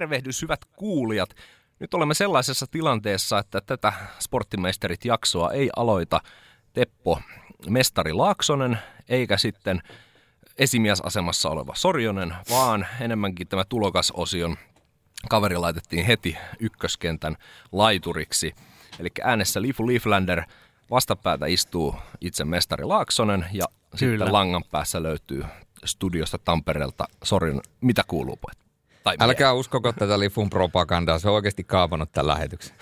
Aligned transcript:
tervehdys 0.00 0.42
hyvät 0.42 0.64
kuulijat. 0.64 1.30
Nyt 1.80 1.94
olemme 1.94 2.14
sellaisessa 2.14 2.66
tilanteessa, 2.70 3.38
että 3.38 3.60
tätä 3.60 3.92
Sporttimeisterit-jaksoa 4.18 5.52
ei 5.52 5.70
aloita 5.76 6.20
Teppo 6.72 7.20
Mestari 7.68 8.12
Laaksonen, 8.12 8.78
eikä 9.08 9.36
sitten 9.36 9.82
esimiesasemassa 10.58 11.50
oleva 11.50 11.74
Sorjonen, 11.74 12.34
vaan 12.50 12.86
enemmänkin 13.00 13.48
tämä 13.48 13.64
tulokasosion 13.64 14.56
kaveri 15.28 15.56
laitettiin 15.56 16.06
heti 16.06 16.36
ykköskentän 16.60 17.36
laituriksi. 17.72 18.54
Eli 18.98 19.08
äänessä 19.22 19.62
Lifu 19.62 19.86
Leaflander, 19.86 20.42
vastapäätä 20.90 21.46
istuu 21.46 21.94
itse 22.20 22.44
mestari 22.44 22.84
Laaksonen 22.84 23.46
ja 23.52 23.66
Kyllä. 23.68 23.98
sitten 23.98 24.32
langan 24.32 24.64
päässä 24.70 25.02
löytyy 25.02 25.44
studiosta 25.84 26.38
Tampereelta 26.38 27.04
Sorjon. 27.22 27.60
Mitä 27.80 28.02
kuuluu 28.06 28.36
pojat? 28.36 28.69
Tai 29.18 29.28
Älkää 29.28 29.52
uskoko 29.52 29.92
tätä 29.92 30.18
Lifun 30.18 30.50
propagandaa, 30.50 31.18
se 31.18 31.28
on 31.28 31.34
oikeasti 31.34 31.64
kaavannut 31.64 32.12
tämän 32.12 32.26
lähetyksen. 32.26 32.76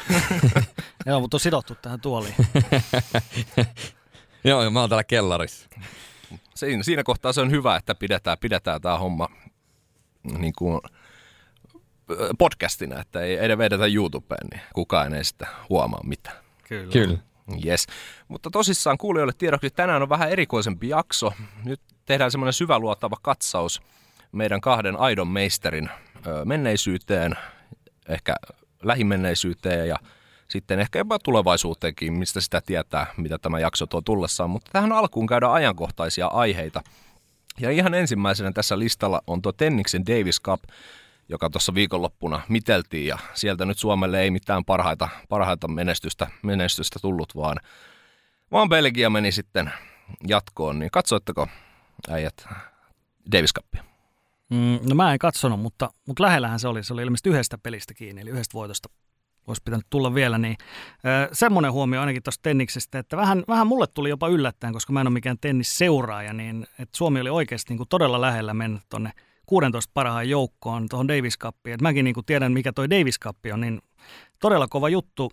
Joo, 1.06 1.20
mutta 1.20 1.36
on 1.36 1.40
sidottu 1.40 1.74
tähän 1.74 2.00
tuoliin. 2.00 2.34
Joo, 4.44 4.70
mä 4.70 4.80
oon 4.80 4.88
täällä 4.88 5.04
kellarissa. 5.04 5.68
Siinä, 6.54 6.82
siinä 6.82 7.02
kohtaa 7.02 7.32
se 7.32 7.40
on 7.40 7.50
hyvä, 7.50 7.76
että 7.76 7.94
pidetään, 7.94 8.38
pidetään 8.38 8.80
tämä 8.80 8.98
homma 8.98 9.28
niin 10.38 10.52
kuin 10.58 10.80
podcastina, 12.38 13.00
että 13.00 13.20
ei 13.20 13.36
edes 13.36 13.58
vedetä 13.58 13.86
YouTubeen, 13.86 14.46
niin 14.52 14.60
kukaan 14.74 15.14
ei 15.14 15.24
sitä 15.24 15.46
huomaa 15.68 16.00
mitään. 16.04 16.36
Kyllä. 16.68 16.92
Kyllä. 16.92 17.18
Yes. 17.66 17.86
Mutta 18.28 18.50
tosissaan 18.50 18.98
kuulijoille 18.98 19.32
tiedoksi, 19.38 19.70
tänään 19.70 20.02
on 20.02 20.08
vähän 20.08 20.30
erikoisempi 20.30 20.88
jakso. 20.88 21.32
Nyt 21.64 21.80
tehdään 22.06 22.30
semmoinen 22.30 22.52
syväluotava 22.52 23.16
katsaus 23.22 23.82
meidän 24.32 24.60
kahden 24.60 24.96
aidon 24.96 25.28
meisterin 25.28 25.88
menneisyyteen, 26.44 27.36
ehkä 28.08 28.34
lähimenneisyyteen 28.82 29.88
ja 29.88 29.96
sitten 30.48 30.80
ehkä 30.80 30.98
jopa 30.98 31.18
tulevaisuuteenkin, 31.18 32.12
mistä 32.12 32.40
sitä 32.40 32.60
tietää, 32.66 33.06
mitä 33.16 33.38
tämä 33.38 33.58
jakso 33.58 33.86
tuo 33.86 34.00
tullessaan. 34.00 34.50
Mutta 34.50 34.70
tähän 34.72 34.92
alkuun 34.92 35.26
käydään 35.26 35.52
ajankohtaisia 35.52 36.26
aiheita. 36.26 36.82
Ja 37.60 37.70
ihan 37.70 37.94
ensimmäisenä 37.94 38.52
tässä 38.52 38.78
listalla 38.78 39.22
on 39.26 39.42
tuo 39.42 39.52
Tenniksen 39.52 40.06
Davis 40.06 40.42
Cup, 40.42 40.62
joka 41.28 41.50
tuossa 41.50 41.74
viikonloppuna 41.74 42.42
miteltiin 42.48 43.06
ja 43.06 43.18
sieltä 43.34 43.64
nyt 43.64 43.78
Suomelle 43.78 44.20
ei 44.20 44.30
mitään 44.30 44.64
parhaita, 44.64 45.08
parhaita 45.28 45.68
menestystä, 45.68 46.26
menestystä 46.42 46.98
tullut, 47.02 47.36
vaan, 47.36 47.56
vaan 48.52 48.68
Belgia 48.68 49.10
meni 49.10 49.32
sitten 49.32 49.72
jatkoon. 50.28 50.78
Niin 50.78 50.90
katsoitteko 50.90 51.48
äijät 52.08 52.46
Davis 53.32 53.54
Cupia? 53.54 53.87
Mm, 54.50 54.78
no 54.88 54.94
mä 54.94 55.12
en 55.12 55.18
katsonut, 55.18 55.60
mutta, 55.60 55.90
mutta 56.06 56.22
lähellähän 56.22 56.60
se 56.60 56.68
oli. 56.68 56.84
Se 56.84 56.92
oli 56.92 57.02
ilmeisesti 57.02 57.28
yhdestä 57.28 57.58
pelistä 57.58 57.94
kiinni, 57.94 58.22
eli 58.22 58.30
yhdestä 58.30 58.54
voitosta 58.54 58.88
olisi 59.46 59.62
pitänyt 59.64 59.86
tulla 59.90 60.14
vielä, 60.14 60.38
niin 60.38 60.56
ö, 60.92 61.28
semmoinen 61.32 61.72
huomio 61.72 62.00
ainakin 62.00 62.22
tuosta 62.22 62.42
tenniksestä, 62.42 62.98
että 62.98 63.16
vähän, 63.16 63.44
vähän 63.48 63.66
mulle 63.66 63.86
tuli 63.86 64.08
jopa 64.08 64.28
yllättäen, 64.28 64.72
koska 64.72 64.92
mä 64.92 65.00
en 65.00 65.06
ole 65.06 65.12
mikään 65.12 65.38
tennisseuraaja, 65.40 66.32
niin 66.32 66.66
että 66.78 66.96
Suomi 66.96 67.20
oli 67.20 67.30
oikeasti 67.30 67.72
niin 67.72 67.78
kuin 67.78 67.88
todella 67.88 68.20
lähellä 68.20 68.54
mennä 68.54 68.80
tuonne 68.88 69.12
16 69.46 69.90
parhaan 69.94 70.28
joukkoon 70.28 70.88
tuohon 70.88 71.08
Davis 71.08 71.38
Cupiin. 71.38 71.74
Et 71.74 71.80
mäkin 71.80 72.04
niin 72.04 72.14
kuin 72.14 72.26
tiedän, 72.26 72.52
mikä 72.52 72.72
toi 72.72 72.90
Davis 72.90 73.20
Cup 73.20 73.36
on, 73.52 73.60
niin 73.60 73.80
todella 74.40 74.68
kova 74.68 74.88
juttu. 74.88 75.32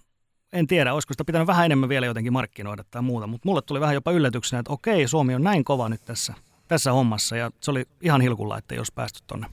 En 0.54 0.68
tiedä, 0.68 0.94
olisiko 0.94 1.14
sitä 1.14 1.26
pitänyt 1.26 1.48
vähän 1.48 1.66
enemmän 1.66 1.90
vielä 1.90 2.06
jotenkin 2.06 2.34
markkinoida 2.34 2.84
tai 2.92 3.02
muuta, 3.02 3.28
mutta 3.28 3.50
mulle 3.50 3.62
tuli 3.62 3.80
vähän 3.80 3.94
jopa 3.96 4.12
yllätyksenä, 4.12 4.60
että 4.60 4.74
okei, 4.74 5.08
Suomi 5.08 5.36
on 5.36 5.44
näin 5.44 5.64
kova 5.64 5.90
nyt 5.90 6.06
tässä, 6.06 6.34
tässä 6.68 6.92
hommassa 6.92 7.38
ja 7.38 7.52
se 7.62 7.72
oli 7.72 7.86
ihan 8.02 8.22
hilkulla, 8.22 8.58
että 8.58 8.76
jos 8.76 8.92
päästy 8.92 9.20
tuonne 9.28 9.48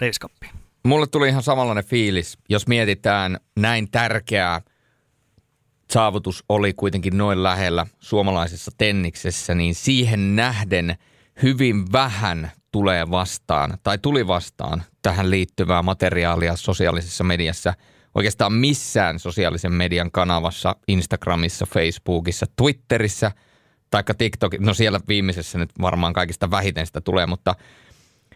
Davis 0.00 0.20
Cupiin. 0.20 0.52
Mulle 0.84 1.06
tuli 1.06 1.28
ihan 1.28 1.42
samanlainen 1.42 1.84
fiilis, 1.84 2.38
jos 2.48 2.66
mietitään 2.66 3.38
näin 3.56 3.90
tärkeää 3.90 4.60
saavutus 5.92 6.44
oli 6.48 6.72
kuitenkin 6.72 7.18
noin 7.18 7.42
lähellä 7.42 7.86
suomalaisessa 8.00 8.70
tenniksessä, 8.78 9.54
niin 9.54 9.74
siihen 9.74 10.36
nähden 10.36 10.96
hyvin 11.42 11.92
vähän 11.92 12.50
tulee 12.72 13.10
vastaan 13.10 13.78
tai 13.82 13.98
tuli 13.98 14.26
vastaan 14.26 14.82
tähän 15.02 15.30
liittyvää 15.30 15.82
materiaalia 15.82 16.56
sosiaalisessa 16.56 17.24
mediassa 17.24 17.74
oikeastaan 18.14 18.52
missään 18.52 19.18
sosiaalisen 19.18 19.72
median 19.72 20.10
kanavassa, 20.10 20.76
Instagramissa, 20.88 21.66
Facebookissa, 21.66 22.46
Twitterissä 22.56 23.32
tai 24.02 24.14
TikTok, 24.18 24.58
no 24.58 24.74
siellä 24.74 25.00
viimeisessä 25.08 25.58
nyt 25.58 25.70
varmaan 25.80 26.12
kaikista 26.12 26.50
vähiten 26.50 26.86
sitä 26.86 27.00
tulee, 27.00 27.26
mutta 27.26 27.54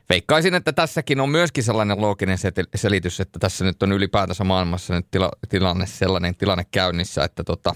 veikkaisin, 0.08 0.54
että 0.54 0.72
tässäkin 0.72 1.20
on 1.20 1.30
myöskin 1.30 1.64
sellainen 1.64 2.00
looginen 2.00 2.38
selitys, 2.74 3.20
että 3.20 3.38
tässä 3.38 3.64
nyt 3.64 3.82
on 3.82 3.92
ylipäätänsä 3.92 4.44
maailmassa 4.44 4.94
nyt 4.94 5.06
tila, 5.10 5.30
tilanne, 5.48 5.86
sellainen 5.86 6.34
tilanne 6.34 6.66
käynnissä, 6.70 7.24
että 7.24 7.44
tota, 7.44 7.74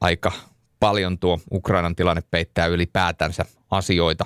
aika 0.00 0.32
paljon 0.80 1.18
tuo 1.18 1.40
Ukrainan 1.52 1.96
tilanne 1.96 2.22
peittää 2.30 2.66
ylipäätänsä 2.66 3.44
asioita 3.70 4.24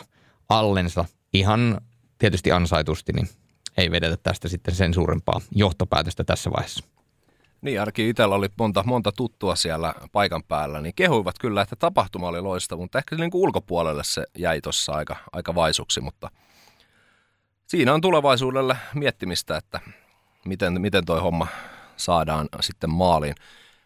allensa 0.49 1.05
ihan 1.33 1.81
tietysti 2.19 2.53
ansaitusti, 2.53 3.13
niin 3.13 3.29
ei 3.77 3.91
vedetä 3.91 4.17
tästä 4.17 4.49
sitten 4.49 4.75
sen 4.75 4.95
suurempaa 4.95 5.41
johtopäätöstä 5.55 6.25
tässä 6.25 6.51
vaiheessa. 6.51 6.94
Niin, 7.65 7.81
ainakin 7.81 8.09
itsellä 8.09 8.35
oli 8.35 8.49
monta, 8.59 8.83
monta 8.87 9.13
tuttua 9.13 9.57
siellä 9.57 9.95
paikan 10.13 10.43
päällä, 10.43 10.81
niin 10.81 10.95
kehuivat 10.95 11.39
kyllä, 11.39 11.63
että 11.63 11.77
tapahtuma 11.77 12.29
oli 12.29 12.41
loistava, 12.41 12.81
mutta 12.81 12.99
ehkä 12.99 13.17
niin 13.17 13.31
kuin 13.31 13.43
ulkopuolelle 13.43 14.05
se 14.05 14.25
jäi 14.39 14.61
tuossa 14.61 14.93
aika, 14.93 15.17
aika 15.33 15.55
vaisuksi, 15.55 16.01
mutta 16.01 16.31
siinä 17.67 17.95
on 17.95 18.01
tulevaisuudelle 18.01 18.77
miettimistä, 18.95 19.57
että 19.57 19.81
miten, 20.45 20.81
miten 20.81 21.05
toi 21.05 21.21
homma 21.21 21.47
saadaan 21.97 22.49
sitten 22.61 22.91
maaliin. 22.91 23.35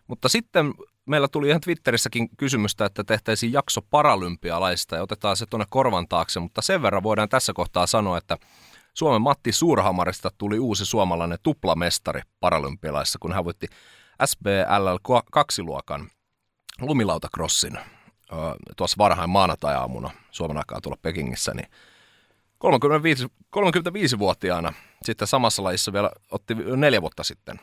Mutta 0.07 0.29
sitten 0.29 0.75
meillä 1.07 1.29
tuli 1.29 1.49
ihan 1.49 1.61
Twitterissäkin 1.61 2.29
kysymystä, 2.37 2.85
että 2.85 3.05
tehtäisiin 3.05 3.53
jakso 3.53 3.81
paralympialaista 3.83 4.97
ja 4.97 5.03
otetaan 5.03 5.37
se 5.37 5.47
tuonne 5.47 5.67
korvan 5.71 6.09
taakse, 6.09 6.41
mutta 6.41 6.63
sen 6.63 6.83
verran 6.83 7.03
voidaan 7.03 7.29
tässä 7.29 7.53
kohtaa 7.53 7.87
sanoa, 7.87 8.19
että 8.19 8.37
Suomen 8.99 9.23
Matti 9.23 9.53
Suurhamarista 9.53 10.31
tuli 10.39 10.59
uusi 10.59 10.87
suomalainen 10.87 11.39
tuplamestari 11.43 12.21
paralympialaissa, 12.41 13.19
kun 13.19 13.33
hän 13.33 13.45
voitti 13.45 13.67
SBLL 14.25 14.97
2-luokan 15.37 16.11
lumilautakrossin 16.81 17.79
tuossa 18.77 18.95
varhain 18.99 19.31
maanantai-aamuna 19.31 20.11
Suomen 20.31 20.57
aikaa 20.57 20.81
tuolla 20.81 20.99
Pekingissä, 21.03 21.55
niin 21.55 21.69
35, 22.59 23.27
35-vuotiaana 23.57 24.73
sitten 25.03 25.29
samassa 25.29 25.65
lajissa 25.65 25.93
vielä 25.93 26.11
otti 26.31 26.55
neljä 26.55 27.03
vuotta 27.03 27.23
sitten 27.23 27.61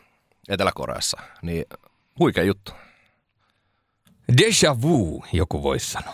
Etelä-Koreassa, 0.49 1.17
niin 1.41 1.65
huikea 2.19 2.43
juttu. 2.43 2.71
Deja 4.37 4.81
vu, 4.81 5.23
joku 5.33 5.63
voisi 5.63 5.91
sanoa. 5.91 6.13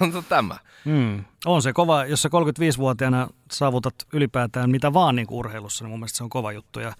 no 0.14 0.22
tämä. 0.28 0.56
Mm. 0.84 1.24
On 1.46 1.62
se 1.62 1.72
kova, 1.72 2.04
jos 2.04 2.22
sä 2.22 2.28
35-vuotiaana 2.28 3.28
saavutat 3.50 3.94
ylipäätään 4.12 4.70
mitä 4.70 4.92
vaan 4.92 5.16
niin 5.16 5.26
kuin 5.26 5.38
urheilussa, 5.38 5.84
niin 5.84 5.90
mun 5.90 6.00
mielestä 6.00 6.16
se 6.16 6.24
on 6.24 6.30
kova 6.30 6.52
juttu. 6.52 6.80
Ja, 6.80 6.92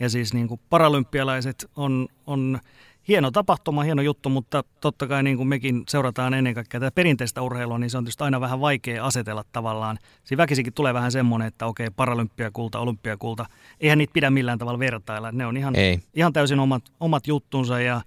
ja 0.00 0.10
siis 0.10 0.34
niin 0.34 0.48
kuin 0.48 0.60
paralympialaiset 0.70 1.70
on, 1.76 2.08
on 2.26 2.60
hieno 3.08 3.30
tapahtuma, 3.30 3.82
hieno 3.82 4.02
juttu, 4.02 4.28
mutta 4.28 4.64
totta 4.80 5.06
kai 5.06 5.22
niin 5.22 5.36
kuin 5.36 5.48
mekin 5.48 5.82
seurataan 5.88 6.34
ennen 6.34 6.54
kaikkea 6.54 6.80
tätä 6.80 6.94
perinteistä 6.94 7.42
urheilua, 7.42 7.78
niin 7.78 7.90
se 7.90 7.98
on 7.98 8.04
tietysti 8.04 8.24
aina 8.24 8.40
vähän 8.40 8.60
vaikea 8.60 9.04
asetella 9.04 9.44
tavallaan. 9.52 9.98
Siinä 10.24 10.42
väkisikin 10.42 10.72
tulee 10.72 10.94
vähän 10.94 11.12
semmoinen, 11.12 11.48
että 11.48 11.66
okei, 11.66 11.90
paralympiakulta, 11.90 12.78
olympiakulta, 12.78 13.46
eihän 13.80 13.98
niitä 13.98 14.12
pidä 14.12 14.30
millään 14.30 14.58
tavalla 14.58 14.78
vertailla. 14.78 15.32
Ne 15.32 15.46
on 15.46 15.56
ihan, 15.56 15.76
Ei. 15.76 16.00
ihan 16.14 16.32
täysin 16.32 16.60
omat, 16.60 16.82
omat 17.00 17.26
juttunsa 17.26 17.80
ja 17.80 18.00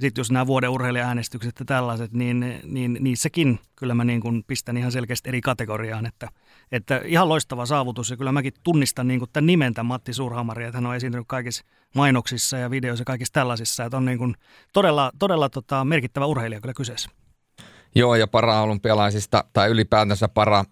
sitten 0.00 0.20
jos 0.20 0.30
nämä 0.30 0.46
vuoden 0.46 0.70
urheilijaäänestykset 0.70 1.58
ja 1.58 1.64
tällaiset, 1.64 2.12
niin, 2.12 2.60
niin 2.64 2.98
niissäkin 3.00 3.58
kyllä 3.76 3.94
mä 3.94 4.04
niin 4.04 4.20
kuin 4.20 4.44
pistän 4.46 4.76
ihan 4.76 4.92
selkeästi 4.92 5.28
eri 5.28 5.40
kategoriaan, 5.40 6.06
että, 6.06 6.28
että 6.72 7.00
ihan 7.04 7.28
loistava 7.28 7.66
saavutus 7.66 8.10
ja 8.10 8.16
kyllä 8.16 8.32
mäkin 8.32 8.52
tunnistan 8.62 9.08
niin 9.08 9.20
kuin 9.20 9.30
tämän 9.32 9.46
nimen 9.46 9.74
Matti 9.82 10.12
Suurhamari, 10.12 10.64
että 10.64 10.76
hän 10.76 10.86
on 10.86 10.96
esiintynyt 10.96 11.26
kaikissa 11.28 11.64
mainoksissa 11.94 12.56
ja 12.56 12.70
videoissa 12.70 13.00
ja 13.00 13.04
kaikissa 13.04 13.32
tällaisissa, 13.32 13.84
että 13.84 13.96
on 13.96 14.04
niin 14.04 14.18
kuin 14.18 14.34
todella, 14.72 15.12
todella 15.18 15.48
tota, 15.48 15.84
merkittävä 15.84 16.26
urheilija 16.26 16.60
kyllä 16.60 16.74
kyseessä. 16.74 17.10
Joo 17.94 18.14
ja 18.14 18.26
paraolympialaisista 18.26 19.44
tai 19.52 19.70
ylipäätänsä 19.70 20.28
para 20.28 20.64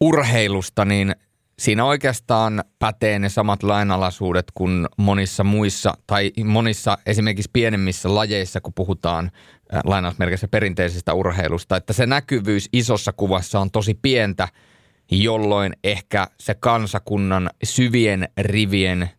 urheilusta, 0.00 0.84
niin 0.84 1.16
siinä 1.58 1.84
oikeastaan 1.84 2.64
pätee 2.78 3.18
ne 3.18 3.28
samat 3.28 3.62
lainalaisuudet 3.62 4.46
kuin 4.54 4.86
monissa 4.96 5.44
muissa 5.44 5.94
tai 6.06 6.32
monissa 6.44 6.98
esimerkiksi 7.06 7.50
pienemmissä 7.52 8.14
lajeissa, 8.14 8.60
kun 8.60 8.74
puhutaan 8.74 9.24
äh, 9.74 9.80
lainausmerkissä 9.84 10.48
perinteisestä 10.48 11.14
urheilusta, 11.14 11.76
että 11.76 11.92
se 11.92 12.06
näkyvyys 12.06 12.68
isossa 12.72 13.12
kuvassa 13.12 13.60
on 13.60 13.70
tosi 13.70 13.98
pientä, 14.02 14.48
jolloin 15.10 15.72
ehkä 15.84 16.26
se 16.40 16.54
kansakunnan 16.54 17.50
syvien 17.64 18.28
rivien 18.38 19.10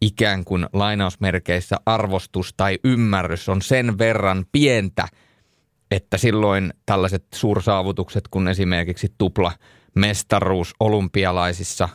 ikään 0.00 0.44
kuin 0.44 0.66
lainausmerkeissä 0.72 1.76
arvostus 1.86 2.54
tai 2.56 2.78
ymmärrys 2.84 3.48
on 3.48 3.62
sen 3.62 3.98
verran 3.98 4.44
pientä, 4.52 5.08
että 5.90 6.18
silloin 6.18 6.74
tällaiset 6.86 7.26
suursaavutukset 7.34 8.28
kuin 8.28 8.48
esimerkiksi 8.48 9.14
tupla 9.18 9.52
mestaruus 9.96 10.74
olympialaisissa 10.80 11.88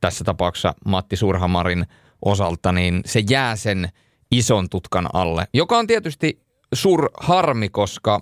tässä 0.00 0.24
tapauksessa 0.24 0.74
Matti 0.86 1.16
Surhamarin 1.16 1.86
osalta, 2.24 2.72
niin 2.72 3.00
se 3.06 3.22
jää 3.30 3.56
sen 3.56 3.88
ison 4.30 4.68
tutkan 4.68 5.08
alle, 5.12 5.46
joka 5.54 5.78
on 5.78 5.86
tietysti 5.86 6.42
sur 6.74 7.08
harmi, 7.20 7.68
koska 7.68 8.20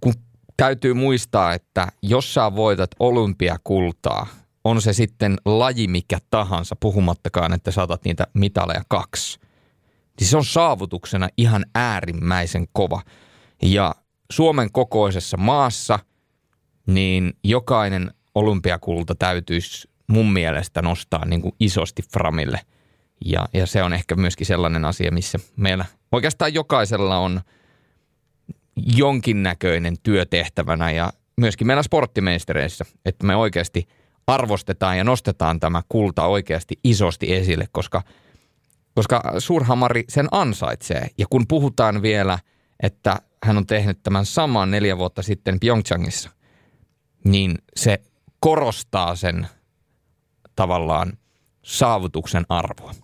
kun 0.00 0.14
täytyy 0.56 0.94
muistaa, 0.94 1.54
että 1.54 1.88
jos 2.02 2.34
sä 2.34 2.56
voitat 2.56 2.90
olympiakultaa, 3.00 4.26
on 4.64 4.82
se 4.82 4.92
sitten 4.92 5.36
laji 5.44 5.88
mikä 5.88 6.18
tahansa, 6.30 6.76
puhumattakaan, 6.80 7.52
että 7.52 7.70
saatat 7.70 8.04
niitä 8.04 8.26
mitaleja 8.34 8.82
kaksi, 8.88 9.38
niin 10.20 10.28
se 10.28 10.36
on 10.36 10.44
saavutuksena 10.44 11.28
ihan 11.36 11.64
äärimmäisen 11.74 12.66
kova. 12.72 13.02
Ja 13.62 13.94
Suomen 14.32 14.72
kokoisessa 14.72 15.36
maassa, 15.36 15.98
niin 16.86 17.32
jokainen 17.44 18.10
olympiakulta 18.34 19.14
täytyisi 19.14 19.88
mun 20.06 20.32
mielestä 20.32 20.82
nostaa 20.82 21.24
niin 21.24 21.42
kuin 21.42 21.54
isosti 21.60 22.02
framille. 22.12 22.60
Ja, 23.24 23.48
ja 23.52 23.66
se 23.66 23.82
on 23.82 23.92
ehkä 23.92 24.16
myöskin 24.16 24.46
sellainen 24.46 24.84
asia, 24.84 25.12
missä 25.12 25.38
meillä 25.56 25.84
oikeastaan 26.12 26.54
jokaisella 26.54 27.18
on 27.18 27.40
jonkinnäköinen 28.76 29.96
työtehtävänä 30.02 30.90
ja 30.90 31.12
myöskin 31.36 31.66
meillä 31.66 31.82
sporttimeistereissä, 31.82 32.84
että 33.04 33.26
me 33.26 33.36
oikeasti 33.36 33.88
arvostetaan 34.26 34.98
ja 34.98 35.04
nostetaan 35.04 35.60
tämä 35.60 35.82
kulta 35.88 36.26
oikeasti 36.26 36.78
isosti 36.84 37.34
esille, 37.34 37.68
koska, 37.72 38.02
koska 38.94 39.22
Suurhamari 39.38 40.04
sen 40.08 40.28
ansaitsee. 40.30 41.06
Ja 41.18 41.26
kun 41.30 41.46
puhutaan 41.48 42.02
vielä, 42.02 42.38
että 42.82 43.16
hän 43.44 43.56
on 43.56 43.66
tehnyt 43.66 44.02
tämän 44.02 44.26
saman 44.26 44.70
neljä 44.70 44.98
vuotta 44.98 45.22
sitten 45.22 45.60
Pyeongchangissa, 45.60 46.30
niin 47.24 47.58
se 47.76 48.02
korostaa 48.40 49.16
sen 49.16 49.48
tavallaan 50.56 51.18
saavutuksen 51.62 52.46
arvoa. 52.48 52.94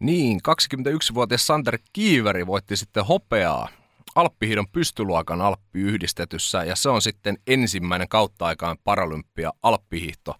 Niin, 0.00 0.40
21-vuotias 0.48 1.46
Sander 1.46 1.78
Kiiveri 1.92 2.46
voitti 2.46 2.76
sitten 2.76 3.06
hopeaa 3.06 3.68
Alppihiidon 4.14 4.68
pystyluokan 4.68 5.40
Alppi-yhdistetyssä 5.40 6.64
ja 6.64 6.76
se 6.76 6.88
on 6.88 7.02
sitten 7.02 7.38
ensimmäinen 7.46 8.08
kautta 8.08 8.46
aikaan 8.46 8.76
paralympia 8.84 9.52
Alppihiihto 9.62 10.34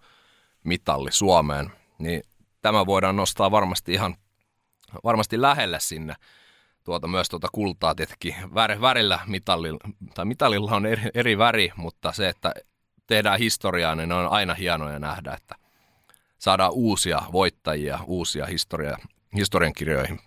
mitalli 0.63 1.11
Suomeen. 1.11 1.71
Niin 1.99 2.23
tämä 2.61 2.85
voidaan 2.85 3.15
nostaa 3.15 3.51
varmasti 3.51 3.93
ihan 3.93 4.15
varmasti 5.03 5.41
lähelle 5.41 5.79
sinne 5.79 6.15
tuota, 6.83 7.07
myös 7.07 7.29
tuota 7.29 7.47
kultaa 7.51 7.95
tietenkin. 7.95 8.35
Vär, 8.53 8.81
värillä 8.81 9.19
mitallilla, 9.27 9.79
tai 10.13 10.25
mitallilla 10.25 10.71
on 10.71 10.85
eri, 10.85 11.09
eri 11.13 11.37
väri, 11.37 11.71
mutta 11.75 12.11
se, 12.11 12.29
että 12.29 12.53
tehdään 13.07 13.39
historiaa, 13.39 13.95
niin 13.95 14.11
on 14.11 14.31
aina 14.31 14.53
hienoja 14.53 14.99
nähdä, 14.99 15.33
että 15.33 15.55
saadaan 16.37 16.71
uusia 16.73 17.21
voittajia, 17.31 17.99
uusia 18.05 18.45
historia, 18.45 18.97
historiankirjoihin 19.35 20.19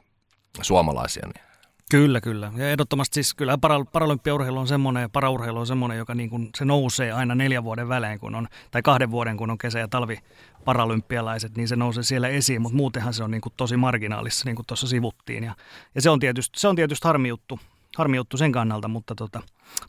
suomalaisia. 0.62 1.26
Niin. 1.26 1.53
Kyllä, 1.94 2.20
kyllä. 2.20 2.52
Ja 2.56 2.70
ehdottomasti 2.70 3.14
siis 3.14 3.35
kyllä 3.35 3.58
para, 3.58 3.85
paralympiaurheilu 3.93 4.58
on 4.58 4.69
semmoinen 4.69 5.00
ja 5.00 5.08
paraurheilu 5.08 5.58
on 5.58 5.67
semmoinen, 5.67 5.99
joka 5.99 6.14
niin 6.14 6.31
kuin, 6.31 6.50
se 6.58 6.64
nousee 6.64 7.12
aina 7.12 7.35
neljän 7.35 7.64
vuoden 7.64 7.88
välein, 7.88 8.20
kun 8.20 8.35
on, 8.35 8.49
tai 8.70 8.82
kahden 8.82 9.11
vuoden, 9.11 9.37
kun 9.37 9.50
on 9.50 9.58
kesä- 9.58 9.79
ja 9.79 9.88
talvi 9.88 10.19
paralympialaiset, 10.64 11.56
niin 11.56 11.69
se 11.69 11.76
nousee 11.76 12.02
siellä 12.02 12.29
esiin, 12.29 12.62
mutta 12.62 12.76
muutenhan 12.76 13.14
se 13.14 13.25
on 13.25 13.31
niin 13.31 13.41
kuin 13.41 13.52
tosi 13.56 13.76
marginaalissa, 13.76 14.44
niin 14.44 14.56
kuin 14.56 14.67
tuossa 14.67 14.88
sivuttiin. 14.88 15.44
Ja, 15.44 15.55
ja 15.94 16.02
se, 16.02 16.11
on 16.11 16.20
tietysti, 16.20 16.61
se 16.61 16.69
on 16.69 16.76
tietysti 16.76 17.08
harmi 17.08 17.29
juttu, 17.29 17.61
harmi 17.97 18.17
juttu 18.17 18.37
sen 18.37 18.52
kannalta, 18.52 18.88
mutta 18.88 19.14
tota, 19.14 19.43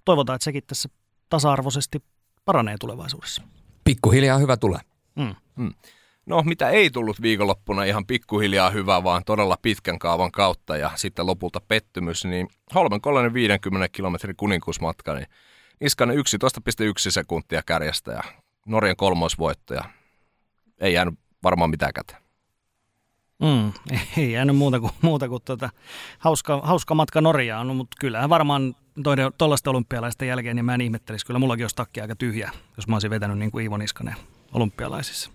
toivotaan, 0.06 0.36
että 0.36 0.46
sekin 0.46 0.64
tässä 0.68 0.90
tasa-arvoisesti 1.30 2.04
paranee 2.46 2.76
tulevaisuudessa. 2.80 3.42
Pikkuhiljaa 3.84 4.38
hyvä 4.38 4.58
tulee. 4.58 4.80
Mm. 5.16 5.36
Mm. 5.56 5.74
No, 6.26 6.44
mitä 6.44 6.70
ei 6.70 6.90
tullut 6.90 7.22
viikonloppuna 7.22 7.84
ihan 7.84 8.06
pikkuhiljaa 8.06 8.70
hyvä, 8.70 9.04
vaan 9.04 9.24
todella 9.26 9.58
pitkän 9.62 10.00
kaavan 10.00 10.32
kautta 10.32 10.78
ja 10.78 10.92
sitten 10.96 11.26
lopulta 11.26 11.62
pettymys, 11.68 12.26
niin 12.26 12.48
Holmenkollainen 12.76 13.34
50 13.34 13.90
kilometrin 13.92 14.36
kuninkuusmatka, 14.36 15.14
niin 15.14 15.28
Niskanen 15.80 16.18
11,1 16.18 16.22
sekuntia 17.10 17.62
kärjestä 17.66 18.12
ja 18.12 18.24
Norjan 18.66 18.96
kolmoisvoitto 18.96 19.74
ja 19.74 19.84
ei 20.80 20.94
jäänyt 20.94 21.20
varmaan 21.44 21.70
mitään 21.70 21.94
käteen. 21.94 22.22
Mm, 23.42 23.74
ei 24.18 24.32
jäänyt 24.32 24.56
muuta 24.56 24.80
kuin, 24.80 24.92
muuta 25.02 25.30
kuin 25.30 25.44
tuota, 25.46 25.70
hauska, 26.20 26.62
hauska 26.64 26.96
matka 26.96 27.22
Norjaan, 27.22 27.68
no, 27.68 27.74
mutta 27.74 27.98
kyllähän 28.00 28.30
varmaan 28.30 28.76
tuollaista 29.38 29.70
olympialaisten 29.70 30.28
jälkeen, 30.28 30.56
niin 30.56 30.66
mä 30.66 30.74
en 30.74 30.82
ihmettelisi. 30.82 31.26
Kyllä 31.26 31.40
mullakin 31.40 31.64
olisi 31.64 31.76
takki 31.76 32.02
aika 32.02 32.16
tyhjä, 32.16 32.52
jos 32.78 32.88
mä 32.88 32.96
olisin 32.96 33.10
vetänyt 33.10 33.38
niin 33.38 33.52
kuin 33.52 33.64
Iivo 33.64 33.78
Niskanen 33.78 34.16
olympialaisissa. 34.54 35.32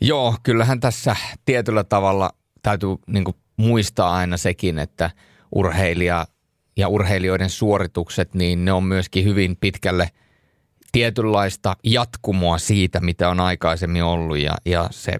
Joo, 0.00 0.36
kyllähän 0.42 0.80
tässä 0.80 1.16
tietyllä 1.44 1.84
tavalla 1.84 2.30
täytyy 2.62 2.88
niin 3.06 3.24
kuin 3.24 3.36
muistaa 3.56 4.14
aina 4.14 4.36
sekin, 4.36 4.78
että 4.78 5.10
urheilija 5.54 6.26
ja 6.76 6.88
urheilijoiden 6.88 7.50
suoritukset, 7.50 8.34
niin 8.34 8.64
ne 8.64 8.72
on 8.72 8.84
myöskin 8.84 9.24
hyvin 9.24 9.56
pitkälle 9.56 10.10
tietynlaista 10.92 11.76
jatkumoa 11.84 12.58
siitä, 12.58 13.00
mitä 13.00 13.28
on 13.28 13.40
aikaisemmin 13.40 14.02
ollut 14.04 14.38
ja, 14.38 14.56
ja 14.64 14.88
se, 14.90 15.14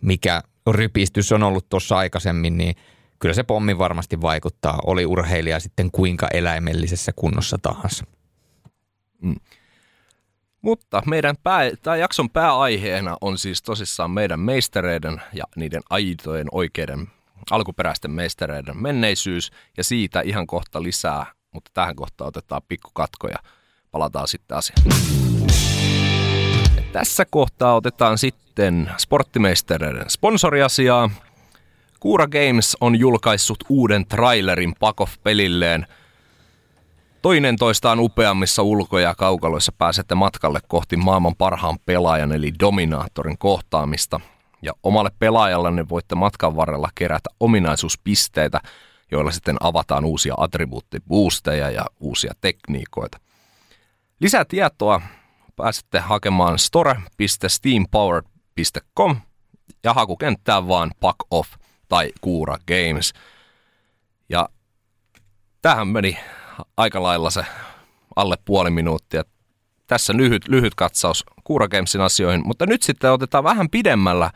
mikä 0.00 0.42
rypistys 0.70 1.32
on 1.32 1.42
ollut 1.42 1.68
tuossa 1.68 1.96
aikaisemmin, 1.96 2.56
niin 2.58 2.74
kyllä 3.18 3.34
se 3.34 3.42
pommi 3.42 3.78
varmasti 3.78 4.20
vaikuttaa, 4.20 4.78
oli 4.86 5.06
urheilija 5.06 5.60
sitten 5.60 5.90
kuinka 5.90 6.28
eläimellisessä 6.32 7.12
kunnossa 7.16 7.58
tahansa. 7.62 8.04
Mm. 9.22 9.36
Mutta 10.66 11.02
meidän 11.06 11.36
pää, 11.42 11.70
tämä 11.82 11.96
jakson 11.96 12.30
pääaiheena 12.30 13.16
on 13.20 13.38
siis 13.38 13.62
tosissaan 13.62 14.10
meidän 14.10 14.40
meistereiden 14.40 15.22
ja 15.32 15.44
niiden 15.56 15.82
aitojen 15.90 16.46
oikeiden 16.52 17.08
alkuperäisten 17.50 18.10
meistereiden 18.10 18.82
menneisyys 18.82 19.50
ja 19.76 19.84
siitä 19.84 20.20
ihan 20.20 20.46
kohta 20.46 20.82
lisää, 20.82 21.26
mutta 21.52 21.70
tähän 21.74 21.96
kohtaan 21.96 22.28
otetaan 22.28 22.62
pikku 22.68 22.90
katko 22.94 23.28
ja 23.28 23.36
palataan 23.90 24.28
sitten 24.28 24.56
asiaan. 24.56 24.82
Tässä 26.92 27.24
kohtaa 27.24 27.74
otetaan 27.74 28.18
sitten 28.18 28.90
sporttimeistereiden 28.96 30.10
sponsoriasiaa. 30.10 31.10
Kuura 32.00 32.26
Games 32.26 32.76
on 32.80 32.98
julkaissut 32.98 33.64
uuden 33.68 34.06
trailerin 34.06 34.74
Pakoff-pelilleen– 34.80 35.86
Toinen 37.26 37.56
toistaan 37.56 38.00
upeammissa 38.00 38.62
ulko- 38.62 38.98
ja 38.98 39.14
kaukaloissa 39.14 39.72
pääsette 39.78 40.14
matkalle 40.14 40.60
kohti 40.68 40.96
maailman 40.96 41.36
parhaan 41.36 41.78
pelaajan 41.86 42.32
eli 42.32 42.52
dominaattorin 42.60 43.38
kohtaamista. 43.38 44.20
Ja 44.62 44.72
omalle 44.82 45.10
pelaajallanne 45.18 45.88
voitte 45.88 46.14
matkan 46.14 46.56
varrella 46.56 46.88
kerätä 46.94 47.30
ominaisuuspisteitä, 47.40 48.60
joilla 49.10 49.30
sitten 49.30 49.56
avataan 49.60 50.04
uusia 50.04 50.34
attribuuttiboosteja 50.36 51.70
ja 51.70 51.86
uusia 52.00 52.32
tekniikoita. 52.40 53.20
Lisää 54.20 54.44
tietoa 54.44 55.00
pääsette 55.56 55.98
hakemaan 55.98 56.58
store.steampower.com 56.58 59.16
ja 59.84 59.94
hakukenttään 59.94 60.68
vaan 60.68 60.90
Pack 61.00 61.18
Off 61.30 61.50
tai 61.88 62.12
Kuura 62.20 62.56
Games. 62.68 63.12
Ja 64.28 64.48
tähän 65.62 65.88
meni 65.88 66.18
aika 66.76 67.02
lailla 67.02 67.30
se 67.30 67.44
alle 68.16 68.36
puoli 68.44 68.70
minuuttia. 68.70 69.22
Tässä 69.86 70.16
lyhyt, 70.16 70.48
lyhyt 70.48 70.74
katsaus 70.74 71.24
Kuura 71.44 71.68
Gamesin 71.68 72.00
asioihin, 72.00 72.46
mutta 72.46 72.66
nyt 72.66 72.82
sitten 72.82 73.12
otetaan 73.12 73.44
vähän 73.44 73.70
pidemmällä 73.70 74.30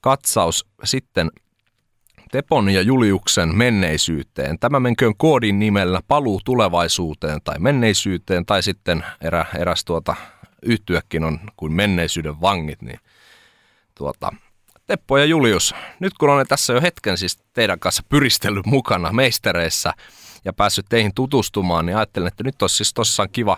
katsaus 0.00 0.66
sitten 0.84 1.30
Tepon 2.32 2.68
ja 2.68 2.82
Juliuksen 2.82 3.56
menneisyyteen. 3.56 4.58
Tämä 4.58 4.80
menköön 4.80 5.16
koodin 5.16 5.58
nimellä 5.58 6.00
Paluu 6.08 6.40
tulevaisuuteen 6.44 7.40
tai 7.44 7.58
menneisyyteen, 7.58 8.46
tai 8.46 8.62
sitten 8.62 9.04
erä, 9.20 9.44
eräs 9.58 9.84
tuota, 9.84 10.16
yhtyäkin 10.62 11.24
on 11.24 11.40
kuin 11.56 11.72
menneisyyden 11.72 12.40
vangit, 12.40 12.82
niin 12.82 13.00
tuota, 13.94 14.32
Teppo 14.86 15.18
ja 15.18 15.24
Julius, 15.24 15.74
nyt 16.00 16.12
kun 16.18 16.30
olen 16.30 16.46
tässä 16.46 16.72
jo 16.72 16.80
hetken 16.80 17.18
siis 17.18 17.38
teidän 17.52 17.78
kanssa 17.78 18.02
pyristellyt 18.08 18.66
mukana 18.66 19.12
meistereissä– 19.12 19.92
ja 20.48 20.52
päässyt 20.52 20.86
teihin 20.88 21.14
tutustumaan, 21.14 21.86
niin 21.86 21.96
ajattelen, 21.96 22.28
että 22.28 22.44
nyt 22.44 22.62
olisi 22.62 22.76
siis 22.76 22.94
tosissaan 22.94 23.28
kiva 23.32 23.56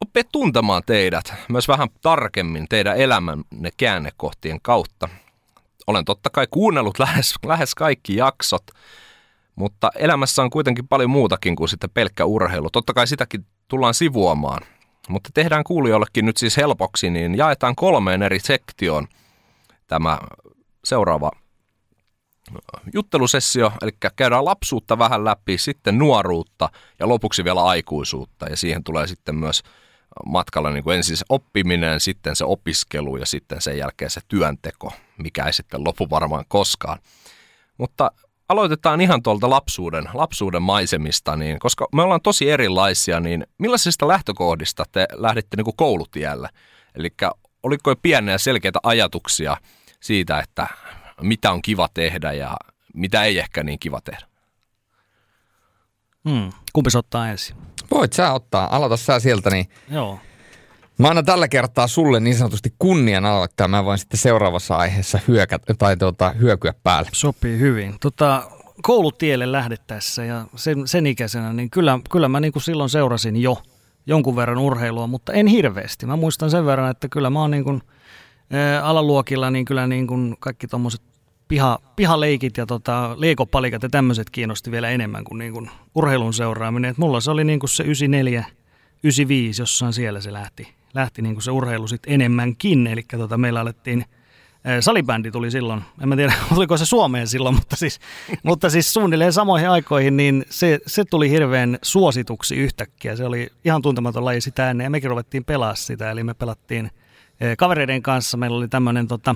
oppia 0.00 0.24
tuntemaan 0.32 0.82
teidät 0.86 1.34
myös 1.48 1.68
vähän 1.68 1.88
tarkemmin 2.02 2.66
teidän 2.68 2.96
elämänne 2.96 3.70
käännekohtien 3.76 4.58
kautta. 4.62 5.08
Olen 5.86 6.04
totta 6.04 6.30
kai 6.30 6.46
kuunnellut 6.50 6.98
lähes, 6.98 7.34
lähes 7.46 7.74
kaikki 7.74 8.16
jaksot, 8.16 8.62
mutta 9.56 9.90
elämässä 9.96 10.42
on 10.42 10.50
kuitenkin 10.50 10.88
paljon 10.88 11.10
muutakin 11.10 11.56
kuin 11.56 11.68
sitten 11.68 11.90
pelkkä 11.90 12.24
urheilu. 12.24 12.70
Totta 12.70 12.94
kai 12.94 13.06
sitäkin 13.06 13.46
tullaan 13.68 13.94
sivuamaan. 13.94 14.62
Mutta 15.08 15.30
tehdään 15.34 15.64
kuulijoillekin 15.64 16.26
nyt 16.26 16.36
siis 16.36 16.56
helpoksi, 16.56 17.10
niin 17.10 17.34
jaetaan 17.34 17.74
kolmeen 17.74 18.22
eri 18.22 18.40
sektioon 18.40 19.08
tämä 19.86 20.18
seuraava 20.84 21.30
juttelusessio, 22.94 23.72
eli 23.82 23.90
käydään 24.16 24.44
lapsuutta 24.44 24.98
vähän 24.98 25.24
läpi, 25.24 25.58
sitten 25.58 25.98
nuoruutta 25.98 26.68
ja 26.98 27.08
lopuksi 27.08 27.44
vielä 27.44 27.64
aikuisuutta. 27.64 28.46
Ja 28.46 28.56
siihen 28.56 28.84
tulee 28.84 29.06
sitten 29.06 29.34
myös 29.34 29.62
matkalla 30.26 30.70
niin 30.70 30.84
kuin 30.84 30.96
ensin 30.96 31.16
se 31.16 31.24
oppiminen, 31.28 32.00
sitten 32.00 32.36
se 32.36 32.44
opiskelu 32.44 33.16
ja 33.16 33.26
sitten 33.26 33.60
sen 33.60 33.78
jälkeen 33.78 34.10
se 34.10 34.20
työnteko, 34.28 34.92
mikä 35.18 35.44
ei 35.44 35.52
sitten 35.52 35.84
lopu 35.84 36.10
varmaan 36.10 36.44
koskaan. 36.48 36.98
Mutta 37.78 38.10
aloitetaan 38.48 39.00
ihan 39.00 39.22
tuolta 39.22 39.50
lapsuuden, 39.50 40.08
lapsuuden 40.14 40.62
maisemista, 40.62 41.36
niin, 41.36 41.58
koska 41.58 41.88
me 41.92 42.02
ollaan 42.02 42.22
tosi 42.22 42.50
erilaisia, 42.50 43.20
niin 43.20 43.46
millaisista 43.58 44.08
lähtökohdista 44.08 44.84
te 44.92 45.06
lähditte 45.12 45.56
niin 45.56 45.64
kuin 45.64 45.76
koulutielle? 45.76 46.48
Eli 46.94 47.08
oliko 47.62 47.90
jo 47.90 47.96
pieniä 48.02 48.38
selkeitä 48.38 48.78
ajatuksia 48.82 49.56
siitä, 50.00 50.38
että 50.38 50.66
mitä 51.22 51.52
on 51.52 51.62
kiva 51.62 51.88
tehdä 51.94 52.32
ja 52.32 52.56
mitä 52.94 53.24
ei 53.24 53.38
ehkä 53.38 53.62
niin 53.62 53.78
kiva 53.78 54.00
tehdä? 54.00 54.26
Hmm. 56.28 56.50
Kumpi 56.72 56.90
ottaa 56.96 57.28
ensin? 57.28 57.56
Voit 57.90 58.12
sä 58.12 58.32
ottaa. 58.32 58.76
Aloita 58.76 58.96
sä 58.96 59.20
sieltä, 59.20 59.50
niin 59.50 59.68
Joo. 59.90 60.18
Mä 60.98 61.08
annan 61.08 61.24
tällä 61.24 61.48
kertaa 61.48 61.86
sulle 61.86 62.20
niin 62.20 62.36
sanotusti 62.36 62.74
kunnian 62.78 63.26
aloittaa. 63.26 63.68
Mä 63.68 63.84
voin 63.84 63.98
sitten 63.98 64.18
seuraavassa 64.18 64.76
aiheessa 64.76 65.18
hyökä, 65.28 65.58
tai 65.78 65.96
tuota, 65.96 66.30
hyökyä 66.30 66.74
päälle. 66.82 67.10
Sopii 67.12 67.58
hyvin. 67.58 67.94
Tota, 68.00 68.50
koulutielle 68.82 69.52
lähdettäessä 69.52 70.24
ja 70.24 70.46
sen, 70.56 70.88
sen 70.88 71.06
ikäisenä, 71.06 71.52
niin 71.52 71.70
kyllä, 71.70 71.98
kyllä 72.10 72.28
mä 72.28 72.40
niin 72.40 72.52
kuin 72.52 72.62
silloin 72.62 72.90
seurasin 72.90 73.36
jo 73.36 73.62
jonkun 74.06 74.36
verran 74.36 74.58
urheilua, 74.58 75.06
mutta 75.06 75.32
en 75.32 75.46
hirveästi. 75.46 76.06
Mä 76.06 76.16
muistan 76.16 76.50
sen 76.50 76.66
verran, 76.66 76.90
että 76.90 77.08
kyllä 77.08 77.30
mä 77.30 77.40
oon 77.40 77.50
niin 77.50 77.64
kuin, 77.64 77.82
ää, 78.50 78.84
alaluokilla 78.84 79.50
niin 79.50 79.64
kyllä 79.64 79.86
niin 79.86 80.06
kuin 80.06 80.36
kaikki 80.40 80.66
tommoset 80.66 81.02
piha, 81.50 81.78
pihaleikit 81.96 82.56
ja 82.56 82.66
tota, 82.66 83.14
leikopalikat 83.16 83.82
ja 83.82 83.88
tämmöiset 83.88 84.30
kiinnosti 84.30 84.70
vielä 84.70 84.90
enemmän 84.90 85.24
kuin, 85.24 85.38
niin 85.38 85.52
kuin 85.52 85.70
urheilun 85.94 86.34
seuraaminen. 86.34 86.90
Et 86.90 86.98
mulla 86.98 87.20
se 87.20 87.30
oli 87.30 87.44
niin 87.44 87.60
kuin 87.60 87.70
se 87.70 87.82
94, 87.82 88.44
95, 89.02 89.62
jossain 89.62 89.92
siellä 89.92 90.20
se 90.20 90.32
lähti, 90.32 90.74
lähti 90.94 91.22
niin 91.22 91.34
kuin 91.34 91.42
se 91.42 91.50
urheilu 91.50 91.88
sitten 91.88 92.12
enemmänkin. 92.12 92.86
Eli 92.86 93.02
tota, 93.02 93.38
meillä 93.38 93.60
alettiin, 93.60 94.04
salibändi 94.80 95.30
tuli 95.30 95.50
silloin, 95.50 95.82
en 96.02 96.08
mä 96.08 96.16
tiedä 96.16 96.32
oliko 96.56 96.76
se 96.76 96.86
Suomeen 96.86 97.28
silloin, 97.28 97.54
mutta 97.54 97.76
siis, 97.76 98.00
mutta 98.42 98.70
siis 98.70 98.92
suunnilleen 98.92 99.32
samoihin 99.32 99.70
aikoihin, 99.70 100.16
niin 100.16 100.44
se, 100.50 100.78
se 100.86 101.04
tuli 101.04 101.30
hirveän 101.30 101.78
suosituksi 101.82 102.56
yhtäkkiä. 102.56 103.16
Se 103.16 103.24
oli 103.24 103.48
ihan 103.64 103.82
tuntematon 103.82 104.24
laji 104.24 104.40
sitä 104.40 104.70
ennen 104.70 104.84
ja 104.84 104.90
mekin 104.90 105.10
ruvettiin 105.10 105.44
pelaa 105.44 105.74
sitä, 105.74 106.10
eli 106.10 106.24
me 106.24 106.34
pelattiin 106.34 106.90
kavereiden 107.58 108.02
kanssa. 108.02 108.36
Meillä 108.36 108.56
oli 108.56 108.68
tämmöinen 108.68 109.08
tota, 109.08 109.34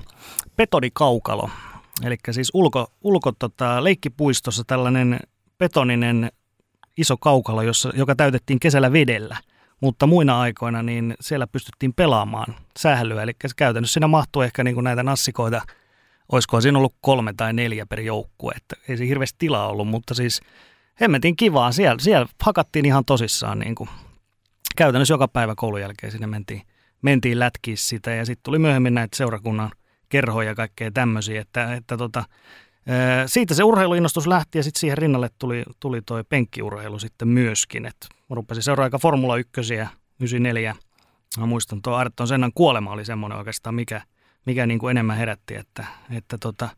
petodikaukalo, 0.57 1.51
Eli 2.03 2.17
siis 2.31 2.51
ulko, 2.55 2.87
ulko 3.01 3.33
tota, 3.33 3.85
leikkipuistossa 3.85 4.63
tällainen 4.67 5.21
betoninen 5.59 6.33
iso 6.97 7.17
kaukalo, 7.17 7.63
jossa, 7.63 7.93
joka 7.95 8.15
täytettiin 8.15 8.61
kesällä 8.61 8.93
vedellä. 8.93 9.37
Mutta 9.81 10.07
muina 10.07 10.41
aikoina 10.41 10.83
niin 10.83 11.15
siellä 11.21 11.47
pystyttiin 11.47 11.95
pelaamaan 11.95 12.55
sählyä. 12.79 13.23
Eli 13.23 13.33
käytännössä 13.57 13.93
siinä 13.93 14.07
mahtui 14.07 14.45
ehkä 14.45 14.65
niin 14.65 14.75
kuin 14.75 14.85
näitä 14.85 15.03
nassikoita, 15.03 15.63
olisiko 16.33 16.61
siinä 16.61 16.79
ollut 16.79 16.95
kolme 17.01 17.33
tai 17.37 17.53
neljä 17.53 17.87
per 17.87 18.01
joukkue. 18.01 18.53
Että 18.57 18.77
ei 18.89 18.97
se 18.97 19.07
hirveästi 19.07 19.37
tilaa 19.39 19.69
ollut, 19.69 19.89
mutta 19.89 20.15
siis 20.15 20.41
hemmetin 21.01 21.37
kivaa. 21.37 21.73
Siellä, 21.73 21.99
siellä 21.99 22.27
hakattiin 22.43 22.85
ihan 22.85 23.05
tosissaan 23.05 23.59
niin 23.59 23.75
kuin, 23.75 23.91
käytännössä 24.77 25.15
joka 25.15 25.29
päivä 25.29 25.55
koulun 25.57 25.81
jälkeen 25.81 26.13
sinne 26.13 26.27
mentiin, 26.27 26.63
mentiin 27.03 27.39
lätkiä 27.39 27.77
sitä. 27.77 28.11
Ja 28.11 28.25
sitten 28.25 28.43
tuli 28.43 28.59
myöhemmin 28.59 28.95
näitä 28.95 29.17
seurakunnan– 29.17 29.71
kerhoja 30.15 30.49
ja 30.49 30.55
kaikkea 30.55 30.91
tämmöisiä, 30.91 31.41
että, 31.41 31.75
että 31.75 31.97
tota, 31.97 32.25
siitä 33.27 33.55
se 33.55 33.65
urheiluinnostus 33.65 34.27
lähti 34.27 34.59
ja 34.59 34.63
sitten 34.63 34.81
siihen 34.81 34.99
rinnalle 34.99 35.31
tuli, 35.39 35.63
tuli 35.81 36.03
toi 36.03 36.25
penkkiurheilu 36.25 36.99
sitten 36.99 37.29
myöskin. 37.29 37.87
Et 37.87 37.97
mä 38.31 38.35
rupesin 38.35 38.63
seuraamaan 38.63 38.87
aika 38.87 38.99
Formula 38.99 39.37
1 39.37 39.53
94. 39.55 40.77
Mä 41.39 41.47
muistan, 41.47 41.83
tuo 41.83 41.95
Arton 41.95 42.29
Sennan 42.29 42.53
kuolema 42.55 42.93
oli 42.93 43.05
semmoinen 43.05 43.39
oikeastaan, 43.39 43.75
mikä, 43.75 44.01
mikä 44.47 44.67
niin 44.67 44.79
kuin 44.79 44.91
enemmän 44.91 45.17
herätti, 45.17 45.55
että, 45.55 45.87
että 46.11 46.39
tota, 46.39 46.69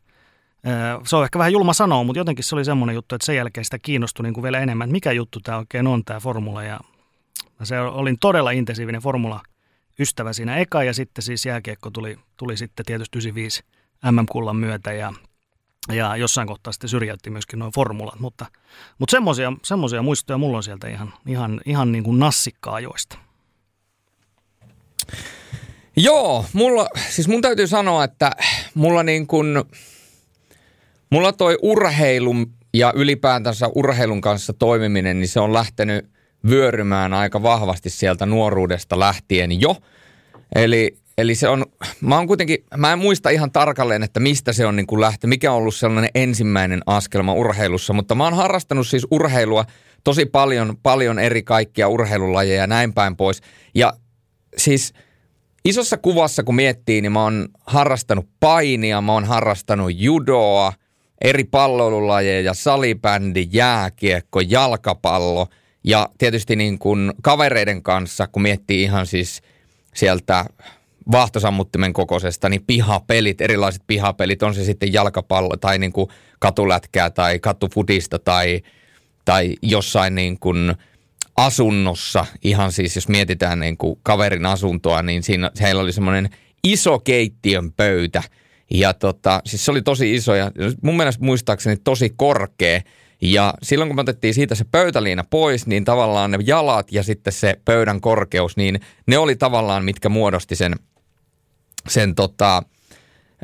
se 1.05 1.15
on 1.15 1.23
ehkä 1.23 1.39
vähän 1.39 1.51
julma 1.51 1.73
sanoa, 1.73 2.03
mutta 2.03 2.19
jotenkin 2.19 2.45
se 2.45 2.55
oli 2.55 2.65
semmoinen 2.65 2.93
juttu, 2.93 3.15
että 3.15 3.25
sen 3.25 3.35
jälkeen 3.35 3.65
sitä 3.65 3.79
kiinnostui 3.79 4.23
niin 4.23 4.33
kuin 4.33 4.43
vielä 4.43 4.59
enemmän, 4.59 4.85
että 4.85 4.91
mikä 4.91 5.11
juttu 5.11 5.39
tämä 5.39 5.57
oikein 5.57 5.87
on 5.87 6.05
tämä 6.05 6.19
formula. 6.19 6.63
Ja 6.63 6.79
se 7.63 7.79
olin 7.79 8.17
todella 8.19 8.51
intensiivinen 8.51 9.01
formula 9.01 9.41
ystävä 9.99 10.33
siinä 10.33 10.57
eka 10.57 10.83
ja 10.83 10.93
sitten 10.93 11.21
siis 11.21 11.45
jääkiekko 11.45 11.89
tuli, 11.89 12.19
tuli 12.37 12.57
sitten 12.57 12.85
tietysti 12.85 13.17
95 13.17 13.63
MM-kullan 14.11 14.55
myötä 14.55 14.93
ja, 14.93 15.13
ja 15.91 16.15
jossain 16.15 16.47
kohtaa 16.47 16.73
sitten 16.73 16.89
syrjäytti 16.89 17.29
myöskin 17.29 17.59
noin 17.59 17.73
formulat, 17.73 18.19
mutta, 18.19 18.45
mutta 18.99 19.11
semmoisia, 19.11 19.53
semmoisia 19.63 20.01
muistoja 20.01 20.37
mulla 20.37 20.57
on 20.57 20.63
sieltä 20.63 20.87
ihan, 20.87 21.13
ihan, 21.27 21.61
ihan 21.65 21.91
niin 21.91 22.03
kuin 22.03 22.19
nassikka-ajoista. 22.19 23.17
Joo, 25.95 26.45
mulla, 26.53 26.87
siis 27.09 27.27
mun 27.27 27.41
täytyy 27.41 27.67
sanoa, 27.67 28.03
että 28.03 28.31
mulla 28.73 29.03
niin 29.03 29.27
kuin, 29.27 29.63
mulla 31.09 31.33
toi 31.33 31.57
urheilu 31.61 32.35
ja 32.73 32.93
ylipäätänsä 32.95 33.67
urheilun 33.75 34.21
kanssa 34.21 34.53
toimiminen, 34.53 35.19
niin 35.19 35.27
se 35.27 35.39
on 35.39 35.53
lähtenyt 35.53 36.16
vyörymään 36.49 37.13
aika 37.13 37.43
vahvasti 37.43 37.89
sieltä 37.89 38.25
nuoruudesta 38.25 38.99
lähtien 38.99 39.61
jo. 39.61 39.75
Eli, 40.55 40.97
eli 41.17 41.35
se 41.35 41.47
on, 41.47 41.65
mä 42.01 42.15
oon 42.15 42.27
kuitenkin, 42.27 42.57
mä 42.77 42.93
en 42.93 42.99
muista 42.99 43.29
ihan 43.29 43.51
tarkalleen, 43.51 44.03
että 44.03 44.19
mistä 44.19 44.53
se 44.53 44.65
on 44.65 44.75
niin 44.75 44.87
kuin 44.87 45.01
lähtö, 45.01 45.27
mikä 45.27 45.51
on 45.51 45.57
ollut 45.57 45.75
sellainen 45.75 46.11
ensimmäinen 46.15 46.81
askelma 46.85 47.33
urheilussa, 47.33 47.93
mutta 47.93 48.15
mä 48.15 48.23
oon 48.23 48.33
harrastanut 48.33 48.87
siis 48.87 49.07
urheilua 49.11 49.65
tosi 50.03 50.25
paljon, 50.25 50.77
paljon 50.83 51.19
eri 51.19 51.43
kaikkia 51.43 51.87
urheilulajeja 51.87 52.61
ja 52.61 52.67
näin 52.67 52.93
päin 52.93 53.15
pois. 53.15 53.41
Ja 53.75 53.93
siis 54.57 54.93
isossa 55.65 55.97
kuvassa 55.97 56.43
kun 56.43 56.55
miettii, 56.55 57.01
niin 57.01 57.11
mä 57.11 57.23
oon 57.23 57.47
harrastanut 57.65 58.29
painia, 58.39 59.01
mä 59.01 59.13
oon 59.13 59.25
harrastanut 59.25 59.91
judoa, 59.95 60.73
eri 61.21 61.43
palloilulajeja, 61.43 62.53
salibändi, 62.53 63.47
jääkiekko, 63.51 64.39
jalkapallo– 64.39 65.47
ja 65.87 66.09
tietysti 66.17 66.55
niin 66.55 66.79
kuin 66.79 67.13
kavereiden 67.21 67.83
kanssa, 67.83 68.27
kun 68.27 68.41
miettii 68.41 68.83
ihan 68.83 69.05
siis 69.05 69.41
sieltä 69.95 70.45
vahtosammuttimen 71.11 71.93
kokoisesta, 71.93 72.49
niin 72.49 72.63
pihapelit, 72.67 73.41
erilaiset 73.41 73.83
pihapelit, 73.87 74.43
on 74.43 74.55
se 74.55 74.63
sitten 74.63 74.93
jalkapallo 74.93 75.57
tai 75.57 75.79
niin 75.79 75.93
kuin 75.93 76.09
katulätkää 76.39 77.09
tai 77.09 77.39
katufudista 77.39 78.19
tai, 78.19 78.61
tai 79.25 79.55
jossain 79.61 80.15
niin 80.15 80.39
kuin 80.39 80.75
asunnossa, 81.37 82.25
ihan 82.43 82.71
siis 82.71 82.95
jos 82.95 83.07
mietitään 83.07 83.59
niin 83.59 83.77
kuin 83.77 83.99
kaverin 84.03 84.45
asuntoa, 84.45 85.01
niin 85.01 85.23
siinä 85.23 85.51
heillä 85.61 85.81
oli 85.81 85.91
semmoinen 85.91 86.29
iso 86.63 86.99
keittiön 86.99 87.71
pöytä. 87.71 88.23
Ja 88.71 88.93
tota, 88.93 89.41
siis 89.45 89.65
se 89.65 89.71
oli 89.71 89.81
tosi 89.81 90.15
iso 90.15 90.35
ja 90.35 90.51
mun 90.83 90.97
mielestä 90.97 91.25
muistaakseni 91.25 91.77
tosi 91.83 92.13
korkea 92.17 92.81
ja 93.21 93.53
silloin 93.63 93.89
kun 93.89 93.95
me 93.95 94.01
otettiin 94.01 94.33
siitä 94.33 94.55
se 94.55 94.65
pöytäliina 94.71 95.23
pois, 95.29 95.67
niin 95.67 95.85
tavallaan 95.85 96.31
ne 96.31 96.37
jalat 96.45 96.91
ja 96.91 97.03
sitten 97.03 97.33
se 97.33 97.59
pöydän 97.65 98.01
korkeus, 98.01 98.57
niin 98.57 98.79
ne 99.07 99.17
oli 99.17 99.35
tavallaan 99.35 99.85
mitkä 99.85 100.09
muodosti 100.09 100.55
sen, 100.55 100.75
sen 101.87 102.15
tota, 102.15 102.63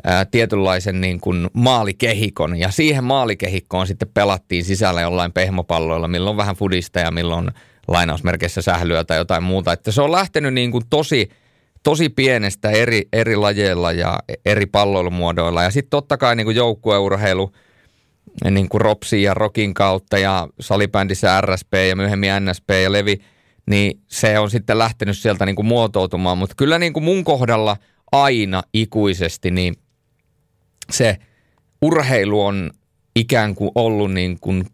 ää, 0.04 0.24
tietynlaisen 0.24 1.00
niin 1.00 1.20
kuin 1.20 1.50
maalikehikon. 1.52 2.56
Ja 2.56 2.70
siihen 2.70 3.04
maalikehikkoon 3.04 3.86
sitten 3.86 4.08
pelattiin 4.14 4.64
sisällä 4.64 5.00
jollain 5.00 5.32
pehmopalloilla, 5.32 6.08
milloin 6.08 6.36
vähän 6.36 6.56
fudista 6.56 7.00
ja 7.00 7.10
milloin 7.10 7.50
lainausmerkeissä 7.88 8.62
sählyä 8.62 9.04
tai 9.04 9.18
jotain 9.18 9.42
muuta. 9.42 9.72
Että 9.72 9.92
se 9.92 10.02
on 10.02 10.12
lähtenyt 10.12 10.54
niin 10.54 10.70
kuin 10.70 10.84
tosi, 10.90 11.30
tosi 11.82 12.08
pienestä 12.08 12.70
eri, 12.70 13.02
eri 13.12 13.36
lajeilla 13.36 13.92
ja 13.92 14.18
eri 14.44 14.66
palloilumuodoilla. 14.66 15.62
Ja 15.62 15.70
sitten 15.70 15.90
totta 15.90 16.16
kai 16.16 16.36
niin 16.36 16.46
kuin 16.46 16.56
joukkueurheilu– 16.56 17.52
niin 18.50 18.68
kuin 18.68 18.80
Ropsin 18.80 19.22
ja 19.22 19.34
Rokin 19.34 19.74
kautta 19.74 20.18
ja 20.18 20.48
salibändissä 20.60 21.40
RSP 21.40 21.74
ja 21.88 21.96
myöhemmin 21.96 22.30
NSP 22.40 22.70
ja 22.82 22.92
Levi, 22.92 23.20
niin 23.66 24.00
se 24.06 24.38
on 24.38 24.50
sitten 24.50 24.78
lähtenyt 24.78 25.18
sieltä 25.18 25.46
niin 25.46 25.56
kuin 25.56 25.66
muotoutumaan. 25.66 26.38
Mutta 26.38 26.54
kyllä 26.54 26.78
niin 26.78 26.92
kuin 26.92 27.04
mun 27.04 27.24
kohdalla 27.24 27.76
aina 28.12 28.62
ikuisesti 28.72 29.50
niin 29.50 29.74
se 30.90 31.16
urheilu 31.82 32.44
on 32.44 32.70
ikään 33.16 33.54
kuin 33.54 33.70
ollut 33.74 34.12
niin 34.12 34.40
kuin, 34.40 34.66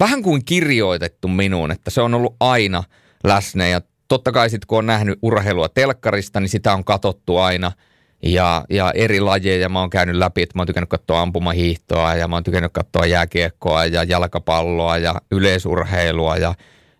vähän 0.00 0.22
kuin 0.22 0.44
kirjoitettu 0.44 1.28
minuun, 1.28 1.70
että 1.70 1.90
se 1.90 2.00
on 2.00 2.14
ollut 2.14 2.36
aina 2.40 2.84
läsnä 3.24 3.68
ja 3.68 3.80
totta 4.08 4.32
kai 4.32 4.50
sitten 4.50 4.66
kun 4.66 4.78
on 4.78 4.86
nähnyt 4.86 5.18
urheilua 5.22 5.68
telkkarista, 5.68 6.40
niin 6.40 6.48
sitä 6.48 6.72
on 6.72 6.84
katottu 6.84 7.36
aina– 7.36 7.72
ja, 8.22 8.64
ja 8.70 8.92
eri 8.94 9.20
lajeja 9.20 9.68
mä 9.68 9.80
oon 9.80 9.90
käynyt 9.90 10.16
läpi, 10.16 10.42
että 10.42 10.58
mä 10.58 10.60
oon 10.60 10.66
tykännyt 10.66 10.90
katsoa 10.90 11.20
ampumahiihtoa 11.20 12.14
ja 12.14 12.28
mä 12.28 12.36
oon 12.36 12.44
tykännyt 12.44 12.72
katsoa 12.72 13.06
jääkiekkoa 13.06 13.84
ja 13.84 14.04
jalkapalloa 14.04 14.98
ja 14.98 15.14
yleisurheilua 15.30 16.36
ja 16.36 16.54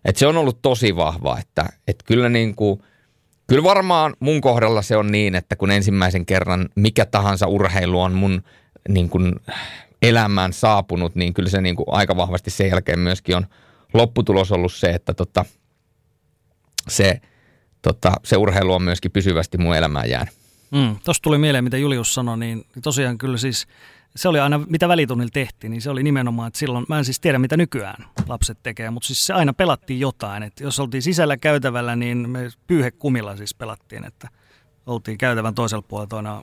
että 0.05 0.19
se 0.19 0.27
on 0.27 0.37
ollut 0.37 0.61
tosi 0.61 0.95
vahva, 0.95 1.37
että, 1.39 1.65
että 1.87 2.03
kyllä 2.07 2.29
niin 2.29 2.55
kuin, 2.55 2.81
kyllä 3.47 3.63
varmaan 3.63 4.13
mun 4.19 4.41
kohdalla 4.41 4.81
se 4.81 4.97
on 4.97 5.11
niin, 5.11 5.35
että 5.35 5.55
kun 5.55 5.71
ensimmäisen 5.71 6.25
kerran 6.25 6.69
mikä 6.75 7.05
tahansa 7.05 7.47
urheilu 7.47 8.01
on 8.01 8.13
mun 8.13 8.43
niin 8.89 9.09
kuin 9.09 9.35
elämään 10.01 10.53
saapunut, 10.53 11.15
niin 11.15 11.33
kyllä 11.33 11.49
se 11.49 11.61
niin 11.61 11.75
kuin 11.75 11.85
aika 11.87 12.17
vahvasti 12.17 12.49
sen 12.49 12.69
jälkeen 12.69 12.99
myöskin 12.99 13.35
on 13.35 13.47
lopputulos 13.93 14.51
ollut 14.51 14.73
se, 14.73 14.89
että 14.89 15.13
tota, 15.13 15.45
se 16.87 17.21
tota, 17.81 18.11
se 18.23 18.37
urheilu 18.37 18.73
on 18.73 18.83
myöskin 18.83 19.11
pysyvästi 19.11 19.57
mun 19.57 19.75
elämään 19.75 20.09
jäänyt. 20.09 20.42
Mm, 20.73 20.95
Tuosta 21.03 21.23
tuli 21.23 21.37
mieleen, 21.37 21.63
mitä 21.63 21.77
Julius 21.77 22.13
sanoi, 22.13 22.37
niin 22.37 22.65
tosiaan 22.83 23.17
kyllä 23.17 23.37
siis 23.37 23.67
se 24.15 24.27
oli 24.27 24.39
aina, 24.39 24.57
mitä 24.57 24.87
välitunnilla 24.87 25.31
tehtiin, 25.33 25.71
niin 25.71 25.81
se 25.81 25.89
oli 25.89 26.03
nimenomaan, 26.03 26.47
että 26.47 26.59
silloin, 26.59 26.85
mä 26.89 26.97
en 26.97 27.05
siis 27.05 27.19
tiedä 27.19 27.39
mitä 27.39 27.57
nykyään 27.57 28.05
lapset 28.27 28.57
tekee, 28.63 28.89
mutta 28.89 29.07
siis 29.07 29.25
se 29.25 29.33
aina 29.33 29.53
pelattiin 29.53 29.99
jotain, 29.99 30.43
että 30.43 30.63
jos 30.63 30.79
oltiin 30.79 31.01
sisällä 31.01 31.37
käytävällä, 31.37 31.95
niin 31.95 32.29
me 32.29 32.49
pyyhekumilla 32.67 33.35
siis 33.35 33.55
pelattiin, 33.55 34.05
että 34.05 34.29
oltiin 34.85 35.17
käytävän 35.17 35.55
toisella 35.55 35.81
puolella 35.81 36.07
toinen 36.07 36.33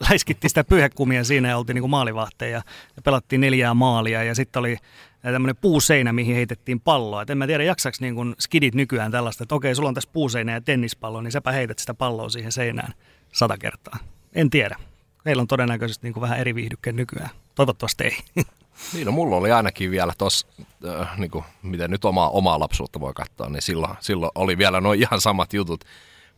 läiskittiin 0.10 0.50
sitä 0.50 0.64
pyyhekumia 0.64 1.24
siinä 1.24 1.48
ja 1.48 1.58
oltiin 1.58 1.74
niin 1.74 1.90
maalivahteja 1.90 2.62
ja 2.96 3.02
pelattiin 3.04 3.40
neljää 3.40 3.74
maalia. 3.74 4.22
Ja 4.22 4.34
sitten 4.34 4.60
oli 4.60 4.76
tämmöinen 5.22 5.56
puuseinä, 5.56 6.12
mihin 6.12 6.36
heitettiin 6.36 6.80
palloa. 6.80 7.22
Et 7.22 7.30
en 7.30 7.38
mä 7.38 7.46
tiedä, 7.46 7.64
jaksaks 7.64 8.00
niin 8.00 8.34
skidit 8.38 8.74
nykyään 8.74 9.12
tällaista, 9.12 9.44
että 9.44 9.54
okei, 9.54 9.74
sulla 9.74 9.88
on 9.88 9.94
tässä 9.94 10.10
puuseinä 10.12 10.52
ja 10.52 10.60
tennispallo, 10.60 11.20
niin 11.20 11.32
säpä 11.32 11.52
heität 11.52 11.78
sitä 11.78 11.94
palloa 11.94 12.28
siihen 12.28 12.52
seinään 12.52 12.94
sata 13.34 13.58
kertaa. 13.58 13.98
En 14.34 14.50
tiedä. 14.50 14.76
Meillä 15.24 15.40
on 15.40 15.46
todennäköisesti 15.46 16.06
niin 16.06 16.14
kuin 16.14 16.22
vähän 16.22 16.38
eri 16.38 16.54
viihdykke 16.54 16.92
nykyään. 16.92 17.30
Toivottavasti 17.54 18.04
ei. 18.04 18.16
Niin, 18.92 19.06
no 19.06 19.12
mulla 19.12 19.36
oli 19.36 19.52
ainakin 19.52 19.90
vielä 19.90 20.12
tuossa, 20.18 20.46
äh, 20.88 21.18
niin 21.18 21.30
kuin, 21.30 21.44
miten 21.62 21.90
nyt 21.90 22.04
omaa, 22.04 22.30
omaa 22.30 22.60
lapsuutta 22.60 23.00
voi 23.00 23.12
katsoa, 23.14 23.48
niin 23.48 23.62
silloin, 23.62 23.94
silloin 24.00 24.32
oli 24.34 24.58
vielä 24.58 24.80
noin 24.80 25.00
ihan 25.00 25.20
samat 25.20 25.52
jutut. 25.52 25.84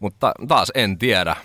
Mutta 0.00 0.33
taas 0.49 0.73
en 0.75 0.99
tiedä 0.99 1.37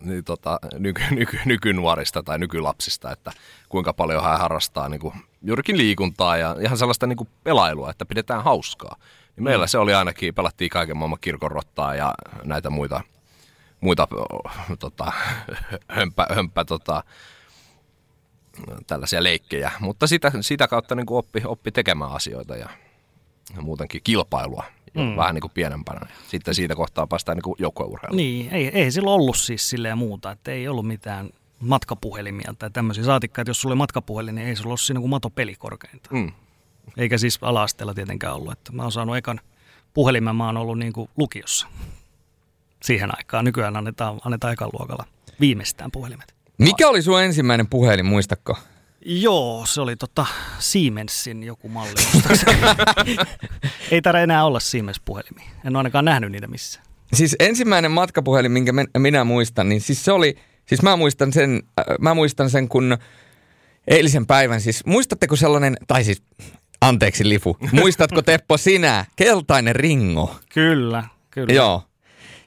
niin, 0.00 0.24
tota, 0.24 0.58
nyky, 0.78 1.02
nyky, 1.16 1.38
nykynuorista 1.44 2.22
tai 2.22 2.38
nykylapsista, 2.38 3.12
että 3.12 3.32
kuinka 3.68 3.92
paljon 3.92 4.24
hän 4.24 4.38
harrastaa 4.38 4.88
niin 4.88 5.00
kuin, 5.00 5.14
juurikin 5.42 5.78
liikuntaa 5.78 6.36
ja 6.36 6.56
ihan 6.60 6.78
sellaista 6.78 7.06
niin 7.06 7.16
kuin 7.16 7.28
pelailua, 7.44 7.90
että 7.90 8.06
pidetään 8.06 8.44
hauskaa. 8.44 8.96
Niin 9.36 9.44
meillä 9.44 9.64
mm. 9.64 9.68
se 9.68 9.78
oli 9.78 9.94
ainakin, 9.94 10.34
pelattiin 10.34 10.70
kaiken 10.70 10.96
maailman 10.96 11.18
kirkonrottaa 11.20 11.94
ja 11.94 12.14
näitä 12.44 12.70
muita– 12.70 13.00
muita 13.80 14.08
tota, 14.78 15.12
hömpä, 15.88 16.26
hömpä 16.34 16.64
tota, 16.64 17.04
tällaisia 18.86 19.22
leikkejä. 19.22 19.72
Mutta 19.80 20.06
sitä, 20.06 20.32
sitä 20.40 20.68
kautta 20.68 20.94
niin 20.94 21.06
kuin 21.06 21.18
oppi, 21.18 21.42
oppi 21.44 21.72
tekemään 21.72 22.12
asioita 22.12 22.56
ja, 22.56 22.68
ja 23.56 23.62
muutenkin 23.62 24.00
kilpailua 24.04 24.64
mm. 24.94 25.16
vähän 25.16 25.34
niin 25.34 25.42
kuin 25.42 25.52
pienempänä. 25.54 26.00
Sitten 26.28 26.54
siitä 26.54 26.74
kohtaa 26.74 27.06
päästään 27.06 27.38
niin 27.38 27.54
joukkueurheiluun. 27.58 28.16
Niin, 28.16 28.52
ei, 28.52 28.68
ei 28.68 28.90
sillä 28.90 29.10
ollut 29.10 29.36
siis 29.36 29.70
silleen 29.70 29.98
muuta, 29.98 30.30
että 30.30 30.50
ei 30.50 30.68
ollut 30.68 30.86
mitään 30.86 31.30
matkapuhelimia 31.60 32.54
tai 32.58 32.70
tämmöisiä. 32.70 33.04
Saatikka, 33.04 33.42
että 33.42 33.50
jos 33.50 33.60
sulla 33.60 33.72
oli 33.72 33.78
matkapuhelin, 33.78 34.34
niin 34.34 34.48
ei 34.48 34.56
sulla 34.56 34.72
ole 34.72 34.78
siinä 34.78 35.00
kuin 35.00 35.10
matopeli 35.10 35.54
korkeinta. 35.54 36.10
Mm. 36.12 36.32
Eikä 36.96 37.18
siis 37.18 37.38
ala 37.42 37.66
tietenkään 37.94 38.34
ollut. 38.34 38.52
Että 38.52 38.72
mä 38.72 38.82
oon 38.82 38.92
saanut 38.92 39.16
ekan 39.16 39.40
puhelimen, 39.94 40.36
mä 40.36 40.46
oon 40.46 40.56
ollut 40.56 40.78
niin 40.78 40.92
kuin 40.92 41.10
lukiossa 41.16 41.66
siihen 42.86 43.18
aikaan. 43.18 43.44
Nykyään 43.44 43.76
annetaan, 43.76 44.20
annetaan 44.24 44.52
ekan 44.52 44.70
luokalla 44.72 45.04
viimeistään 45.40 45.90
puhelimet. 45.90 46.34
Mikä 46.58 46.88
oli 46.88 47.02
sun 47.02 47.22
ensimmäinen 47.22 47.68
puhelin, 47.68 48.06
muistatko? 48.06 48.58
Joo, 49.04 49.66
se 49.66 49.80
oli 49.80 49.96
tota 49.96 50.26
Siemensin 50.58 51.42
joku 51.42 51.68
malli. 51.68 51.94
Ei 53.90 54.02
tarvitse 54.02 54.22
enää 54.22 54.44
olla 54.44 54.60
Siemens-puhelimia. 54.60 55.48
En 55.64 55.76
ole 55.76 55.78
ainakaan 55.78 56.04
nähnyt 56.04 56.32
niitä 56.32 56.46
missään. 56.46 56.86
Siis 57.12 57.36
ensimmäinen 57.38 57.90
matkapuhelin, 57.90 58.52
minkä 58.52 58.72
minä 58.98 59.24
muistan, 59.24 59.68
niin 59.68 59.80
siis 59.80 60.04
se 60.04 60.12
oli, 60.12 60.36
siis 60.66 60.82
mä 60.82 60.96
muistan 60.96 61.32
sen, 61.32 61.62
äh, 61.80 61.84
mä 62.00 62.14
muistan 62.14 62.50
sen 62.50 62.68
kun 62.68 62.98
eilisen 63.88 64.26
päivän, 64.26 64.60
siis 64.60 64.86
muistatteko 64.86 65.36
sellainen, 65.36 65.76
tai 65.86 66.04
siis 66.04 66.22
anteeksi 66.80 67.28
Lifu, 67.28 67.56
muistatko 67.72 68.22
Teppo 68.22 68.56
sinä, 68.56 69.04
keltainen 69.16 69.76
ringo? 69.76 70.36
Kyllä, 70.54 71.04
kyllä. 71.30 71.52
Joo, 71.52 71.82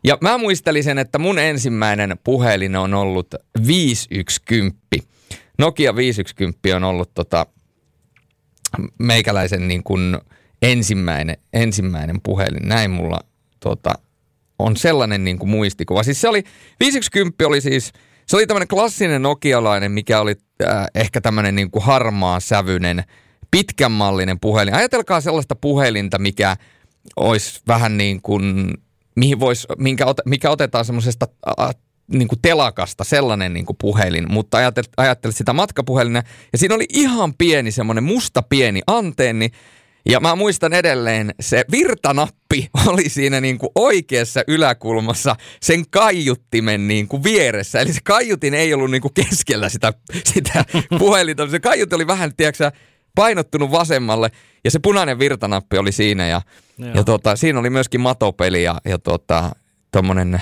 ja 0.03 0.17
mä 0.21 0.37
muistelin 0.37 0.83
sen, 0.83 0.97
että 0.97 1.19
mun 1.19 1.39
ensimmäinen 1.39 2.17
puhelin 2.23 2.75
on 2.75 2.93
ollut 2.93 3.35
510. 3.67 4.73
Nokia 5.57 5.95
510 5.95 6.75
on 6.75 6.83
ollut 6.83 7.13
tota, 7.13 7.45
meikäläisen 8.99 9.67
niin 9.67 9.83
kuin 9.83 10.17
ensimmäinen, 10.61 11.37
ensimmäinen 11.53 12.21
puhelin. 12.23 12.67
Näin 12.67 12.91
mulla 12.91 13.19
tota, 13.59 13.93
on 14.59 14.77
sellainen 14.77 15.23
niin 15.23 15.39
kuin 15.39 15.49
muistikuva. 15.49 16.03
Siis 16.03 16.21
se 16.21 16.29
oli, 16.29 16.43
510 16.79 17.33
oli 17.47 17.61
siis, 17.61 17.91
se 18.25 18.35
oli 18.35 18.47
tämmöinen 18.47 18.67
klassinen 18.67 19.21
nokialainen, 19.21 19.91
mikä 19.91 20.21
oli 20.21 20.35
äh, 20.63 20.85
ehkä 20.95 21.21
tämmöinen 21.21 21.55
niin 21.55 21.71
kuin 21.71 21.83
harmaa 21.83 22.39
sävyinen, 22.39 23.03
pitkänmallinen 23.51 24.39
puhelin. 24.39 24.73
Ajatelkaa 24.73 25.21
sellaista 25.21 25.55
puhelinta, 25.55 26.19
mikä 26.19 26.57
olisi 27.15 27.61
vähän 27.67 27.97
niin 27.97 28.21
kuin 28.21 28.73
mihin 29.19 29.39
vois, 29.39 29.67
minkä, 29.77 30.05
mikä 30.25 30.49
otetaan 30.49 30.85
semmoisesta 30.85 31.27
niin 32.07 32.27
telakasta 32.41 33.03
sellainen 33.03 33.53
niin 33.53 33.65
puhelin, 33.81 34.31
mutta 34.31 34.57
ajattelit 34.97 35.35
sitä 35.35 35.53
matkapuhelina 35.53 36.23
ja 36.51 36.57
siinä 36.57 36.75
oli 36.75 36.85
ihan 36.89 37.33
pieni 37.33 37.71
semmoinen 37.71 38.03
musta 38.03 38.41
pieni 38.41 38.81
antenni 38.87 39.49
ja 40.09 40.19
mä 40.19 40.35
muistan 40.35 40.73
edelleen, 40.73 41.33
se 41.39 41.65
virtanappi 41.71 42.69
oli 42.87 43.09
siinä 43.09 43.41
niin 43.41 43.57
kuin 43.57 43.69
oikeassa 43.75 44.43
yläkulmassa 44.47 45.35
sen 45.61 45.89
kaiuttimen 45.89 46.87
niin 46.87 47.07
kuin 47.07 47.23
vieressä. 47.23 47.79
Eli 47.79 47.93
se 47.93 47.99
kaiutin 48.03 48.53
ei 48.53 48.73
ollut 48.73 48.91
niin 48.91 49.01
kuin 49.01 49.13
keskellä 49.13 49.69
sitä, 49.69 49.93
sitä 50.33 50.65
puhelinta. 50.99 51.47
Se 51.47 51.59
kaiutin 51.59 51.95
oli 51.95 52.07
vähän, 52.07 52.35
tiedätkö, 52.35 52.71
painottunut 53.15 53.71
vasemmalle 53.71 54.31
ja 54.63 54.71
se 54.71 54.79
punainen 54.79 55.19
virtanappi 55.19 55.77
oli 55.77 55.91
siinä 55.91 56.27
ja, 56.27 56.41
ja 56.93 57.03
tota, 57.03 57.35
siinä 57.35 57.59
oli 57.59 57.69
myöskin 57.69 58.01
matopeli 58.01 58.63
ja, 58.63 58.81
ja 58.85 58.99
tota, 58.99 59.51
tommonen 59.91 60.41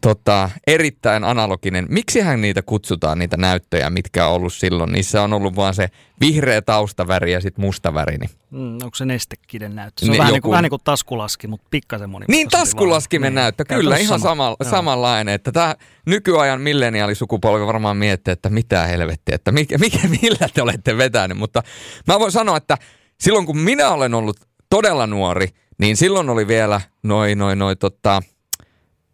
tota, 0.00 0.50
erittäin 0.66 1.24
analoginen. 1.24 1.86
Miksihän 1.88 2.40
niitä 2.40 2.62
kutsutaan, 2.62 3.18
niitä 3.18 3.36
näyttöjä, 3.36 3.90
mitkä 3.90 4.26
on 4.26 4.34
ollut 4.34 4.52
silloin? 4.52 4.92
Niissä 4.92 5.22
on 5.22 5.32
ollut 5.32 5.56
vaan 5.56 5.74
se 5.74 5.88
vihreä 6.20 6.62
taustaväri 6.62 7.32
ja 7.32 7.40
sitten 7.40 7.64
mustaväri. 7.64 8.16
Niin. 8.18 8.30
Mm, 8.50 8.74
onko 8.74 8.94
se 8.94 9.04
nestekiden 9.04 9.76
näyttö? 9.76 10.06
Se 10.06 10.10
on 10.10 10.12
ne, 10.12 10.18
vähän, 10.18 10.30
joku... 10.30 10.34
niin 10.34 10.42
kuin, 10.42 10.50
vähän 10.50 10.62
niin 10.62 10.70
kuin 10.70 10.80
taskulaski, 10.84 11.46
mutta 11.46 11.66
pikkasen 11.70 12.10
moni. 12.10 12.24
Niin, 12.28 12.48
taskulaskimen 12.48 13.26
niin. 13.26 13.34
näyttö, 13.34 13.64
kyllä, 13.64 13.96
ihan 13.96 14.20
sama, 14.20 14.56
samanlainen. 14.70 15.34
Että 15.34 15.52
tämä 15.52 15.74
nykyajan 16.06 16.60
milleniaalisukupolvi 16.60 17.66
varmaan 17.66 17.96
miettii, 17.96 18.32
että 18.32 18.50
mitä 18.50 18.86
helvettiä, 18.86 19.34
että 19.34 19.52
mikä, 19.52 19.78
mikä, 19.78 20.08
millä 20.22 20.48
te 20.54 20.62
olette 20.62 20.96
vetänyt. 20.96 21.38
Mutta 21.38 21.62
mä 22.06 22.18
voin 22.18 22.32
sanoa, 22.32 22.56
että 22.56 22.78
silloin 23.20 23.46
kun 23.46 23.58
minä 23.58 23.90
olen 23.90 24.14
ollut 24.14 24.36
todella 24.70 25.06
nuori, 25.06 25.48
niin 25.78 25.96
silloin 25.96 26.30
oli 26.30 26.46
vielä 26.46 26.80
noin, 27.02 27.38
noin, 27.38 27.58
noin, 27.58 27.78
tota, 27.78 28.22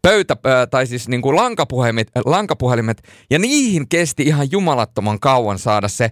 pöytä, 0.03 0.37
tai 0.71 0.87
siis 0.87 1.09
niin 1.09 1.23
kuin 1.23 1.37
lankapuhelimet, 1.37 2.11
lankapuhelimet, 2.25 3.03
ja 3.31 3.39
niihin 3.39 3.89
kesti 3.89 4.23
ihan 4.23 4.51
jumalattoman 4.51 5.21
kauan 5.21 5.59
saada 5.59 5.89
se 5.89 6.11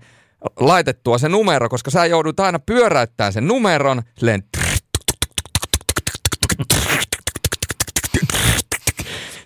laitettua 0.60 1.18
se 1.18 1.28
numero, 1.28 1.68
koska 1.68 1.90
sä 1.90 2.06
joudut 2.06 2.40
aina 2.40 2.58
pyöräyttämään 2.58 3.32
sen 3.32 3.48
numeron, 3.48 4.02
silleen 4.18 4.44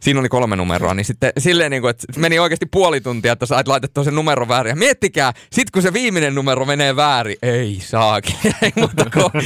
siinä 0.08 0.20
oli 0.20 0.28
kolme 0.28 0.56
numeroa, 0.56 0.94
niin 0.94 1.04
sitten 1.04 1.32
silleen 1.38 1.70
niin 1.70 1.82
kuin, 1.82 1.90
että 1.90 2.20
meni 2.20 2.38
oikeasti 2.38 2.66
puoli 2.66 3.00
tuntia, 3.00 3.32
että 3.32 3.46
sait 3.46 3.68
laitettua 3.68 4.04
sen 4.04 4.14
numero 4.14 4.48
väärin. 4.48 4.70
Ja 4.70 4.76
miettikää, 4.76 5.32
sit 5.52 5.70
kun 5.70 5.82
se 5.82 5.92
viimeinen 5.92 6.34
numero 6.34 6.64
menee 6.64 6.96
väärin, 6.96 7.36
ei 7.42 7.78
saakin, 7.80 8.34
ei 8.62 8.72
muuta 8.76 9.04
kuin, 9.10 9.44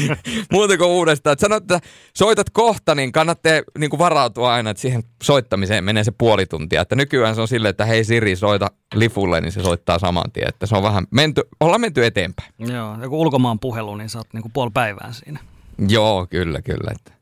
muuta 0.52 0.78
kuin 0.78 0.90
uudestaan. 0.90 1.32
Että 1.32 1.40
sanot, 1.40 1.62
että 1.62 1.80
soitat 2.16 2.50
kohta, 2.50 2.94
niin 2.94 3.12
kannattaa 3.12 3.52
niin 3.78 3.90
kuin 3.90 3.98
varautua 3.98 4.54
aina, 4.54 4.70
että 4.70 4.80
siihen 4.80 5.02
soittamiseen 5.22 5.84
menee 5.84 6.04
se 6.04 6.12
puoli 6.18 6.46
tuntia. 6.46 6.82
Että 6.82 6.96
nykyään 6.96 7.34
se 7.34 7.40
on 7.40 7.48
silleen, 7.48 7.70
että 7.70 7.84
hei 7.84 8.04
Siri, 8.04 8.36
soita 8.36 8.70
Lifulle, 8.94 9.40
niin 9.40 9.52
se 9.52 9.62
soittaa 9.62 9.98
saman 9.98 10.32
tien. 10.32 10.48
Että 10.48 10.66
se 10.66 10.76
on 10.76 10.82
vähän 10.82 11.06
menty, 11.10 11.42
ollaan 11.60 11.80
menty 11.80 12.06
eteenpäin. 12.06 12.52
Joo, 12.58 12.96
joku 13.02 13.20
ulkomaan 13.20 13.58
puhelu, 13.58 13.96
niin 13.96 14.08
sä 14.08 14.18
oot 14.18 14.32
niin 14.32 14.42
kuin 14.42 14.52
puoli 14.52 14.70
päivää 14.74 15.12
siinä. 15.12 15.40
Joo, 15.88 16.26
kyllä, 16.30 16.62
kyllä. 16.62 16.92
Että 16.96 17.12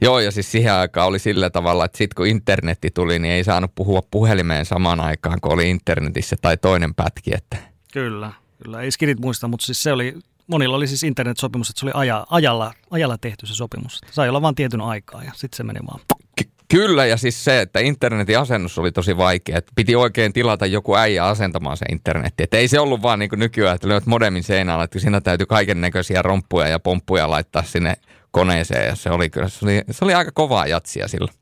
Joo, 0.00 0.20
ja 0.20 0.30
siis 0.30 0.52
siihen 0.52 0.72
aikaan 0.72 1.06
oli 1.06 1.18
sillä 1.18 1.50
tavalla, 1.50 1.84
että 1.84 1.98
sitten 1.98 2.14
kun 2.16 2.26
internetti 2.26 2.90
tuli, 2.94 3.18
niin 3.18 3.34
ei 3.34 3.44
saanut 3.44 3.74
puhua 3.74 4.00
puhelimeen 4.10 4.64
samaan 4.64 5.00
aikaan, 5.00 5.40
kun 5.40 5.52
oli 5.52 5.70
internetissä 5.70 6.36
tai 6.42 6.56
toinen 6.56 6.94
pätki. 6.94 7.30
Että. 7.34 7.56
Kyllä, 7.92 8.32
kyllä. 8.62 8.80
Ei 8.82 8.90
skidit 8.90 9.20
muista, 9.20 9.48
mutta 9.48 9.66
siis 9.66 9.82
se 9.82 9.92
oli, 9.92 10.14
monilla 10.46 10.76
oli 10.76 10.86
siis 10.86 11.02
internetsopimus, 11.02 11.70
että 11.70 11.80
se 11.80 11.86
oli 11.86 11.92
aja, 11.94 12.26
ajalla, 12.30 12.72
ajalla 12.90 13.18
tehty 13.18 13.46
se 13.46 13.54
sopimus. 13.54 14.00
Sai 14.10 14.28
olla 14.28 14.42
vain 14.42 14.54
tietyn 14.54 14.80
aikaa 14.80 15.24
ja 15.24 15.32
sitten 15.34 15.56
se 15.56 15.62
meni 15.62 15.80
vaan. 15.90 16.00
Ky- 16.36 16.48
Kyllä, 16.74 17.06
ja 17.06 17.16
siis 17.16 17.44
se, 17.44 17.60
että 17.60 17.80
internetin 17.80 18.38
asennus 18.38 18.78
oli 18.78 18.92
tosi 18.92 19.16
vaikea. 19.16 19.58
Että 19.58 19.72
piti 19.74 19.96
oikein 19.96 20.32
tilata 20.32 20.66
joku 20.66 20.96
äijä 20.96 21.24
asentamaan 21.24 21.76
se 21.76 21.84
internetti. 21.92 22.42
Että 22.42 22.56
ei 22.56 22.68
se 22.68 22.80
ollut 22.80 23.02
vaan 23.02 23.18
niin 23.18 23.28
kuin 23.28 23.38
nykyään, 23.38 23.74
että 23.74 23.88
lyöt 23.88 24.06
modemin 24.06 24.42
seinällä, 24.42 24.84
että 24.84 24.98
siinä 24.98 25.20
täytyy 25.20 25.46
kaiken 25.46 25.80
näköisiä 25.80 26.22
romppuja 26.22 26.68
ja 26.68 26.78
pomppuja 26.78 27.30
laittaa 27.30 27.62
sinne 27.62 27.94
koneeseen 28.30 28.86
ja 28.86 28.96
se 28.96 29.10
oli 29.10 29.30
kyllä, 29.30 29.48
se 29.48 29.64
oli, 29.66 29.82
se 29.90 30.04
oli 30.04 30.14
aika 30.14 30.30
kovaa 30.34 30.66
jatsia 30.66 31.08
silloin. 31.08 31.32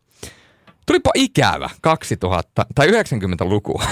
Tulipa 0.87 1.11
ikävä 1.15 1.71
2000 1.81 2.67
tai 2.75 2.87
90-luku. 2.89 3.83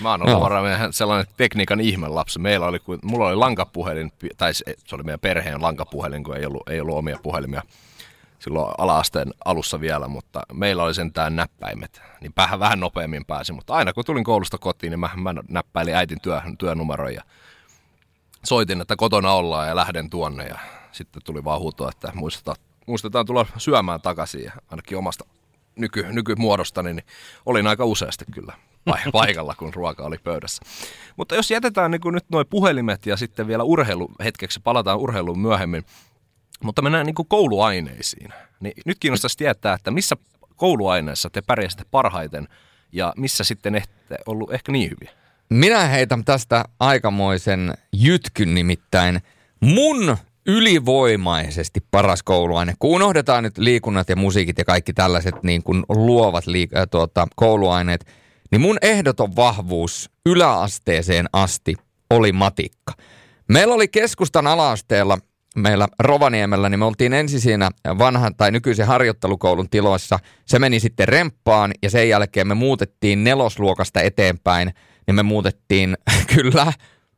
Mä 0.00 0.10
oon 0.10 0.28
ollut 0.28 0.40
varmaan 0.40 0.92
sellainen 0.92 1.34
tekniikan 1.36 1.80
ihmelapsi. 1.80 2.38
Meillä 2.38 2.66
oli, 2.66 2.78
mulla 3.02 3.26
oli 3.26 3.36
lankapuhelin, 3.36 4.12
tai 4.36 4.54
se 4.54 4.64
oli 4.92 5.02
meidän 5.02 5.20
perheen 5.20 5.62
lankapuhelin, 5.62 6.24
kun 6.24 6.36
ei 6.36 6.46
ollut, 6.46 6.68
ei 6.68 6.80
ollut 6.80 6.96
omia 6.96 7.18
puhelimia. 7.22 7.62
silloin 8.38 8.74
alaasteen 8.78 9.34
alussa 9.44 9.80
vielä, 9.80 10.08
mutta 10.08 10.42
meillä 10.52 10.82
oli 10.82 10.94
sentään 10.94 11.36
näppäimet, 11.36 12.02
niin 12.20 12.32
vähän, 12.36 12.60
vähän 12.60 12.80
nopeammin 12.80 13.24
pääsi. 13.24 13.52
Mutta 13.52 13.74
aina 13.74 13.92
kun 13.92 14.04
tulin 14.04 14.24
koulusta 14.24 14.58
kotiin, 14.58 14.90
niin 14.90 15.00
mä, 15.00 15.10
mä 15.16 15.34
näppäilin 15.48 15.94
äitin 15.94 16.20
työ, 16.20 16.40
työnumeron 16.58 17.14
ja 17.14 17.22
soitin, 18.44 18.80
että 18.80 18.96
kotona 18.96 19.32
ollaan 19.32 19.68
ja 19.68 19.76
lähden 19.76 20.10
tuonne. 20.10 20.44
Ja 20.44 20.58
sitten 20.94 21.22
tuli 21.24 21.44
vaan 21.44 21.60
huuto, 21.60 21.88
että 21.88 22.12
muistetaan, 22.14 22.56
muistetaan 22.86 23.26
tulla 23.26 23.46
syömään 23.56 24.00
takaisin 24.00 24.44
ja 24.44 24.52
ainakin 24.70 24.98
omasta 24.98 25.24
nyky, 25.76 26.06
nykymuodostani, 26.12 26.94
niin 26.94 27.06
olin 27.46 27.66
aika 27.66 27.84
useasti 27.84 28.24
kyllä 28.30 28.52
paikalla, 29.12 29.54
kun 29.54 29.74
ruoka 29.74 30.02
oli 30.04 30.18
pöydässä. 30.18 30.62
Mutta 31.16 31.34
jos 31.34 31.50
jätetään 31.50 31.90
niin 31.90 32.00
nyt 32.12 32.24
nuo 32.32 32.44
puhelimet 32.44 33.06
ja 33.06 33.16
sitten 33.16 33.46
vielä 33.46 33.62
urheilu 33.62 34.10
hetkeksi, 34.24 34.60
palataan 34.60 34.98
urheiluun 34.98 35.38
myöhemmin, 35.38 35.84
mutta 36.62 36.82
mennään 36.82 37.06
niin 37.06 37.28
kouluaineisiin. 37.28 38.32
Niin 38.60 38.74
nyt 38.86 38.98
kiinnostaisi 38.98 39.38
tietää, 39.38 39.74
että 39.74 39.90
missä 39.90 40.16
kouluaineissa 40.56 41.30
te 41.30 41.42
pärjäsitte 41.46 41.84
parhaiten 41.90 42.48
ja 42.92 43.12
missä 43.16 43.44
sitten 43.44 43.74
ette 43.74 44.16
ollut 44.26 44.52
ehkä 44.52 44.72
niin 44.72 44.90
hyviä? 44.90 45.10
Minä 45.48 45.86
heitän 45.86 46.24
tästä 46.24 46.64
aikamoisen 46.80 47.74
jytkyn 47.92 48.54
nimittäin. 48.54 49.20
Mun 49.60 50.16
ylivoimaisesti 50.46 51.80
paras 51.90 52.22
kouluaine, 52.22 52.74
kun 52.78 52.94
unohdetaan 52.94 53.44
nyt 53.44 53.58
liikunnat 53.58 54.08
ja 54.08 54.16
musiikit 54.16 54.58
ja 54.58 54.64
kaikki 54.64 54.92
tällaiset 54.92 55.42
niin 55.42 55.62
kuin 55.62 55.84
luovat 55.88 56.44
liik- 56.46 56.78
äh, 56.78 56.86
tuota, 56.90 57.28
kouluaineet, 57.36 58.06
niin 58.50 58.60
mun 58.60 58.78
ehdoton 58.82 59.36
vahvuus 59.36 60.10
yläasteeseen 60.26 61.26
asti 61.32 61.74
oli 62.10 62.32
matikka. 62.32 62.92
Meillä 63.48 63.74
oli 63.74 63.88
keskustan 63.88 64.46
alaasteella 64.46 65.18
meillä 65.56 65.88
Rovaniemellä, 65.98 66.68
niin 66.68 66.78
me 66.78 66.84
oltiin 66.84 67.12
ensin 67.12 67.40
siinä 67.40 67.70
vanhan 67.98 68.36
tai 68.36 68.50
nykyisen 68.50 68.86
harjoittelukoulun 68.86 69.70
tiloissa. 69.70 70.18
Se 70.46 70.58
meni 70.58 70.80
sitten 70.80 71.08
remppaan 71.08 71.72
ja 71.82 71.90
sen 71.90 72.08
jälkeen 72.08 72.48
me 72.48 72.54
muutettiin 72.54 73.24
nelosluokasta 73.24 74.00
eteenpäin, 74.00 74.74
niin 75.06 75.14
me 75.14 75.22
muutettiin 75.22 75.96
kyllä 76.34 76.72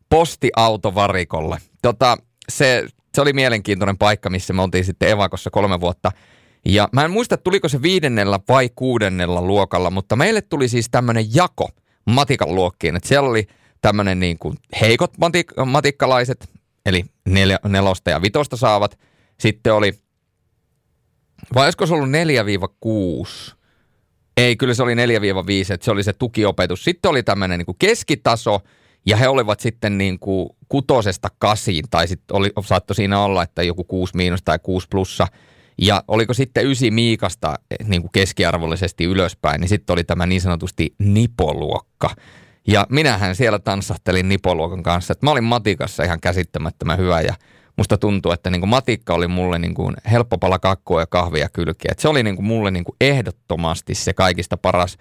postiautovarikolle. 0.08 1.58
Tota, 1.82 2.16
se, 2.48 2.86
se 3.16 3.20
oli 3.20 3.32
mielenkiintoinen 3.32 3.98
paikka, 3.98 4.30
missä 4.30 4.52
me 4.52 4.62
oltiin 4.62 4.84
sitten 4.84 5.10
evakossa 5.10 5.50
kolme 5.50 5.80
vuotta. 5.80 6.12
Ja 6.64 6.88
mä 6.92 7.04
en 7.04 7.10
muista, 7.10 7.36
tuliko 7.36 7.68
se 7.68 7.82
viidennellä 7.82 8.40
vai 8.48 8.70
kuudennella 8.76 9.42
luokalla, 9.42 9.90
mutta 9.90 10.16
meille 10.16 10.42
tuli 10.42 10.68
siis 10.68 10.88
tämmöinen 10.90 11.34
jako 11.34 11.68
matikan 12.06 12.54
luokkiin. 12.54 12.96
Että 12.96 13.08
siellä 13.08 13.28
oli 13.30 13.46
tämmöinen 13.80 14.20
niin 14.20 14.38
kuin 14.38 14.56
heikot 14.80 15.12
matik- 15.18 15.64
matikkalaiset, 15.64 16.48
eli 16.86 17.04
nel- 17.28 17.68
nelosta 17.68 18.10
ja 18.10 18.22
vitosta 18.22 18.56
saavat. 18.56 18.98
Sitten 19.40 19.74
oli, 19.74 19.92
vai 21.54 21.64
olisiko 21.64 21.86
se 21.86 21.94
ollut 21.94 22.08
4-6? 22.08 23.54
Ei, 24.36 24.56
kyllä 24.56 24.74
se 24.74 24.82
oli 24.82 24.94
4-5, 24.94 24.98
että 25.74 25.84
se 25.84 25.90
oli 25.90 26.02
se 26.02 26.12
tukiopetus. 26.12 26.84
Sitten 26.84 27.10
oli 27.10 27.22
tämmöinen 27.22 27.58
niin 27.58 27.66
kuin 27.66 27.78
keskitaso, 27.78 28.60
ja 29.06 29.16
he 29.16 29.28
olivat 29.28 29.60
sitten 29.60 29.98
niin 29.98 30.18
kuin 30.18 30.48
kutosesta 30.68 31.28
kasiin, 31.38 31.84
tai 31.90 32.08
sitten 32.08 32.36
oli, 32.36 32.50
saattoi 32.64 32.94
siinä 32.94 33.20
olla, 33.20 33.42
että 33.42 33.62
joku 33.62 33.84
6 33.84 34.16
miinus 34.16 34.42
tai 34.42 34.58
6 34.62 34.86
plussa. 34.90 35.26
Ja 35.78 36.04
oliko 36.08 36.34
sitten 36.34 36.66
ysi 36.66 36.90
Miikasta 36.90 37.54
eh, 37.70 37.86
niin 37.86 38.02
kuin 38.02 38.12
keskiarvollisesti 38.12 39.04
ylöspäin, 39.04 39.60
niin 39.60 39.68
sitten 39.68 39.94
oli 39.94 40.04
tämä 40.04 40.26
niin 40.26 40.40
sanotusti 40.40 40.94
nipoluokka. 40.98 42.10
Ja 42.66 42.86
minähän 42.90 43.36
siellä 43.36 43.58
tanssahtelin 43.58 44.28
nipoluokan 44.28 44.82
kanssa, 44.82 45.12
että 45.12 45.26
mä 45.26 45.30
olin 45.30 45.44
matikassa 45.44 46.04
ihan 46.04 46.20
käsittämättömän 46.20 46.98
hyvä 46.98 47.20
ja 47.20 47.34
musta 47.76 47.98
tuntuu, 47.98 48.32
että 48.32 48.50
niin 48.50 48.60
kuin 48.60 48.70
matikka 48.70 49.14
oli 49.14 49.28
mulle 49.28 49.58
niin 49.58 49.74
kuin 49.74 49.96
helppo 50.10 50.38
pala 50.38 50.58
kakkua 50.58 51.00
ja 51.00 51.06
kahvia 51.06 51.48
kylkeä. 51.48 51.92
Et 51.92 51.98
se 51.98 52.08
oli 52.08 52.22
niin 52.22 52.36
kuin 52.36 52.46
mulle 52.46 52.70
niin 52.70 52.84
kuin 52.84 52.96
ehdottomasti 53.00 53.94
se 53.94 54.12
kaikista 54.12 54.56
paras 54.56 54.96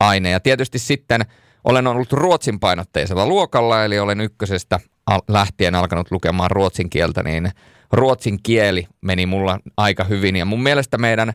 aine. 0.00 0.30
Ja 0.30 0.40
tietysti 0.40 0.78
sitten 0.78 1.26
olen 1.66 1.86
ollut 1.86 2.12
ruotsin 2.12 2.60
painotteisella 2.60 3.26
luokalla, 3.26 3.84
eli 3.84 3.98
olen 3.98 4.20
ykkösestä 4.20 4.80
lähtien 5.28 5.74
alkanut 5.74 6.10
lukemaan 6.10 6.50
ruotsin 6.50 6.90
kieltä, 6.90 7.22
niin 7.22 7.50
ruotsin 7.92 8.38
kieli 8.42 8.86
meni 9.00 9.26
mulla 9.26 9.58
aika 9.76 10.04
hyvin. 10.04 10.36
Ja 10.36 10.44
mun 10.44 10.62
mielestä 10.62 10.98
meidän, 10.98 11.32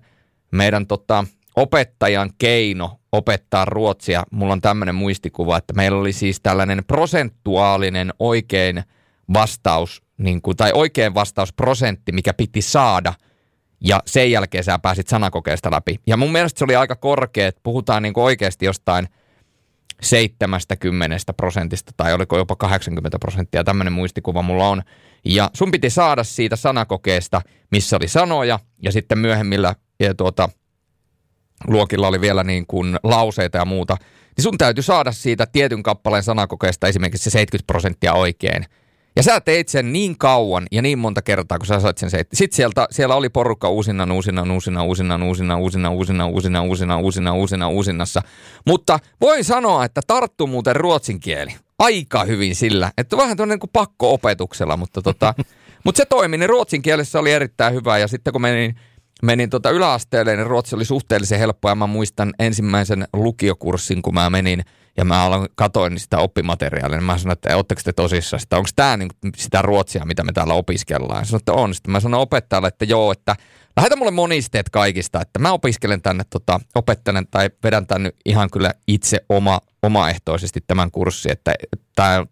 meidän 0.52 0.88
tota, 0.88 1.26
opettajan 1.56 2.30
keino 2.38 3.00
opettaa 3.12 3.66
ruotsia, 3.66 4.24
mulla 4.32 4.54
on 4.54 4.62
tämmöinen 4.62 4.96
muistikuva, 4.96 5.58
että 5.58 5.74
meillä 5.74 6.00
oli 6.00 6.14
siis 6.14 6.40
tällainen 6.44 6.84
prosentuaalinen 6.88 8.14
oikein 8.20 8.84
vastaus, 9.34 10.04
niin 10.18 10.42
kuin, 10.42 10.58
tai 10.58 10.72
oikein 10.74 11.14
vastausprosentti, 11.14 12.12
mikä 12.12 12.34
piti 12.34 12.62
saada, 12.62 13.14
ja 13.82 14.00
sen 14.06 14.32
jälkeen 14.32 14.64
sä 14.64 14.80
pääsit 14.80 15.08
sanakokeesta 15.08 15.72
läpi. 15.72 16.00
Ja 16.08 16.18
mun 16.18 16.32
mielestä 16.32 16.60
se 16.60 16.66
oli 16.66 16.76
aika 16.76 16.96
korkea, 16.96 17.48
että 17.48 17.62
puhutaan 17.64 18.04
niin 18.04 18.14
kuin 18.14 18.24
oikeasti 18.24 18.66
jostain 18.66 19.08
70 20.02 21.34
prosentista, 21.38 21.92
tai 21.98 22.14
oliko 22.14 22.38
jopa 22.38 22.56
80 22.56 23.20
prosenttia, 23.20 23.64
tämmöinen 23.64 23.94
muistikuva 23.94 24.42
mulla 24.42 24.68
on. 24.68 24.82
Ja 25.26 25.50
sun 25.54 25.72
piti 25.72 25.90
saada 25.90 26.24
siitä 26.24 26.56
sanakokeesta, 26.56 27.42
missä 27.72 27.98
oli 27.98 28.08
sanoja, 28.08 28.60
ja 28.84 28.92
sitten 28.92 29.18
myöhemmillä 29.18 29.76
ja 30.00 30.14
tuota, 30.14 30.50
luokilla 31.68 32.08
oli 32.08 32.22
vielä 32.22 32.44
niin 32.44 32.68
kuin 32.68 33.00
lauseita 33.04 33.58
ja 33.58 33.66
muuta, 33.66 33.98
niin 34.38 34.44
sun 34.44 34.58
täytyy 34.58 34.84
saada 34.84 35.12
siitä 35.12 35.46
tietyn 35.46 35.84
kappaleen 35.84 36.24
sanakokeesta 36.24 36.88
esimerkiksi 36.88 37.24
se 37.24 37.30
70 37.30 37.68
prosenttia 37.68 38.14
oikein. 38.14 38.66
Ja 39.16 39.24
sä 39.24 39.42
teit 39.42 39.70
sen 39.70 39.94
niin 39.94 40.18
kauan 40.18 40.68
ja 40.72 40.82
niin 40.82 41.00
monta 41.00 41.22
kertaa, 41.22 41.58
kun 41.58 41.68
sä 41.68 41.80
sait 41.80 41.98
sen 41.98 42.10
se. 42.10 42.24
Sitten 42.34 42.56
sieltä, 42.56 42.88
siellä 42.92 43.16
oli 43.16 43.30
porukka 43.30 43.70
uusina, 43.70 44.14
uusina, 44.14 44.44
uusina, 44.54 44.84
uusina, 44.84 45.16
uusina, 45.16 45.56
uusina, 45.58 45.90
uusina, 45.90 46.28
uusina, 46.28 46.62
uusina, 46.62 46.98
uusina, 46.98 47.34
uusina, 47.34 47.70
uusinnassa. 47.70 48.22
Mutta 48.68 49.00
voin 49.22 49.44
sanoa, 49.44 49.86
että 49.86 50.02
tarttu 50.08 50.48
muuten 50.48 50.76
ruotsin 50.76 51.20
kieli 51.20 51.56
aika 51.80 52.24
hyvin 52.24 52.56
sillä, 52.56 52.92
että 52.98 53.18
vähän 53.18 53.38
tuonne 53.38 53.56
niin 53.56 53.70
pakko-opetuksella, 53.74 54.78
mutta 54.78 55.02
tota, 55.02 55.34
mutta 55.86 55.98
se 55.98 56.06
toimi, 56.06 56.38
niin 56.38 56.50
ruotsin 56.50 56.82
kielessä 56.82 57.20
oli 57.20 57.32
erittäin 57.32 57.74
hyvä 57.74 57.98
ja 57.98 58.08
sitten 58.08 58.34
kun 58.34 58.42
menin 58.42 58.76
menin 59.22 59.50
tota 59.50 59.70
yläasteelle, 59.70 60.36
niin 60.36 60.48
ruotsi 60.48 60.76
oli 60.76 60.86
suhteellisen 60.86 61.40
helppo 61.40 61.70
ja 61.70 61.76
mä 61.76 61.88
muistan 61.88 62.34
ensimmäisen 62.40 63.08
lukiokurssin, 63.14 64.02
kun 64.02 64.14
mä 64.14 64.30
menin 64.30 64.62
ja 64.98 65.06
mä 65.06 65.24
aloin 65.24 65.48
katoin 65.56 66.00
sitä 66.00 66.18
oppimateriaalia, 66.18 66.98
niin 66.98 67.06
mä 67.06 67.18
sanoin, 67.18 67.34
että 67.34 67.58
ootteko 67.58 67.82
te 67.84 67.94
tosissaan 67.94 68.40
sitä, 68.40 68.58
onko 68.58 68.70
tämä 68.76 68.98
niin 68.98 69.10
sitä 69.38 69.62
ruotsia, 69.62 70.06
mitä 70.06 70.24
me 70.24 70.32
täällä 70.32 70.54
opiskellaan? 70.54 71.26
Sanoin, 71.26 71.42
että 71.42 71.54
on. 71.54 71.74
Sitten 71.76 71.92
mä 71.92 72.00
sanoin 72.00 72.22
opettajalle, 72.22 72.68
että 72.68 72.86
joo, 72.86 73.12
että 73.12 73.36
lähetä 73.78 73.96
mulle 73.96 74.12
monisteet 74.12 74.70
kaikista, 74.70 75.22
että 75.22 75.40
mä 75.40 75.52
opiskelen 75.52 76.02
tänne, 76.02 76.24
tota, 76.30 76.60
opettelen 76.76 77.28
tai 77.32 77.50
vedän 77.64 77.88
tänne 77.88 78.12
ihan 78.26 78.50
kyllä 78.50 78.74
itse 78.88 79.18
oma, 79.30 79.62
omaehtoisesti 79.84 80.60
tämän 80.68 80.92
kurssin, 80.92 81.32
että 81.32 81.56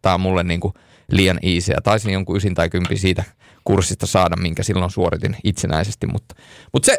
tämä 0.01 0.13
on 0.13 0.21
mulle 0.21 0.43
niin 0.43 0.59
kuin 0.59 0.73
liian 1.11 1.39
easy. 1.41 1.71
Ja 1.71 1.81
taisin 1.81 2.13
jonkun 2.13 2.37
ysin 2.37 2.55
tai 2.55 2.69
kympi 2.69 2.97
siitä 2.97 3.23
kurssista 3.69 4.07
saada, 4.07 4.35
minkä 4.35 4.63
silloin 4.63 4.91
suoritin 4.91 5.35
itsenäisesti, 5.43 6.07
mutta, 6.07 6.35
mutta 6.73 6.85
se 6.85 6.97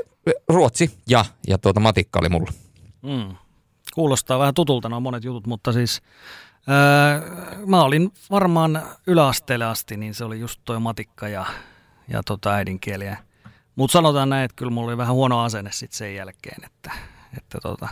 ruotsi 0.48 0.98
ja, 1.08 1.24
ja 1.48 1.58
tuota 1.58 1.80
matikka 1.80 2.18
oli 2.18 2.28
mulla. 2.28 2.50
Mm. 3.02 3.36
Kuulostaa 3.94 4.38
vähän 4.38 4.54
tutulta 4.54 4.88
nuo 4.88 5.00
monet 5.00 5.24
jutut, 5.24 5.46
mutta 5.46 5.72
siis 5.72 6.02
öö, 6.68 7.66
mä 7.66 7.82
olin 7.82 8.12
varmaan 8.30 8.82
yläasteelle 9.06 9.64
asti, 9.64 9.96
niin 9.96 10.14
se 10.14 10.24
oli 10.24 10.40
just 10.40 10.60
toi 10.64 10.80
matikka 10.80 11.28
ja, 11.28 11.46
ja 12.08 12.22
tota 12.22 12.54
äidinkieliä. 12.54 13.16
Mutta 13.76 13.92
sanotaan 13.92 14.28
näin, 14.28 14.44
että 14.44 14.56
kyllä 14.56 14.72
mulla 14.72 14.88
oli 14.88 14.96
vähän 14.96 15.14
huono 15.14 15.40
asenne 15.40 15.72
sitten 15.72 15.98
sen 15.98 16.14
jälkeen, 16.14 16.64
että, 16.64 16.92
että 17.38 17.58
tota, 17.62 17.88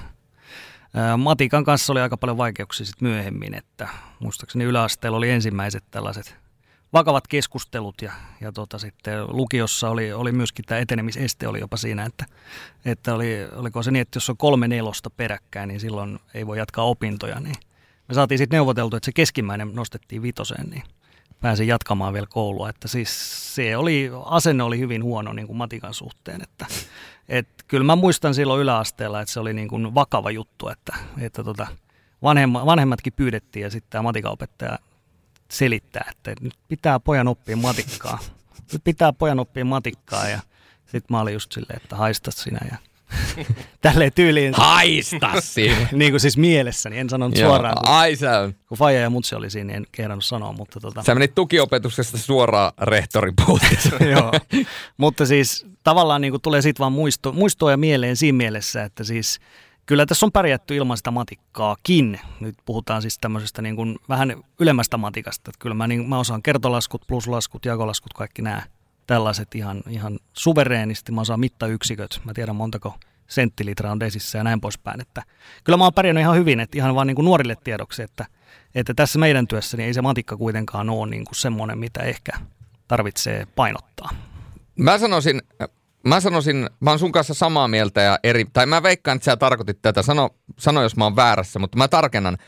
matikan 1.17 1.65
kanssa 1.65 1.93
oli 1.93 2.01
aika 2.01 2.17
paljon 2.17 2.39
vaikeuksia 2.39 2.87
sitten 2.87 3.09
myöhemmin, 3.09 3.55
että 3.55 3.89
muistaakseni 4.21 4.65
yläasteella 4.65 5.19
oli 5.19 5.31
ensimmäiset 5.31 5.85
tällaiset– 5.91 6.37
vakavat 6.93 7.27
keskustelut 7.27 8.03
ja, 8.03 8.13
ja 8.41 8.53
tota, 8.53 8.79
sitten 8.79 9.37
lukiossa 9.37 9.91
oli, 9.91 10.13
oli 10.13 10.33
myöskin 10.33 10.65
tämä 10.65 10.81
etenemiseste 10.81 11.49
oli 11.49 11.61
jopa 11.61 11.77
siinä, 11.77 12.05
että, 12.05 12.27
että 12.85 13.15
oli, 13.15 13.49
oliko 13.57 13.83
se 13.83 13.91
niin, 13.91 14.01
että 14.01 14.17
jos 14.17 14.31
on 14.31 14.37
kolme 14.37 14.69
nelosta 14.69 15.11
peräkkäin, 15.11 15.69
niin 15.69 15.81
silloin 15.81 16.19
ei 16.35 16.47
voi 16.47 16.59
jatkaa 16.59 16.85
opintoja, 16.85 17.41
niin 17.41 17.57
me 18.09 18.15
saatiin 18.15 18.39
sitten 18.39 18.57
neuvoteltu, 18.57 18.97
että 18.97 19.05
se 19.05 19.13
keskimmäinen 19.13 19.75
nostettiin 19.75 20.23
vitoseen, 20.23 20.71
niin 20.71 20.83
pääsin 21.41 21.69
jatkamaan 21.69 22.13
vielä 22.13 22.27
koulua, 22.31 22.69
että 22.69 22.89
siis 22.89 23.55
se 23.55 23.77
oli, 23.77 24.11
asenne 24.25 24.63
oli 24.63 24.79
hyvin 24.79 25.05
huono 25.05 25.33
niin 25.33 25.47
kuin 25.47 25.57
matikan 25.57 25.95
suhteen, 25.95 26.43
että 26.43 26.67
et, 27.29 27.49
kyllä 27.69 27.85
mä 27.85 27.97
muistan 27.97 28.35
silloin 28.35 28.61
yläasteella, 28.61 29.21
että 29.21 29.33
se 29.33 29.41
oli 29.41 29.55
niin 29.55 29.69
kuin 29.69 29.95
vakava 29.95 30.31
juttu, 30.31 30.69
että, 30.69 30.97
että 31.21 31.45
tota, 31.45 31.67
vanhemma, 32.23 32.67
vanhemmatkin 32.67 33.13
pyydettiin 33.13 33.63
ja 33.63 33.71
sitten 33.71 33.91
tämä 33.91 34.03
matikaopettaja 34.03 34.79
selittää, 35.51 36.11
että 36.11 36.35
nyt 36.41 36.55
pitää 36.69 37.01
pojan 37.01 37.29
oppia 37.29 37.57
matikkaa. 37.57 38.19
Nyt 38.73 38.85
pitää 38.85 39.13
pojan 39.13 39.41
oppia 39.41 39.65
matikkaa 39.65 40.29
ja 40.29 40.41
sitten 40.85 41.07
mä 41.11 41.21
olin 41.21 41.35
just 41.35 41.53
silleen, 41.53 41.81
että 41.83 41.97
haista 41.97 42.31
sinä 42.31 42.59
ja 42.71 42.77
tälleen 43.81 44.13
tyyliin, 44.13 44.55
Haista 44.57 45.33
siinä. 45.41 45.87
niin 45.93 46.13
kuin 46.13 46.21
siis 46.21 46.37
mielessäni, 46.37 46.99
en 46.99 47.11
sanonut 47.11 47.39
Joo, 47.39 47.49
suoraan, 47.49 47.75
kun, 47.77 47.89
Ai 47.89 48.17
sä, 48.17 48.53
kun 48.69 48.79
Faija 48.79 49.01
ja 49.01 49.11
Mutsi 49.11 49.35
oli 49.35 49.51
siinä, 49.51 49.67
niin 49.67 49.77
en 49.77 49.87
kehdannut 49.93 50.25
sanoa, 50.25 50.53
mutta 50.53 50.81
tota, 50.81 51.03
sä 51.03 51.15
menit 51.15 51.35
tukiopetuksesta 51.35 52.19
suoraan 52.19 52.73
rehtorin 52.81 53.35
puutteeseen. 53.47 54.11
Joo. 54.17 54.33
Mutta 54.97 55.27
siis 55.27 55.67
tavallaan 55.85 56.21
niin 56.21 56.33
kuin 56.33 56.43
tulee 56.43 56.63
siitä 56.63 56.79
vaan 56.79 56.93
muisto, 56.93 57.33
muistoa 57.33 57.71
ja 57.71 57.77
mieleen 57.77 58.17
siinä 58.17 58.37
mielessä, 58.37 58.85
että 58.85 59.05
siis 59.05 59.41
kyllä 59.89 60.07
tässä 60.07 60.27
on 60.27 60.33
pärjätty 60.33 60.77
ilman 60.77 60.97
sitä 60.97 61.11
matikkaakin. 61.11 62.21
Nyt 62.41 62.55
puhutaan 62.65 63.03
siis 63.03 63.19
tämmöisestä 63.19 63.63
niin 63.63 63.77
kuin 63.77 63.99
vähän 64.09 64.43
ylemmästä 64.61 64.97
matikasta. 64.97 65.51
Että 65.51 65.59
kyllä 65.59 65.75
mä, 65.75 65.87
niin, 65.87 66.09
mä 66.09 66.19
osaan 66.19 66.43
kertolaskut, 66.43 67.03
pluslaskut, 67.07 67.65
jakolaskut, 67.65 68.13
kaikki 68.13 68.43
nämä 68.43 68.63
tällaiset 69.07 69.55
ihan, 69.55 69.83
ihan 69.91 70.19
suvereenisti. 70.33 71.13
Mä 71.13 71.21
osaan 71.21 71.41
mittayksiköt. 71.41 72.21
Mä 72.25 72.35
tiedän 72.35 72.57
montako 72.57 72.95
senttilitraa 73.29 73.93
on 73.93 74.01
desissä 74.01 74.39
ja 74.39 74.45
näin 74.45 74.61
poispäin. 74.61 75.01
Että 75.01 75.23
kyllä 75.65 75.77
mä 75.77 75.85
oon 75.85 75.95
pärjännyt 75.95 76.23
ihan 76.23 76.37
hyvin, 76.37 76.61
että 76.61 76.79
ihan 76.79 76.95
vaan 76.95 77.07
niin 77.07 77.15
kuin 77.15 77.25
nuorille 77.25 77.57
tiedoksi, 77.65 78.03
että, 78.03 78.27
että 78.75 78.95
tässä 78.95 79.19
meidän 79.19 79.47
työssä 79.47 79.77
niin 79.77 79.87
ei 79.87 79.95
se 79.95 80.03
matikka 80.03 80.37
kuitenkaan 80.37 80.91
ole 80.91 81.11
niin 81.11 81.25
kuin 81.25 81.37
semmoinen, 81.37 81.79
mitä 81.79 82.01
ehkä 82.01 82.33
tarvitsee 82.89 83.47
painottaa. 83.57 84.11
Mä 84.77 84.99
sanoisin, 84.99 85.43
mä 86.09 86.21
sanoisin, 86.21 86.71
mä 86.81 86.91
oon 86.91 86.99
sun 86.99 87.13
kanssa 87.13 87.35
samaa 87.35 87.69
mieltä 87.69 88.01
ja 88.01 88.19
eri, 88.23 88.45
tai 88.53 88.67
mä 88.67 88.83
veikkaan, 88.83 89.17
että 89.17 89.25
sä 89.25 89.37
tarkoitit 89.37 89.83
tätä, 89.83 90.03
sano, 90.03 90.31
sano 90.59 90.83
jos 90.83 90.97
mä 90.97 91.05
oon 91.05 91.17
väärässä, 91.17 91.59
mutta 91.59 91.79
mä 91.79 91.89
tarkennan. 91.89 92.39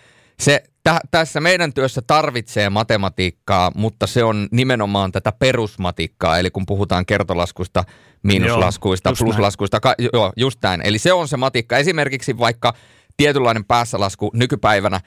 Se 0.40 0.62
tä, 0.82 1.00
tässä 1.10 1.40
meidän 1.40 1.72
työssä 1.72 2.02
tarvitsee 2.06 2.70
matematiikkaa, 2.70 3.72
mutta 3.74 4.06
se 4.06 4.24
on 4.24 4.48
nimenomaan 4.52 5.12
tätä 5.12 5.32
perusmatikkaa, 5.32 6.38
eli 6.38 6.50
kun 6.50 6.66
puhutaan 6.66 7.06
kertolaskuista, 7.06 7.84
miinuslaskuista, 8.22 9.08
Joo, 9.08 9.16
pluslaskuista, 9.18 9.80
ka, 9.80 9.94
joo, 10.12 10.32
just 10.36 10.58
näin. 10.62 10.80
Eli 10.84 10.98
se 10.98 11.12
on 11.12 11.28
se 11.28 11.36
matikka. 11.36 11.78
Esimerkiksi 11.78 12.38
vaikka 12.38 12.74
tietynlainen 13.16 13.64
päässälasku 13.64 14.30
nykypäivänä, 14.34 15.00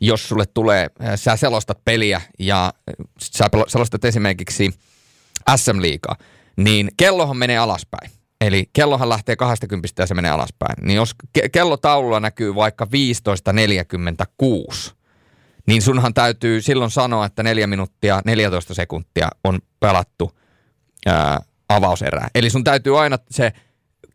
jos 0.00 0.28
sulle 0.28 0.46
tulee, 0.46 0.90
äh, 1.04 1.12
sä 1.14 1.36
selostat 1.36 1.84
peliä 1.84 2.20
ja 2.38 2.64
äh, 2.66 2.94
sä 3.20 3.46
selostat 3.68 4.04
esimerkiksi 4.04 4.70
SM-liigaa, 5.56 6.16
niin 6.64 6.88
kellohan 6.96 7.36
menee 7.36 7.58
alaspäin. 7.58 8.10
Eli 8.40 8.70
kellohan 8.72 9.08
lähtee 9.08 9.36
20 9.36 10.02
ja 10.02 10.06
se 10.06 10.14
menee 10.14 10.30
alaspäin. 10.30 10.86
Niin 10.86 10.96
jos 10.96 11.14
ke- 11.38 11.48
kellotaululla 11.52 12.20
näkyy 12.20 12.54
vaikka 12.54 12.86
15.46, 14.84 14.94
niin 15.66 15.82
sunhan 15.82 16.14
täytyy 16.14 16.62
silloin 16.62 16.90
sanoa, 16.90 17.26
että 17.26 17.42
4 17.42 17.66
minuuttia 17.66 18.22
14 18.24 18.74
sekuntia 18.74 19.28
on 19.44 19.58
pelattu 19.80 20.30
ää, 21.06 21.40
avauserää. 21.68 22.28
Eli 22.34 22.50
sun 22.50 22.64
täytyy 22.64 23.00
aina 23.00 23.18
se 23.30 23.52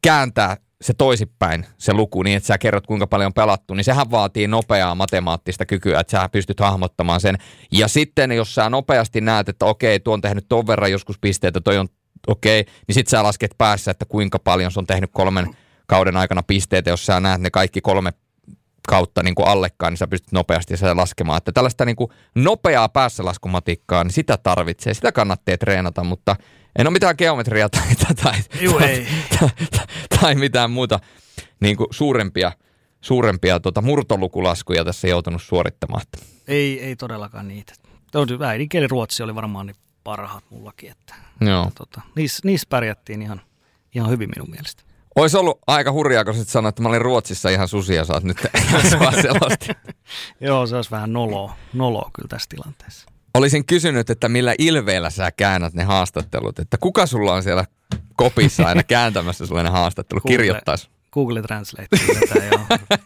kääntää 0.01 0.58
se 0.81 0.93
toisipäin 0.93 1.65
se 1.77 1.93
luku 1.93 2.23
niin, 2.23 2.38
että 2.38 2.47
sä 2.47 2.58
kerrot 2.58 2.88
kuinka 2.88 3.08
paljon 3.08 3.25
on 3.25 3.34
pelattu, 3.34 3.73
niin 3.73 3.84
sehän 3.84 4.12
vaatii 4.12 4.47
nopeaa 4.47 4.95
matemaattista 4.95 5.65
kykyä, 5.65 5.99
että 5.99 6.12
sä 6.12 6.29
pystyt 6.29 6.60
hahmottamaan 6.60 7.21
sen. 7.21 7.38
Ja 7.71 7.88
sitten 7.88 8.31
jos 8.31 8.55
sä 8.55 8.69
nopeasti 8.69 9.21
näet, 9.21 9.49
että 9.49 9.65
okei, 9.65 9.99
tuo 9.99 10.13
on 10.13 10.21
tehnyt 10.21 10.45
ton 10.49 10.67
verran 10.67 10.91
joskus 10.91 11.19
pisteitä, 11.19 11.62
toi 11.62 11.77
on 11.77 11.88
okei, 12.27 12.65
niin 12.88 12.93
sit 12.93 13.07
sä 13.07 13.23
lasket 13.23 13.51
päässä, 13.57 13.91
että 13.91 14.05
kuinka 14.05 14.39
paljon 14.39 14.71
se 14.71 14.79
on 14.79 14.88
tehnyt 14.88 15.09
kolmen 15.13 15.55
kauden 15.88 16.17
aikana 16.17 16.43
pisteitä, 16.43 16.89
jos 16.89 17.05
sä 17.05 17.19
näet 17.19 17.41
ne 17.41 17.49
kaikki 17.49 17.81
kolme 17.81 18.13
kautta 18.88 19.23
niin 19.23 19.35
kuin 19.35 19.47
allekkaan, 19.47 19.91
niin 19.91 19.97
sä 19.97 20.07
pystyt 20.07 20.31
nopeasti 20.31 20.77
sitä 20.77 20.95
laskemaan. 20.95 21.38
Että 21.38 21.51
tällaista 21.51 21.85
niin 21.85 21.95
kuin 21.95 22.11
nopeaa 22.35 22.89
päässälaskumatikkaa, 22.89 24.03
niin 24.03 24.13
sitä 24.13 24.38
tarvitsee, 24.38 24.93
sitä 24.93 25.11
kannattaa 25.11 25.57
treenata, 25.57 26.03
mutta 26.03 26.35
en 26.79 26.88
ole 26.88 26.93
mitään 26.93 27.15
geometriaa 27.17 27.69
tai, 27.69 27.95
tai, 27.95 28.15
tai, 28.23 29.05
tai, 29.39 29.49
tai 30.19 30.35
mitään 30.35 30.71
muuta 30.71 30.99
niin 31.59 31.77
kuin 31.77 31.88
suurempia, 31.91 32.51
suurempia 33.01 33.59
tota, 33.59 33.81
murtolukulaskuja 33.81 34.85
tässä 34.85 35.07
joutunut 35.07 35.41
suorittamaan. 35.41 36.01
Ei, 36.47 36.83
ei 36.83 36.95
todellakaan 36.95 37.47
niitä. 37.47 37.73
Äidinkieli 38.47 38.88
ruotsi 38.88 39.23
oli 39.23 39.35
varmaan 39.35 39.65
ne 39.65 39.73
parhaat 40.05 40.43
mullakin. 40.49 40.91
Että, 40.91 41.15
Joo. 41.41 41.71
tota, 41.75 42.01
niissä, 42.15 42.41
niissä 42.43 42.67
pärjättiin 42.69 43.21
ihan, 43.21 43.41
ihan 43.95 44.09
hyvin 44.09 44.29
minun 44.35 44.49
mielestä. 44.49 44.83
Olisi 45.15 45.37
ollut 45.37 45.59
aika 45.67 45.91
hurjaa, 45.91 46.25
kun 46.25 46.33
sit 46.33 46.47
sanoit, 46.47 46.73
että 46.73 46.81
mä 46.81 46.89
olin 46.89 47.01
Ruotsissa 47.01 47.49
ihan 47.49 47.67
susia, 47.67 48.05
sä 48.05 48.13
oot 48.13 48.23
nyt 48.23 48.37
selosti. 49.21 49.67
Joo, 50.41 50.67
se 50.67 50.75
olisi 50.75 50.91
vähän 50.91 51.13
noloa, 51.13 51.55
noloa 51.73 52.09
kyllä 52.13 52.27
tässä 52.27 52.49
tilanteessa. 52.49 53.09
Olisin 53.33 53.65
kysynyt, 53.65 54.09
että 54.09 54.29
millä 54.29 54.55
ilveellä 54.59 55.09
sä 55.09 55.31
käännät 55.31 55.73
ne 55.73 55.83
haastattelut, 55.83 56.59
että 56.59 56.77
kuka 56.77 57.05
sulla 57.05 57.33
on 57.33 57.43
siellä 57.43 57.65
kopissa 58.15 58.63
aina 58.63 58.83
kääntämässä 58.93 59.45
sulle 59.45 59.63
ne 59.63 59.69
haastattelut, 59.69 60.23
Google- 60.23 60.31
kirjoittaisi. 60.31 60.89
Google 61.11 61.41
Translate. 61.41 61.87
Tätä, 62.29 62.45
joo. 62.45 62.59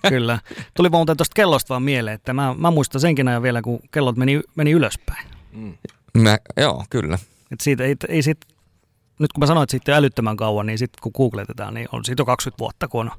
Kyllä. 0.09 0.39
Tuli 0.73 0.89
muuten 0.89 1.17
tuosta 1.17 1.33
kellosta 1.35 1.69
vaan 1.69 1.83
mieleen, 1.83 2.15
että 2.15 2.33
mä, 2.33 2.55
mä 2.57 2.71
muistan 2.71 3.01
senkin 3.01 3.27
ajan 3.27 3.43
vielä, 3.43 3.61
kun 3.61 3.79
kellot 3.91 4.17
meni, 4.17 4.41
meni 4.55 4.71
ylöspäin. 4.71 5.27
Mä, 6.19 6.37
joo, 6.57 6.85
kyllä. 6.89 7.19
Et 7.51 7.61
siitä 7.61 7.83
ei, 7.83 7.95
ei 8.09 8.21
sit, 8.21 8.37
nyt 9.19 9.33
kun 9.33 9.39
mä 9.39 9.45
sanoin, 9.45 9.63
että 9.63 9.71
siitä 9.71 9.91
ei 9.91 9.97
älyttömän 9.97 10.37
kauan, 10.37 10.65
niin 10.65 10.77
sitten 10.77 11.01
kun 11.01 11.11
googletetaan, 11.15 11.73
niin 11.73 11.87
on 11.91 12.05
siitä 12.05 12.21
jo 12.21 12.25
20 12.25 12.59
vuotta, 12.59 12.87
kun 12.87 13.01
on 13.01 13.11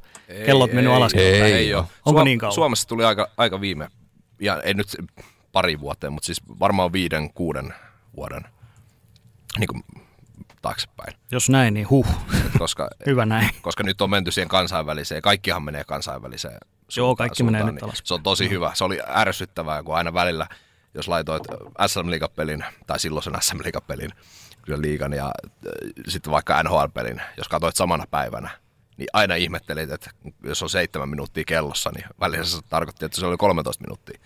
kellot 0.46 0.72
mennyt 0.72 0.92
alas. 0.92 1.14
ei. 1.14 1.40
Ei, 1.42 1.52
ei 1.52 1.74
ole. 1.74 1.84
Onko 2.06 2.24
niin 2.24 2.38
kauan? 2.38 2.54
Suomessa 2.54 2.88
tuli 2.88 3.04
aika, 3.04 3.28
aika 3.36 3.60
viime, 3.60 3.88
ja 4.40 4.62
ei 4.62 4.74
nyt 4.74 4.96
pari 5.52 5.80
vuoteen, 5.80 6.12
mutta 6.12 6.26
siis 6.26 6.42
varmaan 6.60 6.92
viiden, 6.92 7.32
kuuden 7.32 7.74
vuoden 8.16 8.42
niin 9.58 9.68
kuin, 9.68 9.82
taaksepäin. 10.62 11.14
Jos 11.30 11.50
näin, 11.50 11.74
niin 11.74 11.90
huh, 11.90 12.06
Koska, 12.58 12.90
hyvä 13.06 13.26
näin. 13.26 13.50
koska 13.62 13.82
nyt 13.82 14.00
on 14.00 14.10
menty 14.10 14.30
siihen 14.30 14.48
kansainväliseen, 14.48 15.22
kaikkihan 15.22 15.62
menee 15.62 15.84
kansainväliseen 15.84 16.58
suuntaan, 16.88 17.16
kaikki 17.16 17.42
menee 17.42 17.60
suuntaan, 17.60 17.74
nyt 17.74 17.82
niin 17.82 17.88
alaspäin. 17.88 18.06
Se 18.06 18.14
on 18.14 18.22
tosi 18.22 18.50
hyvä. 18.50 18.70
Se 18.74 18.84
oli 18.84 18.98
ärsyttävää, 19.08 19.82
kun 19.82 19.96
aina 19.96 20.14
välillä, 20.14 20.46
jos 20.94 21.08
laitoit 21.08 21.42
SM 21.86 22.10
Liigapelin, 22.10 22.64
tai 22.86 23.00
silloisen 23.00 23.34
SM 23.40 23.58
Liigapelin, 23.64 24.10
kyllä 24.62 24.80
liigan, 24.80 25.12
ja 25.12 25.26
äh, 25.26 25.72
sitten 26.08 26.30
vaikka 26.30 26.62
NHL-pelin, 26.62 27.22
jos 27.36 27.48
katsoit 27.48 27.76
samana 27.76 28.04
päivänä, 28.10 28.50
niin 28.96 29.08
aina 29.12 29.34
ihmettelit, 29.34 29.90
että 29.90 30.10
jos 30.42 30.62
on 30.62 30.70
seitsemän 30.70 31.08
minuuttia 31.08 31.44
kellossa, 31.46 31.90
niin 31.94 32.04
välillä 32.20 32.44
se 32.44 32.58
tarkoitti, 32.68 33.04
että 33.04 33.20
se 33.20 33.26
oli 33.26 33.36
13 33.36 33.84
minuuttia 33.84 34.20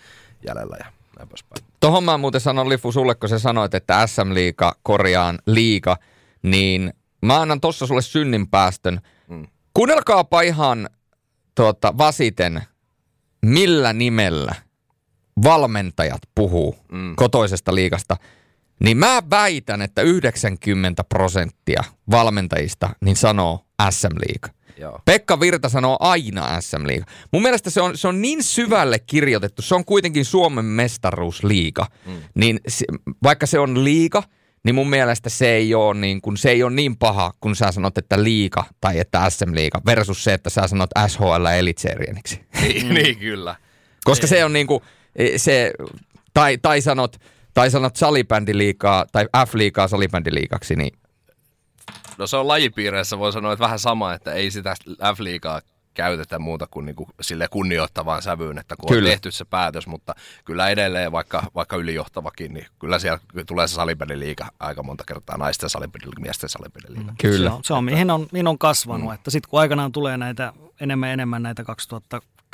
jäljellä 0.46 0.76
ja 0.78 0.92
näin 1.16 1.28
poispäin. 1.28 1.64
Tohon 1.80 2.04
mä 2.04 2.18
muuten 2.18 2.40
sanon 2.40 2.68
Lifu 2.68 2.92
sulle, 2.92 3.14
kun 3.14 3.28
sä 3.28 3.38
sanoit, 3.38 3.74
että 3.74 4.06
SM-liiga 4.06 4.74
korjaan 4.82 5.38
liiga, 5.46 5.96
niin 6.42 6.92
mä 7.22 7.40
annan 7.40 7.60
tossa 7.60 7.86
sulle 7.86 8.02
synninpäästön. 8.02 9.00
Mm. 9.28 9.46
Kuunnelkaapa 9.74 10.40
ihan 10.40 10.88
tuota, 11.54 11.98
vasiten, 11.98 12.62
millä 13.42 13.92
nimellä 13.92 14.54
valmentajat 15.42 16.22
puhuu 16.34 16.76
Mm. 16.92 17.16
kotoisesta 17.16 17.74
liigasta. 17.74 18.16
Niin 18.80 18.96
mä 18.96 19.22
väitän, 19.30 19.82
että 19.82 20.02
90 20.02 21.04
prosenttia 21.04 21.84
valmentajista 22.10 22.90
niin 23.00 23.16
sanoo 23.16 23.64
SM-liiga. 23.90 24.48
Joo. 24.78 25.00
Pekka 25.04 25.40
Virta 25.40 25.68
sanoo 25.68 25.96
aina 26.00 26.60
SM 26.60 26.86
Liiga. 26.86 27.06
Mun 27.32 27.42
mielestä 27.42 27.70
se 27.70 27.80
on, 27.80 27.98
se 27.98 28.08
on 28.08 28.22
niin 28.22 28.42
syvälle 28.42 28.98
kirjoitettu, 28.98 29.62
se 29.62 29.74
on 29.74 29.84
kuitenkin 29.84 30.24
Suomen 30.24 30.64
mestaruusliiga. 30.64 31.86
Mm. 32.06 32.12
Niin 32.34 32.60
se, 32.68 32.84
vaikka 33.22 33.46
se 33.46 33.58
on 33.58 33.84
liiga, 33.84 34.22
niin 34.64 34.74
mun 34.74 34.90
mielestä 34.90 35.28
se 35.28 35.50
ei 35.50 35.74
ole 35.74 36.00
niin, 36.00 36.20
kuin, 36.20 36.36
se 36.36 36.50
ei 36.50 36.62
ole 36.62 36.72
niin 36.72 36.96
paha, 36.96 37.32
kun 37.40 37.56
sä 37.56 37.72
sanot, 37.72 37.98
että 37.98 38.22
liiga 38.22 38.64
tai 38.80 38.98
että 38.98 39.30
SM 39.30 39.54
Liiga, 39.54 39.80
versus 39.86 40.24
se, 40.24 40.34
että 40.34 40.50
sä 40.50 40.66
sanot 40.68 40.90
SHL 41.08 41.46
Elitserieniksi. 41.58 42.40
Niin, 42.60 42.94
niin 42.94 43.18
kyllä. 43.18 43.56
Koska 44.04 44.26
se 44.26 44.44
on 44.44 44.52
niin 44.52 44.66
kuin, 44.66 44.80
se, 45.36 45.72
tai, 46.34 46.58
tai 46.58 46.80
sanot, 46.80 47.16
tai 47.54 47.70
sanot 47.70 47.96
salibändiliikaa 47.96 49.06
tai 49.12 49.26
F-liigaa 49.46 49.88
salibändiliikaksi, 49.88 50.76
niin 50.76 50.92
No 52.18 52.26
se 52.26 52.36
on 52.36 52.48
lajipiireissä, 52.48 53.18
voi 53.18 53.32
sanoa, 53.32 53.52
että 53.52 53.62
vähän 53.62 53.78
sama, 53.78 54.14
että 54.14 54.32
ei 54.32 54.50
sitä 54.50 54.74
F-liigaa 55.14 55.60
käytetä 55.94 56.38
muuta 56.38 56.66
kuin, 56.70 56.86
niin 56.86 56.96
kuin 56.96 57.08
sille 57.20 57.48
kunnioittavaan 57.48 58.22
sävyyn, 58.22 58.58
että 58.58 58.76
kun 58.76 58.88
Kyllä. 58.88 59.06
on 59.06 59.10
tehty 59.10 59.30
se 59.30 59.44
päätös, 59.44 59.86
mutta 59.86 60.14
kyllä 60.44 60.68
edelleen 60.68 61.12
vaikka, 61.12 61.42
vaikka 61.54 61.76
ylijohtavakin, 61.76 62.54
niin 62.54 62.66
kyllä 62.78 62.98
siellä 62.98 63.18
tulee 63.46 63.68
se 63.68 63.74
salibändiliiga 63.74 64.46
aika 64.60 64.82
monta 64.82 65.04
kertaa 65.06 65.36
naisten 65.36 65.70
salibändiliiga, 65.70 66.20
miesten 66.20 66.48
salibändiliiga. 66.48 67.10
Mm. 67.10 67.16
kyllä. 67.20 67.50
Se 67.50 67.54
on, 67.54 67.64
se 67.64 67.74
on 67.74 67.84
mihin 67.84 68.10
on, 68.10 68.26
mihin 68.32 68.46
on 68.46 68.58
kasvanut. 68.58 69.08
Mm. 69.08 69.14
Että 69.14 69.30
sitten 69.30 69.50
kun 69.50 69.60
aikanaan 69.60 69.92
tulee 69.92 70.16
näitä 70.16 70.52
enemmän 70.80 71.10
enemmän 71.10 71.42
näitä 71.42 71.64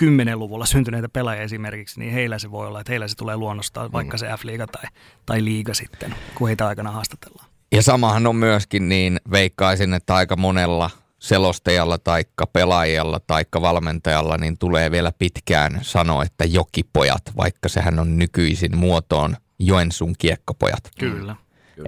2010-luvulla 0.03 0.67
syntyneitä 0.67 1.09
pelaajia 1.09 1.43
esimerkiksi, 1.43 2.01
niin 2.01 2.13
heillä 2.13 2.39
se 2.39 2.51
voi 2.51 2.67
olla, 2.67 2.81
että 2.81 2.93
heillä 2.93 3.09
se 3.09 3.17
tulee 3.17 3.37
luonnostaan, 3.37 3.93
vaikka 3.93 4.19
se 4.19 4.27
F-liiga 4.27 4.67
tai, 4.67 4.85
tai 5.27 5.45
liiga 5.45 5.75
sitten, 5.75 6.15
kun 6.35 6.49
heitä 6.49 6.67
aikana 6.67 6.91
haastatellaan. 6.91 7.47
Ja 7.73 7.83
samahan 7.83 8.27
on 8.27 8.37
myöskin 8.37 8.89
niin, 8.89 9.21
veikkaisin, 9.31 9.95
että 9.95 10.15
aika 10.15 10.37
monella 10.37 10.91
selostajalla 11.19 11.99
taikka 11.99 12.47
pelaajalla 12.47 13.21
taikka 13.27 13.63
valmentajalla 13.63 14.37
niin 14.37 14.59
tulee 14.59 14.91
vielä 14.91 15.13
pitkään 15.19 15.79
sanoa, 15.83 16.23
että 16.23 16.45
jokipojat, 16.45 17.23
vaikka 17.37 17.69
sehän 17.69 17.99
on 17.99 18.19
nykyisin 18.19 18.77
muotoon 18.77 19.37
Joensuun 19.59 20.15
kiekkopojat. 20.19 20.91
Kyllä. 20.99 21.37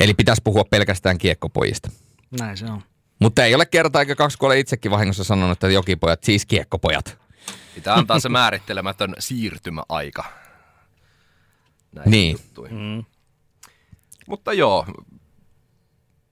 Eli 0.01 0.14
pitäisi 0.14 0.42
puhua 0.44 0.64
pelkästään 0.64 1.18
kiekkopojista. 1.18 1.90
Näin 2.40 2.57
se 2.57 2.64
on. 2.64 2.83
Mutta 3.18 3.44
ei 3.44 3.55
ole 3.55 3.66
kerta 3.66 4.01
eikä 4.01 4.14
kaksi, 4.14 4.38
kun 4.38 4.46
olen 4.46 4.59
itsekin 4.59 4.90
vahingossa 4.90 5.25
sanonut, 5.25 5.53
että 5.53 5.68
jokipojat, 5.68 6.25
siis 6.25 6.46
kiekkopojat. 6.46 7.18
Pitää 7.75 7.95
antaa 7.95 8.21
se 8.21 8.29
määrittelemätön 8.29 9.15
siirtymäaika. 9.19 10.25
Näin 11.93 12.11
niin. 12.11 12.39
Mm. 12.71 13.05
Mutta 14.27 14.53
joo, 14.53 14.87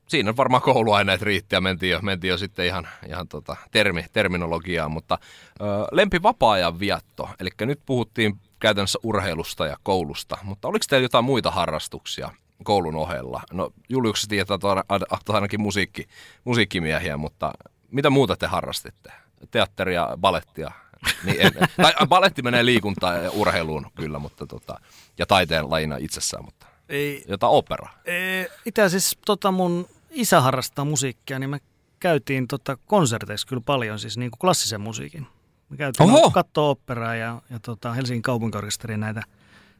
siinä 0.09 0.37
varmaan 0.37 0.63
kouluaineet 0.63 1.23
riitti 1.23 1.55
ja 1.55 1.61
mentiin 1.61 1.91
jo, 1.91 2.01
mentiin 2.03 2.29
jo 2.29 2.39
sitten 2.39 2.67
ihan, 2.67 2.89
ihan 3.09 3.29
tota 3.29 3.57
termi, 3.71 4.05
terminologiaan, 4.13 4.91
mutta 4.91 5.19
ö, 5.61 5.65
lempi 5.93 6.23
vapaa-ajan 6.23 6.81
vietto, 6.81 7.31
eli 7.41 7.51
nyt 7.61 7.81
puhuttiin 7.87 8.41
käytännössä 8.61 8.99
urheilusta 9.03 9.67
ja 9.67 9.77
koulusta, 9.83 10.39
mutta 10.43 10.69
oliko 10.69 10.85
teillä 10.89 11.05
jotain 11.05 11.25
muita 11.25 11.51
harrastuksia 11.51 12.31
koulun 12.65 12.97
ohella? 12.97 13.43
No 13.53 13.73
Juliuksessa 13.89 14.29
tietää, 14.29 14.55
että 14.55 15.33
ainakin 15.33 15.61
musiikki, 15.61 16.07
musiikkimiehiä, 16.45 17.17
mutta 17.17 17.53
mitä 17.91 18.11
muuta 18.11 18.37
te 18.37 18.47
harrastitte? 18.47 19.13
Teatteria, 19.51 20.09
balettia? 20.17 20.71
Niin 21.25 21.41
en, 21.41 21.53
tai 21.77 21.93
baletti 22.09 22.43
menee 22.43 22.65
liikuntaan 22.65 23.25
ja 23.25 23.31
urheiluun 23.31 23.87
kyllä, 23.95 24.19
mutta 24.19 24.47
tota, 24.47 24.81
ja 25.19 25.27
taiteen 25.27 25.71
lajina 25.71 25.97
itsessään, 25.97 26.45
mutta 26.45 26.67
ei, 26.89 27.25
jotain 27.29 27.53
opera. 27.53 27.89
Itse 28.67 28.83
asiassa 28.83 29.19
tota 29.27 29.51
mun 29.51 29.89
isä 30.11 30.41
harrastaa 30.41 30.85
musiikkia, 30.85 31.39
niin 31.39 31.51
me 31.51 31.61
käytiin 32.01 32.49
tota 32.49 32.77
konserteissa 32.87 33.47
kyllä 33.49 33.63
paljon, 33.67 33.99
siis 33.99 34.19
niin 34.19 34.31
kuin 34.31 34.39
klassisen 34.39 34.81
musiikin. 34.81 35.27
Me 35.69 35.77
käytiin 35.77 36.33
katsoa 36.33 36.69
operaa 36.69 37.15
ja, 37.15 37.43
ja 37.51 37.59
tota 37.59 37.93
Helsingin 37.93 38.23
kaupunkiorkesterin 38.23 39.01
näitä 39.01 39.23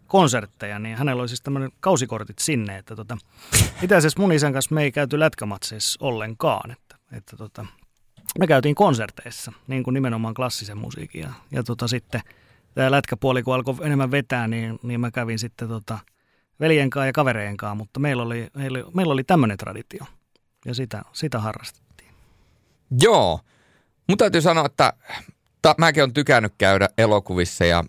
konsertteja, 0.07 0.79
niin 0.79 0.97
hänellä 0.97 1.21
oli 1.21 1.29
siis 1.29 1.41
tämmöinen 1.41 1.71
kausikortit 1.81 2.39
sinne, 2.39 2.79
että 2.79 2.97
tota, 2.97 3.19
itse 3.83 3.97
asiassa 3.97 4.21
mun 4.21 4.33
isän 4.33 4.53
kanssa 4.53 4.75
me 4.75 4.83
ei 4.83 4.93
käyty 4.93 5.19
lätkämatseissa 5.21 5.99
ollenkaan, 6.03 6.71
että, 6.71 6.97
että 7.13 7.37
tota, 7.37 7.67
me 8.39 8.47
käytiin 8.47 8.75
konserteissa, 8.75 9.53
niin 9.67 9.83
kuin 9.83 9.95
nimenomaan 9.95 10.35
klassisen 10.35 10.79
musiikin. 10.79 11.21
Ja, 11.21 11.33
ja 11.51 11.63
tota, 11.63 11.89
sitten 11.89 12.21
tämä 12.75 12.91
lätkäpuoli, 12.91 13.43
kun 13.43 13.55
alkoi 13.55 13.75
enemmän 13.83 14.11
vetää, 14.11 14.49
niin, 14.49 14.79
niin 14.83 15.01
mä 15.01 15.11
kävin 15.11 15.39
sitten 15.39 15.69
tota, 15.69 15.99
veljen 16.61 16.91
kanssa 16.91 17.07
ja 17.07 17.13
kavereen 17.13 17.57
kanssa, 17.57 17.75
mutta 17.75 18.01
meillä 18.01 18.23
oli, 18.23 18.49
meillä, 18.57 18.85
meillä 18.95 19.13
oli 19.13 19.25
tämmöinen 19.25 19.59
traditio. 19.59 20.05
Ja 20.65 20.75
sitä, 20.75 21.03
sitä 21.13 21.41
harrastettiin. 21.41 22.11
Joo, 23.01 23.41
mutta 24.09 24.23
täytyy 24.23 24.41
sanoa, 24.41 24.67
että 24.67 24.93
ta, 25.63 25.75
mäkin 25.79 26.03
olen 26.03 26.15
tykännyt 26.15 26.55
käydä 26.59 26.89
elokuvissa 26.99 27.65
ja 27.65 27.85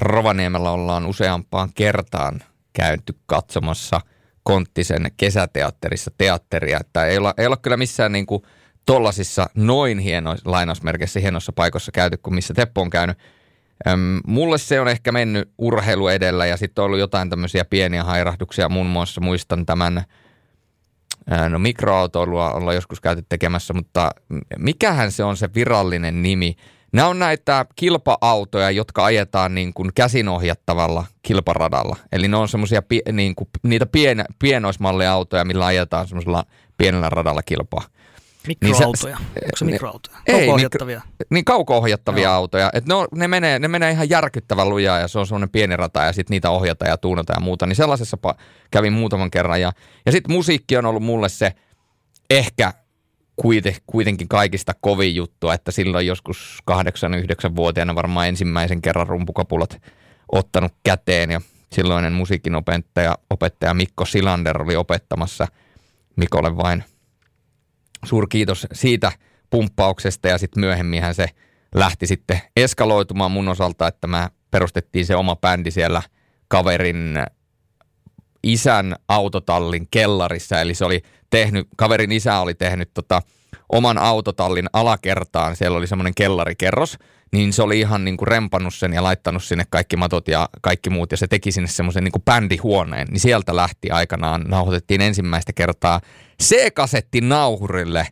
Rovaniemellä 0.00 0.70
ollaan 0.70 1.06
useampaan 1.06 1.70
kertaan 1.74 2.42
käyty 2.72 3.18
katsomassa 3.26 4.00
Konttisen 4.42 5.10
kesäteatterissa 5.16 6.10
teatteria, 6.18 6.80
että 6.80 7.06
ei 7.06 7.18
olla, 7.18 7.34
ei 7.36 7.46
olla 7.46 7.56
kyllä 7.56 7.76
missään 7.76 8.12
niin 8.12 8.26
kuin 8.26 8.42
tollasissa 8.86 9.46
noin 9.54 9.98
hienoissa, 9.98 10.50
lainausmerkeissä 10.50 11.20
hienossa 11.20 11.52
paikoissa 11.52 11.92
käyty 11.92 12.16
kuin 12.16 12.34
missä 12.34 12.54
Teppo 12.54 12.80
on 12.80 12.90
käynyt. 12.90 13.18
Öm, 13.88 14.20
mulle 14.26 14.58
se 14.58 14.80
on 14.80 14.88
ehkä 14.88 15.12
mennyt 15.12 15.50
urheilu 15.58 16.08
edellä 16.08 16.46
ja 16.46 16.56
sitten 16.56 16.82
on 16.82 16.86
ollut 16.86 16.98
jotain 16.98 17.30
tämmöisiä 17.30 17.64
pieniä 17.64 18.04
hairahduksia. 18.04 18.68
Muun 18.68 18.86
muassa 18.86 19.20
muistan 19.20 19.66
tämän– 19.66 20.02
No 21.48 21.58
mikroautoilua 21.58 22.52
ollaan 22.52 22.74
joskus 22.74 23.00
käyty 23.00 23.24
tekemässä, 23.28 23.74
mutta 23.74 24.10
mikähän 24.58 25.12
se 25.12 25.24
on 25.24 25.36
se 25.36 25.48
virallinen 25.54 26.22
nimi? 26.22 26.56
Nämä 26.92 27.08
on 27.08 27.18
näitä 27.18 27.66
kilpa-autoja, 27.76 28.70
jotka 28.70 29.04
ajetaan 29.04 29.54
niin 29.54 29.74
kuin 29.74 29.90
käsinohjattavalla 29.94 31.04
kilparadalla. 31.22 31.96
Eli 32.12 32.28
ne 32.28 32.36
on 32.36 32.48
semmoisia 32.48 32.82
niin 33.12 33.34
kuin, 33.34 33.48
niitä 33.62 33.86
pien, 33.86 34.24
pienoismalleja 34.38 35.12
autoja, 35.12 35.44
millä 35.44 35.66
ajetaan 35.66 36.08
semmoisella 36.08 36.44
pienellä 36.76 37.10
radalla 37.10 37.42
kilpaa. 37.42 37.82
Mikroautoja. 38.48 39.16
Niin 39.16 39.44
Onko 39.44 39.56
se 39.56 39.64
mikroautoja? 39.64 40.16
Kauko-ohjattavia? 40.30 41.02
Niin, 41.04 41.26
niin 41.30 41.44
kauko-ohjattavia 41.44 42.22
Joo. 42.22 42.34
autoja. 42.34 42.70
Et 42.72 42.86
ne, 42.86 42.94
on, 42.94 43.06
ne, 43.14 43.28
menee, 43.28 43.58
ne 43.58 43.68
menee 43.68 43.90
ihan 43.90 44.10
järkyttävän 44.10 44.68
lujaa 44.68 44.98
ja 44.98 45.08
se 45.08 45.18
on 45.18 45.26
semmoinen 45.26 45.50
pieni 45.50 45.76
rata 45.76 46.02
ja 46.02 46.12
sitten 46.12 46.34
niitä 46.34 46.50
ohjata 46.50 46.86
ja 46.86 46.96
tuunata 46.96 47.32
ja 47.32 47.40
muuta. 47.40 47.66
Niin 47.66 47.76
sellaisessa 47.76 48.16
kävin 48.70 48.92
muutaman 48.92 49.30
kerran. 49.30 49.60
Ja, 49.60 49.72
ja 50.06 50.12
sitten 50.12 50.32
musiikki 50.32 50.76
on 50.76 50.86
ollut 50.86 51.02
mulle 51.02 51.28
se 51.28 51.52
ehkä 52.30 52.72
kuitenkin 53.86 54.28
kaikista 54.28 54.72
kovin 54.80 55.14
juttu, 55.14 55.50
että 55.50 55.70
silloin 55.70 56.06
joskus 56.06 56.58
8-9-vuotiaana 56.70 57.94
varmaan 57.94 58.28
ensimmäisen 58.28 58.82
kerran 58.82 59.06
rumpukapulat 59.06 59.82
ottanut 60.32 60.72
käteen 60.84 61.30
ja 61.30 61.40
silloinen 61.72 62.12
musiikinopettaja 62.12 63.18
opettaja 63.30 63.74
Mikko 63.74 64.04
Silander 64.04 64.62
oli 64.62 64.76
opettamassa 64.76 65.46
Mikolle 66.16 66.56
vain– 66.56 66.84
suurkiitos 68.06 68.66
siitä 68.72 69.12
pumppauksesta 69.50 70.28
ja 70.28 70.38
sitten 70.38 70.60
myöhemminhän 70.60 71.14
se 71.14 71.26
lähti 71.74 72.06
sitten 72.06 72.40
eskaloitumaan 72.56 73.30
mun 73.30 73.48
osalta, 73.48 73.88
että 73.88 74.06
mä 74.06 74.30
perustettiin 74.50 75.06
se 75.06 75.16
oma 75.16 75.36
bändi 75.36 75.70
siellä 75.70 76.02
kaverin 76.48 77.18
isän 78.42 78.96
autotallin 79.08 79.88
kellarissa, 79.90 80.60
eli 80.60 80.74
se 80.74 80.84
oli 80.84 81.02
tehnyt, 81.30 81.68
kaverin 81.76 82.12
isä 82.12 82.38
oli 82.38 82.54
tehnyt 82.54 82.90
tota, 82.94 83.22
oman 83.72 83.98
autotallin 83.98 84.66
alakertaan, 84.72 85.56
siellä 85.56 85.78
oli 85.78 85.86
semmoinen 85.86 86.14
kellarikerros, 86.14 86.98
niin 87.34 87.52
se 87.52 87.62
oli 87.62 87.80
ihan 87.80 88.04
niin 88.04 88.16
kuin 88.16 88.28
rempannut 88.28 88.74
sen 88.74 88.92
ja 88.92 89.02
laittanut 89.02 89.44
sinne 89.44 89.64
kaikki 89.70 89.96
matot 89.96 90.28
ja 90.28 90.48
kaikki 90.62 90.90
muut, 90.90 91.10
ja 91.10 91.16
se 91.16 91.26
teki 91.26 91.52
sinne 91.52 91.68
semmoisen 91.68 92.04
niin 92.04 92.12
kuin 92.12 92.22
bändihuoneen, 92.22 93.08
niin 93.10 93.20
sieltä 93.20 93.56
lähti 93.56 93.90
aikanaan, 93.90 94.44
nauhoitettiin 94.48 95.00
ensimmäistä 95.00 95.52
kertaa 95.52 96.00
C-kasetti 96.42 97.20
nauhurille 97.20 98.06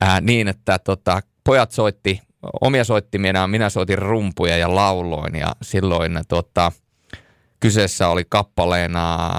ää, 0.00 0.20
niin, 0.20 0.48
että 0.48 0.78
tota, 0.78 1.20
pojat 1.44 1.70
soitti 1.70 2.20
omia 2.60 2.84
soittimia, 2.84 3.46
minä 3.46 3.70
soitin 3.70 3.98
rumpuja 3.98 4.56
ja 4.56 4.74
lauloin, 4.74 5.34
ja 5.34 5.52
silloin 5.62 6.18
tota, 6.28 6.72
kyseessä 7.60 8.08
oli 8.08 8.24
kappaleena 8.28 9.30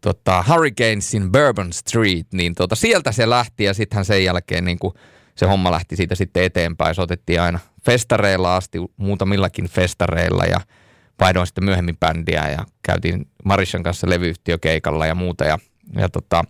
tota, 0.00 0.44
Hurricanesin 0.48 1.32
Bourbon 1.32 1.72
Street, 1.72 2.26
niin 2.32 2.54
tota, 2.54 2.74
sieltä 2.74 3.12
se 3.12 3.30
lähti, 3.30 3.64
ja 3.64 3.74
sittenhän 3.74 4.04
sen 4.04 4.24
jälkeen 4.24 4.64
niin 4.64 4.78
kuin 4.78 4.94
se 5.34 5.46
homma 5.46 5.70
lähti 5.70 5.96
siitä 5.96 6.14
sitten 6.14 6.44
eteenpäin. 6.44 6.94
Soitettiin 6.94 7.40
aina 7.40 7.58
festareilla 7.88 8.56
asti, 8.56 8.78
muutamillakin 8.96 9.68
festareilla 9.68 10.44
ja 10.44 10.60
vaihdoin 11.20 11.46
sitten 11.46 11.64
myöhemmin 11.64 11.96
bändiä 11.96 12.50
ja 12.50 12.64
käytiin 12.82 13.28
Marishan 13.44 13.82
kanssa 13.82 14.10
levyyhtiökeikalla 14.10 15.06
ja 15.06 15.14
muuta 15.14 15.44
ja, 15.44 15.58
ja 15.96 16.08
tota, 16.08 16.44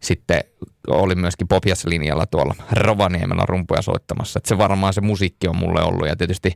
sitten 0.00 0.44
oli 0.86 1.14
myöskin 1.14 1.48
Popjas-linjalla 1.48 2.26
tuolla 2.26 2.54
Rovaniemellä 2.72 3.44
rumpuja 3.46 3.82
soittamassa. 3.82 4.38
Et 4.38 4.44
se 4.44 4.58
varmaan 4.58 4.92
se 4.92 5.00
musiikki 5.00 5.48
on 5.48 5.56
mulle 5.56 5.82
ollut 5.82 6.08
ja 6.08 6.16
tietysti 6.16 6.52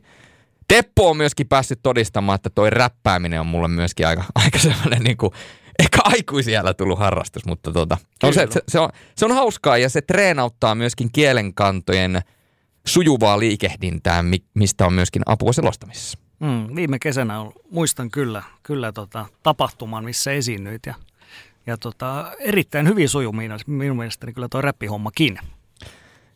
Teppo 0.67 1.09
on 1.09 1.17
myöskin 1.17 1.47
päässyt 1.47 1.79
todistamaan, 1.83 2.35
että 2.35 2.49
toi 2.49 2.69
räppääminen 2.69 3.39
on 3.39 3.47
mulle 3.47 3.67
myöskin 3.67 4.07
aika, 4.07 4.23
aika 4.45 4.59
sellainen 4.59 5.03
niin 5.03 5.17
kuin 5.17 5.31
ehkä 5.79 5.99
aikuisiellä 6.03 6.73
tullut 6.73 6.99
harrastus, 6.99 7.45
mutta 7.45 7.71
tota, 7.71 7.97
on 8.23 8.33
se, 8.33 8.47
se, 8.49 8.61
se, 8.67 8.79
on, 8.79 8.89
se 9.15 9.25
on 9.25 9.31
hauskaa 9.31 9.77
ja 9.77 9.89
se 9.89 10.01
treenauttaa 10.01 10.75
myöskin 10.75 11.11
kielenkantojen 11.11 12.21
sujuvaa 12.87 13.39
liikehdintää, 13.39 14.23
mistä 14.53 14.85
on 14.85 14.93
myöskin 14.93 15.21
apua 15.25 15.53
selostamisessa. 15.53 16.17
Mm, 16.39 16.75
viime 16.75 16.99
kesänä 16.99 17.39
on, 17.39 17.51
muistan 17.71 18.11
kyllä, 18.11 18.43
kyllä 18.63 18.91
tota, 18.91 19.25
tapahtuman, 19.43 20.03
missä 20.03 20.31
esiinnyit 20.31 20.85
ja, 20.85 20.95
ja 21.67 21.77
tota, 21.77 22.31
erittäin 22.39 22.87
hyvin 22.87 23.09
sujuu 23.09 23.33
minun 23.67 23.97
mielestäni 23.97 24.33
kyllä 24.33 24.47
tuo 24.49 24.61
räppihommakin. 24.61 25.39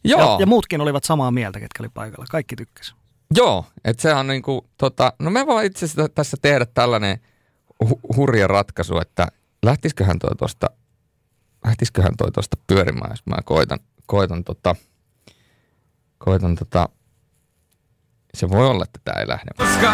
Joo. 0.04 0.20
Ja, 0.20 0.38
ja, 0.40 0.46
muutkin 0.46 0.82
olivat 0.82 1.04
samaa 1.04 1.32
mieltä, 1.32 1.60
ketkä 1.60 1.84
oli 1.84 1.90
paikalla. 1.94 2.26
Kaikki 2.32 2.56
tykkäsivät. 2.56 3.02
Joo, 3.36 3.66
että 3.84 4.02
se 4.02 4.14
on 4.14 4.28
niinku, 4.28 4.66
tota, 4.78 5.14
no 5.20 5.30
me 5.30 5.48
vaan 5.48 5.66
itse 5.66 5.86
asiassa 5.86 6.10
tässä 6.10 6.38
tehdä 6.42 6.66
tällainen 6.66 7.18
hu- 7.86 8.16
hurja 8.16 8.48
ratkaisu, 8.48 9.00
että 9.00 9.28
lähtisiköhän 9.64 10.20
toi 10.20 10.36
tuosta 10.38 10.68
lähtisiköhän 11.66 12.18
toi 12.18 12.32
tuosta 12.32 12.58
pyörimään, 12.68 13.12
jos 13.12 13.26
mä 13.26 13.36
koitan, 13.46 13.80
koitan 14.06 14.44
tota, 14.44 14.76
koitan 16.26 16.56
tota, 16.56 16.90
se 18.34 18.50
voi 18.50 18.68
olla, 18.68 18.84
että 18.84 19.00
tämä 19.04 19.20
ei 19.20 19.28
lähde. 19.28 19.52
Koska 19.58 19.94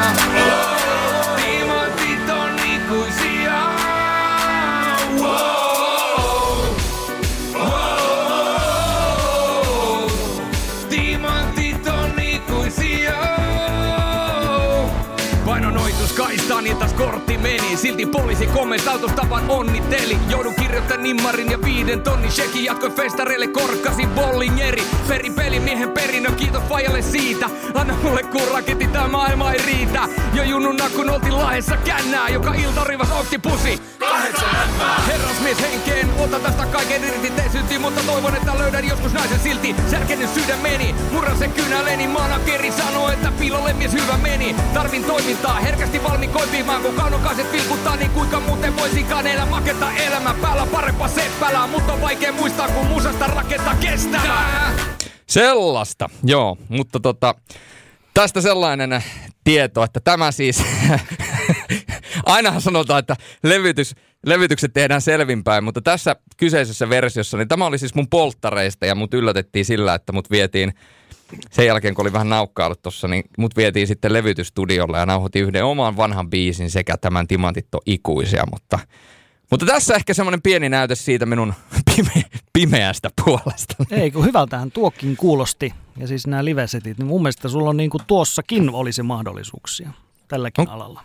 Painonoitus 15.45 16.13
kaistaan 16.13 16.67
ja 16.67 16.75
taas 16.75 16.93
kortti 16.93 17.36
meni. 17.37 17.77
Silti 17.77 18.05
poliisi 18.05 18.47
kommentautos 18.47 19.11
tapan 19.11 19.43
onnitteli. 19.49 20.17
Joudun 20.29 20.55
kirjoittamaan 20.55 21.03
nimmarin 21.03 21.51
ja 21.51 21.61
viiden 21.61 22.01
tonnin 22.01 22.31
shekin. 22.31 22.65
Jatkoin 22.65 22.93
festareille 22.93 23.47
korkkasin 23.47 24.09
bollingeri. 24.09 24.83
Peri 25.07 25.29
pelimiehen 25.29 25.91
perinnön, 25.91 26.35
kiitos 26.35 26.63
fajalle 26.63 27.01
siitä. 27.01 27.49
Anna 27.73 27.93
mulle 28.03 28.23
kurraketti, 28.23 28.87
tää 28.87 29.07
maailma 29.07 29.51
ei 29.51 29.61
riitä. 29.65 30.09
Jo 30.33 30.43
junnuna 30.43 30.89
kun 30.89 31.09
oltiin 31.09 31.37
lahessa 31.37 31.77
kännää, 31.77 32.29
joka 32.29 32.53
ilta 32.53 32.83
rivas 32.83 33.11
oktipusi. 33.11 33.81
Kahdeksan 33.99 34.47
Herrasmies 35.07 35.61
henkeen, 35.61 36.09
ota 36.19 36.39
tästä 36.39 36.65
kaiken 36.65 37.03
irti 37.03 37.31
te 37.31 37.49
synti, 37.51 37.79
mutta 37.79 38.01
toivon, 38.01 38.35
että 38.35 38.57
löydän 38.57 38.87
joskus 38.87 39.13
naisen 39.13 39.39
silti. 39.39 39.75
Särkenyt 39.91 40.29
sydämeni, 40.33 40.95
murran 41.11 41.37
sen 41.37 41.51
kynäleni, 41.51 42.07
manakeri 42.07 42.71
sanoo, 42.71 43.09
että 43.09 43.31
piilolle 43.39 43.73
mies 43.73 43.93
hyvä 43.93 44.17
meni. 44.17 44.55
Tarvin 44.73 45.03
toimintaa, 45.03 45.59
herkästi 45.59 46.03
valmiin 46.03 46.31
koipimaan, 46.31 46.81
kun 46.81 46.95
kaunokaiset 47.27 47.51
vilkuttaa, 47.51 47.95
niin 47.95 48.11
kuinka 48.11 48.39
muuten 48.39 48.77
voisinkaan 48.77 49.27
elää 49.27 49.45
maketa 49.45 49.91
elämä 49.91 50.35
päällä 50.41 50.67
parempaa 50.71 51.07
seppälää, 51.07 51.67
mutta 51.67 51.93
on 51.93 52.01
vaikea 52.01 52.33
muistaa, 52.33 52.67
kun 52.67 52.85
musasta 52.87 53.27
rakentaa 53.27 53.75
kestävää. 53.75 54.71
Sellaista, 55.27 56.09
joo, 56.23 56.57
mutta 56.69 56.99
tota, 56.99 57.35
tästä 58.13 58.41
sellainen 58.41 59.03
tieto, 59.43 59.83
että 59.83 59.99
tämä 59.99 60.31
siis, 60.31 60.63
ainahan 62.25 62.61
sanotaan, 62.61 62.99
että 62.99 63.15
levytys, 63.43 63.95
levytykset 64.25 64.73
tehdään 64.73 65.01
selvinpäin, 65.01 65.63
mutta 65.63 65.81
tässä 65.81 66.15
kyseisessä 66.37 66.89
versiossa, 66.89 67.37
niin 67.37 67.47
tämä 67.47 67.65
oli 67.65 67.77
siis 67.77 67.95
mun 67.95 68.09
polttareista 68.09 68.85
ja 68.85 68.95
mut 68.95 69.13
yllätettiin 69.13 69.65
sillä, 69.65 69.93
että 69.93 70.13
mut 70.13 70.31
vietiin 70.31 70.73
sen 71.51 71.65
jälkeen, 71.65 71.95
kun 71.95 72.03
oli 72.03 72.13
vähän 72.13 72.29
naukkailut 72.29 72.81
tuossa, 72.81 73.07
niin 73.07 73.23
mut 73.37 73.55
vietiin 73.57 73.87
sitten 73.87 74.13
levytystudiolle 74.13 74.97
ja 74.97 75.05
nauhoitin 75.05 75.43
yhden 75.43 75.65
oman 75.65 75.97
vanhan 75.97 76.29
biisin 76.29 76.71
sekä 76.71 76.97
tämän 76.97 77.27
Timantit 77.27 77.75
on 77.75 77.81
ikuisia, 77.85 78.43
mutta 78.51 78.79
mutta 79.51 79.65
tässä 79.65 79.95
ehkä 79.95 80.13
semmoinen 80.13 80.41
pieni 80.41 80.69
näytös 80.69 81.05
siitä 81.05 81.25
minun 81.25 81.53
pime- 81.91 82.39
pimeästä 82.53 83.09
puolesta. 83.25 83.75
Ei, 83.91 84.11
kun 84.11 84.25
hyvältähän 84.25 84.71
tuokin 84.71 85.17
kuulosti. 85.17 85.73
Ja 85.97 86.07
siis 86.07 86.27
nämä 86.27 86.45
livesetit, 86.45 86.97
niin 86.97 87.07
mun 87.07 87.21
mielestä 87.21 87.49
sulla 87.49 87.69
on 87.69 87.77
niin 87.77 87.89
kuin 87.89 88.03
tuossakin 88.07 88.69
olisi 88.69 89.03
mahdollisuuksia 89.03 89.89
tälläkin 90.27 90.69
On- 90.69 90.75
alalla. 90.75 91.03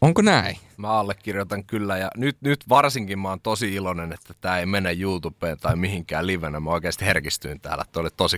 Onko 0.00 0.22
näin? 0.22 0.56
Mä 0.76 0.88
allekirjoitan 0.88 1.64
kyllä 1.64 1.98
ja 1.98 2.10
nyt, 2.16 2.36
nyt 2.40 2.68
varsinkin 2.68 3.18
mä 3.18 3.28
oon 3.28 3.40
tosi 3.40 3.74
iloinen, 3.74 4.12
että 4.12 4.34
tämä 4.40 4.58
ei 4.58 4.66
mene 4.66 4.96
YouTubeen 5.00 5.58
tai 5.58 5.76
mihinkään 5.76 6.26
livenä. 6.26 6.60
Mä 6.60 6.70
oikeasti 6.70 7.04
herkistyin 7.04 7.60
täällä. 7.60 7.84
Tuo 7.92 8.00
oli 8.00 8.10
tosi, 8.16 8.36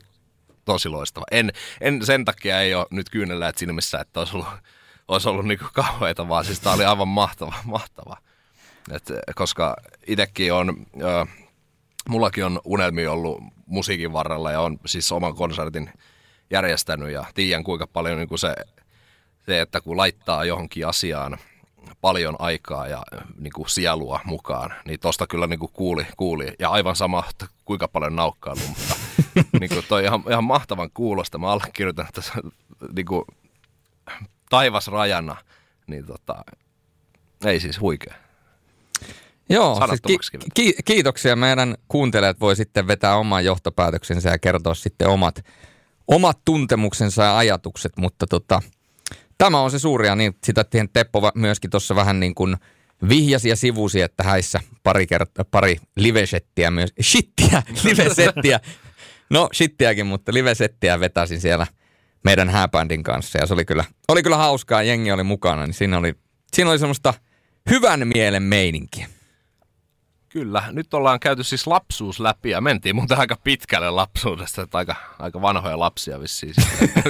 tosi 0.65 0.89
loistava. 0.89 1.25
En, 1.31 1.53
en 1.81 2.07
sen 2.07 2.25
takia 2.25 2.61
ei 2.61 2.75
ole 2.75 2.87
nyt 2.91 3.11
kyynelläät 3.11 3.59
silmissä, 3.59 4.01
että 4.01 4.21
olisi 4.21 4.37
ollut, 4.37 4.49
olisi 5.09 5.29
ollut 5.29 5.47
niinku 5.47 5.67
kauheita, 5.73 6.29
vaan 6.29 6.45
siis 6.45 6.61
tää 6.61 6.73
oli 6.73 6.85
aivan 6.85 7.09
mahtava, 7.09 7.55
mahtava. 7.65 8.17
Et, 8.93 9.13
koska 9.35 9.77
itsekin 10.07 10.53
on, 10.53 10.87
ö, 11.03 11.27
mullakin 12.09 12.45
on 12.45 12.61
unelmia 12.65 13.13
ollut 13.13 13.43
musiikin 13.67 14.13
varrella 14.13 14.53
ja 14.53 14.61
on 14.61 14.79
siis 14.87 15.13
oman 15.13 15.35
konsertin 15.35 15.91
järjestänyt 16.51 17.11
ja 17.11 17.25
tiedän 17.35 17.65
kuinka 17.65 17.87
paljon 17.87 18.19
niin 18.19 18.29
kuin 18.29 18.39
se, 18.39 18.55
se, 19.47 19.61
että 19.61 19.81
kun 19.81 19.97
laittaa 19.97 20.45
johonkin 20.45 20.87
asiaan 20.87 21.39
paljon 22.01 22.37
aikaa 22.39 22.89
ja 22.89 23.03
niin 23.39 23.53
kuin 23.53 23.69
sielua 23.69 24.21
mukaan, 24.25 24.75
niin 24.85 25.01
tosta 25.01 25.27
kyllä 25.27 25.47
niin 25.47 25.59
kuin 25.59 25.73
kuuli, 25.73 26.07
kuuli. 26.17 26.53
Ja 26.59 26.71
aivan 26.71 26.97
sama, 26.97 27.25
että 27.31 27.47
kuinka 27.65 27.89
paljon 27.89 28.17
naukkailu, 28.17 28.61
mutta 28.69 28.95
niin 29.61 29.69
kuin 29.69 29.85
toi 29.89 30.05
ihan, 30.05 30.25
ihan 30.31 30.45
mahtavan 30.45 30.91
kuulosta. 30.95 31.39
Mä 31.39 31.49
allekirjoitan 31.49 32.07
tässä 32.15 32.35
niin 32.97 33.07
kuin 33.07 33.25
taivas 34.51 34.89
rajana, 34.89 35.37
niin 35.87 36.07
tota, 36.07 36.45
ei 37.45 37.61
siis 37.61 37.81
huikea. 37.81 38.15
Joo, 39.49 39.87
siis 39.89 40.01
ki- 40.01 40.39
ki- 40.55 40.75
kiitoksia. 40.85 41.37
Meidän 41.37 41.75
kuuntelijat 41.89 42.41
voi 42.41 42.57
sitten 42.57 42.87
vetää 42.87 43.17
oman 43.17 43.45
johtopäätöksensä 43.45 44.31
ja 44.31 44.39
kertoa 44.39 44.75
sitten 44.75 45.09
omat, 45.09 45.45
omat 46.09 46.39
tuntemuksensa 46.45 47.23
ja 47.23 47.39
ajatukset, 47.39 47.93
mutta 47.97 48.27
tota, 48.27 48.63
tämä 49.39 49.61
on 49.61 49.71
se 49.71 49.79
suuri 49.79 50.07
ja 50.07 50.17
niin 50.17 50.37
sitä 50.45 50.65
tien 50.65 50.89
Teppo 50.89 51.31
myöskin 51.35 51.71
tuossa 51.71 51.97
vähän 51.97 52.21
niin 52.21 52.35
kuin 52.35 52.57
vihjasi 53.09 53.49
ja 53.49 53.57
sivusi, 53.57 54.01
että 54.01 54.23
häissä 54.23 54.61
pari, 54.83 55.07
kert- 55.15 55.45
pari 55.51 55.77
livesettiä 55.97 56.71
myös, 56.71 56.93
shittiä, 57.11 57.63
livesettiä, 57.85 58.61
no 59.31 59.49
shittiäkin, 59.55 60.07
mutta 60.07 60.35
livesettiä 60.35 61.01
vetäsin 61.01 61.41
siellä 61.41 61.67
meidän 62.25 62.51
hääbändin 62.51 63.03
kanssa 63.03 63.39
ja 63.39 63.47
se 63.47 63.55
oli 63.55 63.65
kyllä, 63.65 63.85
oli 64.09 64.23
kyllä 64.23 64.37
hauskaa, 64.37 64.83
jengi 64.83 65.13
oli 65.13 65.23
mukana, 65.23 65.67
niin 65.67 65.75
siinä 65.75 65.99
oli, 65.99 66.15
siinä 66.53 66.71
oli 66.71 66.79
semmoista 66.79 67.15
hyvän 67.71 68.09
mielen 68.09 68.43
meininkiä. 68.43 69.07
Kyllä, 70.29 70.63
nyt 70.71 70.95
ollaan 70.95 71.21
käyty 71.21 71.45
siis 71.45 71.67
lapsuus 71.67 72.21
läpi 72.21 72.51
ja 72.51 72.61
mentiin 72.61 72.97
muuten 72.97 73.19
aika 73.19 73.37
pitkälle 73.45 73.91
lapsuudesta, 73.91 74.63
että 74.63 74.79
aika, 74.79 74.97
aika 75.19 75.43
vanhoja 75.43 75.79
lapsia 75.79 76.21
vissiin. 76.21 76.55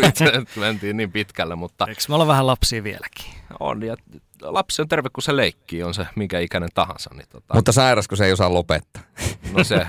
mentiin 0.56 0.96
niin 0.96 1.12
pitkälle, 1.12 1.56
mutta 1.56 1.86
Eikö 1.88 2.00
me 2.08 2.14
olla 2.14 2.26
vähän 2.26 2.46
lapsia 2.46 2.84
vieläkin? 2.84 3.24
on. 3.60 3.82
Ja 3.82 3.96
lapsi 4.44 4.82
on 4.82 4.88
terve, 4.88 5.08
kun 5.12 5.22
se 5.22 5.36
leikkii, 5.36 5.82
on 5.82 5.94
se 5.94 6.06
minkä 6.16 6.40
ikäinen 6.40 6.68
tahansa. 6.74 7.10
Niin 7.14 7.28
tota, 7.28 7.54
Mutta 7.54 7.72
sairas, 7.72 8.08
kun 8.08 8.18
se 8.18 8.26
ei 8.26 8.32
osaa 8.32 8.54
lopettaa. 8.54 9.02
no 9.52 9.64
se 9.64 9.86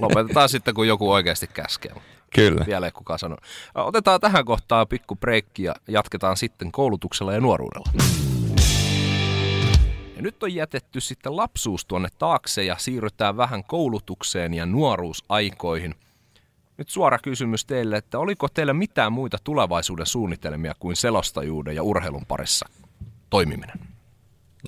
lopetetaan 0.00 0.48
sitten, 0.48 0.74
kun 0.74 0.88
joku 0.88 1.12
oikeasti 1.12 1.46
käskee. 1.46 1.92
Kyllä. 2.34 2.64
Vielä 2.66 2.86
ei 2.86 2.92
kukaan 2.92 3.18
sano. 3.18 3.36
Otetaan 3.74 4.20
tähän 4.20 4.44
kohtaan 4.44 4.88
pikku 4.88 5.16
breikki 5.16 5.62
ja 5.62 5.74
jatketaan 5.88 6.36
sitten 6.36 6.72
koulutuksella 6.72 7.32
ja 7.32 7.40
nuoruudella. 7.40 7.92
Ja 10.16 10.22
nyt 10.22 10.42
on 10.42 10.54
jätetty 10.54 11.00
sitten 11.00 11.36
lapsuus 11.36 11.84
tuonne 11.84 12.08
taakse 12.18 12.64
ja 12.64 12.76
siirrytään 12.78 13.36
vähän 13.36 13.64
koulutukseen 13.64 14.54
ja 14.54 14.66
nuoruusaikoihin. 14.66 15.94
Nyt 16.76 16.88
suora 16.88 17.18
kysymys 17.18 17.64
teille, 17.64 17.96
että 17.96 18.18
oliko 18.18 18.48
teillä 18.48 18.72
mitään 18.72 19.12
muita 19.12 19.38
tulevaisuuden 19.44 20.06
suunnitelmia 20.06 20.74
kuin 20.78 20.96
selostajuuden 20.96 21.76
ja 21.76 21.82
urheilun 21.82 22.26
parissa 22.26 22.68
toimiminen? 23.30 23.91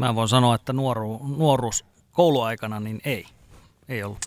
Mä 0.00 0.14
voin 0.14 0.28
sanoa, 0.28 0.54
että 0.54 0.72
nuoru, 0.72 1.20
nuoruus 1.36 1.84
kouluaikana, 2.12 2.80
niin 2.80 3.00
ei. 3.04 3.26
Ei 3.88 4.02
ollut. 4.02 4.26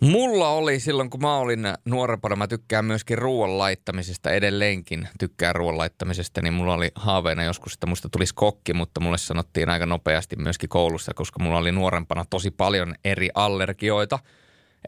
Mulla 0.00 0.48
oli 0.48 0.80
silloin, 0.80 1.10
kun 1.10 1.20
mä 1.20 1.36
olin 1.36 1.60
nuorempana, 1.84 2.36
mä 2.36 2.46
tykkään 2.46 2.84
myöskin 2.84 3.18
ruoan 3.18 3.58
laittamisesta 3.58 4.30
edelleenkin, 4.30 5.08
tykkään 5.18 5.56
ruoan 5.56 5.78
laittamisesta, 5.78 6.42
niin 6.42 6.54
mulla 6.54 6.74
oli 6.74 6.90
haaveena 6.94 7.44
joskus, 7.44 7.74
että 7.74 7.86
musta 7.86 8.08
tulisi 8.08 8.34
kokki, 8.34 8.74
mutta 8.74 9.00
mulle 9.00 9.18
sanottiin 9.18 9.68
aika 9.68 9.86
nopeasti 9.86 10.36
myöskin 10.36 10.68
koulussa, 10.68 11.14
koska 11.14 11.42
mulla 11.42 11.58
oli 11.58 11.72
nuorempana 11.72 12.24
tosi 12.30 12.50
paljon 12.50 12.94
eri 13.04 13.28
allergioita, 13.34 14.18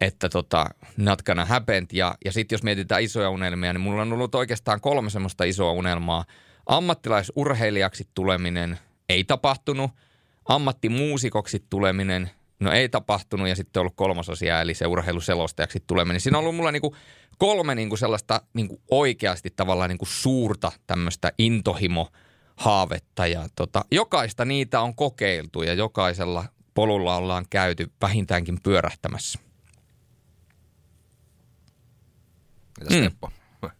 että 0.00 0.28
tota, 0.28 0.66
not 0.96 1.22
gonna 1.22 1.44
happen. 1.44 1.86
Ja, 1.92 2.14
ja 2.24 2.32
sitten 2.32 2.56
jos 2.56 2.62
mietitään 2.62 3.02
isoja 3.02 3.30
unelmia, 3.30 3.72
niin 3.72 3.80
mulla 3.80 4.02
on 4.02 4.12
ollut 4.12 4.34
oikeastaan 4.34 4.80
kolme 4.80 5.10
semmoista 5.10 5.44
isoa 5.44 5.72
unelmaa. 5.72 6.24
Ammattilaisurheilijaksi 6.66 8.08
tuleminen 8.14 8.78
ei 9.12 9.24
tapahtunut, 9.24 9.90
ammattimuusikoksi 10.44 11.66
tuleminen 11.70 12.30
No 12.62 12.72
ei 12.72 12.88
tapahtunut 12.88 13.48
ja 13.48 13.56
sitten 13.56 13.80
on 13.80 13.82
ollut 13.82 13.96
kolmas 13.96 14.28
asia, 14.28 14.60
eli 14.60 14.74
se 14.74 14.86
urheiluselostajaksi 14.86 15.84
tuleminen. 15.86 16.20
Siinä 16.20 16.38
on 16.38 16.44
ollut 16.44 16.56
mulla 16.56 16.72
niinku 16.72 16.96
kolme 17.38 17.74
niinku 17.74 17.96
sellaista 17.96 18.42
niinku 18.54 18.80
oikeasti 18.90 19.50
tavallaan 19.50 19.90
niinku 19.90 20.04
suurta 20.04 20.72
tämmöistä 20.86 21.32
intohimo-haavetta. 21.38 23.26
Ja 23.26 23.48
tota, 23.56 23.84
jokaista 23.90 24.44
niitä 24.44 24.80
on 24.80 24.94
kokeiltu 24.94 25.62
ja 25.62 25.74
jokaisella 25.74 26.44
polulla 26.74 27.16
ollaan 27.16 27.44
käyty 27.50 27.92
vähintäänkin 28.02 28.58
pyörähtämässä. 28.62 29.38
Mitäs 32.80 32.96
Mm. 32.96 33.02
Teppo? 33.02 33.30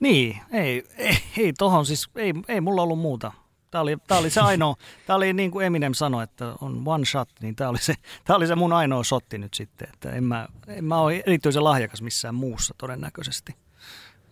Niin, 0.00 0.40
ei, 0.52 0.84
ei, 0.96 1.18
ei 1.38 1.52
tohon 1.52 1.86
siis, 1.86 2.08
ei, 2.16 2.32
ei 2.48 2.60
mulla 2.60 2.82
ollut 2.82 2.98
muuta. 2.98 3.32
Tämä 3.72 3.82
oli, 3.82 3.96
tää 4.06 4.18
oli 4.18 4.30
se 4.30 4.40
ainoa, 4.40 4.76
tämä 5.06 5.16
oli 5.16 5.32
niin 5.32 5.50
kuin 5.50 5.66
Eminem 5.66 5.94
sanoi, 5.94 6.24
että 6.24 6.54
on 6.60 6.82
one 6.86 7.04
shot, 7.04 7.28
niin 7.40 7.56
tämä 7.56 7.70
oli 7.70 7.78
se, 7.78 7.94
tää 8.24 8.36
oli 8.36 8.46
se 8.46 8.54
mun 8.54 8.72
ainoa 8.72 9.04
shotti 9.04 9.38
nyt 9.38 9.54
sitten. 9.54 9.88
Että 9.92 10.10
en 10.10 10.24
mä, 10.24 10.48
en 10.66 10.84
mä 10.84 10.96
ole 10.96 11.22
erityisen 11.26 11.64
lahjakas 11.64 12.02
missään 12.02 12.34
muussa 12.34 12.74
todennäköisesti, 12.78 13.54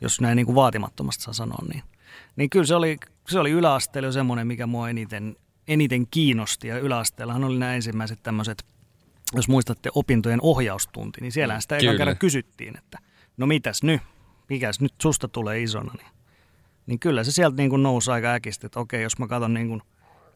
jos 0.01 0.20
näin 0.20 0.36
niin 0.36 0.47
kuin 0.47 0.57
vaatimattomasti 0.57 1.24
saa 1.24 1.34
sanoa. 1.34 1.64
Niin, 1.72 1.82
niin 2.36 2.51
kyllä 2.51 2.66
se 2.66 2.74
oli, 2.74 2.97
se 3.28 3.38
oli 3.38 3.51
yläasteella 3.51 4.09
jo 4.09 4.12
semmoinen, 4.12 4.47
mikä 4.47 4.66
mua 4.66 4.88
eniten, 4.88 5.36
eniten 5.68 6.07
kiinnosti. 6.11 6.68
Ja 6.68 6.78
yläasteellahan 6.78 7.45
oli 7.45 7.59
nämä 7.59 7.74
ensimmäiset 7.74 8.22
tämmöiset, 8.22 8.64
jos 9.34 9.49
muistatte 9.49 9.91
opintojen 9.95 10.41
ohjaustunti, 10.43 11.20
niin 11.20 11.32
siellähän 11.32 11.62
sitä 11.62 11.76
ekan 11.76 11.86
Kyllä. 11.86 11.99
kerran 11.99 12.18
kysyttiin, 12.18 12.78
että 12.78 12.99
no 13.36 13.47
mitäs 13.47 13.82
nyt, 13.82 14.03
mikäs 14.49 14.80
nyt 14.80 14.95
susta 15.03 15.28
tulee 15.28 15.62
isona, 15.62 15.93
niin 15.97 16.20
niin 16.91 17.01
kyllä 17.01 17.24
se 17.24 17.32
sieltä 17.32 17.57
niin 17.57 17.70
kuin 17.70 17.82
nousi 17.82 18.11
aika 18.11 18.32
äkistä, 18.32 18.66
että 18.66 18.80
okei, 18.80 19.03
jos 19.03 19.18
mä 19.18 19.28
katson 19.28 19.55
niin 19.55 19.68
kuin, 19.68 19.82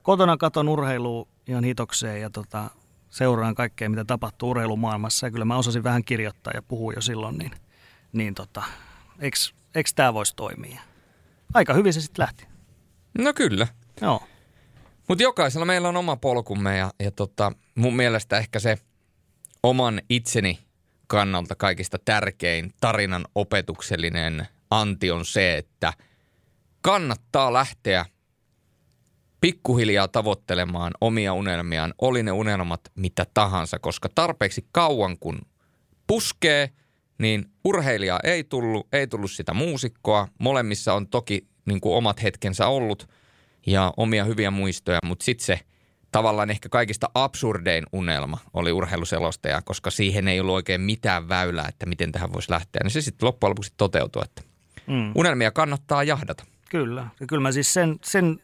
kotona 0.02 0.36
katon 0.36 0.68
urheilua 0.68 1.26
ihan 1.46 1.64
hitokseen 1.64 2.20
ja 2.20 2.30
tota, 2.30 2.70
seuraan 3.11 3.55
kaikkea, 3.55 3.90
mitä 3.90 4.05
tapahtuu 4.05 4.50
urheilumaailmassa, 4.50 5.26
ja 5.26 5.30
kyllä 5.30 5.44
mä 5.44 5.57
osasin 5.57 5.84
vähän 5.84 6.05
kirjoittaa 6.05 6.52
ja 6.55 6.62
puhua 6.62 6.92
jo 6.92 7.00
silloin, 7.00 7.38
niin, 7.38 7.50
niin 8.12 8.34
tota, 8.34 8.62
eks 9.74 9.94
tämä 9.94 10.14
voisi 10.14 10.36
toimia? 10.36 10.80
Aika 11.55 11.74
hyvin 11.74 11.92
se 11.92 12.00
sitten 12.00 12.22
lähti. 12.22 12.46
No 13.18 13.32
kyllä. 13.32 13.66
Joo. 14.00 14.22
Mutta 15.09 15.22
jokaisella 15.22 15.66
meillä 15.66 15.88
on 15.88 15.96
oma 15.96 16.16
polkumme 16.16 16.76
ja, 16.76 16.90
ja 17.00 17.11
tota, 17.11 17.52
mun 17.74 17.96
mielestä 17.96 18.38
ehkä 18.38 18.59
se 18.59 18.78
oman 19.62 20.00
itseni 20.09 20.59
kannalta 21.07 21.55
kaikista 21.55 21.98
tärkein 22.05 22.72
tarinan 22.80 23.24
opetuksellinen 23.34 24.48
anti 24.70 25.11
on 25.11 25.24
se, 25.24 25.57
että 25.57 25.92
kannattaa 26.85 27.53
lähteä 27.53 28.07
pikkuhiljaa 29.41 30.09
tavoittelemaan 30.09 30.93
omia 31.01 31.32
unelmiaan, 31.32 31.95
oli 31.99 32.22
ne 32.22 32.32
unelmat 32.32 32.80
mitä 32.95 33.26
tahansa, 33.35 33.78
koska 33.78 34.09
tarpeeksi 34.14 34.66
kauan 34.72 35.18
kun 35.18 35.39
puskee, 36.07 36.70
niin 37.18 37.45
urheilijaa 37.64 38.20
ei 38.24 38.45
tullut, 38.45 38.87
ei 38.93 39.07
tullut 39.07 39.30
sitä 39.30 39.55
muusikkoa. 39.55 40.28
Molemmissa 40.39 40.95
on 40.95 41.09
toki 41.09 41.47
niin 41.66 41.80
kuin 41.80 41.97
omat 41.97 42.22
hetkensä 42.22 42.66
ollut 42.66 43.09
ja 43.66 43.93
omia 43.97 44.24
hyviä 44.24 44.51
muistoja, 44.51 44.99
mutta 45.05 45.24
sitten 45.24 45.47
se 45.47 45.61
tavallaan 46.12 46.51
ehkä 46.51 46.68
kaikista 46.68 47.11
absurdein 47.14 47.85
unelma 47.93 48.39
oli 48.55 48.72
urheiluselostaja, 48.72 49.62
koska 49.62 49.91
siihen 49.91 50.28
ei 50.28 50.41
ollut 50.41 50.55
oikein 50.55 50.80
mitään 50.80 51.28
väylää, 51.28 51.68
että 51.68 51.87
miten 51.87 52.12
tähän 52.12 52.32
voisi 52.32 52.51
lähteä. 52.51 52.80
Niin 52.82 52.91
se 52.91 53.01
sitten 53.01 53.26
loppujen 53.26 53.51
lopuksi 53.51 53.72
toteutui, 53.76 54.22
että 54.24 54.43
mm. 54.87 55.12
unelmia 55.14 55.51
kannattaa 55.51 56.05
jahdata. 56.05 56.45
Kyllä. 56.74 57.06
Ja 57.20 57.26
kyllä 57.26 57.42
mä 57.42 57.52
siis 57.52 57.74
sen, 57.74 57.98
sen 58.02 58.40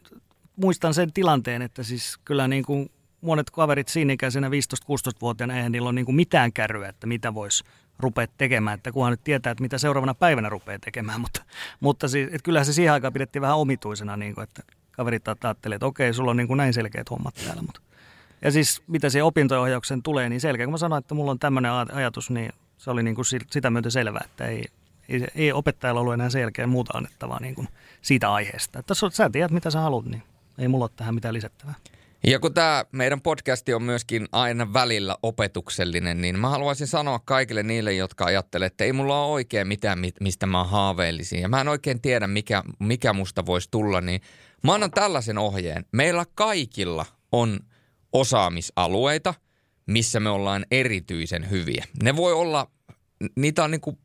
muistan 0.55 0.93
sen 0.93 1.13
tilanteen, 1.13 1.61
että 1.61 1.83
siis 1.83 2.17
kyllä 2.25 2.47
niin 2.47 2.63
kuin 2.63 2.91
monet 3.21 3.49
kaverit 3.49 3.87
siinä 3.87 4.13
ikäisenä 4.13 4.49
15-16-vuotiaana, 4.49 5.57
eihän 5.57 5.71
niillä 5.71 5.87
ole 5.87 5.95
niin 5.95 6.05
kuin 6.05 6.15
mitään 6.15 6.53
kärryä, 6.53 6.89
että 6.89 7.07
mitä 7.07 7.33
voisi 7.33 7.63
rupea 7.99 8.27
tekemään, 8.37 8.77
että 8.77 8.91
kunhan 8.91 9.11
nyt 9.11 9.23
tietää, 9.23 9.51
että 9.51 9.61
mitä 9.61 9.77
seuraavana 9.77 10.13
päivänä 10.13 10.49
rupeaa 10.49 10.79
tekemään, 10.79 11.21
mutta, 11.25 11.43
mutta 11.79 12.07
siis, 12.07 12.27
että 12.27 12.43
kyllähän 12.43 12.65
se 12.65 12.73
siihen 12.73 12.93
aikaan 12.93 13.13
pidettiin 13.13 13.41
vähän 13.41 13.57
omituisena, 13.57 14.17
niin 14.17 14.35
kuin, 14.35 14.43
että 14.43 14.63
kaverit 14.91 15.27
ajattelee, 15.27 15.75
että 15.75 15.85
okei, 15.85 16.13
sulla 16.13 16.31
on 16.31 16.37
niin 16.37 16.47
kuin 16.47 16.57
näin 16.57 16.73
selkeät 16.73 17.09
hommat 17.09 17.35
täällä, 17.35 17.61
mutta 17.61 17.81
ja 18.41 18.51
siis 18.51 18.83
mitä 18.87 19.09
siihen 19.09 19.25
opinto-ohjauksen 19.25 20.03
tulee, 20.03 20.29
niin 20.29 20.41
selkeä. 20.41 20.65
Kun 20.65 20.73
mä 20.73 20.77
sanoin, 20.77 20.99
että 20.99 21.15
mulla 21.15 21.31
on 21.31 21.39
tämmöinen 21.39 21.71
ajatus, 21.71 22.29
niin 22.29 22.53
se 22.77 22.91
oli 22.91 23.03
niin 23.03 23.15
kuin 23.15 23.25
sitä 23.51 23.69
myötä 23.69 23.89
selvää, 23.89 24.21
että 24.25 24.45
ei, 24.45 24.65
ei, 25.11 25.27
ei 25.35 25.51
opettajalla 25.51 26.01
ollut 26.01 26.13
enää 26.13 26.29
selkeä 26.29 26.67
muuta 26.67 26.97
annettavaa 26.97 27.39
niin 27.41 27.55
kuin 27.55 27.67
siitä 28.01 28.33
aiheesta. 28.33 28.79
Että 28.79 28.93
sä 29.11 29.29
tiedät, 29.29 29.51
mitä 29.51 29.69
sä 29.69 29.79
haluat, 29.79 30.05
niin 30.05 30.23
ei 30.57 30.67
mulla 30.67 30.85
ole 30.85 30.91
tähän 30.95 31.15
mitään 31.15 31.33
lisättävää. 31.33 31.75
Ja 32.27 32.39
kun 32.39 32.53
tämä 32.53 32.85
meidän 32.91 33.21
podcasti 33.21 33.73
on 33.73 33.83
myöskin 33.83 34.27
aina 34.31 34.73
välillä 34.73 35.17
opetuksellinen, 35.23 36.21
niin 36.21 36.39
mä 36.39 36.49
haluaisin 36.49 36.87
sanoa 36.87 37.19
kaikille 37.19 37.63
niille, 37.63 37.93
jotka 37.93 38.25
ajattelee, 38.25 38.65
että 38.65 38.83
ei 38.83 38.93
mulla 38.93 39.23
ole 39.23 39.33
oikein 39.33 39.67
mitään, 39.67 39.99
mistä 40.19 40.45
mä 40.45 40.63
haaveilisin. 40.63 41.41
Ja 41.41 41.49
mä 41.49 41.61
en 41.61 41.67
oikein 41.67 42.01
tiedä, 42.01 42.27
mikä, 42.27 42.63
mikä 42.79 43.13
musta 43.13 43.45
voisi 43.45 43.67
tulla, 43.71 44.01
niin 44.01 44.21
mä 44.63 44.73
annan 44.73 44.91
tällaisen 44.91 45.37
ohjeen. 45.37 45.85
Meillä 45.91 46.25
kaikilla 46.35 47.05
on 47.31 47.59
osaamisalueita, 48.13 49.33
missä 49.85 50.19
me 50.19 50.29
ollaan 50.29 50.65
erityisen 50.71 51.49
hyviä. 51.49 51.85
Ne 52.03 52.15
voi 52.15 52.33
olla, 52.33 52.67
niitä 53.35 53.63
on 53.63 53.71
niin 53.71 53.81
kuin 53.81 53.97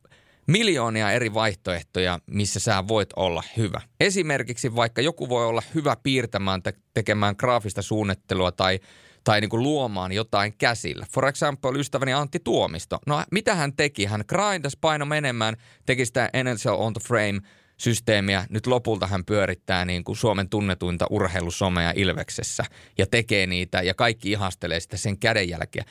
miljoonia 0.47 1.13
eri 1.13 1.35
vaihtoehtoja, 1.35 2.19
missä 2.27 2.61
sä 2.61 2.85
voit 2.89 3.09
olla 3.17 3.43
hyvä. 3.57 3.81
Esimerkiksi 4.01 4.77
vaikka 4.77 5.03
joku 5.03 5.29
voi 5.29 5.47
olla 5.47 5.63
hyvä 5.75 5.97
piirtämään, 6.03 6.63
te- 6.63 6.75
tekemään 6.95 7.35
graafista 7.39 7.83
suunnittelua 7.83 8.53
tai, 8.53 8.81
tai 9.25 9.41
niin 9.41 9.49
kuin 9.49 9.63
luomaan 9.63 10.13
jotain 10.13 10.55
käsillä. 10.59 11.07
For 11.13 11.27
example, 11.27 11.79
ystäväni 11.79 12.13
Antti 12.13 12.41
Tuomisto. 12.41 12.99
No 13.07 13.25
mitä 13.33 13.55
hän 13.55 13.77
teki? 13.77 14.05
Hän 14.05 14.25
grindas 14.29 14.77
paino 14.81 15.05
menemään, 15.05 15.57
teki 15.87 16.07
sitä 16.07 16.31
NHL 16.45 16.75
on 16.79 16.93
the 16.93 17.01
frame 17.07 17.41
systeemiä. 17.77 18.47
Nyt 18.51 18.67
lopulta 18.67 19.07
hän 19.07 19.25
pyörittää 19.25 19.85
niin 19.85 20.05
kuin 20.05 20.17
Suomen 20.17 20.49
tunnetuinta 20.49 21.07
urheilusomea 21.11 21.93
Ilveksessä 21.97 22.65
ja 22.99 23.07
tekee 23.07 23.47
niitä 23.47 23.83
ja 23.83 23.95
kaikki 23.95 24.31
ihastelee 24.31 24.81
sitä 24.81 24.97
sen 24.97 25.19
kädenjälkeä. 25.19 25.85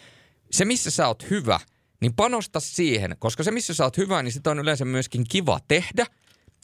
Se, 0.51 0.65
missä 0.65 0.91
sä 0.91 1.07
oot 1.07 1.29
hyvä– 1.29 1.59
niin 2.01 2.13
panosta 2.13 2.59
siihen, 2.59 3.15
koska 3.19 3.43
se 3.43 3.51
missä 3.51 3.73
sä 3.73 3.83
oot 3.83 3.97
hyvä, 3.97 4.23
niin 4.23 4.31
sitä 4.31 4.51
on 4.51 4.59
yleensä 4.59 4.85
myöskin 4.85 5.23
kiva 5.29 5.59
tehdä, 5.67 6.05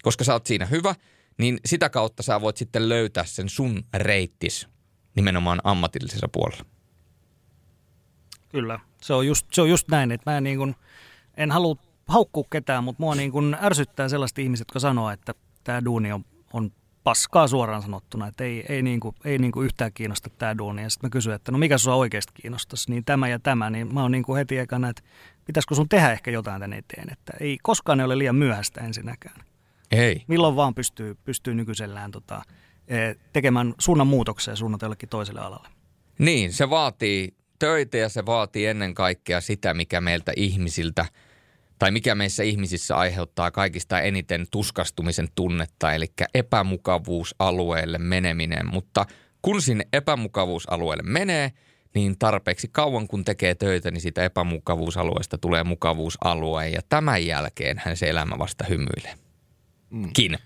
koska 0.04 0.24
sä 0.24 0.34
oot 0.34 0.46
siinä 0.46 0.66
hyvä, 0.66 0.96
niin 1.38 1.60
sitä 1.66 1.90
kautta 1.90 2.24
sä 2.24 2.42
voit 2.42 2.58
sitten 2.58 2.90
löytää 2.90 3.26
sen 3.26 3.50
sun 3.50 3.84
reittis 3.94 4.68
nimenomaan 5.16 5.62
ammatillisessa 5.64 6.28
puolella. 6.28 6.66
Kyllä, 8.50 8.80
se 9.02 9.14
on 9.14 9.28
just, 9.28 9.48
se 9.54 9.62
on 9.62 9.70
just 9.70 9.88
näin, 9.88 10.12
että 10.12 10.32
mä 10.32 10.42
niin 10.42 10.58
kuin, 10.58 10.76
en 11.38 11.52
halua 11.52 11.76
haukkua 12.08 12.44
ketään, 12.52 12.84
mutta 12.84 13.04
mua 13.04 13.16
niin 13.16 13.32
kuin 13.32 13.58
ärsyttää 13.62 14.10
sellaiset 14.10 14.40
ihmiset, 14.40 14.62
jotka 14.62 14.80
sanoo, 14.80 15.10
että 15.10 15.34
tämä 15.64 15.86
duuni 15.86 16.12
on, 16.12 16.26
on 16.54 16.72
paskaa 17.04 17.48
suoraan 17.48 17.82
sanottuna, 17.82 18.28
että 18.28 18.44
ei, 18.44 18.66
ei, 18.70 18.82
niinku, 18.82 19.16
ei 19.26 19.38
niinku 19.38 19.62
yhtään 19.62 19.94
kiinnosta 19.94 20.30
tämä 20.30 20.58
duuni. 20.58 20.84
Ja 20.84 20.90
sitten 20.90 21.08
mä 21.08 21.12
kysyin, 21.12 21.36
että 21.36 21.52
no 21.52 21.58
mikä 21.58 21.78
sua 21.78 21.96
oikeasti 21.96 22.34
kiinnostaisi, 22.42 22.92
niin 22.92 23.06
tämä 23.06 23.28
ja 23.28 23.40
tämä, 23.40 23.70
niin 23.70 23.94
mä 23.94 24.02
oon 24.02 24.12
niinku 24.12 24.36
heti 24.36 24.58
ekana, 24.58 24.90
että 24.90 25.04
pitäisikö 25.46 25.76
sun 25.76 25.90
tehdä 25.90 26.12
ehkä 26.12 26.32
jotain 26.32 26.62
tänne 26.62 26.78
eteen, 26.78 27.12
että 27.12 27.34
ei 27.40 27.58
koskaan 27.64 27.98
ne 27.98 28.04
ole 28.04 28.18
liian 28.18 28.36
myöhäistä 28.36 28.82
ensinnäkään. 28.82 29.42
Ei. 29.92 30.24
Milloin 30.28 30.56
vaan 30.56 30.76
pystyy, 30.76 31.18
pystyy 31.26 31.54
nykyisellään 31.54 32.12
tota, 32.12 32.42
e, 32.88 32.98
tekemään 33.34 33.74
suunnan 33.80 34.08
muutoksia 34.08 34.56
suunnata 34.56 34.86
jollekin 34.86 35.10
toiselle 35.10 35.42
alalle. 35.42 35.68
Niin, 36.20 36.54
se 36.54 36.70
vaatii 36.70 37.34
töitä 37.60 37.98
ja 37.98 38.10
se 38.10 38.26
vaatii 38.26 38.66
ennen 38.66 38.94
kaikkea 38.94 39.42
sitä, 39.42 39.74
mikä 39.74 40.02
meiltä 40.02 40.34
ihmisiltä– 40.36 41.06
tai 41.82 41.92
mikä 41.92 42.16
meissä 42.16 42.44
ihmisissä 42.44 42.98
aiheuttaa 42.98 43.52
kaikista 43.52 44.02
eniten 44.02 44.46
tuskastumisen 44.52 45.28
tunnetta, 45.36 45.94
eli 45.94 46.06
epämukavuusalueelle 46.34 47.98
meneminen. 47.98 48.68
Mutta 48.72 49.06
kun 49.42 49.62
sinne 49.62 49.88
epämukavuusalueelle 49.94 51.04
menee, 51.04 51.52
niin 51.96 52.20
tarpeeksi 52.20 52.70
kauan 52.72 53.08
kun 53.08 53.26
tekee 53.26 53.56
töitä, 53.56 53.92
niin 53.92 54.02
siitä 54.02 54.24
epämukavuusalueesta 54.24 55.38
tulee 55.38 55.64
mukavuusalue 55.64 56.70
ja 56.70 56.82
tämän 56.90 57.26
jälkeen 57.26 57.82
hän 57.86 57.98
se 57.98 58.10
elämä 58.10 58.40
vasta 58.40 58.66
hymyilee. 58.70 59.16
Mm. 59.90 60.10
Kin. 60.14 60.38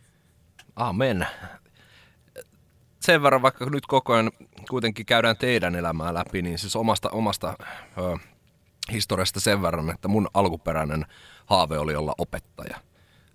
Amen. 0.75 1.27
Sen 2.99 3.23
verran, 3.23 3.41
vaikka 3.41 3.65
nyt 3.65 3.85
koko 3.87 4.13
ajan 4.13 4.31
kuitenkin 4.69 5.05
käydään 5.05 5.37
teidän 5.37 5.75
elämää 5.75 6.13
läpi, 6.13 6.41
niin 6.41 6.59
siis 6.59 6.75
omasta, 6.75 7.09
omasta 7.09 7.53
ö, 7.97 8.17
historiasta 8.91 9.39
sen 9.39 9.61
verran, 9.61 9.89
että 9.89 10.07
mun 10.07 10.27
alkuperäinen 10.33 11.05
haave 11.45 11.77
oli 11.77 11.95
olla 11.95 12.15
opettaja 12.17 12.77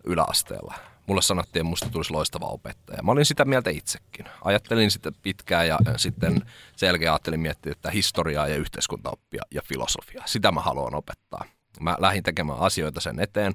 yläasteella. 0.04 0.74
Mulle 1.06 1.22
sanottiin, 1.22 1.60
että 1.60 1.70
musta 1.70 1.88
tulisi 1.88 2.12
loistava 2.12 2.46
opettaja. 2.46 3.02
Mä 3.02 3.12
olin 3.12 3.24
sitä 3.24 3.44
mieltä 3.44 3.70
itsekin. 3.70 4.26
Ajattelin 4.44 4.90
sitä 4.90 5.12
pitkään 5.22 5.68
ja 5.68 5.78
sitten 5.96 6.42
sen 6.76 6.86
jälkeen 6.86 7.10
ajattelin 7.10 7.40
miettiä, 7.40 7.72
että 7.72 7.90
historiaa 7.90 8.48
ja 8.48 8.56
yhteiskuntaoppia 8.56 9.42
ja 9.50 9.62
filosofiaa. 9.64 10.26
Sitä 10.26 10.52
mä 10.52 10.60
haluan 10.60 10.94
opettaa. 10.94 11.44
Mä 11.80 11.96
lähdin 11.98 12.22
tekemään 12.22 12.58
asioita 12.58 13.00
sen 13.00 13.20
eteen. 13.20 13.54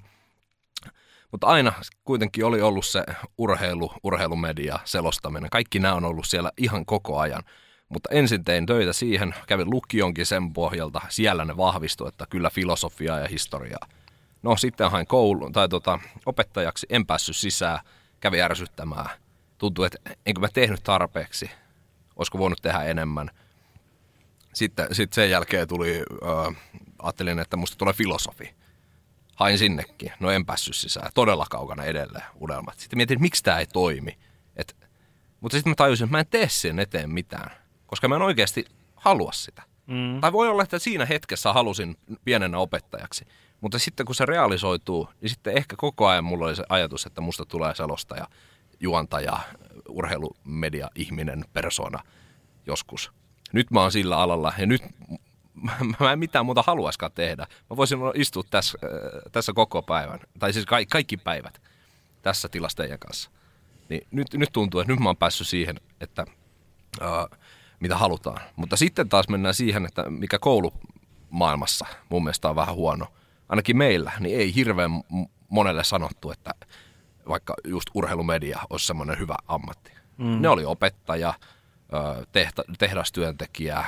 Mutta 1.31 1.47
aina 1.47 1.73
kuitenkin 2.03 2.45
oli 2.45 2.61
ollut 2.61 2.85
se 2.85 3.03
urheilu, 3.37 3.93
urheilumedia, 4.03 4.79
selostaminen. 4.85 5.49
Kaikki 5.49 5.79
nämä 5.79 5.93
on 5.93 6.05
ollut 6.05 6.27
siellä 6.27 6.51
ihan 6.57 6.85
koko 6.85 7.19
ajan. 7.19 7.43
Mutta 7.89 8.09
ensin 8.11 8.43
tein 8.43 8.65
töitä 8.65 8.93
siihen, 8.93 9.35
kävin 9.47 9.69
lukionkin 9.69 10.25
sen 10.25 10.53
pohjalta. 10.53 11.01
Siellä 11.09 11.45
ne 11.45 11.57
vahvistui, 11.57 12.07
että 12.07 12.25
kyllä 12.29 12.49
filosofiaa 12.49 13.19
ja 13.19 13.27
historiaa. 13.27 13.87
No 14.43 14.57
sitten 14.57 14.91
hain 14.91 15.07
koulun, 15.07 15.51
tai 15.51 15.69
tota, 15.69 15.99
opettajaksi, 16.25 16.87
en 16.89 17.05
päässyt 17.05 17.35
sisään, 17.35 17.79
kävi 18.19 18.41
ärsyttämään. 18.41 19.09
Tuntui, 19.57 19.85
että 19.85 20.15
enkö 20.25 20.41
mä 20.41 20.47
tehnyt 20.53 20.83
tarpeeksi, 20.83 21.51
olisiko 22.15 22.37
voinut 22.37 22.61
tehdä 22.61 22.83
enemmän. 22.83 23.29
Sitten, 24.53 24.95
sitten 24.95 25.15
sen 25.15 25.29
jälkeen 25.29 25.67
tuli, 25.67 26.03
äh, 26.23 26.55
ajattelin, 26.99 27.39
että 27.39 27.57
musta 27.57 27.77
tulee 27.77 27.93
filosofi. 27.93 28.55
Hain 29.35 29.57
sinnekin, 29.57 30.11
no 30.19 30.31
en 30.31 30.45
päässyt 30.45 30.75
sisään, 30.75 31.11
todella 31.13 31.45
kaukana 31.49 31.83
edelleen 31.83 32.25
unelmat. 32.35 32.79
Sitten 32.79 32.97
mietin, 32.97 33.21
miksi 33.21 33.43
tämä 33.43 33.59
ei 33.59 33.65
toimi. 33.65 34.17
Et, 34.55 34.75
mutta 35.41 35.57
sitten 35.57 35.71
mä 35.71 35.75
tajusin, 35.75 36.05
että 36.05 36.11
mä 36.11 36.19
en 36.19 36.27
tee 36.29 36.49
sen 36.49 36.79
eteen 36.79 37.09
mitään 37.09 37.64
koska 37.95 38.07
mä 38.07 38.15
en 38.15 38.21
oikeasti 38.21 38.65
halua 38.95 39.31
sitä. 39.31 39.63
Mm. 39.87 40.21
Tai 40.21 40.31
voi 40.31 40.49
olla, 40.49 40.63
että 40.63 40.79
siinä 40.79 41.05
hetkessä 41.05 41.53
halusin 41.53 41.97
pienenä 42.25 42.57
opettajaksi. 42.57 43.25
Mutta 43.61 43.79
sitten 43.79 44.05
kun 44.05 44.15
se 44.15 44.25
realisoituu, 44.25 45.09
niin 45.21 45.29
sitten 45.29 45.57
ehkä 45.57 45.75
koko 45.75 46.07
ajan 46.07 46.23
mulla 46.23 46.45
oli 46.45 46.55
se 46.55 46.63
ajatus, 46.69 47.05
että 47.05 47.21
musta 47.21 47.45
tulee 47.45 47.75
selostaja, 47.75 48.27
juontaja, 48.79 49.39
urheilumedia-ihminen, 49.89 51.45
persona 51.53 51.99
joskus. 52.67 53.11
Nyt 53.53 53.71
mä 53.71 53.81
oon 53.81 53.91
sillä 53.91 54.17
alalla 54.17 54.53
ja 54.57 54.65
nyt 54.65 54.81
mä 55.99 56.11
en 56.11 56.19
mitään 56.19 56.45
muuta 56.45 56.63
haluaiskaan 56.67 57.11
tehdä. 57.11 57.47
Mä 57.69 57.77
voisin 57.77 57.99
istua 58.13 58.43
tässä, 58.49 58.77
äh, 58.83 59.21
tässä 59.31 59.53
koko 59.53 59.81
päivän, 59.81 60.19
tai 60.39 60.53
siis 60.53 60.65
kaikki, 60.65 60.91
kaikki 60.91 61.17
päivät 61.17 61.61
tässä 62.21 62.49
tilassa 62.49 62.77
teidän 62.77 62.99
kanssa. 62.99 63.29
Niin 63.89 64.07
nyt, 64.11 64.27
nyt 64.33 64.49
tuntuu, 64.53 64.79
että 64.79 64.93
nyt 64.93 64.99
mä 64.99 65.09
oon 65.09 65.17
päässyt 65.17 65.47
siihen, 65.47 65.79
että 66.01 66.25
uh, 67.01 67.37
mitä 67.79 67.97
halutaan. 67.97 68.41
Mutta 68.55 68.77
sitten 68.77 69.09
taas 69.09 69.29
mennään 69.29 69.53
siihen, 69.53 69.85
että 69.85 70.09
mikä 70.09 70.39
koulumaailmassa 70.39 71.85
mun 72.09 72.23
mielestä 72.23 72.49
on 72.49 72.55
vähän 72.55 72.75
huono. 72.75 73.07
Ainakin 73.49 73.77
meillä, 73.77 74.11
niin 74.19 74.39
ei 74.39 74.55
hirveän 74.55 74.91
monelle 75.49 75.83
sanottu, 75.83 76.31
että 76.31 76.51
vaikka 77.29 77.53
just 77.63 77.89
urheilumedia 77.93 78.59
olisi 78.69 78.85
semmoinen 78.85 79.19
hyvä 79.19 79.35
ammatti. 79.47 79.91
Mm. 80.17 80.41
Ne 80.41 80.49
oli 80.49 80.65
opettaja, 80.65 81.33
tehta, 82.31 82.63
tehdastyöntekijä, 82.79 83.85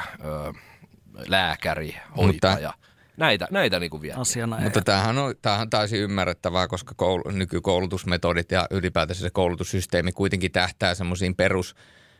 lääkäri, 1.27 1.95
hoitaja. 2.17 2.73
Näitä, 3.17 3.47
näitä 3.51 3.79
niin 3.79 3.89
kuin 3.89 4.01
vielä. 4.01 4.19
Asiana. 4.19 4.59
Mutta 4.59 4.81
tämähän 4.81 5.17
on, 5.17 5.35
tämähän 5.41 5.61
on 5.61 5.69
täysin 5.69 5.99
ymmärrettävää, 5.99 6.67
koska 6.67 6.93
koulu, 6.97 7.23
nykykoulutusmetodit 7.31 8.51
ja 8.51 8.67
ylipäätänsä 8.71 9.21
se 9.21 9.29
koulutussysteemi 9.29 10.11
kuitenkin 10.11 10.51
tähtää 10.51 10.95
semmoisiin 10.95 11.35
perus 11.35 11.75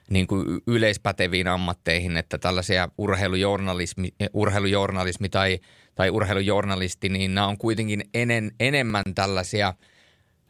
niin 0.10 0.28
kuin 0.28 0.62
yleispäteviin 0.68 1.48
ammatteihin, 1.48 2.18
että 2.18 2.38
tällaisia 2.38 2.90
urheilujournalismi, 2.98 4.10
urheilujournalismi 4.34 5.30
tai, 5.30 5.60
tai 5.96 6.10
urheilujournalisti, 6.10 7.10
niin 7.10 7.36
nämä 7.36 7.48
on 7.48 7.58
kuitenkin 7.58 8.04
enen, 8.14 8.52
enemmän 8.60 9.04
tällaisia, 9.16 9.74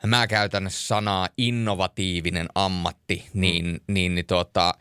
mä 0.06 0.28
käytän 0.28 0.66
sanaa 0.70 1.30
innovatiivinen 1.38 2.48
ammatti, 2.56 3.28
niin, 3.34 3.82
niin, 3.88 4.16
niin 4.16 4.26
tota, 4.26 4.74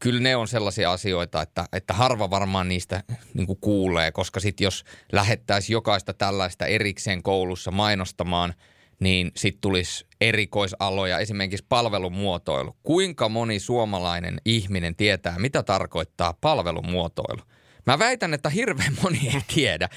kyllä 0.00 0.20
ne 0.20 0.36
on 0.36 0.48
sellaisia 0.48 0.92
asioita, 0.92 1.42
että, 1.42 1.64
että 1.72 1.94
harva 1.94 2.30
varmaan 2.30 2.68
niistä 2.68 3.02
niin 3.34 3.56
kuulee, 3.60 4.12
koska 4.12 4.40
sitten 4.40 4.64
jos 4.64 4.84
lähettäisiin 5.12 5.74
jokaista 5.74 6.14
tällaista 6.14 6.66
erikseen 6.66 7.22
koulussa 7.22 7.70
mainostamaan, 7.70 8.54
niin 9.00 9.32
sitten 9.36 9.60
tulisi 9.60 10.06
erikoisaloja, 10.20 11.18
esimerkiksi 11.18 11.66
palvelumuotoilu. 11.68 12.76
Kuinka 12.82 13.28
moni 13.28 13.60
suomalainen 13.60 14.40
ihminen 14.44 14.96
tietää, 14.96 15.38
mitä 15.38 15.62
tarkoittaa 15.62 16.34
palvelumuotoilu? 16.40 17.42
Mä 17.86 17.98
väitän, 17.98 18.34
että 18.34 18.48
hirveän 18.48 18.96
moni 19.02 19.20
ei 19.34 19.40
tiedä. 19.54 19.88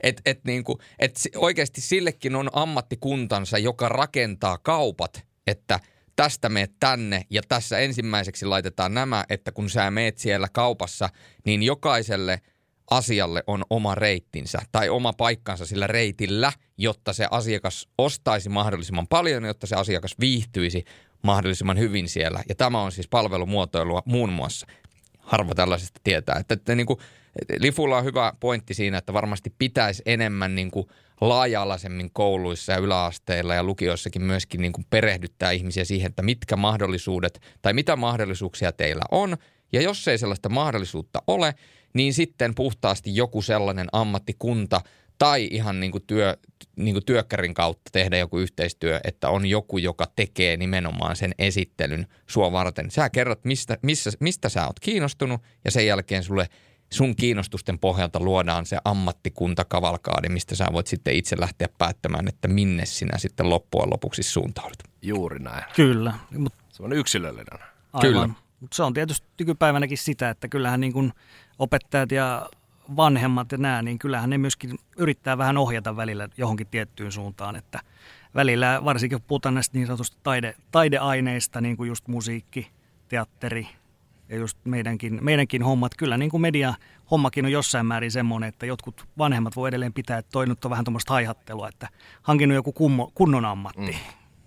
Että 0.00 0.22
et 0.26 0.44
niinku, 0.44 0.80
et 0.98 1.20
oikeasti 1.36 1.80
sillekin 1.80 2.36
on 2.36 2.50
ammattikuntansa, 2.52 3.58
joka 3.58 3.88
rakentaa 3.88 4.58
kaupat, 4.58 5.26
että– 5.46 5.80
tästä 6.16 6.48
meet 6.48 6.72
tänne 6.80 7.22
ja 7.30 7.42
tässä 7.48 7.78
ensimmäiseksi 7.78 8.46
laitetaan 8.46 8.94
nämä, 8.94 9.24
että 9.28 9.52
kun 9.52 9.70
sä 9.70 9.90
meet 9.90 10.18
siellä 10.18 10.48
kaupassa, 10.52 11.08
niin 11.44 11.62
jokaiselle 11.62 12.40
asialle 12.90 13.42
on 13.46 13.64
oma 13.70 13.94
reittinsä 13.94 14.58
tai 14.72 14.88
oma 14.88 15.12
paikkansa 15.12 15.66
sillä 15.66 15.86
reitillä, 15.86 16.52
jotta 16.78 17.12
se 17.12 17.28
asiakas 17.30 17.88
ostaisi 17.98 18.48
mahdollisimman 18.48 19.08
paljon, 19.08 19.44
jotta 19.44 19.66
se 19.66 19.76
asiakas 19.76 20.14
viihtyisi 20.20 20.84
mahdollisimman 21.22 21.78
hyvin 21.78 22.08
siellä. 22.08 22.42
Ja 22.48 22.54
tämä 22.54 22.82
on 22.82 22.92
siis 22.92 23.08
palvelumuotoilua 23.08 24.02
muun 24.04 24.32
muassa. 24.32 24.66
Harva 25.18 25.54
tällaisesta 25.54 26.00
tietää. 26.04 26.36
Että, 26.40 26.54
että 26.54 26.74
niin 26.74 26.86
kuin, 26.86 26.98
Lifulla 27.58 27.98
on 27.98 28.04
hyvä 28.04 28.32
pointti 28.40 28.74
siinä, 28.74 28.98
että 28.98 29.12
varmasti 29.12 29.54
pitäisi 29.58 30.02
enemmän 30.06 30.54
niin 30.54 30.70
kuin 30.70 30.86
laaja-alaisemmin 31.20 32.10
kouluissa 32.12 32.72
ja 32.72 32.78
yläasteilla 32.78 33.54
ja 33.54 33.64
lukioissakin 33.64 34.22
myöskin 34.22 34.60
niin 34.60 34.72
kuin 34.72 34.86
perehdyttää 34.90 35.50
ihmisiä 35.50 35.84
siihen, 35.84 36.08
että 36.08 36.22
mitkä 36.22 36.56
mahdollisuudet 36.56 37.40
tai 37.62 37.72
mitä 37.72 37.96
mahdollisuuksia 37.96 38.72
teillä 38.72 39.04
on. 39.10 39.36
Ja 39.72 39.82
jos 39.82 40.08
ei 40.08 40.18
sellaista 40.18 40.48
mahdollisuutta 40.48 41.22
ole, 41.26 41.54
niin 41.94 42.14
sitten 42.14 42.54
puhtaasti 42.54 43.16
joku 43.16 43.42
sellainen 43.42 43.86
ammattikunta 43.92 44.80
tai 45.18 45.48
ihan 45.50 45.80
niin 45.80 45.92
kuin 45.92 46.04
työ, 46.06 46.36
niin 46.76 46.94
kuin 46.94 47.04
työkkärin 47.04 47.54
kautta 47.54 47.90
tehdä 47.92 48.18
joku 48.18 48.38
yhteistyö, 48.38 49.00
että 49.04 49.28
on 49.28 49.46
joku, 49.46 49.78
joka 49.78 50.06
tekee 50.16 50.56
nimenomaan 50.56 51.16
sen 51.16 51.34
esittelyn 51.38 52.06
sua 52.30 52.52
varten. 52.52 52.90
Sä 52.90 53.10
kerrot, 53.10 53.44
mistä, 53.44 53.78
missä, 53.82 54.10
mistä 54.20 54.48
sä 54.48 54.66
oot 54.66 54.80
kiinnostunut 54.80 55.40
ja 55.64 55.70
sen 55.70 55.86
jälkeen 55.86 56.22
sulle– 56.22 56.48
sun 56.94 57.16
kiinnostusten 57.16 57.78
pohjalta 57.78 58.20
luodaan 58.20 58.66
se 58.66 58.78
ammattikuntakavalkaadi, 58.84 60.28
mistä 60.28 60.54
sä 60.54 60.66
voit 60.72 60.86
sitten 60.86 61.14
itse 61.14 61.36
lähteä 61.40 61.68
päättämään, 61.78 62.28
että 62.28 62.48
minne 62.48 62.86
sinä 62.86 63.18
sitten 63.18 63.50
loppujen 63.50 63.90
lopuksi 63.90 64.22
suuntaudut. 64.22 64.78
Juuri 65.02 65.38
näin. 65.38 65.64
Kyllä. 65.76 66.14
Mut, 66.38 66.52
se 66.68 66.82
on 66.82 66.92
yksilöllinen. 66.92 67.58
Aivan. 67.92 68.12
Kyllä. 68.12 68.28
Mut 68.60 68.72
se 68.72 68.82
on 68.82 68.94
tietysti 68.94 69.26
nykypäivänäkin 69.38 69.98
sitä, 69.98 70.30
että 70.30 70.48
kyllähän 70.48 70.80
niin 70.80 70.92
kuin 70.92 71.12
opettajat 71.58 72.12
ja 72.12 72.48
vanhemmat 72.96 73.52
ja 73.52 73.58
nämä, 73.58 73.82
niin 73.82 73.98
kyllähän 73.98 74.30
ne 74.30 74.38
myöskin 74.38 74.78
yrittää 74.96 75.38
vähän 75.38 75.56
ohjata 75.56 75.96
välillä 75.96 76.28
johonkin 76.36 76.66
tiettyyn 76.66 77.12
suuntaan, 77.12 77.56
että 77.56 77.80
välillä 78.34 78.80
varsinkin 78.84 79.18
kun 79.18 79.26
puhutaan 79.28 79.54
näistä 79.54 79.78
niin 79.78 79.86
sanotusta 79.86 80.16
taide, 80.22 80.54
taideaineista, 80.70 81.60
niin 81.60 81.76
kuin 81.76 81.88
just 81.88 82.08
musiikki, 82.08 82.70
teatteri, 83.08 83.68
ja 84.28 84.36
just 84.36 84.58
meidänkin, 84.64 85.18
meidänkin 85.22 85.62
hommat, 85.62 85.92
kyllä 85.98 86.18
niin 86.18 86.30
kuin 86.30 86.40
media 86.40 86.74
hommakin 87.10 87.44
on 87.44 87.52
jossain 87.52 87.86
määrin 87.86 88.10
semmoinen, 88.10 88.48
että 88.48 88.66
jotkut 88.66 89.04
vanhemmat 89.18 89.56
voi 89.56 89.68
edelleen 89.68 89.92
pitää, 89.92 90.18
että 90.18 90.30
toi 90.32 90.46
nyt 90.46 90.64
on 90.64 90.70
vähän 90.70 90.84
tuommoista 90.84 91.12
haihattelua, 91.12 91.68
että 91.68 91.88
hankinut 92.22 92.54
joku 92.54 92.72
kummo, 92.72 93.12
kunnon 93.14 93.44
ammatti. 93.44 93.92
Mm. 93.92 93.98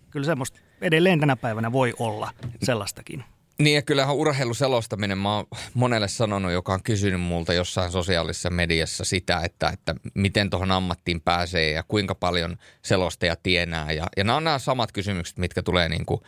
Kyllä 0.09 0.25
semmoista 0.25 0.59
edelleen 0.81 1.19
tänä 1.19 1.35
päivänä 1.35 1.71
voi 1.71 1.93
olla 1.99 2.31
sellaistakin. 2.63 3.23
Niin 3.59 3.75
ja 3.75 3.81
kyllähän 3.81 4.15
urheiluselostaminen, 4.15 5.17
mä 5.17 5.35
oon 5.35 5.47
monelle 5.73 6.07
sanonut, 6.07 6.51
joka 6.51 6.73
on 6.73 6.83
kysynyt 6.83 7.21
multa 7.21 7.53
jossain 7.53 7.91
sosiaalisessa 7.91 8.49
mediassa 8.49 9.05
sitä, 9.05 9.41
että, 9.43 9.69
että 9.69 9.95
miten 10.13 10.49
tuohon 10.49 10.71
ammattiin 10.71 11.21
pääsee 11.21 11.71
ja 11.71 11.83
kuinka 11.87 12.15
paljon 12.15 12.57
selostaja 12.81 13.35
tienää. 13.35 13.91
Ja, 13.91 14.07
ja 14.17 14.23
nämä 14.23 14.37
on 14.37 14.43
nämä 14.43 14.59
samat 14.59 14.91
kysymykset, 14.91 15.37
mitkä 15.37 15.63
tulee 15.63 15.89
niin 15.89 16.05
kuin 16.05 16.21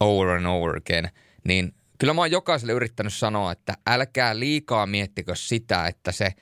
over 0.00 0.28
and 0.28 0.46
over 0.46 0.76
again. 0.76 1.08
Niin 1.44 1.74
kyllä 1.98 2.12
mä 2.12 2.20
oon 2.20 2.30
jokaiselle 2.30 2.72
yrittänyt 2.72 3.14
sanoa, 3.14 3.52
että 3.52 3.74
älkää 3.86 4.38
liikaa 4.38 4.86
miettikö 4.86 5.34
sitä, 5.34 5.86
että 5.86 6.12
se, 6.12 6.32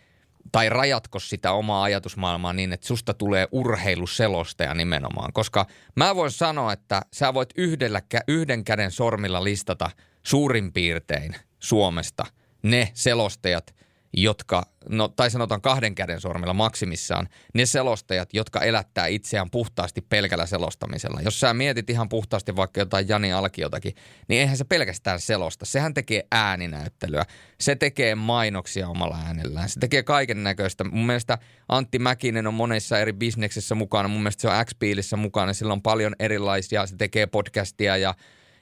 tai 0.53 0.68
rajatko 0.68 1.18
sitä 1.18 1.53
omaa 1.53 1.82
ajatusmaailmaa 1.82 2.53
niin, 2.53 2.72
että 2.72 2.86
susta 2.86 3.14
tulee 3.14 3.49
urheiluselostaja 3.53 4.74
nimenomaan. 4.74 5.32
Koska 5.32 5.66
mä 5.97 6.16
voin 6.16 6.30
sanoa, 6.30 6.72
että 6.72 7.03
sä 7.12 7.34
voit 7.34 7.51
yhdellä, 7.57 8.03
yhden 8.28 8.64
käden 8.64 8.90
sormilla 8.90 9.44
listata 9.44 9.90
suurin 10.22 10.72
piirtein 10.72 11.36
Suomesta 11.59 12.26
ne 12.62 12.90
selostajat, 12.94 13.74
jotka, 14.12 14.62
no, 14.88 15.09
tai 15.09 15.30
sanotaan 15.30 15.61
kahden 15.61 15.94
käden 15.94 16.20
sormilla 16.20 16.54
maksimissaan, 16.54 17.28
ne 17.54 17.66
selostajat, 17.66 18.34
jotka 18.34 18.61
elättää 18.61 19.07
itseään 19.07 19.50
puhtaasti 19.50 20.00
pelkällä 20.00 20.46
selostamisella. 20.46 21.20
Jos 21.20 21.40
sä 21.40 21.54
mietit 21.54 21.90
ihan 21.90 22.09
puhtaasti 22.09 22.57
vaikka 22.57 22.80
jotain 22.80 23.09
Jani 23.09 23.32
Alkiotakin, 23.32 23.94
niin 24.28 24.40
eihän 24.40 24.57
se 24.57 24.64
pelkästään 24.64 25.20
selosta. 25.20 25.64
Sehän 25.64 25.94
tekee 25.94 26.26
ääninäyttelyä. 26.32 27.24
Se 27.61 27.76
tekee 27.76 28.14
mainoksia 28.14 28.88
omalla 28.88 29.18
äänellään. 29.26 29.68
Se 29.68 29.80
tekee 29.80 30.02
kaiken 30.02 30.42
näköistä. 30.42 30.84
Mun 30.84 31.07
mielestä 31.07 31.38
Antti 31.68 31.98
Mäkinen 31.98 32.46
on 32.46 32.54
monessa 32.54 32.98
eri 32.98 33.12
bisneksessä 33.12 33.74
mukana. 33.74 34.09
Mun 34.09 34.20
mielestä 34.20 34.40
se 34.40 34.48
on 34.48 34.64
x 34.64 35.12
mukana. 35.16 35.52
Sillä 35.52 35.72
on 35.72 35.82
paljon 35.82 36.14
erilaisia. 36.18 36.86
Se 36.86 36.96
tekee 36.96 37.26
podcastia 37.26 37.96
ja, 37.96 38.14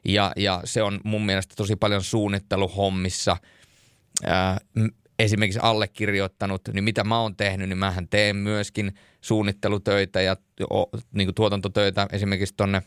ja, 0.05 0.33
ja 0.37 0.61
se 0.65 0.83
on 0.83 1.01
mun 1.05 1.27
mielestä 1.27 1.55
tosi 1.57 1.77
paljon 1.77 2.03
suunnitteluhommissa– 2.03 3.37
esimerkiksi 5.19 5.61
allekirjoittanut, 5.63 6.69
niin 6.73 6.85
mitä 6.85 7.05
mä 7.05 7.21
oon 7.21 7.37
tehnyt, 7.37 7.69
niin 7.69 7.79
mähän 7.79 8.09
teen 8.09 8.37
myöskin 8.37 8.95
suunnittelutöitä 9.21 10.21
ja 10.21 10.37
niin 11.15 11.27
kuin 11.27 11.35
tuotantotöitä 11.35 12.07
esimerkiksi 12.13 12.55
tonne 12.57 12.83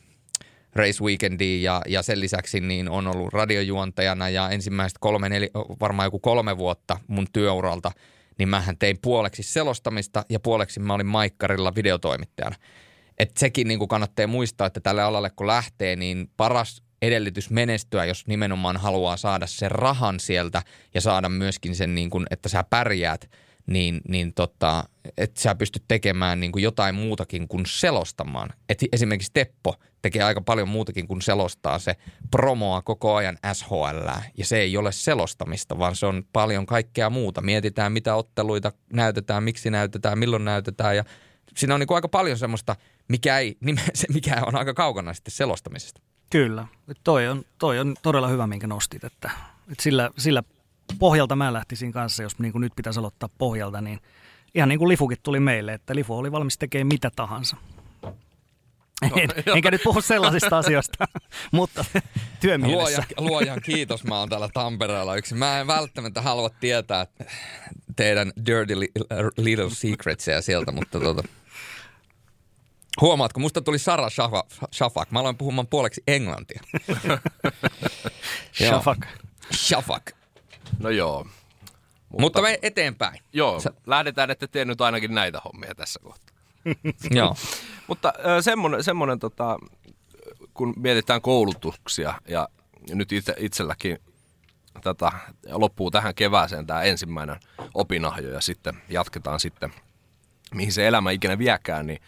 Race 0.76 1.04
Weekendiin 1.04 1.64
ja, 1.64 1.82
ja 1.88 2.02
sen 2.02 2.20
lisäksi 2.20 2.60
niin 2.60 2.90
on 2.90 3.08
ollut 3.08 3.34
radiojuontajana 3.34 4.30
ja 4.30 4.50
ensimmäistä 4.50 4.98
kolme, 5.02 5.30
neli, 5.30 5.50
varmaan 5.80 6.08
joku 6.08 6.20
kolme 6.20 6.58
vuotta 6.58 7.00
mun 7.08 7.28
työuralta, 7.34 7.92
niin 8.38 8.50
mähän 8.50 8.78
tein 8.78 8.98
puoleksi 9.02 9.44
selostamista 9.44 10.26
ja 10.30 10.40
puoleksi 10.40 10.80
mä 10.80 10.94
olin 10.94 11.06
Maikkarilla 11.06 11.76
videotoimittajana. 11.76 12.56
Et 13.18 13.38
sekin 13.38 13.68
niin 13.68 13.80
kuin 13.80 13.88
kannattaa 13.88 14.28
muistaa, 14.28 14.68
että 14.68 14.80
tälle 14.80 15.04
alalle 15.04 15.30
kun 15.30 15.48
lähtee, 15.48 15.96
niin 15.96 16.30
paras 16.38 16.84
edellytys 17.02 17.50
menestyä, 17.50 18.06
jos 18.06 18.28
nimenomaan 18.28 18.78
haluaa 18.78 19.18
saada 19.18 19.48
sen 19.48 19.72
rahan 19.72 20.20
sieltä 20.20 20.64
ja 20.94 21.02
saada 21.02 21.30
myöskin 21.30 21.76
sen, 21.76 21.96
niin 21.96 22.10
kuin, 22.10 22.26
että 22.32 22.50
sä 22.50 22.64
pärjäät, 22.70 23.30
niin, 23.68 24.02
niin 24.08 24.34
tota, 24.34 24.84
että 25.18 25.42
sä 25.42 25.56
pystyt 25.56 25.84
tekemään 25.88 26.40
niin 26.40 26.52
kuin 26.52 26.64
jotain 26.64 26.96
muutakin 26.96 27.48
kuin 27.48 27.66
selostamaan. 27.66 28.50
Et 28.70 28.80
esimerkiksi 28.92 29.32
Teppo 29.34 29.76
tekee 30.02 30.24
aika 30.24 30.42
paljon 30.42 30.68
muutakin 30.68 31.08
kuin 31.08 31.22
selostaa. 31.22 31.80
Se 31.80 31.96
promoa 32.32 32.82
koko 32.82 33.16
ajan 33.16 33.38
SHL 33.54 34.10
ja 34.38 34.46
se 34.46 34.58
ei 34.60 34.78
ole 34.78 34.92
selostamista, 34.92 35.80
vaan 35.80 35.96
se 35.96 36.06
on 36.06 36.24
paljon 36.34 36.66
kaikkea 36.66 37.10
muuta. 37.10 37.42
Mietitään, 37.42 37.92
mitä 37.92 38.16
otteluita 38.16 38.72
näytetään, 38.94 39.44
miksi 39.44 39.70
näytetään, 39.70 40.20
milloin 40.20 40.46
näytetään 40.46 40.96
ja 40.96 41.04
siinä 41.58 41.74
on 41.74 41.80
niin 41.80 41.88
kuin 41.88 41.96
aika 41.96 42.10
paljon 42.10 42.38
semmoista, 42.38 42.76
mikä, 43.08 43.40
ei, 43.40 43.58
mikä 44.14 44.42
on 44.46 44.56
aika 44.56 44.74
kaukana 44.74 45.14
sitten 45.14 45.32
selostamisesta. 45.32 46.02
Kyllä. 46.30 46.68
Toi 47.04 47.28
on, 47.28 47.44
toi 47.58 47.80
on 47.80 47.96
todella 48.02 48.28
hyvä, 48.28 48.48
minkä 48.48 48.68
nostit. 48.68 49.04
Että, 49.04 49.32
että 49.72 49.84
sillä, 49.84 50.10
sillä 50.18 50.44
pohjalta 51.00 51.36
mä 51.36 51.54
lähtisin 51.54 51.92
kanssa, 51.92 52.24
jos 52.24 52.40
niin 52.40 52.52
kuin 52.52 52.62
nyt 52.62 52.74
pitäisi 52.76 53.00
aloittaa 53.00 53.30
pohjalta, 53.38 53.82
niin 53.82 54.00
ihan 54.56 54.70
niin 54.70 54.80
kuin 54.80 54.90
Lifukin 54.90 55.18
tuli 55.24 55.40
meille, 55.40 55.74
että 55.74 55.96
Lifu 55.96 56.18
oli 56.18 56.32
valmis 56.32 56.58
tekemään 56.58 56.88
mitä 56.88 57.12
tahansa. 57.16 57.58
No, 59.02 59.18
en, 59.18 59.30
enkä 59.56 59.72
nyt 59.72 59.84
puhu 59.84 60.02
sellaisista 60.02 60.58
asioista, 60.58 61.06
mutta 61.52 61.86
työmielessä. 62.40 63.04
Luojan, 63.18 63.32
luojan 63.32 63.62
kiitos, 63.62 64.04
mä 64.04 64.20
oon 64.20 64.30
täällä 64.30 64.50
Tampereella 64.54 65.16
yksi. 65.16 65.36
Mä 65.36 65.60
en 65.60 65.68
välttämättä 65.68 66.22
halua 66.22 66.50
tietää 66.50 67.08
teidän 67.96 68.32
dirty 68.46 68.76
little 69.38 69.70
secretsia 69.70 70.42
sieltä, 70.42 70.72
mutta 70.72 71.00
tota, 71.00 71.24
Huomaatko, 73.02 73.40
musta 73.40 73.62
tuli 73.62 73.80
Sara 73.80 74.08
Shafak. 74.74 75.12
Mä 75.12 75.20
aloin 75.20 75.38
puhumaan 75.38 75.68
puoleksi 75.68 76.04
englantia. 76.08 76.62
Shafak. 78.68 79.08
Shafak. 79.56 80.12
No 80.80 80.90
joo. 80.90 81.24
Mutta, 82.10 82.22
Mutta 82.22 82.42
me 82.42 82.60
eteenpäin. 82.62 83.20
Joo, 83.34 83.60
Sä... 83.60 83.72
lähdetään, 83.86 84.32
että 84.32 84.48
tee 84.48 84.66
nyt 84.66 84.82
ainakin 84.82 85.16
näitä 85.16 85.42
hommia 85.46 85.76
tässä 85.76 86.00
kohtaa. 86.04 86.36
joo. 87.12 87.36
Mutta 87.88 88.14
semmoinen, 88.42 88.84
semmoinen 88.84 89.20
tota, 89.20 89.60
kun 90.54 90.74
mietitään 90.78 91.22
koulutuksia 91.22 92.22
ja 92.28 92.50
nyt 92.90 93.12
itse, 93.12 93.34
itselläkin 93.38 93.98
tätä, 94.84 95.12
loppuu 95.52 95.92
tähän 95.92 96.16
kevääseen 96.16 96.68
tämä 96.68 96.82
ensimmäinen 96.82 97.40
opinahjo 97.74 98.30
ja 98.30 98.42
sitten 98.42 98.82
jatketaan 98.90 99.40
sitten, 99.40 99.74
mihin 100.54 100.72
se 100.72 100.88
elämä 100.88 101.12
ikinä 101.12 101.38
viekään, 101.38 101.88
niin 101.88 102.02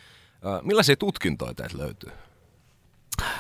millaisia 0.64 0.96
tutkintoja 0.96 1.54
teiltä 1.54 1.78
löytyy? 1.78 2.12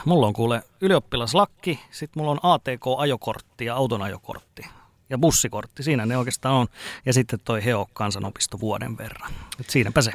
Mulla 0.05 0.27
on 0.27 0.33
kuule 0.33 0.63
ylioppilaslakki, 0.81 1.79
sitten 1.91 2.21
mulla 2.21 2.31
on 2.31 2.39
ATK-ajokortti 2.43 3.65
ja 3.65 3.75
auton 3.75 4.01
ajokortti 4.01 4.61
ja 5.09 5.17
bussikortti. 5.17 5.83
Siinä 5.83 6.05
ne 6.05 6.17
oikeastaan 6.17 6.55
on. 6.55 6.67
Ja 7.05 7.13
sitten 7.13 7.39
toi 7.43 7.65
HEO 7.65 7.87
kansanopisto 7.93 8.59
vuoden 8.59 8.97
verran. 8.97 9.31
Et 9.59 9.69
siinäpä 9.69 10.01
se. 10.01 10.11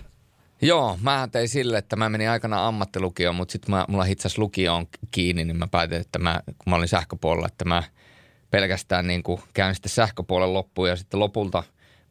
Joo, 0.63 0.99
mä 1.03 1.29
tein 1.33 1.49
sille, 1.49 1.79
että 1.79 1.97
mä 1.97 2.09
menin 2.09 2.31
aikana 2.31 2.67
ammattilukioon, 2.67 3.35
mutta 3.35 3.53
sitten 3.53 3.75
mulla 3.89 4.05
itse 4.05 4.29
asiassa 4.29 4.43
lukio 4.43 4.75
on 4.75 4.87
kiinni, 5.11 5.45
niin 5.45 5.57
mä 5.57 5.67
päätin, 5.67 6.01
että 6.01 6.19
mä, 6.19 6.41
kun 6.47 6.71
mä 6.71 6.77
olin 6.77 6.89
sähköpuolella, 6.89 7.47
että 7.47 7.65
mä 7.65 7.83
pelkästään 8.51 9.07
niin 9.07 9.23
kuin 9.23 9.41
käyn 9.55 9.75
sitten 9.75 9.91
sähköpuolen 9.91 10.55
loppuun 10.55 10.89
ja 10.89 10.97
sitten 10.97 11.21
lopulta 11.21 11.63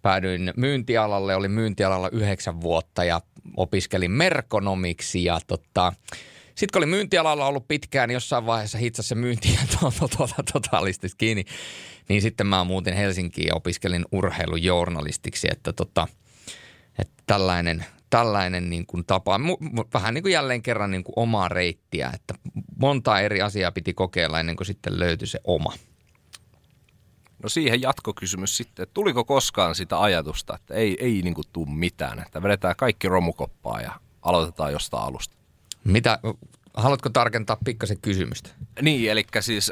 päädyin 0.01 0.53
myyntialalle, 0.57 1.35
olin 1.35 1.51
myyntialalla 1.51 2.09
yhdeksän 2.09 2.61
vuotta 2.61 3.03
ja 3.03 3.21
opiskelin 3.57 4.11
merkonomiksi 4.11 5.23
ja 5.23 5.39
tota, 5.47 5.93
sitten 6.55 6.73
kun 6.73 6.79
oli 6.79 6.85
myyntialalla 6.85 7.45
ollut 7.45 7.67
pitkään, 7.67 8.09
niin 8.09 8.13
jossain 8.13 8.45
vaiheessa 8.45 8.77
hitsasi 8.77 9.09
se 9.09 9.15
myynti 9.15 9.59
to, 9.79 9.93
to, 9.99 10.07
to, 10.07 10.27
totaalisesti 10.53 11.07
kiinni, 11.17 11.45
niin 12.09 12.21
sitten 12.21 12.47
mä 12.47 12.63
muutin 12.63 12.93
Helsinkiin 12.93 13.47
ja 13.47 13.55
opiskelin 13.55 14.05
urheilujournalistiksi, 14.11 15.47
että, 15.51 15.73
tota, 15.73 16.07
että 16.99 17.23
tällainen, 17.25 17.85
tällainen 18.09 18.69
niin 18.69 18.85
kuin 18.85 19.05
tapa, 19.05 19.39
vähän 19.93 20.13
niin 20.13 20.23
kuin 20.23 20.33
jälleen 20.33 20.61
kerran 20.61 20.91
niin 20.91 21.03
kuin 21.03 21.13
omaa 21.15 21.49
reittiä, 21.49 22.11
että 22.13 22.33
monta 22.79 23.19
eri 23.19 23.41
asiaa 23.41 23.71
piti 23.71 23.93
kokeilla 23.93 24.39
ennen 24.39 24.55
kuin 24.55 24.67
sitten 24.67 24.99
löytyi 24.99 25.27
se 25.27 25.39
oma. 25.43 25.73
No 27.43 27.49
siihen 27.49 27.81
jatkokysymys 27.81 28.57
sitten, 28.57 28.83
että 28.83 28.93
tuliko 28.93 29.25
koskaan 29.25 29.75
sitä 29.75 30.01
ajatusta, 30.01 30.55
että 30.55 30.73
ei, 30.73 30.97
ei 30.99 31.21
niin 31.21 31.33
kuin 31.33 31.47
tule 31.53 31.69
mitään, 31.69 32.19
että 32.19 32.43
vedetään 32.43 32.75
kaikki 32.75 33.09
romukoppaa 33.09 33.81
ja 33.81 33.99
aloitetaan 34.21 34.71
jostain 34.71 35.03
alusta? 35.03 35.35
Mitä, 35.83 36.19
haluatko 36.73 37.09
tarkentaa 37.09 37.57
pikkasen 37.65 38.01
kysymystä? 38.01 38.49
Niin, 38.81 39.11
eli 39.11 39.25
siis 39.39 39.71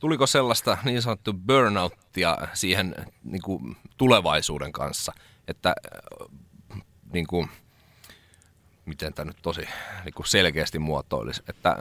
tuliko 0.00 0.26
sellaista 0.26 0.78
niin 0.84 1.02
sanottu 1.02 1.32
burnouttia 1.32 2.38
siihen 2.52 2.94
niin 3.24 3.42
kuin 3.42 3.76
tulevaisuuden 3.96 4.72
kanssa, 4.72 5.12
että 5.48 5.74
niin 7.12 7.26
kuin, 7.26 7.48
miten 8.86 9.14
tämä 9.14 9.30
nyt 9.30 9.42
tosi 9.42 9.68
niin 10.04 10.14
kuin 10.14 10.26
selkeästi 10.26 10.78
muotoilisi, 10.78 11.42
että 11.48 11.76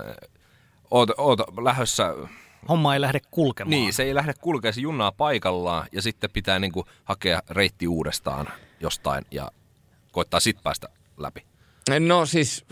oot, 0.91 1.09
oot 1.17 1.39
lähdössä 1.63 2.13
homma 2.69 2.93
ei 2.93 3.01
lähde 3.01 3.19
kulkemaan. 3.31 3.69
Niin, 3.69 3.93
se 3.93 4.03
ei 4.03 4.15
lähde 4.15 4.33
kulkemaan, 4.41 4.73
se 4.73 4.81
junnaa 4.81 5.11
paikallaan 5.11 5.87
ja 5.91 6.01
sitten 6.01 6.29
pitää 6.29 6.59
niin 6.59 6.71
kuin 6.71 6.85
hakea 7.03 7.41
reitti 7.49 7.87
uudestaan 7.87 8.47
jostain 8.79 9.25
ja 9.31 9.51
koittaa 10.11 10.39
sitten 10.39 10.63
päästä 10.63 10.89
läpi. 11.17 11.45
No 11.99 12.25
siis 12.25 12.65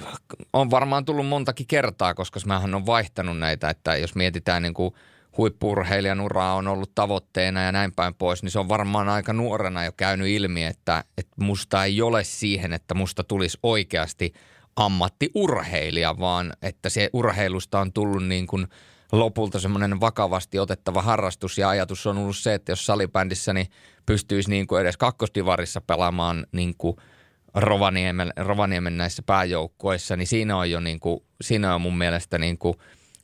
on 0.54 0.72
varmaan 0.72 1.06
tullut 1.06 1.28
montakin 1.28 1.68
kertaa, 1.68 2.14
koska 2.14 2.40
mähän 2.46 2.76
on 2.76 2.86
vaihtanut 2.86 3.38
näitä, 3.40 3.70
että 3.70 3.96
jos 3.96 4.16
mietitään 4.16 4.62
niin 4.62 4.74
kuin 4.74 4.94
huippurheilijan 5.38 6.22
uraa 6.22 6.56
on 6.56 6.68
ollut 6.68 6.96
tavoitteena 6.96 7.64
ja 7.64 7.72
näin 7.72 7.92
päin 7.92 8.14
pois, 8.14 8.44
niin 8.44 8.52
se 8.52 8.60
on 8.60 8.70
varmaan 8.70 9.10
aika 9.10 9.34
nuorena 9.34 9.86
jo 9.86 9.92
käynyt 9.98 10.28
ilmi, 10.28 10.64
että, 10.64 11.04
että 11.18 11.36
musta 11.44 11.84
ei 11.84 12.02
ole 12.02 12.24
siihen, 12.24 12.74
että 12.74 12.94
musta 12.94 13.24
tulisi 13.24 13.58
oikeasti 13.64 14.34
ammattiurheilija, 14.76 16.20
vaan 16.20 16.54
että 16.62 16.90
se 16.90 17.10
urheilusta 17.14 17.80
on 17.80 17.94
tullut 17.94 18.28
niin 18.28 18.48
kuin 18.48 18.68
lopulta 19.12 19.60
semmoinen 19.60 20.00
vakavasti 20.00 20.60
otettava 20.60 21.02
harrastus 21.02 21.58
ja 21.58 21.70
ajatus 21.70 22.08
on 22.08 22.18
ollut 22.18 22.38
se, 22.38 22.54
että 22.54 22.72
jos 22.72 22.86
salibändissä 22.86 23.54
niin 23.54 23.68
pystyisi 24.06 24.50
niin 24.50 24.68
kuin 24.68 24.82
edes 24.82 24.98
kakkosdivarissa 24.98 25.82
pelaamaan 25.82 26.46
niin 26.52 26.76
kuin– 26.78 26.96
Rovaniemen, 27.54 28.34
Rovaniemen 28.38 28.98
näissä 28.98 29.24
pääjoukkoissa, 29.26 30.16
niin 30.16 30.28
siinä 30.28 30.58
on 30.58 30.72
jo 30.72 30.80
niin 30.80 31.00
kuin, 31.00 31.20
siinä 31.42 31.76
on 31.76 31.82
mun 31.82 31.98
mielestä 31.98 32.38
niin 32.38 32.58
kuin 32.58 32.76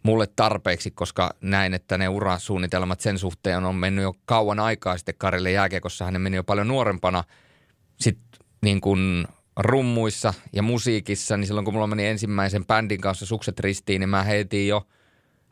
mulle 0.03 0.27
tarpeeksi, 0.35 0.91
koska 0.91 1.33
näin, 1.41 1.73
että 1.73 1.97
ne 1.97 2.09
urasuunnitelmat 2.09 3.01
sen 3.01 3.19
suhteen 3.19 3.65
on 3.65 3.75
mennyt 3.75 4.03
jo 4.03 4.13
kauan 4.25 4.59
aikaa 4.59 4.97
sitten 4.97 5.15
Karille 5.17 5.51
jääkiekossa. 5.51 6.05
Hän 6.05 6.21
meni 6.21 6.35
jo 6.35 6.43
paljon 6.43 6.67
nuorempana 6.67 7.23
sitten 7.99 8.41
niin 8.61 8.81
kuin 8.81 9.27
rummuissa 9.57 10.33
ja 10.53 10.63
musiikissa, 10.63 11.37
niin 11.37 11.47
silloin 11.47 11.65
kun 11.65 11.73
mulla 11.73 11.87
meni 11.87 12.05
ensimmäisen 12.05 12.65
bändin 12.65 13.01
kanssa 13.01 13.25
sukset 13.25 13.59
ristiin, 13.59 13.99
niin 13.99 14.09
mä 14.09 14.23
heitin 14.23 14.67
jo 14.67 14.87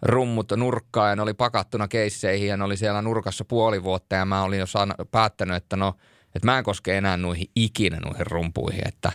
rummut 0.02 0.52
nurkkaan 0.56 1.10
ja 1.10 1.16
ne 1.16 1.22
oli 1.22 1.34
pakattuna 1.34 1.88
keisseihin 1.88 2.48
ja 2.48 2.58
ne 2.58 2.64
oli 2.64 2.78
siellä 2.78 3.02
nurkassa 3.02 3.46
puoli 3.46 3.84
vuotta 3.84 4.16
ja 4.16 4.26
mä 4.26 4.44
olin 4.44 4.60
jo 4.60 4.66
saanut, 4.66 5.12
päättänyt, 5.12 5.56
että 5.56 5.76
no– 5.76 5.94
että 6.36 6.46
mä 6.46 6.58
en 6.58 6.64
koske 6.64 6.98
enää 6.98 7.18
noihin 7.18 7.48
ikinä 7.56 8.00
noihin 8.00 8.28
rumpuihin, 8.28 8.88
että, 8.88 9.12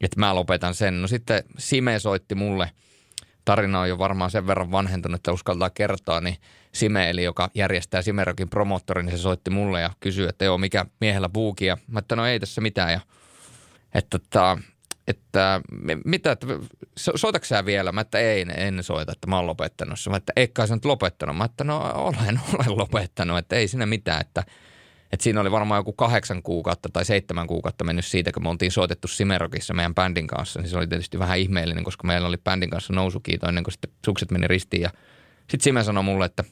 että 0.00 0.20
mä 0.20 0.34
lopetan 0.34 0.74
sen. 0.74 1.02
No 1.02 1.08
sitten 1.08 1.44
Sime 1.58 1.98
soitti 1.98 2.34
mulle, 2.34 2.70
tarina 3.44 3.80
on 3.80 3.88
jo 3.88 3.98
varmaan 3.98 4.30
sen 4.30 4.46
verran 4.46 4.70
vanhentunut, 4.70 5.14
että 5.14 5.32
uskaltaa 5.32 5.70
kertoa, 5.70 6.20
niin 6.20 6.36
Sime, 6.72 7.10
eli 7.10 7.24
joka 7.24 7.50
järjestää 7.54 8.02
Simerokin 8.02 8.48
promottori, 8.48 9.02
niin 9.02 9.16
se 9.16 9.22
soitti 9.22 9.50
mulle 9.50 9.80
ja 9.80 9.90
kysyi, 10.00 10.28
että 10.28 10.44
joo, 10.44 10.58
mikä 10.58 10.86
miehellä 11.00 11.28
buuki, 11.28 11.66
ja 11.66 11.76
mä 11.86 11.98
että 11.98 12.16
no 12.16 12.26
ei 12.26 12.40
tässä 12.40 12.60
mitään, 12.60 12.92
ja 12.92 13.00
että, 13.94 14.16
että, 14.16 14.56
että 15.08 15.60
mitä, 16.04 16.32
että, 16.32 16.46
soitatko 16.96 17.46
sä 17.46 17.64
vielä? 17.64 17.92
Mä 17.92 18.00
että 18.00 18.18
ei, 18.18 18.46
en 18.56 18.82
soita, 18.82 19.12
että 19.12 19.26
mä 19.26 19.36
oon 19.36 19.46
lopettanut. 19.46 19.98
Mä 20.10 20.16
että 20.16 20.32
eikä 20.36 20.66
sä 20.66 20.74
nyt 20.74 20.84
lopettanut. 20.84 21.36
Mä 21.36 21.44
että 21.44 21.64
no 21.64 21.92
olen, 21.94 22.40
olen 22.54 22.78
lopettanut, 22.78 23.38
että 23.38 23.56
ei 23.56 23.68
siinä 23.68 23.86
mitään, 23.86 24.20
että– 24.20 24.44
et 25.12 25.20
siinä 25.20 25.40
oli 25.40 25.50
varmaan 25.50 25.78
joku 25.78 25.92
kahdeksan 25.92 26.42
kuukautta 26.42 26.88
tai 26.92 27.04
seitsemän 27.04 27.46
kuukautta 27.46 27.84
mennyt 27.84 28.04
siitä, 28.04 28.32
kun 28.32 28.42
me 28.42 28.48
oltiin 28.48 28.72
soitettu 28.72 29.08
Simerokissa 29.08 29.74
meidän 29.74 29.94
bändin 29.94 30.26
kanssa. 30.26 30.60
Niin 30.60 30.70
se 30.70 30.76
oli 30.76 30.86
tietysti 30.86 31.18
vähän 31.18 31.38
ihmeellinen, 31.38 31.84
koska 31.84 32.06
meillä 32.06 32.28
oli 32.28 32.38
bändin 32.38 32.70
kanssa 32.70 32.92
nousukiito 32.92 33.48
ennen 33.48 33.64
kuin 33.64 33.72
sitten 33.72 33.90
sukset 34.04 34.30
meni 34.30 34.48
ristiin. 34.48 34.82
Ja 34.82 34.90
sitten 35.38 35.60
Sime 35.60 35.84
sanoi 35.84 36.04
mulle, 36.04 36.24
että, 36.24 36.44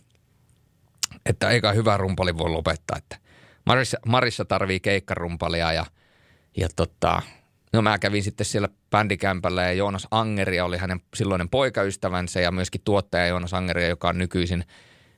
että 1.26 1.51
eikä 1.51 1.72
hyvä 1.72 1.96
rumpali 1.96 2.38
voi 2.38 2.51
lopettaa, 2.51 2.98
että 2.98 3.16
Marissa, 3.66 3.98
Marissa 4.07 4.44
tarvii 4.44 4.80
keikkarumpalia 4.80 5.72
ja, 5.72 5.86
ja 6.57 6.68
tota, 6.76 7.22
No 7.73 7.83
mä 7.83 7.99
kävin 7.99 8.23
sitten 8.23 8.47
siellä 8.47 8.68
bändikämpällä 8.91 9.62
ja 9.62 9.73
Joonas 9.73 10.07
Angeri 10.11 10.61
oli 10.61 10.77
hänen 10.79 11.01
silloinen 11.16 11.49
poikaystävänsä 11.49 12.41
ja 12.41 12.53
myöskin 12.53 12.81
tuottaja 12.85 13.27
Joonas 13.27 13.55
Angeri, 13.55 13.89
joka 13.89 14.09
on 14.09 14.18
nykyisin– 14.18 14.64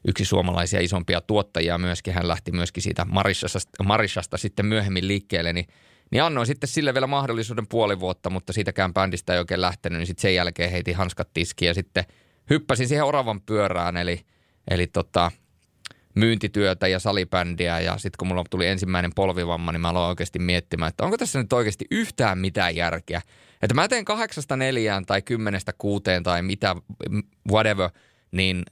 yksi 0.09 0.24
suomalaisia 0.24 0.80
isompia 0.80 1.20
tuottajia 1.20 1.78
myöskin. 1.78 2.14
Hän 2.14 2.28
lähti 2.28 2.53
myöskin 2.53 2.82
siitä 2.82 3.05
Marissasta, 3.05 3.84
Marissasta 3.84 4.36
sitten 4.36 4.66
myöhemmin 4.66 5.09
liikkeelle, 5.09 5.53
niin, 5.53 5.66
niin 6.11 6.22
annoin 6.22 6.46
sitten 6.46 6.68
sille 6.68 6.94
vielä 6.94 7.07
mahdollisuuden 7.07 7.66
puoli 7.66 8.00
vuotta, 8.00 8.30
mutta 8.30 8.53
siitäkään 8.53 8.94
bändistä 8.94 9.32
ei 9.32 9.38
oikein 9.38 9.61
lähtenyt, 9.61 9.98
niin 9.98 10.07
sitten 10.07 10.22
sen 10.22 10.34
jälkeen 10.34 10.70
heitin 10.70 10.96
hanskat 10.96 11.28
tiskiin 11.34 11.66
ja 11.66 11.74
sitten 11.74 12.05
hyppäsin 12.50 12.88
siihen 12.88 13.05
oravan 13.05 13.40
pyörään, 13.40 13.96
eli, 13.96 14.20
eli 14.70 14.86
tota, 14.86 15.30
myyntityötä 16.14 16.88
ja 16.88 16.98
salibändiä 16.98 17.80
ja 17.80 17.92
sitten 17.92 18.16
kun 18.18 18.28
mulla 18.28 18.44
tuli 18.50 18.66
ensimmäinen 18.66 19.10
polvivamma, 19.14 19.72
niin 19.72 19.80
mä 19.80 19.88
aloin 19.88 20.08
oikeasti 20.08 20.38
miettimään, 20.38 20.88
että 20.88 21.04
onko 21.04 21.16
tässä 21.16 21.42
nyt 21.42 21.52
oikeasti 21.52 21.84
yhtään 21.90 22.38
mitään 22.38 22.76
järkeä. 22.76 23.22
Että 23.62 23.74
mä 23.74 23.88
teen 23.88 24.04
kahdeksasta 24.04 24.56
neljään 24.56 25.06
tai 25.06 25.22
kymmenestä 25.22 25.72
kuuteen 25.78 26.22
tai 26.22 26.42
mitä, 26.42 26.76
whatever, 27.50 27.90
niin 28.32 28.62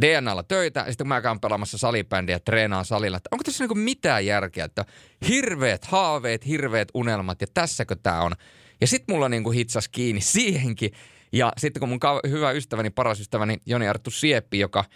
DNAlla 0.00 0.42
töitä 0.42 0.80
ja 0.80 0.86
sitten 0.86 1.04
kun 1.04 1.08
mä 1.08 1.20
käyn 1.20 1.40
pelaamassa 1.40 1.78
salibändiä 1.78 2.38
treenaan 2.38 2.84
salilla, 2.84 3.16
että 3.16 3.28
onko 3.32 3.44
tässä 3.44 3.64
niinku 3.64 3.74
mitään 3.74 4.26
järkeä, 4.26 4.64
että 4.64 4.84
hirveät 5.28 5.84
haaveet, 5.84 6.46
hirveät 6.46 6.88
unelmat 6.94 7.40
ja 7.40 7.46
tässäkö 7.54 7.96
tämä 8.02 8.20
on. 8.20 8.32
Ja 8.80 8.86
sitten 8.86 9.14
mulla 9.14 9.28
niinku 9.28 9.50
hitsas 9.50 9.88
kiinni 9.88 10.20
siihenkin. 10.20 10.90
Ja 11.32 11.52
sitten 11.58 11.80
kun 11.80 11.88
mun 11.88 12.00
hyvä 12.28 12.50
ystäväni, 12.50 12.90
paras 12.90 13.20
ystäväni 13.20 13.56
Joni 13.66 13.88
Arttu 13.88 14.10
Sieppi, 14.10 14.58
joka– 14.58 14.84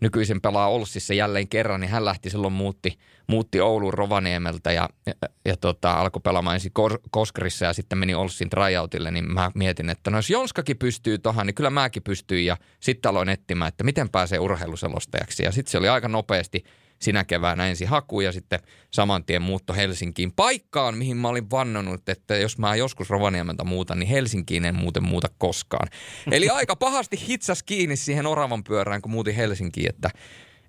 nykyisin 0.00 0.40
pelaa 0.40 0.68
Olssissa 0.68 1.14
jälleen 1.14 1.48
kerran, 1.48 1.80
niin 1.80 1.90
hän 1.90 2.04
lähti 2.04 2.30
silloin 2.30 2.52
muutti, 2.52 2.98
muutti 3.26 3.60
Ouluun 3.60 3.94
Rovaniemeltä 3.94 4.72
ja, 4.72 4.88
ja, 5.06 5.12
ja 5.44 5.56
tota, 5.56 5.92
alkoi 5.92 6.20
pelaamaan 6.24 6.56
ensin 6.56 6.72
Koskerissa 7.10 7.64
ja 7.64 7.72
sitten 7.72 7.98
meni 7.98 8.14
Olssin 8.14 8.50
tryoutille, 8.50 9.10
niin 9.10 9.32
mä 9.32 9.50
mietin, 9.54 9.90
että 9.90 10.10
no 10.10 10.18
jos 10.18 10.30
Jonskakin 10.30 10.78
pystyy 10.78 11.18
tohon, 11.18 11.46
niin 11.46 11.54
kyllä 11.54 11.70
mäkin 11.70 12.02
pystyin 12.02 12.46
ja 12.46 12.56
sitten 12.80 13.10
aloin 13.10 13.28
etsimään, 13.28 13.68
että 13.68 13.84
miten 13.84 14.08
pääsee 14.08 14.38
urheiluselostajaksi. 14.38 15.42
Ja 15.42 15.52
sitten 15.52 15.70
se 15.70 15.78
oli 15.78 15.88
aika 15.88 16.08
nopeasti– 16.08 16.64
sinä 17.02 17.24
keväänä 17.24 17.66
ensi 17.66 17.84
haku 17.84 18.20
ja 18.20 18.32
sitten 18.32 18.60
saman 18.90 19.24
tien 19.24 19.42
muutto 19.42 19.74
Helsinkiin 19.74 20.32
paikkaan, 20.32 20.98
mihin 20.98 21.16
mä 21.16 21.28
olin 21.28 21.50
vannonut, 21.50 22.08
että 22.08 22.36
jos 22.36 22.58
mä 22.58 22.76
joskus 22.76 23.10
Rovaniemeltä 23.10 23.64
muutan, 23.64 23.98
niin 23.98 24.08
Helsinkiin 24.08 24.64
en 24.64 24.74
muuten 24.74 25.04
muuta 25.04 25.28
koskaan. 25.38 25.88
Eli 26.32 26.48
aika 26.48 26.76
pahasti 26.76 27.26
hitsas 27.28 27.62
kiinni 27.62 27.96
siihen 27.96 28.26
oravan 28.26 28.64
pyörään, 28.64 29.02
kun 29.02 29.12
muutin 29.12 29.34
Helsinkiin, 29.34 29.88
että 29.88 30.10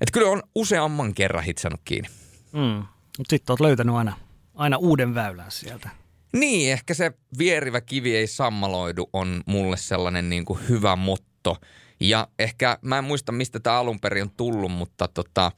että 0.01 0.11
kyllä 0.11 0.29
on 0.29 0.43
useamman 0.55 1.13
kerran 1.13 1.43
hitsannut 1.43 1.81
kiinni. 1.85 2.09
Mm. 2.51 2.85
Mutta 3.17 3.29
sitten 3.29 3.53
oot 3.53 3.59
löytänyt 3.59 3.95
aina, 3.95 4.17
aina 4.55 4.77
uuden 4.77 5.15
väylän 5.15 5.51
sieltä. 5.51 5.89
Niin, 6.33 6.71
ehkä 6.71 6.93
se 6.93 7.11
vierivä 7.37 7.81
kivi 7.81 8.15
ei 8.15 8.27
sammaloidu 8.27 9.09
on 9.13 9.43
mulle 9.45 9.77
sellainen 9.77 10.29
niin 10.29 10.45
kuin 10.45 10.59
hyvä 10.69 10.95
motto. 10.95 11.57
Ja 11.99 12.27
ehkä, 12.39 12.77
mä 12.81 12.97
en 12.97 13.03
muista 13.03 13.31
mistä 13.31 13.59
tämä 13.59 13.79
alun 13.79 13.99
perin 13.99 14.23
on 14.23 14.31
tullut, 14.37 14.71
mutta 14.71 15.07
tota, 15.07 15.51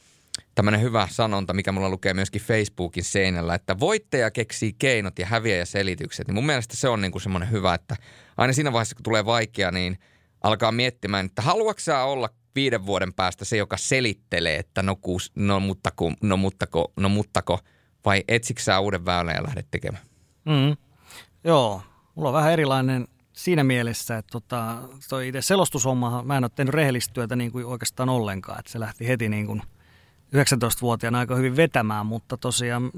tämmöinen 0.55 0.81
hyvä 0.81 1.07
sanonta, 1.11 1.53
mikä 1.53 1.71
mulla 1.71 1.89
lukee 1.89 2.13
myöskin 2.13 2.41
Facebookin 2.41 3.03
seinällä, 3.03 3.55
että 3.55 3.79
voittaja 3.79 4.31
keksii 4.31 4.73
keinot 4.73 5.19
ja 5.19 5.25
häviäjä 5.25 5.65
selitykset. 5.65 6.27
Niin 6.27 6.35
mun 6.35 6.45
mielestä 6.45 6.77
se 6.77 6.89
on 6.89 7.01
niin 7.01 7.11
kuin 7.11 7.21
semmoinen 7.21 7.51
hyvä, 7.51 7.73
että 7.73 7.95
aina 8.37 8.53
siinä 8.53 8.73
vaiheessa, 8.73 8.95
kun 8.95 9.03
tulee 9.03 9.25
vaikea, 9.25 9.71
niin 9.71 9.99
alkaa 10.43 10.71
miettimään, 10.71 11.25
että 11.25 11.41
haluatko 11.41 11.81
olla 12.05 12.29
viiden 12.55 12.85
vuoden 12.85 13.13
päästä 13.13 13.45
se, 13.45 13.57
joka 13.57 13.77
selittelee, 13.77 14.55
että 14.55 14.83
no, 14.83 14.95
kuus, 14.95 15.31
no 15.35 15.59
muttako, 15.59 16.11
no 16.21 16.37
muttako, 16.37 16.93
no 16.97 17.09
muttako, 17.09 17.59
vai 18.05 18.23
etsikö 18.27 18.61
sä 18.61 18.79
uuden 18.79 19.05
väylän 19.05 19.35
ja 19.35 19.43
lähdet 19.43 19.67
tekemään? 19.71 20.03
Mm. 20.45 20.77
Joo, 21.43 21.81
mulla 22.15 22.29
on 22.29 22.35
vähän 22.35 22.53
erilainen 22.53 23.07
siinä 23.33 23.63
mielessä, 23.63 24.17
että 24.17 24.31
tota, 24.31 24.77
toi 25.09 25.27
itse 25.27 25.41
selostushomma, 25.41 26.23
mä 26.23 26.37
en 26.37 26.43
ole 26.43 26.51
tehnyt 26.55 26.73
rehellistyötä 26.73 27.35
niin 27.35 27.51
kuin 27.51 27.65
oikeastaan 27.65 28.09
ollenkaan, 28.09 28.59
että 28.59 28.71
se 28.71 28.79
lähti 28.79 29.07
heti 29.07 29.29
niin 29.29 29.47
kuin 29.47 29.61
19-vuotiaana 30.35 31.19
aika 31.19 31.35
hyvin 31.35 31.55
vetämään, 31.55 32.05
mutta 32.05 32.37
tosiaan 32.37 32.91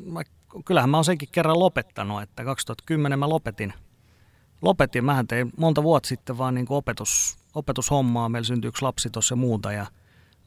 kyllähän 0.65 0.89
mä 0.89 0.97
oon 0.97 1.05
senkin 1.05 1.29
kerran 1.31 1.59
lopettanut, 1.59 2.21
että 2.21 2.43
2010 2.43 3.19
mä 3.19 3.29
lopetin. 3.29 3.73
Lopetin, 4.61 5.05
mähän 5.05 5.27
tein 5.27 5.51
monta 5.57 5.83
vuotta 5.83 6.09
sitten 6.09 6.37
vaan 6.37 6.55
niin 6.55 6.65
kuin 6.65 6.77
opetus, 6.77 7.37
opetushommaa, 7.55 8.29
meillä 8.29 8.45
syntyi 8.45 8.69
yksi 8.69 8.81
lapsi 8.81 9.09
tuossa 9.09 9.33
ja 9.33 9.37
muuta 9.37 9.71
ja 9.71 9.85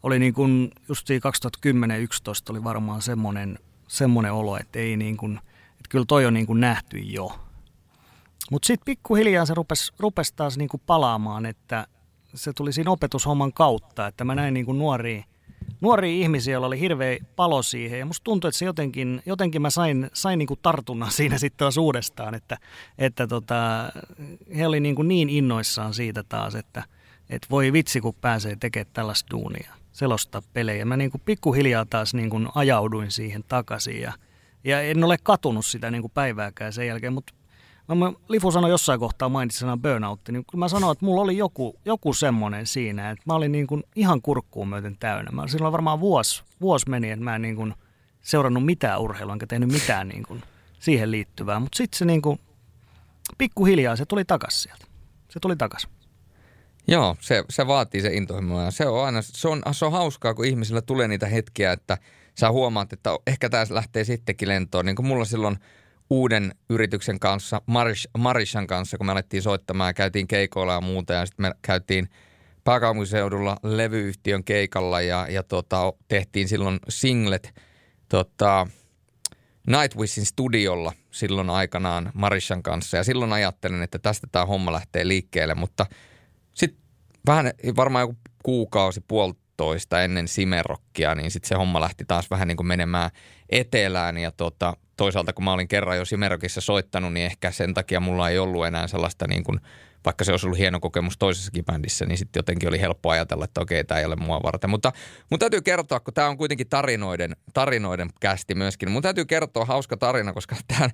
oli 0.03 0.19
niin 0.19 0.35
kuin 0.35 0.71
just 0.89 1.09
2010-2011 1.11 1.15
oli 2.51 2.65
varmaan 2.65 3.03
semmoinen, 3.03 3.59
semmoinen 3.89 4.33
olo, 4.33 4.57
että 4.57 4.79
ei 4.79 4.97
niin 4.97 5.17
kuin, 5.17 5.39
että 5.71 5.89
kyllä 5.89 6.05
toi 6.09 6.27
on 6.27 6.35
niin 6.35 6.47
kuin 6.47 6.61
nähty 6.61 6.99
jo. 6.99 7.41
Mutta 8.51 8.67
sitten 8.67 8.85
pikkuhiljaa 8.85 9.47
se 9.47 9.55
rupesi 9.55 9.93
rupes 9.99 10.33
taas 10.33 10.59
niin 10.59 10.69
kuin 10.69 10.83
palaamaan, 10.87 11.47
että 11.47 11.87
se 12.35 12.53
tuli 12.53 12.73
siinä 12.73 12.91
opetushomman 12.91 13.53
kautta, 13.53 14.07
että 14.07 14.25
mä 14.25 14.35
näin 14.35 14.55
niin 14.55 14.67
kuin 14.67 14.79
nuoria, 14.79 15.25
nuoria 15.81 16.23
ihmisiä, 16.23 16.53
joilla 16.53 16.67
oli 16.67 16.81
hirveä 16.81 17.19
palo 17.37 17.63
siihen. 17.63 17.99
Ja 17.99 18.07
musta 18.07 18.25
tuntui, 18.25 18.49
että 18.49 18.59
se 18.59 18.65
jotenkin, 18.65 19.23
jotenkin 19.27 19.63
mä 19.63 19.71
sain, 19.71 20.11
sain 20.13 20.39
niin 20.39 20.47
kuin 20.47 20.61
tartunnan 20.63 21.11
siinä 21.21 21.39
sitten 21.39 21.59
taas 21.59 21.77
uudestaan, 21.77 22.35
että, 22.35 22.59
että 22.99 23.27
tota, 23.27 23.93
he 24.57 24.67
oli 24.67 24.81
niin, 24.81 24.95
kuin 24.95 25.09
niin 25.09 25.31
innoissaan 25.31 25.95
siitä 25.95 26.23
taas, 26.23 26.55
että, 26.55 26.85
että 27.31 27.47
voi 27.51 27.73
vitsi, 27.73 28.01
kun 28.01 28.15
pääsee 28.21 28.57
tekemään 28.61 28.93
tällaista 28.93 29.31
duunia, 29.31 29.75
selostaa 29.93 30.43
pelejä. 30.53 30.85
Mä 30.85 30.97
niin 30.97 31.11
kuin 31.11 31.23
pikkuhiljaa 31.25 31.85
taas 31.85 32.15
niin 32.15 32.31
kuin 32.31 32.49
ajauduin 32.55 33.11
siihen 33.11 33.45
takaisin 33.49 34.01
ja, 34.01 34.13
ja 34.65 34.81
en 34.81 35.05
ole 35.05 35.17
katunut 35.23 35.67
sitä 35.67 35.91
niin 35.91 36.03
kuin 36.03 36.13
päivääkään 36.15 36.73
sen 36.73 36.87
jälkeen, 36.87 37.13
mutta 37.13 37.33
mä, 37.95 38.13
Lifu 38.29 38.51
sanoi 38.51 38.71
jossain 38.71 39.01
kohtaa 39.01 39.29
mainitsi 39.29 39.59
sanan 39.59 39.83
burnout, 39.83 40.21
niin 40.31 40.45
kun 40.51 40.61
mä 40.61 40.69
sanoin, 40.69 40.93
että 40.93 41.05
mulla 41.05 41.21
oli 41.21 41.37
joku, 41.37 41.77
joku 41.85 42.13
semmoinen 42.15 42.67
siinä, 42.67 43.11
että 43.11 43.23
mä 43.27 43.35
olin 43.35 43.53
niin 43.53 43.67
kuin 43.67 43.83
ihan 43.97 44.23
kurkkuun 44.23 44.69
myöten 44.69 44.97
täynnä. 45.01 45.31
Mä, 45.31 45.49
silloin 45.49 45.73
varmaan 45.73 46.01
vuosi, 46.01 46.43
vuosi 46.61 46.91
meni, 46.91 47.11
että 47.11 47.25
mä 47.25 47.35
en 47.35 47.43
niin 47.43 47.57
kuin 47.57 47.75
seurannut 48.23 48.65
mitään 48.65 49.01
urheilua, 49.01 49.33
enkä 49.33 49.47
tehnyt 49.47 49.73
mitään 49.73 50.09
niin 50.09 50.23
kuin 50.23 50.43
siihen 50.79 51.11
liittyvää. 51.11 51.61
Mutta 51.61 51.77
sitten 51.77 51.99
se 51.99 52.05
niin 52.05 52.23
kuin, 52.23 52.41
pikkuhiljaa 53.39 53.97
se 53.97 54.07
tuli 54.07 54.25
takas 54.25 54.63
sieltä. 54.63 54.87
Se 55.29 55.41
tuli 55.41 55.57
takas. 55.57 55.89
Joo, 56.89 57.17
se, 57.21 57.45
se 57.51 57.67
vaatii 57.67 58.01
se 58.01 58.09
intohimoa 58.09 58.71
se 58.71 58.87
on 58.87 59.05
aina, 59.05 59.23
se 59.23 59.49
on, 59.49 59.63
se 59.73 59.85
on 59.85 59.93
hauskaa, 59.93 60.35
kun 60.35 60.45
ihmisillä 60.45 60.83
tulee 60.83 61.09
niitä 61.09 61.27
hetkiä, 61.27 61.73
että 61.73 61.99
sä 62.35 62.51
huomaat, 62.51 62.93
että 62.93 63.11
ehkä 63.27 63.49
tämä 63.49 63.65
lähtee 63.71 64.05
sittenkin 64.05 64.49
lentoon. 64.49 64.87
Niin 64.87 64.97
kuin 64.97 65.07
mulla 65.07 65.25
silloin– 65.25 65.59
uuden 66.11 66.55
yrityksen 66.71 67.21
kanssa, 67.21 67.63
Marish, 67.67 68.09
Marishan 68.19 68.67
kanssa, 68.67 68.97
kun 68.99 69.07
me 69.07 69.13
alettiin 69.13 69.43
soittamaan 69.43 69.89
ja 69.89 69.95
käytiin 69.95 70.29
keikoilla 70.29 70.73
ja 70.73 70.81
muuta. 70.81 71.13
Ja 71.13 71.27
sitten 71.27 71.47
me 71.47 71.53
käytiin 71.63 72.09
pääkaupunkiseudulla 72.65 73.57
levyyhtiön 73.63 74.45
keikalla 74.45 75.01
ja, 75.01 75.27
ja 75.31 75.43
tota, 75.43 75.93
tehtiin 76.09 76.49
silloin 76.49 76.79
singlet 76.89 77.55
tota, 78.09 78.67
Nightwishin 79.67 80.27
studiolla 80.27 80.93
silloin 81.11 81.51
aikanaan 81.51 82.11
Marishan 82.15 82.63
kanssa. 82.63 82.97
Ja 82.97 83.05
silloin 83.05 83.33
ajattelin, 83.33 83.83
että 83.83 83.99
tästä 83.99 84.27
tämä 84.33 84.47
homma 84.47 84.73
lähtee 84.73 85.09
liikkeelle, 85.09 85.55
mutta 85.55 85.87
sitten 86.55 86.83
vähän 87.27 87.53
varmaan 87.77 88.03
joku 88.03 88.17
kuukausi, 88.43 89.01
puolitoista 89.01 90.03
ennen 90.03 90.29
Simerokkia, 90.29 91.15
niin 91.15 91.31
sitten 91.31 91.49
se 91.49 91.55
homma 91.55 91.81
lähti 91.81 92.05
taas 92.05 92.31
vähän 92.31 92.49
niin 92.49 92.57
kuin 92.57 92.67
menemään 92.67 93.11
etelään 93.49 94.19
ja 94.19 94.31
tota, 94.31 94.77
toisaalta 95.01 95.33
kun 95.33 95.45
mä 95.45 95.53
olin 95.53 95.69
kerran 95.69 95.97
jo 95.97 96.05
Simerokissa 96.05 96.61
soittanut, 96.61 97.13
niin 97.13 97.27
ehkä 97.27 97.51
sen 97.51 97.75
takia 97.75 98.01
mulla 98.01 98.29
ei 98.29 98.39
ollut 98.39 98.67
enää 98.67 98.87
sellaista 98.87 99.27
niin 99.27 99.45
kuin, 99.45 99.61
vaikka 100.05 100.25
se 100.25 100.31
olisi 100.31 100.47
ollut 100.47 100.59
hieno 100.59 100.81
kokemus 100.81 101.19
toisessakin 101.19 101.65
bändissä, 101.65 102.07
niin 102.07 102.19
sitten 102.19 102.39
jotenkin 102.39 102.69
oli 102.69 102.81
helppo 102.81 103.11
ajatella, 103.11 103.45
että 103.45 103.61
okei, 103.61 103.85
tämä 103.85 103.99
ei 104.01 104.07
ole 104.07 104.17
mua 104.17 104.43
varten. 104.43 104.71
Mutta 104.71 104.93
mun 105.31 105.39
täytyy 105.39 105.63
kertoa, 105.63 106.01
kun 106.01 106.15
tämä 106.15 106.29
on 106.29 106.37
kuitenkin 106.37 106.69
tarinoiden, 106.69 107.37
tarinoiden 107.55 108.11
kästi 108.21 108.55
myöskin, 108.55 108.87
niin 108.87 108.93
mun 108.93 109.03
täytyy 109.03 109.25
kertoa 109.25 109.65
hauska 109.65 109.97
tarina, 109.97 110.33
koska 110.33 110.57
tähän 110.69 110.91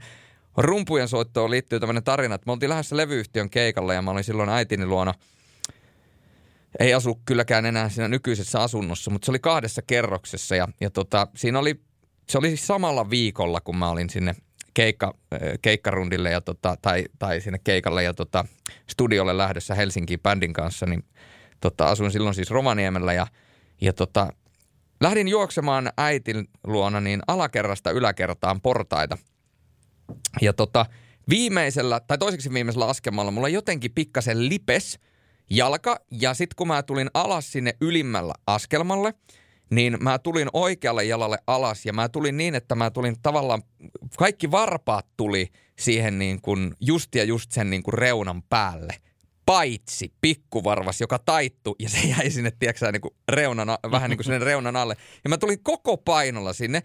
rumpujen 0.57 1.09
soittoon 1.09 1.50
liittyy 1.50 1.80
tämmöinen 1.80 2.04
tarina, 2.04 2.34
että 2.34 2.46
me 2.46 2.52
oltiin 2.52 2.70
lähdössä 2.70 2.96
levyyhtiön 2.96 3.50
keikalla 3.50 3.94
ja 3.94 4.02
mä 4.02 4.11
olin 4.11 4.24
silloin 4.24 4.48
äitini 4.48 4.86
luona 4.86 5.14
ei 6.80 6.94
asu 6.94 7.20
kylläkään 7.24 7.66
enää 7.66 7.88
siinä 7.88 8.09
nykyisessä 8.09 8.61
asunnossa, 8.61 9.11
mutta 9.11 9.26
se 9.26 9.32
oli 9.32 9.38
kahdessa 9.38 9.82
kerroksessa 9.82 10.57
ja, 10.57 10.68
ja 10.80 10.90
tota, 10.90 11.26
siinä 11.36 11.59
oli 11.59 11.80
se 12.29 12.39
oli 12.39 12.49
siis 12.49 12.66
samalla 12.66 13.11
viikolla, 13.11 13.61
kun 13.61 13.77
mä 13.77 13.91
olin 13.91 14.11
sinne 14.11 14.35
keikka, 14.74 15.14
keikkarundille 15.62 16.31
ja 16.31 16.41
tota, 16.41 16.77
tai, 16.83 17.05
tai 17.18 17.41
sinne 17.41 17.59
keikalle 17.64 18.03
ja 18.03 18.14
tota, 18.14 18.45
studiolle 18.91 19.39
lähdössä 19.39 19.74
Helsinkiin 19.74 20.20
bändin 20.20 20.53
kanssa, 20.53 20.87
niin 20.87 21.05
tota, 21.61 21.87
asuin 21.87 22.11
silloin 22.11 22.35
siis 22.35 22.51
Rovaniemellä 22.51 23.12
ja, 23.12 23.27
ja 23.81 23.93
tota, 23.93 24.33
lähdin 25.01 25.29
juoksemaan 25.29 25.93
äitin 25.99 26.49
luona 26.64 27.01
niin 27.01 27.20
alakerrasta 27.27 27.91
yläkertaan 27.91 28.61
portaita. 28.61 29.18
Ja 30.41 30.53
tota, 30.53 30.87
viimeisellä, 31.29 32.01
tai 32.01 32.18
toiseksi 32.18 32.53
viimeisellä 32.53 32.87
askemalla 32.87 33.31
mulla 33.31 33.49
jotenkin 33.49 33.93
pikkasen 33.95 34.49
lipes 34.49 34.99
jalka 35.51 36.01
ja 36.11 36.35
sitten 36.35 36.57
kun 36.57 36.68
mä 36.68 36.83
tulin 36.83 37.11
alas 37.14 37.53
sinne 37.53 37.74
ylimmällä 37.81 38.35
askelmalle– 38.47 39.14
niin 39.71 39.97
mä 40.01 40.19
tulin 40.19 40.49
oikealle 40.53 41.05
jalalle 41.05 41.39
alas 41.47 41.87
ja 41.87 41.93
mä 41.93 42.09
tulin 42.09 42.37
niin, 42.37 42.55
että 42.55 42.75
mä 42.75 42.91
tulin 42.91 43.17
tavallaan, 43.23 43.62
kaikki 44.19 44.51
varpaat 44.51 45.07
tuli 45.17 45.49
siihen 45.79 46.19
niin 46.19 46.41
kuin 46.41 46.75
just 46.81 47.14
ja 47.14 47.25
just 47.25 47.53
sen 47.53 47.71
niin 47.71 47.83
kuin 47.83 47.95
reunan 47.95 48.43
päälle. 48.43 48.95
Paitsi 49.47 50.12
pikkuvarvas, 50.21 51.01
joka 51.01 51.19
taittu 51.19 51.77
ja 51.79 51.89
se 51.89 51.99
jäi 51.99 52.31
sinne, 52.31 52.51
tiedätkö 52.59 52.93
niin 52.93 53.01
kuin 53.01 53.14
reunan, 53.29 53.69
vähän 53.91 54.11
niin 54.11 54.19
kuin 54.19 54.25
sinne 54.25 54.39
reunan 54.39 54.77
alle. 54.77 54.97
Ja 55.25 55.31
mä 55.31 55.39
tulin 55.39 55.62
koko 55.62 55.97
painolla 55.97 56.53
sinne. 56.53 56.83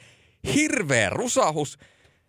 Hirveä 0.54 1.10
rusahus. 1.10 1.78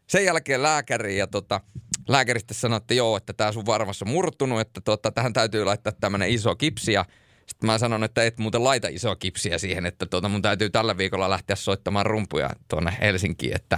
Sen 0.06 0.24
jälkeen 0.24 0.62
lääkäri 0.62 1.18
ja 1.18 1.26
tota, 1.26 1.60
lääkäristä 2.08 2.54
sanoi, 2.54 2.76
että 2.76 2.94
joo, 2.94 3.16
että 3.16 3.32
tämä 3.32 3.52
sun 3.52 3.66
varvas 3.66 4.02
on 4.02 4.08
murtunut, 4.08 4.60
että 4.60 4.80
tota, 4.80 5.12
tähän 5.12 5.32
täytyy 5.32 5.64
laittaa 5.64 5.92
tämmöinen 6.00 6.30
iso 6.30 6.56
kipsi 6.56 6.92
ja 6.92 7.04
sitten 7.52 7.66
mä 7.66 7.78
sanon, 7.78 8.04
että 8.04 8.24
et 8.24 8.38
muuten 8.38 8.64
laita 8.64 8.88
isoa 8.88 9.16
kipsiä 9.16 9.58
siihen, 9.58 9.86
että 9.86 10.06
tuota, 10.06 10.28
mun 10.28 10.42
täytyy 10.42 10.70
tällä 10.70 10.96
viikolla 10.96 11.30
lähteä 11.30 11.56
soittamaan 11.56 12.06
rumpuja 12.06 12.50
tuonne 12.68 12.96
Helsinkiin, 13.00 13.56
että 13.56 13.76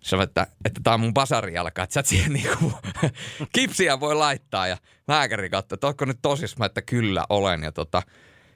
se 0.00 0.16
että, 0.22 0.46
että 0.64 0.80
tämä 0.84 0.94
on 0.94 1.00
mun 1.00 1.14
basari 1.14 1.58
alkaa, 1.58 1.84
että 1.84 1.94
sä 1.94 2.00
et 2.00 2.06
siihen 2.06 2.32
niinku 2.32 2.72
kipsiä 3.56 4.00
voi 4.00 4.14
laittaa. 4.14 4.68
Ja 4.68 4.76
lääkäri 5.08 5.50
katsoi, 5.50 5.76
että 5.76 5.86
onko 5.86 6.04
nyt 6.04 6.18
tosissaan, 6.22 6.66
että 6.66 6.82
kyllä 6.82 7.24
olen. 7.28 7.62
Ja 7.62 7.72
tota, 7.72 8.02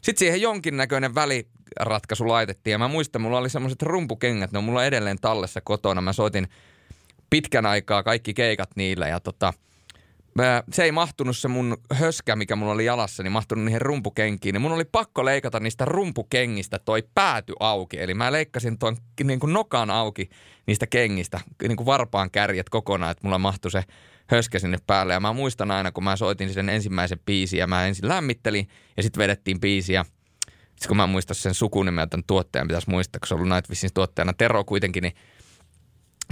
sitten 0.01 0.19
siihen 0.19 0.41
jonkinnäköinen 0.41 1.15
väliratkaisu 1.15 2.29
laitettiin. 2.29 2.73
Ja 2.73 2.79
mä 2.79 2.89
muistan, 2.89 3.23
mulla 3.23 3.39
oli 3.39 3.51
semmoiset 3.51 3.83
rumpukengät, 3.83 4.53
ne 4.53 4.59
on 4.59 4.65
mulla 4.65 4.85
edelleen 4.85 5.21
tallessa 5.21 5.61
kotona. 5.61 6.01
Mä 6.01 6.13
soitin 6.13 6.49
pitkän 7.31 7.67
aikaa 7.67 8.03
kaikki 8.03 8.35
keikat 8.35 8.71
niillä 8.77 9.09
ja 9.09 9.21
tota, 9.21 9.53
se 10.73 10.85
ei 10.85 10.93
mahtunut 10.93 11.37
se 11.37 11.49
mun 11.49 11.77
höskä, 11.93 12.37
mikä 12.37 12.57
mulla 12.57 12.73
oli 12.73 12.85
jalassa, 12.85 13.23
niin 13.23 13.33
mahtunut 13.33 13.65
niihin 13.65 13.81
rumpukenkiin. 13.81 14.53
Niin 14.53 14.63
mun 14.63 14.73
oli 14.73 14.85
pakko 14.85 15.25
leikata 15.25 15.61
niistä 15.61 15.85
rumpukengistä 15.85 16.79
toi 16.79 17.03
pääty 17.15 17.53
auki. 17.61 18.01
Eli 18.01 18.15
mä 18.15 18.33
leikkasin 18.33 18.79
tuon 18.79 18.97
niin 19.25 19.41
kuin 19.41 19.53
nokan 19.53 19.91
auki 19.91 20.31
niistä 20.67 20.87
kengistä, 20.87 21.41
niin 21.63 21.77
kuin 21.77 21.87
varpaan 21.87 22.31
kärjet 22.31 22.69
kokonaan, 22.69 23.11
että 23.11 23.25
mulla 23.25 23.39
mahtui 23.39 23.71
se 23.71 23.83
höskä 24.27 24.59
sinne 24.59 24.79
päälle. 24.87 25.13
Ja 25.13 25.21
mä 25.21 25.33
muistan 25.33 25.71
aina, 25.71 25.93
kun 25.93 26.05
mä 26.05 26.17
soitin 26.17 26.53
sen 26.53 26.69
ensimmäisen 26.69 27.19
biisin 27.27 27.59
ja 27.59 27.67
mä 27.67 27.87
ensin 27.87 28.09
lämmittelin 28.09 28.69
ja 28.97 29.03
sitten 29.03 29.19
vedettiin 29.19 29.61
biisiä. 29.61 30.05
Sitten 30.67 30.89
kun 30.89 30.97
mä 30.97 31.07
muistan 31.07 31.35
sen 31.35 31.55
sukunimen, 31.55 32.11
tämän 32.11 32.25
tuottajan 32.27 32.69
pitäisi 32.69 32.91
muistaa, 32.91 33.21
kun 33.21 33.29
se 33.29 33.35
on 33.35 33.41
ollut 33.41 33.55
Nightwishin 33.55 33.91
tuottajana 33.95 34.33
Tero 34.33 34.65
kuitenkin, 34.65 35.03
niin 35.03 35.15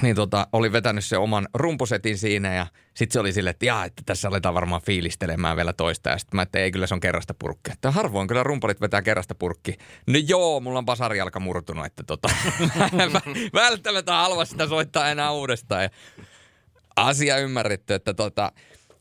niin 0.03 0.17
tota, 0.17 0.47
oli 0.53 0.73
vetänyt 0.73 1.05
se 1.05 1.17
oman 1.17 1.49
rumpusetin 1.55 2.19
siinä 2.19 2.55
ja 2.55 2.67
sitten 2.95 3.13
se 3.13 3.21
oli 3.21 3.33
silleen, 3.33 3.51
että 3.51 3.67
jaa, 3.67 3.85
että 3.85 4.03
tässä 4.07 4.29
aletaan 4.29 4.55
varmaan 4.55 4.83
fiilistelemään 4.83 5.57
vielä 5.57 5.73
toista. 5.73 6.11
Ja 6.11 6.19
sitten 6.19 6.37
mä, 6.37 6.43
että 6.43 6.59
ei 6.59 6.73
kyllä 6.73 6.87
se 6.87 6.95
on 6.95 7.01
kerrasta 7.01 7.35
purkki. 7.35 7.73
Että 7.73 7.91
harvoin 7.91 8.29
kyllä 8.29 8.43
rumpulit 8.43 8.81
vetää 8.81 9.03
kerrasta 9.03 9.35
purkki. 9.35 9.79
No 10.07 10.19
joo, 10.27 10.61
mulla 10.61 10.79
on 10.79 10.85
basarialka 10.85 11.41
murtunut, 11.41 11.87
että 11.87 12.03
tota, 12.03 12.29
välttämättä 13.55 14.13
halua 14.13 14.45
sitä 14.45 14.69
soittaa 14.69 15.11
enää 15.11 15.31
uudestaan. 15.31 15.83
Ja 15.83 15.91
asia 16.97 17.39
ymmärretty, 17.39 17.95
että 17.95 18.15
tota, 18.15 18.53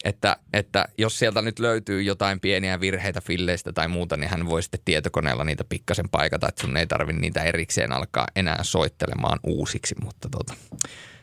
että, 0.03 0.37
että 0.53 0.85
jos 0.97 1.19
sieltä 1.19 1.41
nyt 1.41 1.59
löytyy 1.59 2.01
jotain 2.01 2.39
pieniä 2.39 2.79
virheitä 2.79 3.21
filleistä 3.21 3.73
tai 3.73 3.87
muuta, 3.87 4.17
niin 4.17 4.29
hän 4.29 4.45
voi 4.45 4.63
sitten 4.63 4.79
tietokoneella 4.85 5.43
niitä 5.43 5.63
pikkasen 5.63 6.09
paikata, 6.09 6.47
että 6.47 6.61
sun 6.61 6.77
ei 6.77 6.87
tarvi 6.87 7.13
niitä 7.13 7.43
erikseen 7.43 7.91
alkaa 7.91 8.27
enää 8.35 8.59
soittelemaan 8.61 9.39
uusiksi, 9.43 9.95
mutta 10.03 10.29
tota, 10.29 10.53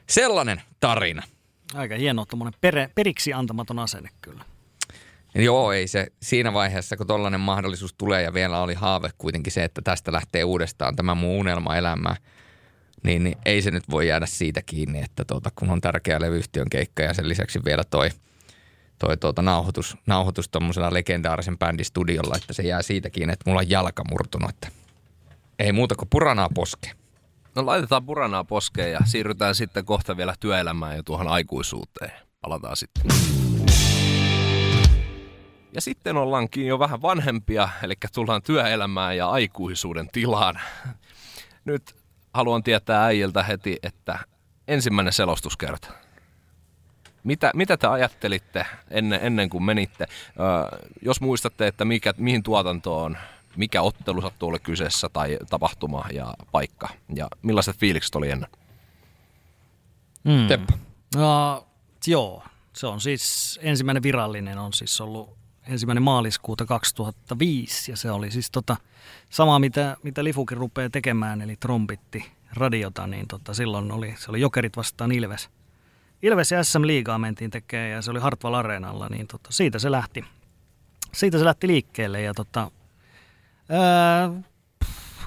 sellainen 0.07 0.63
tarina. 0.81 1.23
Aika 1.75 1.97
hieno 1.97 2.25
tuommoinen 2.25 2.61
periksi 2.95 3.33
antamaton 3.33 3.79
asenne 3.79 4.09
kyllä. 4.21 4.45
Joo, 5.35 5.73
ei 5.73 5.87
se 5.87 6.07
siinä 6.23 6.53
vaiheessa, 6.53 6.97
kun 6.97 7.07
tollainen 7.07 7.41
mahdollisuus 7.41 7.95
tulee 7.95 8.23
ja 8.23 8.35
vielä 8.35 8.61
oli 8.61 8.75
haave 8.75 9.11
kuitenkin 9.19 9.53
se, 9.53 9.65
että 9.65 9.83
tästä 9.83 10.13
lähtee 10.13 10.45
uudestaan 10.45 10.97
tämä 10.97 11.15
mun 11.15 11.39
unelma 11.41 11.77
elämään, 11.77 12.17
niin, 13.05 13.25
niin 13.25 13.37
ei 13.45 13.63
se 13.63 13.71
nyt 13.71 13.91
voi 13.91 14.09
jäädä 14.09 14.27
siitä 14.27 14.63
kiinni, 14.67 15.03
että 15.03 15.25
tuota, 15.25 15.51
kun 15.55 15.71
on 15.71 15.81
tärkeä 15.81 16.21
levyyhtiön 16.21 16.71
keikka 16.71 17.03
ja 17.03 17.15
sen 17.15 17.29
lisäksi 17.29 17.61
vielä 17.65 17.85
toi– 17.85 18.11
toi 18.99 19.17
tuota, 19.17 19.43
nauhoitus, 19.43 19.97
nauhoitus 20.07 20.49
tuommoisella 20.49 20.95
legendaarisen 20.95 21.59
bändistudiolla, 21.59 22.37
että 22.37 22.53
se 22.53 22.63
jää 22.63 22.83
siitäkin, 22.83 23.31
että 23.31 23.43
mulla 23.47 23.61
on 23.61 23.71
jalka 23.71 24.03
murtunut, 24.11 24.51
että 24.51 24.69
ei 25.59 25.73
muuta 25.73 25.95
kuin 25.95 26.09
puranaa 26.09 26.49
poske. 26.55 26.93
No 27.55 27.67
laitetaan 27.67 28.07
puranaa 28.07 28.45
poskeen 28.45 28.93
ja 28.93 29.01
siirrytään 29.05 29.55
sitten 29.55 29.85
kohta 29.85 30.17
vielä 30.17 30.35
työelämään 30.41 30.97
ja 30.97 31.03
tuohon 31.03 31.29
aikuisuuteen. 31.29 32.13
Palataan 32.41 32.77
sitten. 32.77 33.05
Ja 35.73 35.81
sitten 35.81 36.17
ollaankin 36.17 36.67
jo 36.67 36.79
vähän 36.79 37.03
vanhempia, 37.03 37.69
eli 37.83 37.95
tullaan 38.15 38.43
työelämään 38.43 39.17
ja 39.17 39.31
aikuisuuden 39.31 40.09
tilaan. 40.13 40.61
Nyt 41.65 41.97
haluan 42.35 42.63
tietää 42.63 43.05
äijiltä 43.05 43.43
heti, 43.43 43.77
että 43.83 44.19
ensimmäinen 44.69 45.13
selostuskerta. 45.13 45.93
Mitä, 47.25 47.51
mitä 47.55 47.77
te 47.77 47.87
ajattelitte 47.87 48.67
ennen, 48.91 49.21
ennen 49.23 49.51
kuin 49.51 49.65
menitte? 49.65 50.05
Ö, 50.05 50.79
jos 51.03 51.21
muistatte, 51.21 51.67
että 51.67 51.85
mikä, 51.85 52.15
mihin 52.17 52.43
tuotantoon, 52.43 53.17
mikä 53.57 53.83
ottelu 53.83 54.21
sattuu 54.21 54.49
olla 54.49 54.59
kyseessä 54.59 55.09
tai 55.09 55.39
tapahtuma 55.51 56.05
ja 56.13 56.35
paikka 56.53 56.89
ja 57.15 57.29
millaiset 57.43 57.77
fiilikset 57.77 58.15
oli 58.15 58.31
ennen? 58.31 58.51
Mm. 60.25 60.49
Teppo. 60.49 60.75
No, 61.17 61.67
joo, 62.07 62.43
se 62.73 62.87
on 62.87 63.01
siis 63.01 63.59
ensimmäinen 63.63 64.03
virallinen 64.03 64.59
on 64.59 64.73
siis 64.73 65.01
ollut 65.01 65.39
ensimmäinen 65.67 66.03
maaliskuuta 66.03 66.67
2005 66.67 67.91
ja 67.91 67.97
se 67.97 68.11
oli 68.11 68.31
siis 68.31 68.51
tota, 68.51 68.77
sama 69.31 69.59
mitä, 69.59 69.97
mitä 70.03 70.25
Lifukin 70.25 70.59
rupeaa 70.59 70.91
tekemään 70.91 71.43
eli 71.43 71.57
trombitti 71.57 72.31
radiota, 72.53 73.07
niin 73.07 73.29
tota, 73.29 73.55
silloin 73.55 73.93
oli, 73.93 74.15
se 74.19 74.31
oli 74.31 74.41
Jokerit 74.41 74.77
vastaan 74.77 75.13
Ilves– 75.13 75.49
Ilves 76.23 76.53
ja 76.53 76.65
SM 76.65 76.87
Liigaa 76.87 77.19
mentiin 77.19 77.51
tekemään 77.51 77.91
ja 77.91 78.03
se 78.03 78.11
oli 78.11 78.21
Hartwall 78.21 78.55
Areenalla, 78.55 79.09
niin 79.09 79.27
tota, 79.27 79.53
siitä 79.53 79.79
se 79.79 79.91
lähti. 79.91 80.25
Siitä 81.13 81.39
se 81.39 81.45
lähti 81.45 81.67
liikkeelle 81.67 82.23
ja 82.23 82.35
tota, 82.35 82.71
ää, 83.69 84.31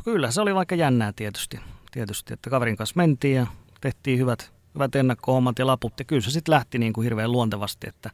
kyllä 0.03 0.31
se 0.31 0.41
oli 0.41 0.55
vaikka 0.55 0.75
jännää 0.75 1.13
tietysti, 1.15 1.59
tietysti, 1.91 2.33
että 2.33 2.49
kaverin 2.49 2.77
kanssa 2.77 2.93
mentiin 2.97 3.35
ja 3.35 3.47
tehtiin 3.81 4.19
hyvät, 4.19 4.51
hyvät 4.73 4.95
ennakkohommat 4.95 5.59
ja 5.59 5.67
laput 5.67 5.99
ja 5.99 6.05
kyllä 6.05 6.21
se 6.21 6.31
sitten 6.31 6.53
lähti 6.53 6.77
niin 6.79 6.93
kuin 6.93 7.03
hirveän 7.03 7.31
luontevasti, 7.31 7.89
että 7.89 8.09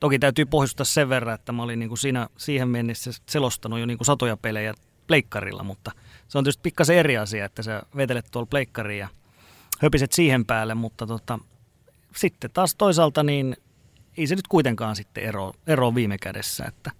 toki 0.00 0.18
täytyy 0.18 0.44
pohjustaa 0.44 0.84
sen 0.84 1.08
verran, 1.08 1.34
että 1.34 1.52
mä 1.52 1.62
olin 1.62 1.78
niin 1.78 1.88
kuin 1.88 1.98
siinä, 1.98 2.28
siihen 2.36 2.68
mennessä 2.68 3.10
selostanut 3.28 3.78
jo 3.78 3.86
niin 3.86 3.98
kuin 3.98 4.06
satoja 4.06 4.36
pelejä 4.36 4.74
pleikkarilla, 5.06 5.62
mutta 5.62 5.92
se 6.28 6.38
on 6.38 6.44
tietysti 6.44 6.62
pikkasen 6.62 6.96
eri 6.96 7.18
asia, 7.18 7.44
että 7.44 7.62
sä 7.62 7.82
vetelet 7.96 8.26
tuolla 8.30 8.46
pleikkariin 8.50 8.98
ja 8.98 9.08
höpiset 9.80 10.12
siihen 10.12 10.44
päälle, 10.44 10.74
mutta 10.74 11.06
tota, 11.06 11.38
sitten 12.16 12.50
taas 12.54 12.74
toisaalta 12.74 13.22
niin 13.22 13.56
ei 14.16 14.26
se 14.26 14.34
nyt 14.34 14.48
kuitenkaan 14.48 14.96
sitten 14.96 15.24
ero, 15.24 15.52
ero 15.66 15.94
viime 15.94 16.18
kädessä, 16.18 16.64
että, 16.64 16.90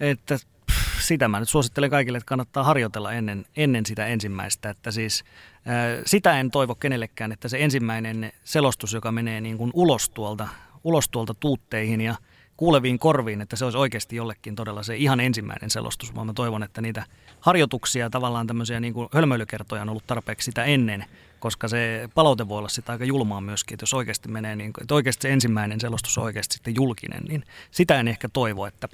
että 0.00 0.38
pff, 0.72 1.00
sitä 1.00 1.28
mä 1.28 1.40
nyt 1.40 1.48
suosittelen 1.48 1.90
kaikille, 1.90 2.18
että 2.18 2.28
kannattaa 2.28 2.64
harjoitella 2.64 3.12
ennen, 3.12 3.46
ennen 3.56 3.86
sitä 3.86 4.06
ensimmäistä, 4.06 4.70
että 4.70 4.90
siis 4.90 5.24
sitä 6.06 6.40
en 6.40 6.50
toivo 6.50 6.74
kenellekään, 6.74 7.32
että 7.32 7.48
se 7.48 7.64
ensimmäinen 7.64 8.32
selostus, 8.44 8.92
joka 8.92 9.12
menee 9.12 9.40
niin 9.40 9.58
kuin 9.58 9.70
ulos 9.74 10.10
tuolta, 10.10 10.48
ulos 10.84 11.08
tuolta 11.08 11.34
tuutteihin 11.34 12.00
ja 12.00 12.14
kuuleviin 12.56 12.98
korviin, 12.98 13.40
että 13.40 13.56
se 13.56 13.64
olisi 13.64 13.78
oikeasti 13.78 14.16
jollekin 14.16 14.54
todella 14.54 14.82
se 14.82 14.96
ihan 14.96 15.20
ensimmäinen 15.20 15.70
selostus, 15.70 16.14
vaan 16.14 16.26
mä 16.26 16.32
toivon, 16.32 16.62
että 16.62 16.80
niitä 16.80 17.04
harjoituksia, 17.40 18.10
tavallaan 18.10 18.46
tämmöisiä 18.46 18.80
niin 18.80 18.94
kuin 18.94 19.08
hölmöilykertoja 19.12 19.82
on 19.82 19.88
ollut 19.88 20.06
tarpeeksi 20.06 20.44
sitä 20.44 20.64
ennen, 20.64 21.04
koska 21.38 21.68
se 21.68 22.08
palaute 22.14 22.48
voi 22.48 22.58
olla 22.58 22.68
sitä 22.68 22.92
aika 22.92 23.04
julmaa 23.04 23.40
myöskin, 23.40 23.74
että 23.74 23.82
jos 23.82 23.94
oikeasti 23.94 24.28
menee, 24.28 24.56
niin, 24.56 24.72
että 24.80 24.94
oikeasti 24.94 25.22
se 25.22 25.32
ensimmäinen 25.32 25.80
selostus 25.80 26.18
on 26.18 26.24
oikeasti 26.24 26.54
sitten 26.54 26.74
julkinen, 26.74 27.24
niin 27.24 27.44
sitä 27.70 28.00
en 28.00 28.08
ehkä 28.08 28.28
toivo, 28.28 28.66
että 28.66 28.88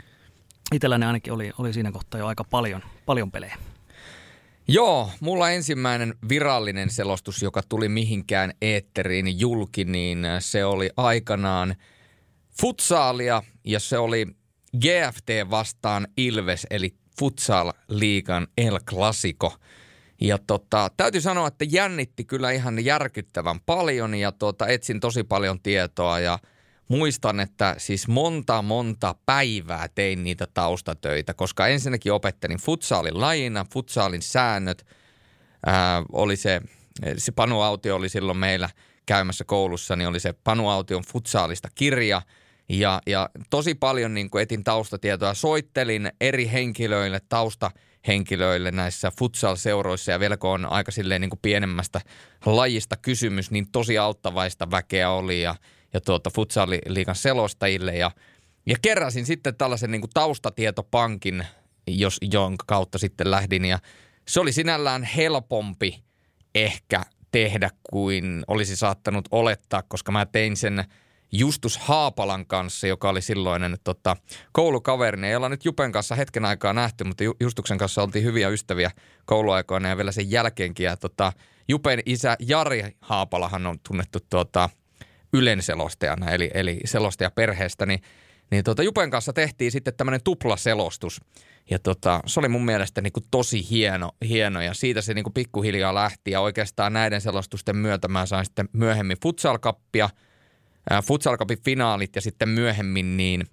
itselläni 0.73 1.07
ainakin 1.07 1.33
oli, 1.33 1.53
oli 1.59 1.73
siinä 1.73 1.93
kohtaa 1.93 2.21
jo 2.21 2.27
aika 2.27 2.45
paljon, 2.45 2.83
paljon 3.07 3.31
pelejä. 3.31 3.57
Joo, 4.69 5.11
mulla 5.21 5.51
ensimmäinen 5.51 6.15
virallinen 6.29 6.91
selostus, 6.91 7.43
joka 7.43 7.63
tuli 7.69 7.89
mihinkään 7.89 8.53
eetteriin 8.63 9.41
julki, 9.41 9.85
niin 9.85 10.27
se 10.39 10.65
oli 10.65 10.91
aikanaan 10.97 11.75
futsaalia 12.61 13.43
ja 13.65 13.81
se 13.81 13.99
oli 13.99 14.27
GFT 14.77 15.51
vastaan 15.51 16.09
Ilves, 16.17 16.67
eli 16.71 16.95
futsal-liigan 17.21 18.47
El 18.59 18.81
Clasico– 18.81 19.55
ja 20.29 20.39
tota, 20.47 20.91
täytyy 20.97 21.21
sanoa, 21.21 21.49
että 21.49 21.65
jännitti 21.69 22.25
kyllä 22.25 22.51
ihan 22.51 22.85
järkyttävän 22.85 23.61
paljon 23.61 24.15
ja 24.15 24.33
tota, 24.33 24.67
etsin 24.67 25.01
tosi 25.01 25.25
paljon 25.25 25.61
tietoa 25.61 26.21
ja 26.21 26.39
muistan, 26.89 27.41
että 27.41 27.75
siis 27.79 28.09
monta 28.09 28.63
monta 28.63 29.15
päivää 29.27 29.89
tein 29.95 30.25
niitä 30.25 30.47
taustatöitä, 30.55 31.35
koska 31.35 31.67
ensinnäkin 31.67 32.13
opettelin 32.13 32.59
futsaalin 32.59 33.21
lajina, 33.21 33.67
futsaalin 33.73 34.23
säännöt. 34.23 34.87
Ää, 35.67 36.03
oli 36.13 36.37
se, 36.37 36.61
se 37.19 37.33
Panu 37.33 37.61
Autio 37.61 37.97
oli 37.97 38.09
silloin 38.09 38.39
meillä 38.39 38.69
käymässä 39.07 39.45
koulussa, 39.45 39.97
niin 39.97 40.09
oli 40.09 40.21
se 40.21 40.33
Panu 40.33 40.69
Aution 40.69 41.03
futsaalista 41.03 41.69
kirja– 41.75 42.23
ja, 42.69 43.03
ja 43.07 43.31
tosi 43.51 43.75
paljon 43.75 44.15
niin 44.15 44.31
etin 44.41 44.65
taustatietoa. 44.65 45.35
Soittelin 45.35 46.13
eri 46.21 46.51
henkilöille 46.53 47.21
tausta 47.29 47.71
henkilöille 48.07 48.71
näissä 48.71 49.13
futsal-seuroissa. 49.19 50.13
Ja 50.13 50.21
vielä 50.21 50.37
kun 50.37 50.51
on 50.51 50.67
aika 50.67 50.91
silleen 50.93 51.21
niin 51.21 51.31
kuin 51.31 51.41
pienemmästä 51.43 52.01
lajista 52.47 52.97
kysymys, 52.97 53.51
niin 53.51 53.71
tosi 53.73 53.99
auttavaista 53.99 54.71
väkeä 54.71 55.11
oli 55.11 55.43
ja, 55.43 55.55
ja 55.93 56.01
tuota 56.01 56.31
futsal-liikan 56.31 57.15
selostajille. 57.15 57.97
Ja, 57.97 58.11
ja 58.67 58.77
keräsin 58.83 59.27
sitten 59.27 59.57
tällaisen 59.57 59.91
niin 59.91 60.01
kuin 60.01 60.11
taustatietopankin, 60.15 61.47
jos, 61.87 62.19
jonka 62.33 62.65
kautta 62.67 62.99
sitten 62.99 63.31
lähdin. 63.31 63.65
Ja 63.65 63.79
se 64.29 64.41
oli 64.41 64.53
sinällään 64.53 65.03
helpompi 65.03 66.05
ehkä 66.55 67.03
tehdä 67.33 67.71
kuin 67.91 68.45
olisi 68.47 68.77
saattanut 68.77 69.29
olettaa, 69.31 69.83
koska 69.83 70.13
mä 70.13 70.27
tein 70.27 70.57
sen– 70.57 70.85
Justus 71.37 71.79
Haapalan 71.79 72.47
kanssa, 72.47 72.87
joka 72.87 73.09
oli 73.09 73.23
silloinen 73.23 73.77
tota, 73.85 74.17
koulukaverini. 74.53 75.29
Ei 75.29 75.37
olla 75.37 75.49
nyt 75.49 75.65
Jupen 75.65 75.93
kanssa 75.93 76.15
hetken 76.15 76.45
aikaa 76.45 76.73
nähty, 76.73 77.05
mutta 77.05 77.25
Justuksen 77.41 77.79
kanssa 77.79 78.03
oltiin 78.03 78.25
hyviä 78.25 78.49
ystäviä 78.49 78.91
kouluaikoina 79.25 79.89
ja 79.89 79.97
vielä 79.97 80.13
sen 80.13 80.31
jälkeenkin. 80.31 80.85
Ja 80.85 80.97
tota, 80.97 81.33
Jupen 81.69 82.01
isä 82.07 82.37
Jari 82.41 82.85
Haapalahan 83.01 83.67
on 83.67 83.79
tunnettu 83.89 84.19
tota, 84.31 84.71
Ylen 85.33 85.63
selostajana, 85.63 86.31
eli, 86.31 86.51
eli 86.55 86.81
selostaja 86.85 87.31
perheestä, 87.31 87.87
niin, 87.87 88.03
niin 88.51 88.65
tota, 88.65 88.83
Jupen 88.83 89.11
kanssa 89.11 89.33
tehtiin 89.33 89.73
sitten 89.73 89.95
tämmöinen 89.97 90.21
tuplaselostus. 90.25 91.21
Ja 91.71 91.79
tota, 91.79 92.21
se 92.27 92.41
oli 92.41 92.49
mun 92.49 92.65
mielestä 92.65 93.01
niin 93.01 93.13
kuin 93.13 93.25
tosi 93.31 93.71
hieno, 93.71 94.11
hieno 94.29 94.61
ja 94.61 94.75
siitä 94.75 95.01
se 95.01 95.15
niin 95.15 95.25
kuin 95.25 95.35
pikkuhiljaa 95.35 95.95
lähti 95.95 96.31
ja 96.31 96.41
oikeastaan 96.41 96.93
näiden 96.93 97.21
selostusten 97.21 97.77
myötä 97.77 98.09
mä 98.09 98.27
sain 98.27 98.45
sitten 98.45 98.69
myöhemmin 98.73 99.17
futsalkappia– 99.23 100.09
Futsal 101.05 101.37
Cupin 101.37 101.63
finaalit 101.65 102.17
ja 102.17 102.23
sitten 102.23 102.49
myöhemmin 102.49 103.17
niin 103.17 103.47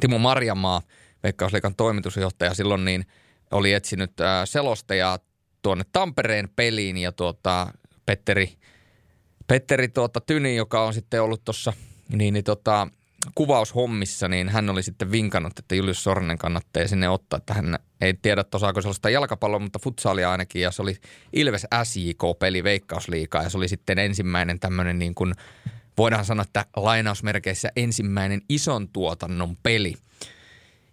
Timo 0.00 0.18
Marjamaa, 0.18 0.82
Veikkausliikan 1.22 1.74
toimitusjohtaja 1.74 2.54
silloin, 2.54 2.84
niin 2.84 3.06
oli 3.50 3.72
etsinyt 3.72 4.12
selostajaa 4.44 5.18
tuonne 5.62 5.84
Tampereen 5.92 6.48
peliin 6.56 6.96
ja 6.96 7.12
tuota, 7.12 7.72
Petteri, 8.06 8.52
Petteri 9.46 9.88
tuota, 9.88 10.20
Tyni, 10.20 10.56
joka 10.56 10.84
on 10.84 10.94
sitten 10.94 11.22
ollut 11.22 11.44
tuossa 11.44 11.72
niin, 12.12 12.34
niin 12.34 12.44
tota, 12.44 12.88
kuvaushommissa, 13.34 14.28
niin 14.28 14.48
hän 14.48 14.70
oli 14.70 14.82
sitten 14.82 15.12
vinkannut, 15.12 15.58
että 15.58 15.74
Julius 15.74 16.04
Sornen 16.04 16.38
kannattaa 16.38 16.88
sinne 16.88 17.08
ottaa, 17.08 17.36
että 17.36 17.54
hän 17.54 17.78
ei 18.00 18.14
tiedä 18.14 18.44
osaako 18.54 18.80
sellaista 18.80 19.10
jalkapalloa, 19.10 19.60
mutta 19.60 19.78
futsalia 19.78 20.30
ainakin, 20.30 20.62
ja 20.62 20.70
se 20.70 20.82
oli 20.82 20.96
Ilves 21.32 21.66
SJK-peli 21.84 22.64
Veikkausliikaa, 22.64 23.42
ja 23.42 23.50
se 23.50 23.56
oli 23.56 23.68
sitten 23.68 23.98
ensimmäinen 23.98 24.60
tämmöinen 24.60 24.98
niin 24.98 25.14
kuin, 25.14 25.34
voidaan 25.98 26.24
sanoa, 26.24 26.42
että 26.42 26.66
lainausmerkeissä 26.76 27.68
ensimmäinen 27.76 28.40
ison 28.48 28.88
tuotannon 28.88 29.56
peli. 29.62 29.94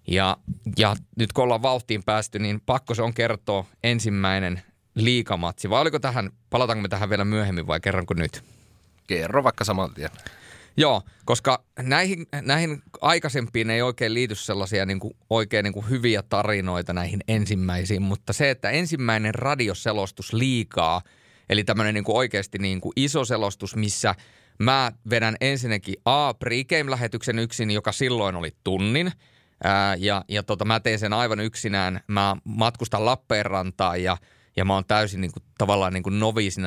Ja, 0.08 0.38
ja 0.78 0.96
nyt 1.18 1.34
kun 1.34 1.44
ollaan 1.44 1.62
vauhtiin 1.62 2.04
päästy, 2.04 2.40
niin 2.40 2.62
pakko 2.66 2.96
se 2.96 3.02
on 3.02 3.14
kertoa 3.14 3.66
ensimmäinen 3.84 4.62
liikamatsi. 4.96 5.70
Vai 5.70 5.82
oliko 5.82 6.00
tähän, 6.00 6.30
palataanko 6.50 6.82
me 6.82 6.88
tähän 6.88 7.10
vielä 7.10 7.26
myöhemmin 7.26 7.68
vai 7.68 7.80
kerronko 7.80 8.14
nyt? 8.14 8.44
Kerro 9.08 9.44
vaikka 9.44 9.64
saman 9.64 9.94
tien. 9.94 10.10
Joo, 10.78 11.02
koska 11.26 11.64
näihin, 11.80 12.26
näihin 12.42 12.82
aikaisempiin 13.02 13.70
ei 13.70 13.82
oikein 13.82 14.14
liity 14.14 14.36
sellaisia 14.36 14.86
niin 14.86 15.00
kuin, 15.00 15.14
oikein 15.30 15.64
niin 15.64 15.74
kuin 15.74 15.90
hyviä 15.90 16.24
tarinoita 16.24 16.94
näihin 16.94 17.20
ensimmäisiin, 17.28 18.02
mutta 18.02 18.34
se, 18.34 18.50
että 18.50 18.70
ensimmäinen 18.70 19.36
radioselostus 19.36 20.34
liikaa, 20.34 21.02
eli 21.50 21.64
tämmöinen 21.64 21.94
niin 21.94 22.04
kuin 22.04 22.18
oikeasti 22.18 22.58
niin 22.58 22.82
kuin 22.82 22.94
iso 22.96 23.26
selostus, 23.26 23.76
missä 23.76 24.16
mä 24.64 24.92
vedän 25.10 25.36
ensinnäkin 25.42 25.96
A, 26.06 26.34
pregame-lähetyksen 26.34 27.40
yksin, 27.40 27.72
joka 27.72 27.92
silloin 27.92 28.36
oli 28.36 28.52
tunnin, 28.64 29.12
ää, 29.64 29.96
ja, 29.96 30.26
ja 30.30 30.44
tota, 30.44 30.66
mä 30.66 30.80
teen 30.80 31.00
sen 31.00 31.14
aivan 31.14 31.40
yksinään. 31.40 32.02
Mä 32.08 32.36
matkustan 32.44 33.06
Lappeenrantaan 33.06 34.04
ja, 34.04 34.18
ja 34.58 34.66
mä 34.66 34.74
oon 34.74 34.86
täysin 34.86 35.22
niin 35.22 35.32
kuin, 35.32 35.44
tavallaan 35.58 35.94
niin 35.94 36.04
kuin 36.04 36.20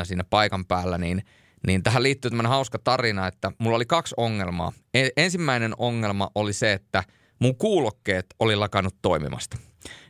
siinä 0.04 0.24
paikan 0.24 0.64
päällä, 0.64 0.98
niin– 0.98 1.22
niin 1.66 1.82
tähän 1.82 2.02
liittyy 2.02 2.30
tämmöinen 2.30 2.50
hauska 2.50 2.78
tarina, 2.78 3.26
että 3.26 3.52
mulla 3.58 3.76
oli 3.76 3.86
kaksi 3.86 4.14
ongelmaa. 4.16 4.72
E- 4.94 5.08
ensimmäinen 5.16 5.74
ongelma 5.78 6.30
oli 6.34 6.52
se, 6.52 6.72
että 6.72 7.04
mun 7.38 7.56
kuulokkeet 7.56 8.26
oli 8.38 8.56
lakannut 8.56 8.94
toimimasta. 9.02 9.58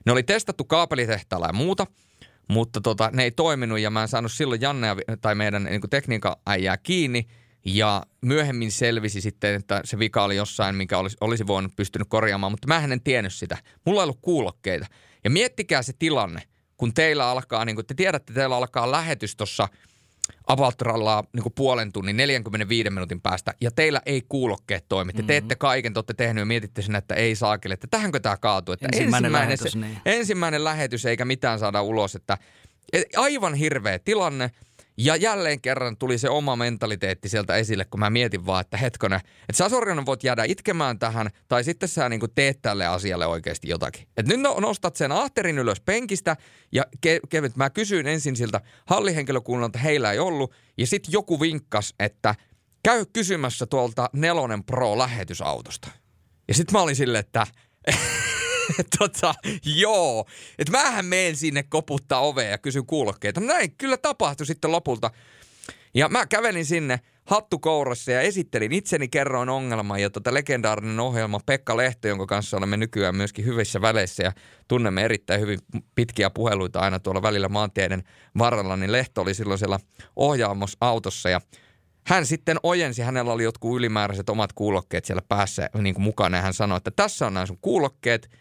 Ne 0.06 0.12
oli 0.12 0.22
testattu 0.22 0.64
kaapelitehtaalla 0.64 1.46
ja 1.46 1.52
muuta, 1.52 1.86
mutta 2.48 2.80
tota, 2.80 3.10
ne 3.12 3.22
ei 3.22 3.30
toiminut 3.30 3.78
ja 3.78 3.90
mä 3.90 4.02
en 4.02 4.08
saanut 4.08 4.32
silloin 4.32 4.60
Janne 4.60 4.88
tai 5.20 5.34
meidän 5.34 5.64
niin 5.64 5.90
tekniikan 5.90 6.36
äijää 6.46 6.76
kiinni. 6.76 7.26
Ja 7.64 8.02
myöhemmin 8.20 8.72
selvisi 8.72 9.20
sitten, 9.20 9.54
että 9.54 9.80
se 9.84 9.98
vika 9.98 10.24
oli 10.24 10.36
jossain, 10.36 10.74
minkä 10.74 10.98
olisi, 10.98 11.16
olisi 11.20 11.46
voinut 11.46 11.76
pystynyt 11.76 12.08
korjaamaan, 12.08 12.52
mutta 12.52 12.68
mä 12.68 12.84
en 12.84 13.00
tiennyt 13.04 13.34
sitä. 13.34 13.58
Mulla 13.86 14.00
ei 14.00 14.04
ollut 14.04 14.18
kuulokkeita. 14.22 14.86
Ja 15.24 15.30
miettikää 15.30 15.82
se 15.82 15.92
tilanne, 15.98 16.42
kun 16.76 16.94
teillä 16.94 17.30
alkaa, 17.30 17.64
niin 17.64 17.76
kuin 17.76 17.86
te 17.86 17.94
tiedätte, 17.94 18.32
teillä 18.32 18.56
alkaa 18.56 18.90
lähetys 18.90 19.36
tuossa– 19.36 19.68
about 20.46 20.74
niin 21.32 21.52
puolen 21.54 21.92
tunnin, 21.92 22.16
45 22.16 22.90
minuutin 22.90 23.20
päästä, 23.20 23.54
ja 23.60 23.70
teillä 23.70 24.00
ei 24.06 24.22
kuulokkeet 24.28 24.84
toimi. 24.88 25.12
Te 25.12 25.18
mm-hmm. 25.18 25.26
teette 25.26 25.56
kaiken, 25.56 25.92
te 25.92 25.98
olette 25.98 26.14
tehnyt 26.14 26.42
ja 26.42 26.46
mietitte 26.46 26.82
sen, 26.82 26.96
että 26.96 27.14
ei 27.14 27.36
saakille, 27.36 27.74
että 27.74 27.86
tähänkö 27.90 28.20
tämä 28.20 28.36
kaatuu. 28.36 28.72
Että 28.72 28.86
ensimmäinen, 28.92 29.24
ensimmäinen, 29.24 29.48
lähetys, 29.48 29.72
se, 29.72 29.78
niin. 29.78 29.98
ensimmäinen 30.04 30.64
lähetys, 30.64 31.06
eikä 31.06 31.24
mitään 31.24 31.58
saada 31.58 31.82
ulos. 31.82 32.14
Että 32.14 32.38
aivan 33.16 33.54
hirveä 33.54 33.98
tilanne. 33.98 34.50
Ja 34.98 35.16
jälleen 35.16 35.60
kerran 35.60 35.96
tuli 35.96 36.18
se 36.18 36.30
oma 36.30 36.56
mentaliteetti 36.56 37.28
sieltä 37.28 37.56
esille, 37.56 37.84
kun 37.84 38.00
mä 38.00 38.10
mietin 38.10 38.46
vaan, 38.46 38.60
että 38.60 38.76
hetkonen, 38.76 39.20
että 39.48 39.56
sä 39.56 39.68
Sorjonen 39.68 40.06
voit 40.06 40.24
jäädä 40.24 40.44
itkemään 40.44 40.98
tähän, 40.98 41.30
tai 41.48 41.64
sitten 41.64 41.88
sä 41.88 42.08
niin 42.08 42.20
teet 42.34 42.62
tälle 42.62 42.86
asialle 42.86 43.26
oikeasti 43.26 43.68
jotakin. 43.68 44.02
Että 44.16 44.32
nyt 44.32 44.40
no, 44.40 44.60
nostat 44.60 44.96
sen 44.96 45.12
ahterin 45.12 45.58
ylös 45.58 45.80
penkistä, 45.80 46.36
ja 46.72 46.84
ke- 47.06 47.20
ke- 47.34 47.52
mä 47.54 47.70
kysyin 47.70 48.06
ensin 48.06 48.36
siltä 48.36 48.60
hallihenkilökunnalta, 48.86 49.78
heillä 49.78 50.12
ei 50.12 50.18
ollut, 50.18 50.54
ja 50.78 50.86
sitten 50.86 51.12
joku 51.12 51.40
vinkkas, 51.40 51.94
että 51.98 52.34
käy 52.82 53.06
kysymässä 53.12 53.66
tuolta 53.66 54.10
Nelonen 54.12 54.64
Pro-lähetysautosta. 54.64 55.88
Ja 56.48 56.54
sitten 56.54 56.72
mä 56.72 56.82
olin 56.82 56.96
silleen, 56.96 57.20
että 57.20 57.46
tota, 58.98 59.34
joo. 59.64 60.26
Että 60.58 60.72
mähän 60.72 61.04
menen 61.04 61.36
sinne 61.36 61.62
koputtaa 61.62 62.20
ovea 62.20 62.48
ja 62.48 62.58
kysyn 62.58 62.86
kuulokkeita. 62.86 63.40
No 63.40 63.46
näin 63.46 63.74
kyllä 63.78 63.96
tapahtui 63.96 64.46
sitten 64.46 64.72
lopulta. 64.72 65.10
Ja 65.94 66.08
mä 66.08 66.26
kävelin 66.26 66.64
sinne 66.64 67.00
hattukourassa 67.24 68.12
ja 68.12 68.20
esittelin 68.20 68.72
itseni, 68.72 69.08
kerroin 69.08 69.48
ongelman 69.48 70.00
ja 70.00 70.10
tota 70.10 70.34
legendaarinen 70.34 71.00
ohjelma 71.00 71.40
Pekka 71.46 71.76
Lehto, 71.76 72.08
jonka 72.08 72.26
kanssa 72.26 72.56
olemme 72.56 72.76
nykyään 72.76 73.16
myöskin 73.16 73.44
hyvissä 73.44 73.80
väleissä 73.80 74.22
ja 74.22 74.32
tunnemme 74.68 75.04
erittäin 75.04 75.40
hyvin 75.40 75.58
pitkiä 75.94 76.30
puheluita 76.30 76.80
aina 76.80 76.98
tuolla 76.98 77.22
välillä 77.22 77.48
maantieiden 77.48 78.02
varrella, 78.38 78.76
niin 78.76 78.92
Lehto 78.92 79.22
oli 79.22 79.34
silloin 79.34 79.58
siellä 79.58 79.78
ohjaamosautossa 80.16 81.28
ja 81.28 81.40
hän 82.06 82.26
sitten 82.26 82.56
ojensi, 82.62 83.02
hänellä 83.02 83.32
oli 83.32 83.44
jotkut 83.44 83.76
ylimääräiset 83.76 84.30
omat 84.30 84.52
kuulokkeet 84.52 85.04
siellä 85.04 85.22
päässä 85.28 85.70
niin 85.78 85.94
kuin 85.94 86.04
mukana 86.04 86.36
ja 86.36 86.42
hän 86.42 86.54
sanoi, 86.54 86.76
että 86.76 86.90
tässä 86.90 87.26
on 87.26 87.34
nämä 87.34 87.46
sun 87.46 87.58
kuulokkeet– 87.60 88.30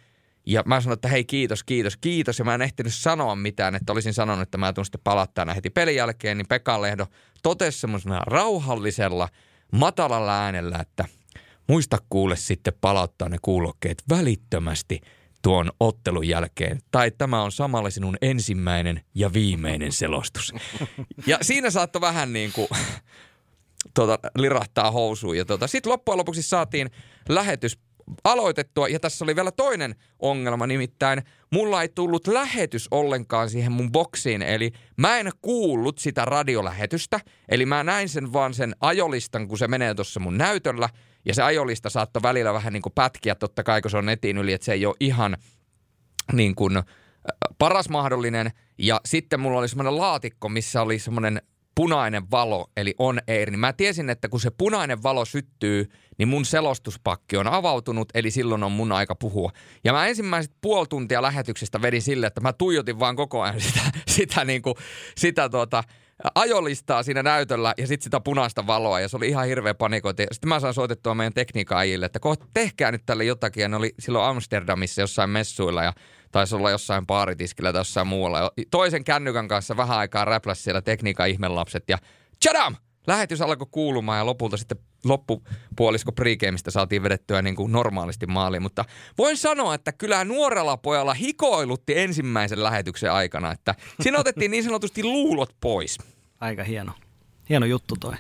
ja 0.45 0.63
mä 0.65 0.81
sanoin, 0.81 0.93
että 0.93 1.07
hei 1.07 1.23
kiitos, 1.23 1.63
kiitos, 1.63 1.97
kiitos. 1.97 2.39
Ja 2.39 2.45
mä 2.45 2.55
en 2.55 2.61
ehtinyt 2.61 2.93
sanoa 2.93 3.35
mitään, 3.35 3.75
että 3.75 3.93
olisin 3.93 4.13
sanonut, 4.13 4.41
että 4.41 4.57
mä 4.57 4.73
tuun 4.73 4.85
sitten 4.85 5.01
palattaa 5.03 5.53
heti 5.53 5.69
pelin 5.69 5.95
jälkeen. 5.95 6.37
Niin 6.37 6.47
Pekka 6.47 6.81
Lehdo 6.81 7.07
totesi 7.43 7.79
semmoisena 7.79 8.21
rauhallisella, 8.27 9.29
matalalla 9.71 10.43
äänellä, 10.43 10.77
että 10.81 11.05
muista 11.67 11.97
kuule 12.09 12.35
sitten 12.35 12.73
palauttaa 12.81 13.29
ne 13.29 13.37
kuulokkeet 13.41 14.03
välittömästi 14.09 15.01
tuon 15.41 15.71
ottelun 15.79 16.27
jälkeen. 16.27 16.79
Tai 16.91 17.11
tämä 17.11 17.43
on 17.43 17.51
samalla 17.51 17.89
sinun 17.89 18.17
ensimmäinen 18.21 19.01
ja 19.15 19.33
viimeinen 19.33 19.91
selostus. 19.91 20.53
Ja 21.27 21.37
siinä 21.41 21.69
saattoi 21.69 22.01
vähän 22.01 22.33
niin 22.33 22.51
kuin 22.51 22.67
tuota, 23.93 24.19
lirahtaa 24.37 24.91
housuun. 24.91 25.37
Ja 25.37 25.45
tuota, 25.45 25.67
sitten 25.67 25.91
loppujen 25.91 26.17
lopuksi 26.17 26.41
saatiin 26.41 26.91
lähetys 27.29 27.79
aloitettua. 28.23 28.87
Ja 28.87 28.99
tässä 28.99 29.25
oli 29.25 29.35
vielä 29.35 29.51
toinen 29.51 29.95
ongelma, 30.19 30.67
nimittäin 30.67 31.23
mulla 31.51 31.81
ei 31.81 31.89
tullut 31.89 32.27
lähetys 32.27 32.87
ollenkaan 32.91 33.49
siihen 33.49 33.71
mun 33.71 33.91
boksiin. 33.91 34.41
Eli 34.41 34.71
mä 34.97 35.17
en 35.17 35.31
kuullut 35.41 35.97
sitä 35.97 36.25
radiolähetystä. 36.25 37.19
Eli 37.49 37.65
mä 37.65 37.83
näin 37.83 38.09
sen 38.09 38.33
vaan 38.33 38.53
sen 38.53 38.75
ajolistan, 38.79 39.47
kun 39.47 39.57
se 39.57 39.67
menee 39.67 39.95
tuossa 39.95 40.19
mun 40.19 40.37
näytöllä. 40.37 40.89
Ja 41.25 41.33
se 41.33 41.43
ajolista 41.43 41.89
saattoi 41.89 42.23
välillä 42.23 42.53
vähän 42.53 42.73
niin 42.73 42.81
kuin 42.81 42.93
pätkiä, 42.93 43.35
totta 43.35 43.63
kai 43.63 43.81
kun 43.81 43.91
se 43.91 43.97
on 43.97 44.05
netin 44.05 44.37
yli, 44.37 44.53
että 44.53 44.65
se 44.65 44.73
ei 44.73 44.85
ole 44.85 44.95
ihan 44.99 45.37
niin 46.33 46.55
kuin 46.55 46.83
paras 47.57 47.89
mahdollinen. 47.89 48.51
Ja 48.77 49.01
sitten 49.05 49.39
mulla 49.39 49.59
oli 49.59 49.67
semmoinen 49.67 49.97
laatikko, 49.97 50.49
missä 50.49 50.81
oli 50.81 50.99
semmoinen 50.99 51.41
punainen 51.75 52.31
valo, 52.31 52.67
eli 52.77 52.95
on 52.99 53.19
air, 53.27 53.51
niin 53.51 53.59
mä 53.59 53.73
tiesin, 53.73 54.09
että 54.09 54.29
kun 54.29 54.39
se 54.39 54.51
punainen 54.57 55.03
valo 55.03 55.25
syttyy, 55.25 55.89
niin 56.17 56.27
mun 56.27 56.45
selostuspakki 56.45 57.37
on 57.37 57.47
avautunut, 57.47 58.09
eli 58.13 58.31
silloin 58.31 58.63
on 58.63 58.71
mun 58.71 58.91
aika 58.91 59.15
puhua. 59.15 59.51
Ja 59.83 59.93
mä 59.93 60.07
ensimmäiset 60.07 60.53
puoli 60.61 60.87
tuntia 60.87 61.21
lähetyksestä 61.21 61.81
vedin 61.81 62.01
sille, 62.01 62.27
että 62.27 62.41
mä 62.41 62.53
tuijotin 62.53 62.99
vaan 62.99 63.15
koko 63.15 63.41
ajan 63.41 63.61
sitä, 63.67 63.81
sitä, 64.07 64.45
niin 64.45 64.61
kuin, 64.61 64.75
sitä 65.17 65.49
tuota, 65.49 65.83
ajolistaa 66.35 67.03
siinä 67.03 67.23
näytöllä 67.23 67.73
ja 67.77 67.87
sitten 67.87 68.03
sitä 68.03 68.19
punaista 68.19 68.67
valoa 68.67 68.99
ja 68.99 69.07
se 69.07 69.17
oli 69.17 69.27
ihan 69.27 69.47
hirveä 69.47 69.73
panikointi. 69.73 70.25
Sitten 70.31 70.49
mä 70.49 70.59
saan 70.59 70.73
soitettua 70.73 71.15
meidän 71.15 71.33
tekniikaajille, 71.33 72.05
että 72.05 72.19
kohta 72.19 72.45
tehkää 72.53 72.91
nyt 72.91 73.05
tälle 73.05 73.23
jotakin 73.23 73.61
ja 73.61 73.69
ne 73.69 73.75
oli 73.75 73.93
silloin 73.99 74.25
Amsterdamissa 74.25 75.01
jossain 75.01 75.29
messuilla 75.29 75.83
ja 75.83 75.93
taisi 76.31 76.55
olla 76.55 76.71
jossain 76.71 77.07
baaritiskillä 77.07 77.73
tai 77.73 77.79
jossain 77.79 78.07
muualla. 78.07 78.51
Toisen 78.71 79.03
kännykän 79.03 79.47
kanssa 79.47 79.77
vähän 79.77 79.97
aikaa 79.97 80.25
räpläs 80.25 80.63
siellä 80.63 80.81
tekniikan 80.81 81.29
ihmelapset 81.29 81.83
ja 81.87 81.97
tjadam! 82.39 82.75
Lähetys 83.07 83.41
alkoi 83.41 83.67
kuulumaan 83.71 84.17
ja 84.17 84.25
lopulta 84.25 84.57
sitten 84.57 84.77
loppupuolisko 85.03 86.11
pregameista 86.11 86.71
saatiin 86.71 87.03
vedettyä 87.03 87.41
niin 87.41 87.55
kuin 87.55 87.71
normaalisti 87.71 88.25
maaliin. 88.25 88.61
Mutta 88.61 88.85
voin 89.17 89.37
sanoa, 89.37 89.75
että 89.75 89.91
kyllä 89.91 90.23
nuorella 90.23 90.77
pojalla 90.77 91.13
hikoilutti 91.13 91.99
ensimmäisen 91.99 92.63
lähetyksen 92.63 93.11
aikana, 93.11 93.51
että 93.51 93.75
siinä 94.01 94.19
otettiin 94.19 94.51
niin 94.51 94.63
sanotusti 94.63 95.03
luulot 95.03 95.55
pois. 95.61 95.97
Aika 96.39 96.63
hieno. 96.63 96.91
Hieno 97.49 97.65
juttu 97.65 97.95
toi. 97.99 98.13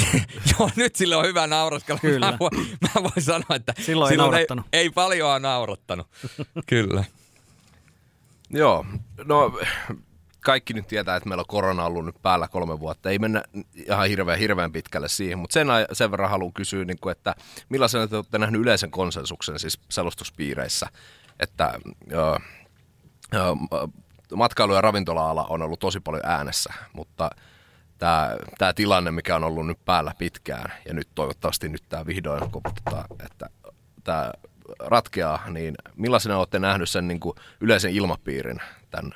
Joo, 0.58 0.70
nyt 0.76 0.96
sille 0.96 1.16
on 1.16 1.26
hyvä 1.26 1.46
nauraskella. 1.46 2.00
Kyllä. 2.00 2.30
Mä, 2.30 2.36
voin, 2.40 2.78
mä 2.80 3.02
voin 3.02 3.22
sanoa, 3.22 3.56
että 3.56 3.74
silloin, 3.80 4.12
silloin 4.12 4.34
ei, 4.34 4.46
ei, 4.50 4.80
ei 4.82 4.90
paljon 4.90 5.42
naurattanut. 5.42 6.06
Kyllä. 6.66 7.04
Joo, 8.50 8.86
no 9.24 9.58
kaikki 10.42 10.74
nyt 10.74 10.86
tietää, 10.86 11.16
että 11.16 11.28
meillä 11.28 11.40
on 11.40 11.46
korona 11.46 11.84
ollut 11.84 12.04
nyt 12.04 12.22
päällä 12.22 12.48
kolme 12.48 12.80
vuotta. 12.80 13.10
Ei 13.10 13.18
mennä 13.18 13.42
ihan 13.74 14.08
hirveän, 14.08 14.38
hirveän 14.38 14.72
pitkälle 14.72 15.08
siihen, 15.08 15.38
mutta 15.38 15.54
sen, 15.54 15.66
sen 15.92 16.10
verran 16.10 16.30
haluan 16.30 16.52
kysyä, 16.52 16.84
niin 16.84 16.98
kuin, 17.00 17.12
että 17.12 17.34
millaisena 17.68 18.08
te 18.08 18.16
olette 18.16 18.38
nähneet 18.38 18.62
yleisen 18.62 18.90
konsensuksen 18.90 19.58
siis 19.58 19.80
selostuspiireissä, 19.88 20.86
että 21.40 21.78
ö, 22.12 22.36
ö, 23.34 23.38
matkailu- 24.34 24.74
ja 24.74 24.80
ravintola-ala 24.80 25.46
on 25.48 25.62
ollut 25.62 25.80
tosi 25.80 26.00
paljon 26.00 26.26
äänessä, 26.26 26.74
mutta 26.92 27.30
tämä, 27.98 28.36
tämä 28.58 28.72
tilanne, 28.72 29.10
mikä 29.10 29.36
on 29.36 29.44
ollut 29.44 29.66
nyt 29.66 29.84
päällä 29.84 30.12
pitkään, 30.18 30.72
ja 30.86 30.94
nyt 30.94 31.08
toivottavasti 31.14 31.68
nyt 31.68 31.82
tämä 31.88 32.06
vihdoin 32.06 32.50
koputetaan, 32.50 33.04
että 33.24 33.50
tämä 34.04 34.32
ratkeaa, 34.78 35.50
niin 35.50 35.74
millaisena 35.96 36.38
olette 36.38 36.58
nähnyt 36.58 36.90
sen 36.90 37.08
niin 37.08 37.20
kuin 37.20 37.36
yleisen 37.60 37.92
ilmapiirin 37.92 38.60
tämän 38.90 39.14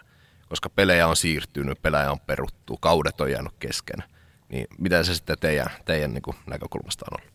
koska 0.49 0.71
pelejä 0.71 1.09
on 1.09 1.17
siirtynyt, 1.17 1.83
pelejä 1.83 2.11
on 2.11 2.21
peruttu, 2.21 2.77
kaudet 2.77 3.21
on 3.21 3.31
jäänyt 3.31 3.53
kesken. 3.59 4.03
Niin 4.49 4.67
miten 4.79 5.05
se 5.05 5.15
sitten 5.15 5.37
teidän, 5.41 5.71
teidän 5.85 6.15
niin 6.15 6.37
näkökulmasta 6.47 7.05
on 7.11 7.19
ollut? 7.21 7.35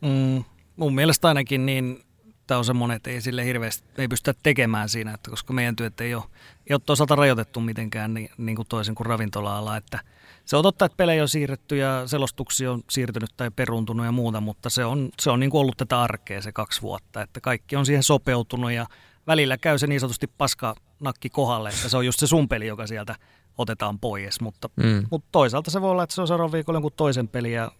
Mm, 0.00 0.44
mun 0.76 0.94
mielestä 0.94 1.28
ainakin 1.28 1.66
niin 1.66 2.04
tämä 2.46 2.58
on 2.58 2.64
semmoinen, 2.64 2.96
että 2.96 3.10
ei 3.10 3.20
sille 3.20 3.44
hirveästi 3.44 3.88
ei 3.98 4.08
pystytä 4.08 4.40
tekemään 4.42 4.88
siinä, 4.88 5.14
että 5.14 5.30
koska 5.30 5.52
meidän 5.52 5.76
työt 5.76 6.00
ei 6.00 6.14
ole, 6.14 6.24
ei 6.66 6.74
ole 6.74 6.80
toisaalta 6.86 7.16
rajoitettu 7.16 7.60
mitenkään 7.60 8.14
niin, 8.14 8.30
niin 8.38 8.56
kuin 8.56 8.68
toisin 8.68 8.94
kuin 8.94 9.06
ravintola-ala, 9.06 9.76
että 9.76 9.98
se 10.44 10.56
on 10.56 10.62
totta, 10.62 10.84
että 10.84 10.96
pelejä 10.96 11.22
on 11.22 11.28
siirretty 11.28 11.76
ja 11.76 12.02
selostuksia 12.06 12.72
on 12.72 12.82
siirtynyt 12.90 13.30
tai 13.36 13.50
peruuntunut 13.50 14.06
ja 14.06 14.12
muuta, 14.12 14.40
mutta 14.40 14.70
se 14.70 14.84
on, 14.84 15.10
se 15.20 15.30
on 15.30 15.40
niin 15.40 15.50
kuin 15.50 15.60
ollut 15.60 15.76
tätä 15.76 16.02
arkea 16.02 16.42
se 16.42 16.52
kaksi 16.52 16.82
vuotta, 16.82 17.22
että 17.22 17.40
kaikki 17.40 17.76
on 17.76 17.86
siihen 17.86 18.02
sopeutunut 18.02 18.72
ja 18.72 18.86
välillä 19.26 19.58
käy 19.58 19.78
se 19.78 19.86
niin 19.86 20.00
sanotusti 20.00 20.26
paska 20.26 20.74
nakki 21.00 21.30
kohdalle, 21.30 21.68
että 21.68 21.88
se 21.88 21.96
on 21.96 22.06
just 22.06 22.20
se 22.20 22.26
sun 22.26 22.48
peli, 22.48 22.66
joka 22.66 22.86
sieltä 22.86 23.14
otetaan 23.58 23.98
pois, 23.98 24.40
mutta, 24.40 24.70
mm. 24.76 25.06
mutta 25.10 25.28
toisaalta 25.32 25.70
se 25.70 25.80
voi 25.80 25.90
olla, 25.90 26.02
että 26.02 26.14
se 26.14 26.20
on 26.20 26.28
seuraavan 26.28 26.52
viikolla 26.52 26.76
jonkun 26.76 26.92
toisen 26.96 27.28
peli 27.28 27.52
ja 27.52 27.72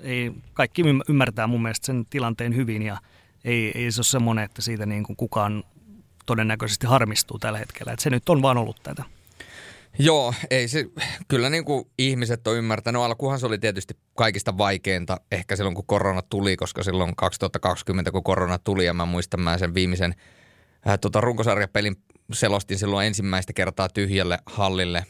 ei, 0.00 0.32
kaikki 0.52 0.82
ymmärtää 1.08 1.46
mun 1.46 1.62
mielestä 1.62 1.86
sen 1.86 2.06
tilanteen 2.10 2.56
hyvin 2.56 2.82
ja 2.82 2.98
ei, 3.44 3.72
ei 3.74 3.92
se 3.92 3.98
ole 3.98 4.04
semmoinen, 4.04 4.44
että 4.44 4.62
siitä 4.62 4.86
niin 4.86 5.04
kuin 5.04 5.16
kukaan 5.16 5.64
todennäköisesti 6.26 6.86
harmistuu 6.86 7.38
tällä 7.38 7.58
hetkellä. 7.58 7.92
Että 7.92 8.02
se 8.02 8.10
nyt 8.10 8.28
on 8.28 8.42
vaan 8.42 8.58
ollut 8.58 8.82
tätä. 8.82 9.04
Joo, 9.98 10.34
ei 10.50 10.68
se, 10.68 10.86
kyllä 11.28 11.50
niin 11.50 11.64
kuin 11.64 11.84
ihmiset 11.98 12.46
on 12.46 12.56
ymmärtänyt. 12.56 12.98
No 12.98 13.04
alkuhan 13.04 13.40
se 13.40 13.46
oli 13.46 13.58
tietysti 13.58 13.94
kaikista 14.14 14.58
vaikeinta 14.58 15.20
ehkä 15.32 15.56
silloin, 15.56 15.74
kun 15.74 15.86
korona 15.86 16.22
tuli, 16.22 16.56
koska 16.56 16.82
silloin 16.82 17.16
2020, 17.16 18.10
kun 18.10 18.22
korona 18.22 18.58
tuli, 18.58 18.86
ja 18.86 18.94
mä 18.94 19.04
muistan 19.04 19.40
mä 19.40 19.58
sen 19.58 19.74
viimeisen 19.74 20.14
ää, 20.86 20.98
tota 20.98 21.20
runkosarjapelin 21.20 21.96
selostin 22.32 22.78
silloin 22.78 23.06
ensimmäistä 23.06 23.52
kertaa 23.52 23.88
tyhjälle 23.88 24.38
hallille 24.46 25.04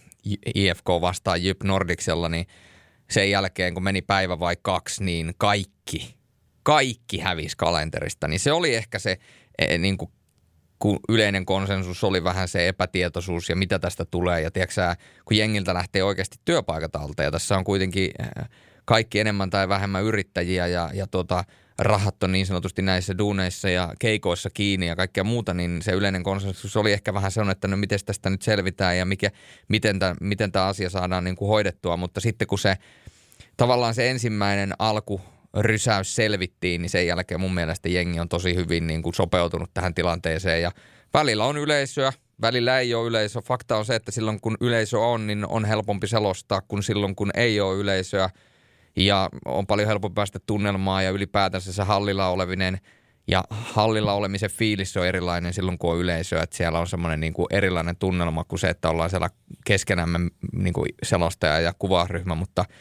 IFK 0.54 0.88
vastaan 1.00 1.44
Jyp 1.44 1.62
Nordicsella, 1.62 2.28
niin 2.28 2.46
sen 3.10 3.30
jälkeen, 3.30 3.74
kun 3.74 3.82
meni 3.82 4.02
päivä 4.02 4.38
vai 4.38 4.56
kaksi, 4.62 5.04
niin 5.04 5.34
kaikki, 5.38 6.16
kaikki 6.62 7.18
hävisi 7.18 7.56
kalenterista. 7.56 8.28
Niin 8.28 8.40
se 8.40 8.52
oli 8.52 8.74
ehkä 8.74 8.98
se 8.98 9.18
e, 9.58 9.78
niin 9.78 9.98
kuin 9.98 10.10
kun 10.78 11.00
yleinen 11.08 11.46
konsensus 11.46 12.04
oli 12.04 12.24
vähän 12.24 12.48
se 12.48 12.68
epätietoisuus 12.68 13.48
ja 13.48 13.56
mitä 13.56 13.78
tästä 13.78 14.04
tulee. 14.04 14.40
Ja 14.40 14.50
tiedätkö 14.50 14.94
kun 15.24 15.36
jengiltä 15.36 15.74
lähtee 15.74 16.02
oikeasti 16.02 16.36
työpaikat 16.44 16.96
alta 16.96 17.22
ja 17.22 17.30
tässä 17.30 17.56
on 17.56 17.64
kuitenkin 17.64 18.10
kaikki 18.84 19.20
enemmän 19.20 19.50
tai 19.50 19.68
vähemmän 19.68 20.04
yrittäjiä 20.04 20.66
ja, 20.66 20.90
ja 20.94 21.06
tota, 21.06 21.44
rahat 21.80 22.22
on 22.22 22.32
niin 22.32 22.46
sanotusti 22.46 22.82
näissä 22.82 23.18
duuneissa 23.18 23.70
ja 23.70 23.94
keikoissa 23.98 24.50
kiinni 24.50 24.86
ja 24.86 24.96
kaikkea 24.96 25.24
muuta, 25.24 25.54
niin 25.54 25.82
se 25.82 25.92
yleinen 25.92 26.22
konsensus 26.22 26.76
oli 26.76 26.92
ehkä 26.92 27.14
vähän 27.14 27.32
sellainen, 27.32 27.52
että 27.52 27.68
no 27.68 27.76
miten 27.76 27.98
tästä 28.06 28.30
nyt 28.30 28.42
selvitään 28.42 28.98
ja 28.98 29.04
mikä, 29.04 29.30
miten, 29.68 29.98
tämä, 29.98 30.14
miten 30.20 30.52
tämä 30.52 30.66
asia 30.66 30.90
saadaan 30.90 31.24
niin 31.24 31.36
kuin 31.36 31.48
hoidettua. 31.48 31.96
Mutta 31.96 32.20
sitten 32.20 32.48
kun 32.48 32.58
se 32.58 32.76
tavallaan 33.56 33.94
se 33.94 34.10
ensimmäinen 34.10 34.72
alku 34.78 35.20
rysäys 35.56 36.16
selvittiin, 36.16 36.82
niin 36.82 36.90
sen 36.90 37.06
jälkeen 37.06 37.40
mun 37.40 37.54
mielestä 37.54 37.88
jengi 37.88 38.20
on 38.20 38.28
tosi 38.28 38.54
hyvin 38.54 38.86
niin 38.86 39.02
kuin 39.02 39.14
sopeutunut 39.14 39.70
tähän 39.74 39.94
tilanteeseen 39.94 40.62
ja 40.62 40.72
välillä 41.14 41.44
on 41.44 41.56
yleisöä, 41.56 42.12
välillä 42.40 42.78
ei 42.78 42.94
ole 42.94 43.08
yleisö. 43.08 43.40
Fakta 43.40 43.76
on 43.76 43.84
se, 43.84 43.94
että 43.94 44.10
silloin 44.10 44.40
kun 44.40 44.56
yleisö 44.60 44.98
on, 44.98 45.26
niin 45.26 45.46
on 45.46 45.64
helpompi 45.64 46.06
selostaa 46.06 46.60
kuin 46.60 46.82
silloin 46.82 47.16
kun 47.16 47.30
ei 47.34 47.60
ole 47.60 47.76
yleisöä 47.76 48.30
ja 48.96 49.28
on 49.44 49.66
paljon 49.66 49.88
helpompi 49.88 50.14
päästä 50.14 50.38
tunnelmaan 50.46 51.04
ja 51.04 51.10
ylipäätänsä 51.10 51.72
se 51.72 51.82
hallilla 51.82 52.28
olevinen 52.28 52.80
ja 53.28 53.44
hallilla 53.50 54.12
olemisen 54.12 54.50
fiilis 54.50 54.96
on 54.96 55.06
erilainen 55.06 55.54
silloin, 55.54 55.78
kun 55.78 55.92
on 55.92 55.98
yleisö, 55.98 56.42
että 56.42 56.56
siellä 56.56 56.78
on 56.78 56.86
semmoinen 56.86 57.20
niin 57.20 57.32
kuin 57.32 57.46
erilainen 57.50 57.96
tunnelma 57.96 58.44
kuin 58.44 58.60
se, 58.60 58.68
että 58.68 58.90
ollaan 58.90 59.10
siellä 59.10 59.30
keskenämme 59.64 60.30
niin 60.52 60.72
kuin 60.72 60.88
selostaja 61.02 61.60
ja 61.60 61.72
kuvaryhmä, 61.78 62.34
mutta– 62.34 62.64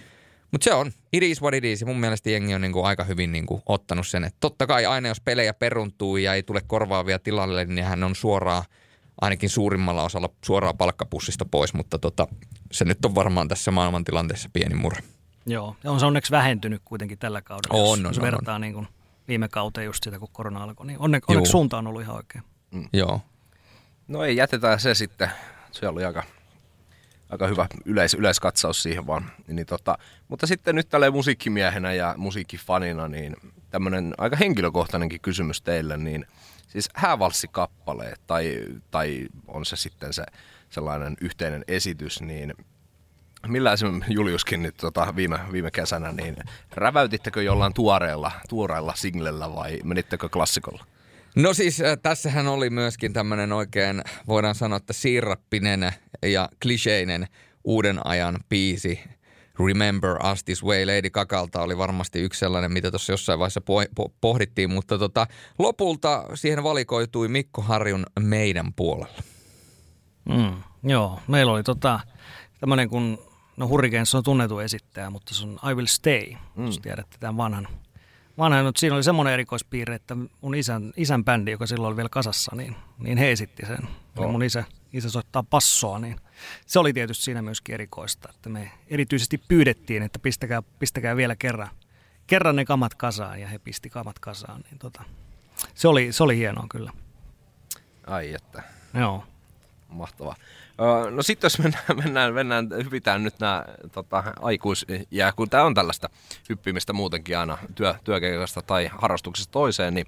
mutta 0.51 0.63
se 0.63 0.73
on, 0.73 0.91
it 1.13 1.23
is 1.23 1.41
what 1.41 1.53
it 1.53 1.63
is. 1.63 1.85
Mun 1.85 1.99
mielestä 1.99 2.29
jengi 2.29 2.53
on 2.53 2.61
niinku 2.61 2.83
aika 2.83 3.03
hyvin 3.03 3.31
niinku 3.31 3.61
ottanut 3.65 4.07
sen, 4.07 4.23
että 4.23 4.37
totta 4.39 4.67
kai 4.67 4.85
aina 4.85 5.07
jos 5.07 5.21
pelejä 5.21 5.53
peruntuu 5.53 6.17
ja 6.17 6.33
ei 6.33 6.43
tule 6.43 6.61
korvaavia 6.67 7.19
tilalle, 7.19 7.65
niin 7.65 7.85
hän 7.85 8.03
on 8.03 8.15
suoraan, 8.15 8.63
ainakin 9.21 9.49
suurimmalla 9.49 10.03
osalla 10.03 10.29
suoraan 10.45 10.77
palkkapussista 10.77 11.45
pois, 11.45 11.73
mutta 11.73 11.99
tota, 11.99 12.27
se 12.71 12.85
nyt 12.85 13.05
on 13.05 13.15
varmaan 13.15 13.47
tässä 13.47 13.71
maailmantilanteessa 13.71 14.49
pieni 14.53 14.75
murre. 14.75 15.03
Joo, 15.45 15.75
ja 15.83 15.91
on 15.91 15.99
se 15.99 16.05
onneksi 16.05 16.31
vähentynyt 16.31 16.81
kuitenkin 16.85 17.17
tällä 17.17 17.41
kaudella, 17.41 17.83
on, 17.83 17.89
jos, 17.89 17.99
on, 17.99 18.05
jos 18.05 18.21
vertaa 18.21 18.55
on. 18.55 18.61
Niin 18.61 18.73
kuin 18.73 18.87
viime 19.27 19.47
kauteen 19.47 19.85
just 19.85 20.03
sitä, 20.03 20.19
kun 20.19 20.29
korona 20.31 20.63
alkoi, 20.63 20.87
niin 20.87 20.99
onne, 20.99 21.19
onneksi 21.27 21.51
suunta 21.51 21.77
on 21.77 21.87
ollut 21.87 22.01
ihan 22.01 22.15
oikein. 22.15 22.43
Mm. 22.71 22.89
Joo. 22.93 23.21
No 24.07 24.23
ei, 24.23 24.35
jätetään 24.35 24.79
se 24.79 24.93
sitten. 24.93 25.29
Se 25.71 25.87
oli 25.87 26.05
aika 26.05 26.23
aika 27.29 27.47
hyvä 27.47 27.67
yleis, 27.85 28.13
yleiskatsaus 28.13 28.83
siihen 28.83 29.07
vaan. 29.07 29.31
Niin 29.47 29.65
tota, 29.65 29.97
mutta 30.27 30.47
sitten 30.47 30.75
nyt 30.75 30.89
tällä 30.89 31.11
musiikkimiehenä 31.11 31.93
ja 31.93 32.15
musiikkifanina, 32.17 33.07
niin 33.07 33.35
tämmöinen 33.69 34.13
aika 34.17 34.35
henkilökohtainenkin 34.35 35.21
kysymys 35.21 35.61
teille, 35.61 35.97
niin 35.97 36.25
siis 36.67 36.89
häävalssikappaleet 36.93 38.21
tai, 38.27 38.65
tai 38.91 39.27
on 39.47 39.65
se 39.65 39.75
sitten 39.75 40.13
se 40.13 40.23
sellainen 40.69 41.17
yhteinen 41.21 41.63
esitys, 41.67 42.21
niin 42.21 42.53
millä 43.47 43.73
esimerkiksi 43.73 44.13
Juliuskin 44.13 44.63
nyt 44.63 44.77
tota, 44.77 45.15
viime, 45.15 45.39
viime 45.51 45.71
kesänä, 45.71 46.11
niin 46.11 46.35
räväytittekö 46.71 47.43
jollain 47.43 47.73
tuoreella, 47.73 48.31
tuoreella 48.49 48.93
singlellä 48.95 49.55
vai 49.55 49.79
menittekö 49.83 50.29
klassikolla? 50.29 50.85
No 51.35 51.53
siis 51.53 51.81
äh, 51.81 51.97
tässähän 52.03 52.47
oli 52.47 52.69
myöskin 52.69 53.13
tämmöinen 53.13 53.51
oikein, 53.51 54.01
voidaan 54.27 54.55
sanoa, 54.55 54.77
että 54.77 54.93
siirappinen 54.93 55.93
ja 56.21 56.49
kliseinen 56.61 57.27
uuden 57.63 58.07
ajan 58.07 58.37
biisi. 58.49 58.99
Remember 59.65 60.25
Us 60.31 60.43
This 60.43 60.63
Way 60.63 60.85
Lady 60.85 61.09
Kakalta 61.09 61.61
oli 61.61 61.77
varmasti 61.77 62.19
yksi 62.19 62.39
sellainen, 62.39 62.71
mitä 62.71 62.91
tuossa 62.91 63.13
jossain 63.13 63.39
vaiheessa 63.39 63.61
po- 63.61 64.03
po- 64.03 64.11
pohdittiin, 64.21 64.69
mutta 64.69 64.97
tota, 64.97 65.27
lopulta 65.59 66.25
siihen 66.33 66.63
valikoitui 66.63 67.27
Mikko 67.27 67.61
Harjun 67.61 68.05
meidän 68.19 68.73
puolella. 68.73 69.23
Mm, 70.29 70.63
joo, 70.83 71.19
meillä 71.27 71.51
oli 71.51 71.63
tota, 71.63 71.99
tämmöinen 72.59 72.89
kun, 72.89 73.28
no 73.59 73.67
Hurricanes 73.67 74.15
on 74.15 74.23
tunnettu 74.23 74.59
esittäjä, 74.59 75.09
mutta 75.09 75.33
se 75.33 75.43
on 75.43 75.59
I 75.71 75.73
Will 75.73 75.85
Stay, 75.85 76.33
mm. 76.55 76.65
jos 76.65 76.79
tiedätte 76.79 77.17
tämän 77.19 77.37
vanhan 77.37 77.67
vanha, 78.39 78.63
mutta 78.63 78.79
siinä 78.79 78.95
oli 78.95 79.03
semmoinen 79.03 79.33
erikoispiirre, 79.33 79.95
että 79.95 80.15
mun 80.41 80.55
isän, 80.55 80.93
isän 80.97 81.25
bändi, 81.25 81.51
joka 81.51 81.67
silloin 81.67 81.89
oli 81.89 81.95
vielä 81.95 82.09
kasassa, 82.09 82.55
niin, 82.55 82.75
niin 82.97 83.17
he 83.17 83.31
esitti 83.31 83.65
sen. 83.65 83.87
Oh. 84.17 84.31
mun 84.31 84.43
isä, 84.43 84.63
isä 84.93 85.09
soittaa 85.09 85.43
passoa, 85.43 85.99
niin 85.99 86.15
se 86.65 86.79
oli 86.79 86.93
tietysti 86.93 87.23
siinä 87.23 87.41
myöskin 87.41 87.73
erikoista, 87.73 88.29
että 88.35 88.49
me 88.49 88.71
erityisesti 88.87 89.37
pyydettiin, 89.37 90.03
että 90.03 90.19
pistäkää, 90.19 90.63
pistäkää 90.79 91.15
vielä 91.15 91.35
kerran, 91.35 91.69
kerran 92.27 92.55
ne 92.55 92.65
kamat 92.65 92.95
kasaan, 92.95 93.41
ja 93.41 93.47
he 93.47 93.59
pisti 93.59 93.89
kamat 93.89 94.19
kasaan. 94.19 94.61
Niin 94.69 94.79
tota, 94.79 95.03
se, 95.75 95.87
oli, 95.87 96.11
se 96.11 96.23
oli 96.23 96.37
hienoa 96.37 96.65
kyllä. 96.69 96.91
Ai 98.07 98.33
että. 98.33 98.63
Joo. 98.93 99.23
Mahtavaa. 99.89 100.35
No 101.11 101.23
sitten 101.23 101.45
jos 101.45 101.59
mennään, 101.59 101.83
mennään, 102.03 102.33
mennään 102.33 102.69
hypitään 102.83 103.23
nyt 103.23 103.39
nämä 103.39 103.65
tota, 103.91 104.23
aikuisjää, 104.41 105.31
kun 105.35 105.49
tämä 105.49 105.63
on 105.63 105.73
tällaista 105.73 106.09
hyppimistä 106.49 106.93
muutenkin 106.93 107.37
aina 107.37 107.57
työ, 107.75 107.95
työkeikasta 108.03 108.61
tai 108.61 108.89
harrastuksesta 108.97 109.51
toiseen, 109.51 109.93
niin 109.93 110.05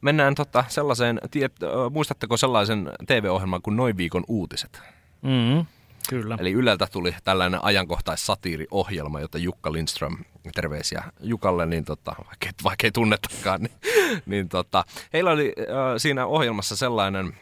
mennään 0.00 0.34
tota, 0.34 0.64
sellaiseen, 0.68 1.20
tiet, 1.30 1.52
muistatteko 1.90 2.36
sellaisen 2.36 2.90
TV-ohjelman 3.06 3.62
kuin 3.62 3.76
Noin 3.76 3.96
viikon 3.96 4.24
uutiset? 4.28 4.80
Mm, 5.22 5.66
kyllä. 6.08 6.36
Eli 6.40 6.52
Yleltä 6.52 6.86
tuli 6.92 7.14
tällainen 7.24 7.64
ajankohtaissatiiriohjelma, 7.64 9.20
jota 9.20 9.38
Jukka 9.38 9.72
Lindström, 9.72 10.16
terveisiä 10.54 11.02
Jukalle, 11.20 11.66
niin 11.66 11.84
tota, 11.84 12.14
vaikka, 12.26 12.46
vaikka 12.64 12.86
ei 12.86 12.92
tunnetakaan, 12.92 13.60
niin, 13.62 13.72
niin 14.26 14.48
tota, 14.48 14.84
heillä 15.12 15.30
oli 15.30 15.52
äh, 15.58 15.64
siinä 15.96 16.26
ohjelmassa 16.26 16.76
sellainen 16.76 17.34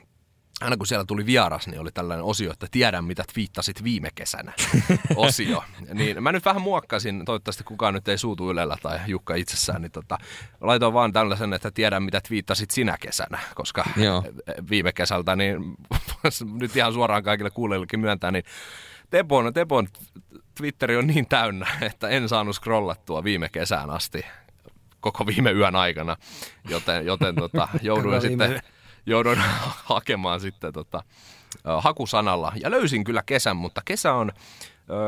aina 0.61 0.77
kun 0.77 0.87
siellä 0.87 1.05
tuli 1.05 1.27
vieras, 1.27 1.67
niin 1.67 1.81
oli 1.81 1.93
tällainen 1.93 2.25
osio, 2.25 2.53
että 2.53 2.67
tiedän 2.71 3.05
mitä 3.05 3.25
twiittasit 3.35 3.85
viime 3.85 4.09
kesänä 4.15 4.53
osio. 5.17 5.65
Niin 5.95 6.23
mä 6.23 6.33
nyt 6.33 6.45
vähän 6.45 6.63
muokkasin, 6.63 7.25
toivottavasti 7.25 7.65
kukaan 7.65 7.95
nyt 7.95 8.09
ei 8.09 8.19
suutu 8.19 8.51
Ylellä 8.51 8.77
tai 8.83 8.99
Jukka 9.07 9.35
itsessään, 9.35 9.83
niin 9.83 9.93
tota, 9.93 10.19
laitoin 10.61 10.95
vaan 10.95 11.13
tällaisen, 11.13 11.53
että 11.53 11.71
tiedän 11.71 12.03
mitä 12.03 12.21
twiittasit 12.21 12.71
sinä 12.71 12.97
kesänä, 13.01 13.39
koska 13.55 13.85
Joo. 13.97 14.25
viime 14.71 14.93
kesältä, 14.93 15.37
niin 15.37 15.77
nyt 16.61 16.77
ihan 16.77 16.93
suoraan 16.93 17.23
kaikille 17.23 17.51
kuulijoillekin 17.51 18.01
myöntää, 18.01 18.31
niin 18.31 18.45
Tepon, 19.11 19.55
Tepon 19.55 19.89
Twitteri 20.55 20.97
on 20.97 21.07
niin 21.07 21.27
täynnä, 21.29 21.67
että 21.81 22.09
en 22.09 22.29
saanut 22.29 22.57
scrollattua 22.57 23.25
viime 23.25 23.49
kesään 23.49 23.91
asti 23.91 24.27
koko 25.01 25.27
viime 25.27 25.51
yön 25.53 25.77
aikana, 25.77 26.17
joten, 26.69 27.07
joten 27.07 27.35
tota, 27.35 27.69
jouduin 27.83 28.21
sitten 28.21 28.63
jouduin 29.07 29.39
hakemaan 29.93 30.41
sitten 30.41 30.73
tota, 30.73 31.03
hakusanalla. 31.79 32.53
Ja 32.63 32.71
löysin 32.71 33.05
kyllä 33.05 33.23
kesän, 33.27 33.57
mutta 33.57 33.83
kesä 33.85 34.13
on 34.13 34.33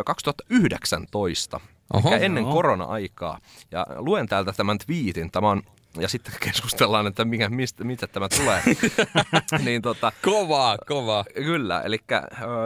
2019, 0.07 1.61
Oho, 1.95 2.15
ennen 2.15 2.45
no. 2.45 2.53
korona-aikaa. 2.53 3.39
Ja 3.71 3.87
luen 3.97 4.27
täältä 4.27 4.53
tämän 4.53 4.79
twiitin. 4.79 5.31
Tämä 5.31 5.51
on 5.51 5.63
ja 5.97 6.09
sitten 6.09 6.35
keskustellaan, 6.45 7.07
että 7.07 7.25
mikä, 7.25 7.49
mistä, 7.49 7.85
mistä 7.85 8.07
tämä 8.07 8.29
tulee. 8.29 8.63
niin 9.65 9.83
tota, 9.83 10.13
kovaa, 10.25 10.79
kovaa. 10.87 11.25
Kyllä, 11.35 11.81
eli 11.81 11.99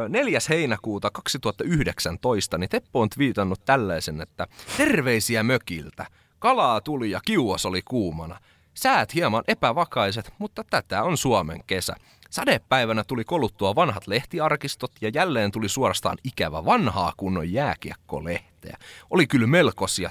4. 0.09 0.39
heinäkuuta 0.49 1.11
2019, 1.11 2.59
niin 2.59 2.71
Teppo 2.71 3.01
on 3.01 3.09
twiitannut 3.11 3.65
tällaisen, 3.65 4.21
että 4.21 4.47
terveisiä 4.77 5.43
mökiltä. 5.43 6.07
Kalaa 6.39 6.81
tuli 6.81 7.11
ja 7.11 7.21
kiuas 7.25 7.67
oli 7.67 7.83
kuumana. 7.83 8.41
Säät 8.75 9.15
hieman 9.15 9.45
epävakaiset, 9.49 10.33
mutta 10.39 10.65
tätä 10.71 11.03
on 11.03 11.17
Suomen 11.17 11.61
kesä. 11.67 11.95
Sadepäivänä 12.31 13.05
tuli 13.05 13.25
koluttua 13.25 13.75
vanhat 13.75 14.07
lehtiarkistot 14.07 14.93
ja 15.01 15.11
jälleen 15.15 15.53
tuli 15.53 15.69
suorastaan 15.69 16.19
ikävä 16.25 16.65
vanhaa 16.65 17.13
kunnon 17.17 17.53
jääkiekkolehteä. 17.53 18.77
Oli 19.11 19.27
kyllä 19.27 19.47
melkoisia 19.47 20.11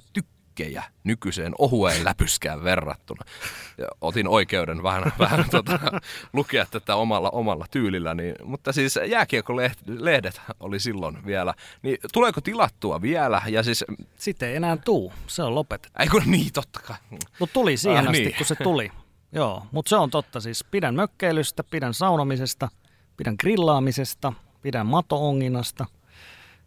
tykkejä 0.52 0.84
nykyiseen 1.04 1.54
ohueen 1.58 2.04
läpyskään 2.06 2.64
verrattuna. 2.64 3.26
Ja 3.78 3.86
otin 4.02 4.28
oikeuden 4.28 4.84
vähän, 4.84 5.04
vähän 5.20 5.46
tota, 5.52 5.80
lukea 6.34 6.66
tätä 6.66 6.96
omalla, 6.96 7.30
omalla 7.30 7.66
tyylilläni, 7.72 8.34
mutta 8.44 8.72
siis 8.72 9.00
jääkiekkolehdet 9.08 10.42
oli 10.60 10.80
silloin 10.80 11.26
vielä. 11.26 11.54
Niin 11.82 11.98
tuleeko 12.14 12.42
tilattua 12.42 13.02
vielä? 13.02 13.42
Ja 13.48 13.64
siis, 13.64 13.86
Sitten 14.18 14.50
ei 14.50 14.56
enää 14.56 14.78
tuu, 14.78 15.14
se 15.28 15.44
on 15.44 15.56
lopetettu. 15.56 16.00
ei 16.02 16.08
kun 16.08 16.22
niin, 16.26 16.54
totta 16.54 16.80
kai. 16.80 16.98
Mutta 17.40 17.54
tuli 17.54 17.78
siihen 17.78 18.04
Ah, 18.04 18.10
asti, 18.10 18.24
niin. 18.24 18.36
kun 18.38 18.46
se 18.46 18.56
tuli. 18.56 18.92
Joo, 19.34 19.64
mutta 19.72 19.90
se 19.90 19.96
on 19.96 20.10
totta 20.10 20.40
siis. 20.40 20.64
Pidän 20.64 20.96
mökkeilystä, 20.96 21.64
pidän 21.64 21.94
saunomisesta, 21.94 22.70
pidän 23.18 23.36
grillaamisesta, 23.40 24.34
pidän 24.62 24.86
mato-onginnasta. 24.88 25.86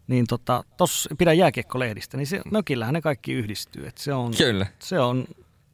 Niin 0.07 0.27
tota, 0.27 0.63
tos, 0.77 1.09
pidän 1.17 1.37
jääkiekkolehdistä, 1.37 2.17
niin 2.17 2.27
se, 2.27 2.41
mökillähän 2.51 2.93
ne 2.93 3.01
kaikki 3.01 3.33
yhdistyy. 3.33 3.87
Et 3.87 3.97
se, 3.97 4.13
on, 4.13 4.33
Kyllä. 4.37 4.67
se 4.79 4.99
on 4.99 5.25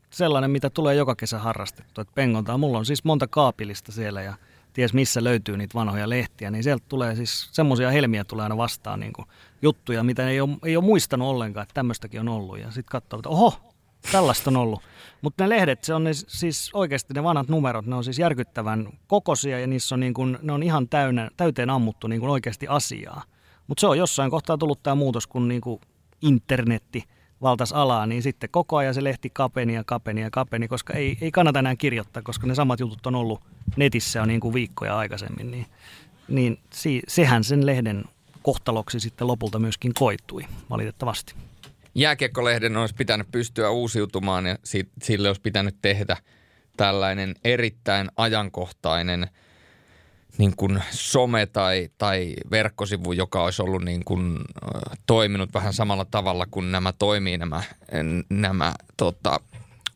sellainen, 0.10 0.52
mitä 0.52 0.70
tulee 0.70 0.96
joka 0.96 1.16
kesä 1.16 1.40
harrastettu. 1.40 2.02
Et 2.02 2.16
pengontaa. 2.16 2.58
Mulla 2.58 2.78
on 2.78 2.86
siis 2.86 3.04
monta 3.04 3.28
kaapilista 3.28 3.92
siellä 3.92 4.22
ja 4.22 4.34
ties 4.74 4.94
missä 4.94 5.24
löytyy 5.24 5.58
niitä 5.58 5.74
vanhoja 5.74 6.10
lehtiä, 6.10 6.52
niin 6.52 6.64
sieltä 6.64 6.86
tulee 6.90 7.16
siis 7.16 7.50
semmoisia 7.52 7.92
helmiä 7.92 8.24
tulee 8.24 8.44
aina 8.44 8.58
vastaan 8.58 9.00
niin 9.00 9.14
kuin 9.14 9.28
juttuja, 9.62 10.04
mitä 10.04 10.30
ei 10.30 10.42
ole, 10.42 10.58
ei 10.66 10.78
ole 10.78 10.86
muistanut 10.86 11.28
ollenkaan, 11.28 11.64
että 11.64 11.74
tämmöistäkin 11.74 12.20
on 12.20 12.30
ollut. 12.30 12.60
Ja 12.60 12.66
sitten 12.66 12.92
katsoo, 12.92 13.20
että 13.20 13.30
oho, 13.30 13.74
tällaista 14.12 14.50
on 14.50 14.58
ollut. 14.58 14.82
Mutta 15.22 15.44
ne 15.44 15.50
lehdet, 15.50 15.84
se 15.84 15.94
on 15.94 16.04
ne, 16.04 16.14
siis 16.14 16.70
oikeasti 16.74 17.14
ne 17.14 17.24
vanhat 17.24 17.48
numerot, 17.48 17.86
ne 17.86 17.96
on 17.96 18.04
siis 18.04 18.20
järkyttävän 18.20 18.90
kokoisia 19.08 19.60
ja 19.60 19.68
niissä 19.68 19.96
on 19.96 20.00
niin 20.00 20.14
kuin, 20.14 20.38
ne 20.42 20.54
on 20.54 20.64
ihan 20.64 20.90
täynnä, 20.90 21.30
täyteen 21.38 21.70
ammuttu 21.70 22.08
niin 22.08 22.20
kuin 22.20 22.30
oikeasti 22.30 22.68
asiaa. 22.68 23.24
Mutta 23.72 23.82
se 23.82 23.88
on 23.88 23.98
jossain 23.98 24.32
kohtaa 24.32 24.58
tullut 24.58 24.84
tämä 24.84 24.96
muutos, 24.96 25.28
kun 25.28 25.48
niin 25.48 25.62
kuin 25.62 25.82
internetti 26.22 27.04
valtas 27.42 27.74
alaa, 27.74 28.06
niin 28.06 28.24
sitten 28.24 28.50
koko 28.50 28.78
ajan 28.78 28.94
se 28.94 29.04
lehti 29.04 29.30
kapeni 29.34 29.74
ja 29.74 29.84
kapeni 29.84 30.22
ja 30.22 30.30
kapeni, 30.32 30.68
koska 30.68 30.94
ei, 30.94 31.18
ei 31.22 31.32
kannata 31.32 31.60
enää 31.60 31.76
kirjoittaa, 31.76 32.24
koska 32.24 32.48
ne 32.48 32.56
samat 32.56 32.80
jutut 32.80 33.08
on 33.08 33.16
ollut 33.16 33.42
netissä 33.76 34.20
jo 34.20 34.26
niin 34.26 34.40
kuin 34.40 34.54
viikkoja 34.54 34.98
aikaisemmin, 34.98 35.52
niin, 35.52 35.66
niin 36.28 36.60
si, 36.74 37.02
sehän 37.08 37.44
sen 37.44 37.66
lehden 37.66 38.04
kohtaloksi 38.42 39.00
sitten 39.00 39.28
lopulta 39.28 39.60
myöskin 39.60 39.94
koitui, 39.94 40.46
valitettavasti. 40.70 41.34
Jääkiekkolehden 41.96 42.78
olisi 42.78 42.96
pitänyt 42.96 43.28
pystyä 43.32 43.70
uusiutumaan 43.70 44.46
ja 44.46 44.58
si- 44.64 44.90
sille 45.02 45.28
olisi 45.28 45.42
pitänyt 45.42 45.76
tehdä 45.82 46.18
tällainen 46.78 47.36
erittäin 47.44 48.12
ajankohtainen 48.18 49.30
niin 50.38 50.56
kuin 50.56 50.84
some 50.92 51.46
tai, 51.46 51.90
tai 51.98 52.34
verkkosivu, 52.52 53.12
joka 53.12 53.44
olisi 53.44 53.62
ollut 53.62 53.84
niin 53.84 54.06
kuin, 54.06 54.40
toiminut 55.06 55.54
vähän 55.54 55.74
samalla 55.74 56.06
tavalla 56.06 56.46
kuin 56.52 56.72
nämä 56.72 56.94
toimii 56.94 57.38
nämä, 57.38 57.64
nämä 58.30 58.74
tota, 58.98 59.40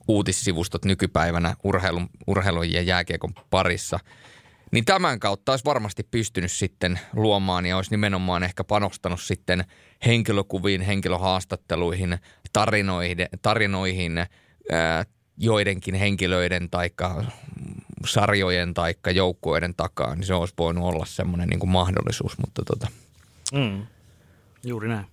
uutissivustot 0.08 0.86
nykypäivänä 0.86 1.56
urheilun, 1.64 2.10
urheilun 2.28 2.72
ja 2.72 2.82
jääkiekon 2.82 3.34
parissa. 3.50 4.00
Niin 4.72 4.86
tämän 4.86 5.20
kautta 5.20 5.52
olisi 5.52 5.66
varmasti 5.66 6.04
pystynyt 6.04 6.52
sitten 6.52 7.00
luomaan 7.14 7.66
ja 7.66 7.76
olisi 7.76 7.92
nimenomaan 7.92 8.44
ehkä 8.44 8.64
panostanut 8.64 9.22
sitten 9.22 9.66
henkilökuviin, 10.06 10.82
henkilöhaastatteluihin, 10.82 12.18
tarinoihin, 12.54 13.18
tarinoihin 13.42 14.26
joidenkin 15.38 15.96
henkilöiden 15.96 16.70
tai 16.70 16.90
sarjojen 18.06 18.74
tai 18.74 18.94
joukkueiden 19.14 19.74
takaa, 19.78 20.16
niin 20.16 20.26
se 20.26 20.34
olisi 20.34 20.54
voinut 20.58 20.84
olla 20.84 21.06
semmoinen 21.06 21.50
niin 21.50 21.60
kuin 21.60 21.70
mahdollisuus. 21.70 22.38
Mutta, 22.38 22.62
tota. 22.66 22.88
Mm. 23.54 23.86
Juuri 24.64 24.88
näin. 24.90 25.06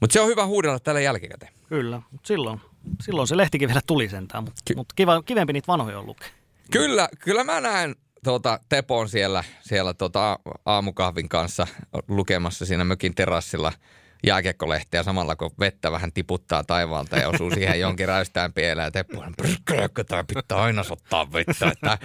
mutta 0.00 0.12
se 0.12 0.20
on 0.20 0.28
hyvä 0.28 0.46
huudella 0.46 0.78
tällä 0.78 1.00
jälkikäteen. 1.00 1.52
Kyllä, 1.68 2.02
mutta 2.10 2.26
silloin, 2.26 2.60
silloin 3.02 3.28
se 3.28 3.36
lehtikin 3.36 3.68
vielä 3.68 3.80
tuli 3.86 4.08
sentään, 4.08 4.44
mutta 4.44 4.60
Ky- 4.64 4.74
mut 4.74 4.92
kiva, 4.96 5.22
kivempi 5.22 5.52
niitä 5.52 5.66
vanhoja 5.66 5.98
on 5.98 6.06
lukea. 6.06 6.28
Kyllä, 6.70 7.08
kyllä 7.18 7.44
mä 7.44 7.60
näen 7.60 7.96
tuota, 8.24 8.60
Tepon 8.68 9.08
siellä, 9.08 9.44
siellä 9.60 9.94
tuota, 9.94 10.38
aamukahvin 10.66 11.28
kanssa 11.28 11.66
lukemassa 12.08 12.66
siinä 12.66 12.84
mökin 12.84 13.14
terassilla 13.14 13.72
jääkiekkolehteä 14.26 15.02
samalla 15.02 15.36
kun 15.36 15.50
vettä 15.60 15.92
vähän 15.92 16.12
tiputtaa 16.12 16.64
taivaalta 16.64 17.16
ja 17.16 17.28
osuu 17.28 17.50
siihen 17.50 17.80
jonkin 17.86 18.08
räystään 18.08 18.52
pieleen. 18.52 18.86
Ja 18.86 18.90
Teppo 18.90 19.20
on, 19.20 19.34
"Perkele, 19.36 20.04
tää 20.08 20.24
pitää 20.24 20.58
aina 20.62 20.84
ottaa 20.90 21.32
vettä. 21.32 21.68
Että 21.72 21.98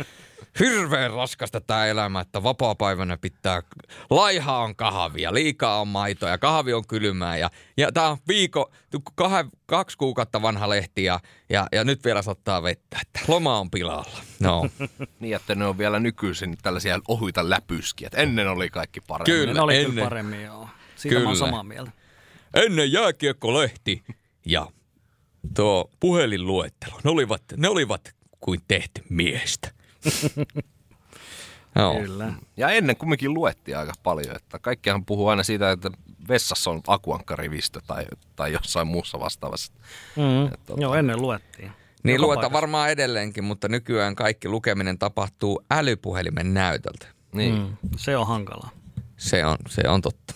hirveän 0.59 1.11
raskasta 1.11 1.61
tämä 1.61 1.85
elämä, 1.85 2.21
että 2.21 2.43
vapaa-päivänä 2.43 3.17
pitää, 3.17 3.61
laiha 4.09 4.57
on 4.57 4.75
kahvia, 4.75 5.33
liikaa 5.33 5.81
on 5.81 5.87
maitoa 5.87 6.29
ja 6.29 6.37
kahvi 6.37 6.73
on 6.73 6.87
kylmää. 6.87 7.37
Ja, 7.37 7.49
ja 7.77 7.91
tämä 7.91 8.07
on 8.07 8.17
viikko, 8.27 8.71
kah, 9.15 9.31
kaksi 9.65 9.97
kuukautta 9.97 10.41
vanha 10.41 10.69
lehti 10.69 11.03
ja, 11.03 11.19
ja, 11.49 11.67
ja 11.71 11.83
nyt 11.83 12.05
vielä 12.05 12.21
ottaa 12.27 12.63
vettä, 12.63 12.97
että 13.01 13.19
loma 13.27 13.59
on 13.59 13.71
pilalla. 13.71 14.17
No, 14.39 14.69
Niin, 15.19 15.35
että 15.35 15.55
ne 15.55 15.65
on 15.65 15.77
vielä 15.77 15.99
nykyisin 15.99 16.57
tällaisia 16.61 16.99
ohuita 17.07 17.49
läpyskiä. 17.49 18.09
Ennen 18.15 18.47
oli 18.47 18.69
kaikki 18.69 19.01
paremmin. 19.01 19.39
Kyllä. 19.39 19.53
ne 19.53 19.61
oli 19.61 19.75
ennen. 19.75 19.91
kyllä 19.91 20.03
paremmin, 20.03 20.43
joo. 20.43 20.69
Siitä 20.95 21.19
mä 21.19 21.25
oon 21.25 21.35
Kyllä. 21.35 21.45
samaa 21.45 21.63
mieltä. 21.63 21.91
ennen 22.55 22.91
jääkiekkolehti 22.91 24.03
ja 24.45 24.67
tuo 25.55 25.89
puhelinluettelo, 25.99 26.99
ne 27.03 27.11
olivat, 27.11 27.43
ne 27.57 27.69
olivat 27.69 28.15
kuin 28.39 28.59
tehty 28.67 29.03
miestä. 29.09 29.82
Joo. 31.75 31.95
Kyllä. 31.99 32.33
Ja 32.57 32.69
ennen 32.69 32.97
kumminkin 32.97 33.33
luettiin 33.33 33.77
aika 33.77 33.93
paljon, 34.03 34.35
että 34.35 34.59
kaikkihan 34.59 35.05
puhuu 35.05 35.27
aina 35.27 35.43
siitä, 35.43 35.71
että 35.71 35.91
vessassa 36.27 36.71
on 36.71 36.81
akuankkarivistö 36.87 37.81
tai, 37.87 38.05
tai 38.35 38.53
jossain 38.53 38.87
muussa 38.87 39.19
vastaavassa. 39.19 39.73
Mm. 40.15 40.45
Et 40.53 40.59
tota- 40.71 40.81
Joo, 40.81 40.95
ennen 40.95 41.21
luettiin. 41.21 41.71
Niin 42.03 42.13
Joka 42.13 42.25
luetaan 42.25 42.41
paikassa. 42.41 42.53
varmaan 42.53 42.89
edelleenkin, 42.91 43.43
mutta 43.43 43.67
nykyään 43.67 44.15
kaikki 44.15 44.47
lukeminen 44.49 44.99
tapahtuu 44.99 45.63
älypuhelimen 45.71 46.53
näytöltä. 46.53 47.07
Niin. 47.33 47.55
Mm. 47.55 47.77
Se 47.97 48.17
on 48.17 48.27
hankalaa. 48.27 48.69
Se 49.17 49.45
on, 49.45 49.57
se 49.69 49.81
on 49.87 50.01
totta. 50.01 50.33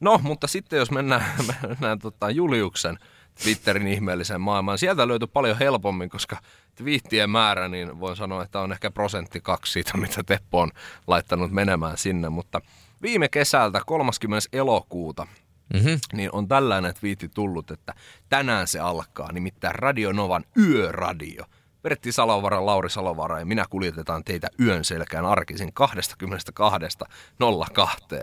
No, 0.00 0.20
mutta 0.22 0.46
sitten 0.46 0.76
jos 0.78 0.90
mennään, 0.90 1.24
mennään 1.68 1.98
tota 1.98 2.30
Juliuksen 2.30 2.98
Twitterin 3.42 3.86
ihmeelliseen 3.88 4.40
maailmaan, 4.40 4.78
sieltä 4.78 5.08
löytyy 5.08 5.28
paljon 5.28 5.58
helpommin, 5.58 6.08
koska 6.10 6.36
twiittien 6.80 7.30
määrä, 7.30 7.68
niin 7.68 8.00
voin 8.00 8.16
sanoa, 8.16 8.42
että 8.42 8.60
on 8.60 8.72
ehkä 8.72 8.90
prosentti 8.90 9.40
kaksi 9.40 9.72
siitä, 9.72 9.96
mitä 9.96 10.22
Teppo 10.22 10.60
on 10.60 10.70
laittanut 11.06 11.50
menemään 11.50 11.98
sinne. 11.98 12.28
Mutta 12.28 12.60
viime 13.02 13.28
kesältä 13.28 13.80
30. 13.86 14.48
elokuuta 14.52 15.26
Mm-hmm. 15.74 15.98
niin 16.12 16.30
on 16.32 16.48
tällainen 16.48 16.94
twiitti 16.94 17.28
tullut, 17.28 17.70
että 17.70 17.94
tänään 18.28 18.66
se 18.66 18.78
alkaa, 18.78 19.32
nimittäin 19.32 19.74
Radio 19.74 20.12
Novan 20.12 20.44
Yöradio. 20.58 21.44
Pertti 21.82 22.12
Salovara, 22.12 22.66
Lauri 22.66 22.90
Salovara 22.90 23.38
ja 23.38 23.46
minä 23.46 23.64
kuljetetaan 23.70 24.24
teitä 24.24 24.48
yön 24.60 24.84
selkään 24.84 25.26
arkisin 25.26 25.72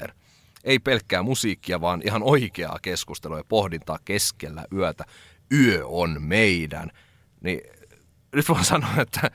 22.02. 0.07 0.11
Ei 0.63 0.79
pelkkää 0.79 1.23
musiikkia, 1.23 1.81
vaan 1.81 2.01
ihan 2.05 2.23
oikeaa 2.23 2.79
keskustelua 2.81 3.37
ja 3.37 3.43
pohdintaa 3.49 3.99
keskellä 4.05 4.65
yötä. 4.73 5.05
Yö 5.53 5.81
on 5.85 6.17
meidän. 6.19 6.91
Niin 7.41 7.61
nyt 8.35 8.49
voin 8.49 8.65
sanoa, 8.65 8.89
että 9.01 9.31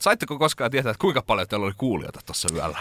saitteko 0.00 0.38
koskaan 0.38 0.70
tietää, 0.70 0.90
että 0.90 1.00
kuinka 1.00 1.22
paljon 1.22 1.48
teillä 1.48 1.66
oli 1.66 1.74
kuulijoita 1.76 2.20
tuossa 2.26 2.48
yöllä? 2.54 2.78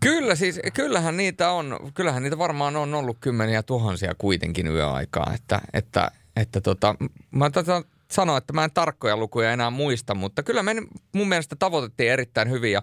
Kyllä 0.00 0.34
siis, 0.34 0.60
kyllähän 0.74 1.16
niitä 1.16 1.50
on, 1.50 1.78
kyllähän 1.94 2.22
niitä 2.22 2.38
varmaan 2.38 2.76
on 2.76 2.94
ollut 2.94 3.16
kymmeniä 3.20 3.62
tuhansia 3.62 4.14
kuitenkin 4.18 4.66
yöaikaa, 4.66 5.32
että, 5.34 5.60
että, 5.72 6.10
että 6.36 6.60
tota, 6.60 6.94
mä 7.30 7.50
tätä 7.50 7.82
sanoa, 8.10 8.38
että 8.38 8.52
mä 8.52 8.64
en 8.64 8.70
tarkkoja 8.74 9.16
lukuja 9.16 9.52
enää 9.52 9.70
muista, 9.70 10.14
mutta 10.14 10.42
kyllä 10.42 10.62
me 10.62 10.74
mun 11.12 11.28
mielestä 11.28 11.56
tavoitettiin 11.56 12.12
erittäin 12.12 12.50
hyvin 12.50 12.72
ja 12.72 12.82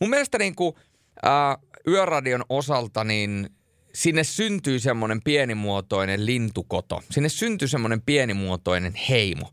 mun 0.00 0.10
mielestä 0.10 0.38
niin 0.38 0.54
kuin, 0.54 0.74
ää, 1.22 1.58
yöradion 1.88 2.44
osalta 2.48 3.04
niin 3.04 3.50
sinne 3.94 4.24
syntyy 4.24 4.78
semmoinen 4.78 5.22
pienimuotoinen 5.22 6.26
lintukoto. 6.26 7.02
Sinne 7.10 7.28
syntyy 7.28 7.68
semmoinen 7.68 8.02
pienimuotoinen 8.02 8.94
heimo. 9.08 9.50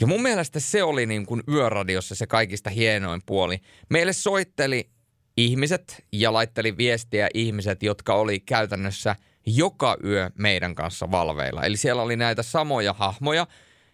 Ja 0.00 0.06
mun 0.06 0.22
mielestä 0.22 0.60
se 0.60 0.82
oli 0.82 1.06
niin 1.06 1.26
kuin 1.26 1.42
yöradiossa 1.48 2.14
se 2.14 2.26
kaikista 2.26 2.70
hienoin 2.70 3.20
puoli. 3.26 3.58
Meille 3.90 4.12
soitteli 4.12 4.88
ihmiset 5.36 6.04
ja 6.12 6.32
laitteli 6.32 6.76
viestiä 6.76 7.28
ihmiset, 7.34 7.82
jotka 7.82 8.14
oli 8.14 8.40
käytännössä 8.40 9.16
joka 9.46 9.96
yö 10.04 10.30
meidän 10.38 10.74
kanssa 10.74 11.10
valveilla. 11.10 11.62
Eli 11.62 11.76
siellä 11.76 12.02
oli 12.02 12.16
näitä 12.16 12.42
samoja 12.42 12.92
hahmoja 12.92 13.46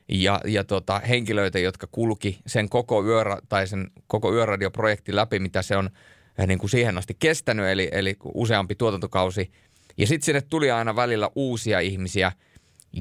ja, 0.09 0.41
ja 0.45 0.65
tota, 0.65 0.99
henkilöitä, 0.99 1.59
jotka 1.59 1.87
kulki 1.87 2.39
sen 2.47 2.69
koko, 2.69 3.05
yöra, 3.05 3.39
tai 3.49 3.67
sen 3.67 3.91
koko 4.07 4.35
yöradioprojekti 4.35 5.17
läpi, 5.17 5.39
mitä 5.39 5.63
se 5.63 5.77
on 5.77 5.91
eh, 6.39 6.47
niin 6.47 6.59
kuin 6.59 6.71
siihen 6.71 6.99
asti 6.99 7.17
kestänyt, 7.19 7.67
eli, 7.67 7.89
eli 7.93 8.17
useampi 8.35 8.75
tuotantokausi. 8.75 9.53
Ja 9.97 10.07
sitten 10.07 10.25
sinne 10.25 10.41
tuli 10.41 10.71
aina 10.71 10.97
välillä 10.97 11.31
uusia 11.35 11.81
ihmisiä 11.81 12.33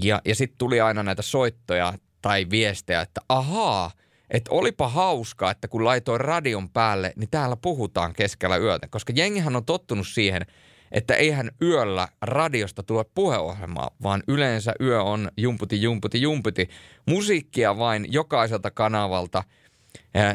ja, 0.04 0.22
ja 0.26 0.36
sitten 0.36 0.58
tuli 0.58 0.82
aina 0.82 1.04
näitä 1.04 1.22
soittoja 1.22 1.94
tai 2.22 2.48
viestejä, 2.50 3.02
että 3.02 3.22
ahaa, 3.30 3.92
että 4.30 4.52
olipa 4.52 4.88
hauskaa, 4.88 5.52
että 5.52 5.68
kun 5.68 5.86
laitoin 5.86 6.22
radion 6.22 6.70
päälle, 6.70 7.14
niin 7.16 7.30
täällä 7.30 7.56
puhutaan 7.56 8.14
keskellä 8.14 8.58
yötä. 8.58 8.88
Koska 8.88 9.14
jengihän 9.16 9.56
on 9.56 9.66
tottunut 9.66 10.08
siihen, 10.08 10.46
että 10.92 11.16
eihän 11.16 11.52
yöllä 11.62 12.08
radiosta 12.22 12.84
tule 12.84 13.06
puheohjelmaa, 13.16 13.90
vaan 14.04 14.24
yleensä 14.28 14.74
yö 14.82 15.04
on 15.04 15.32
jumputi, 15.38 15.82
jumputi, 15.82 16.22
jumputi. 16.22 16.70
Musiikkia 17.06 17.78
vain 17.78 18.08
jokaiselta 18.10 18.72
kanavalta, 18.72 19.44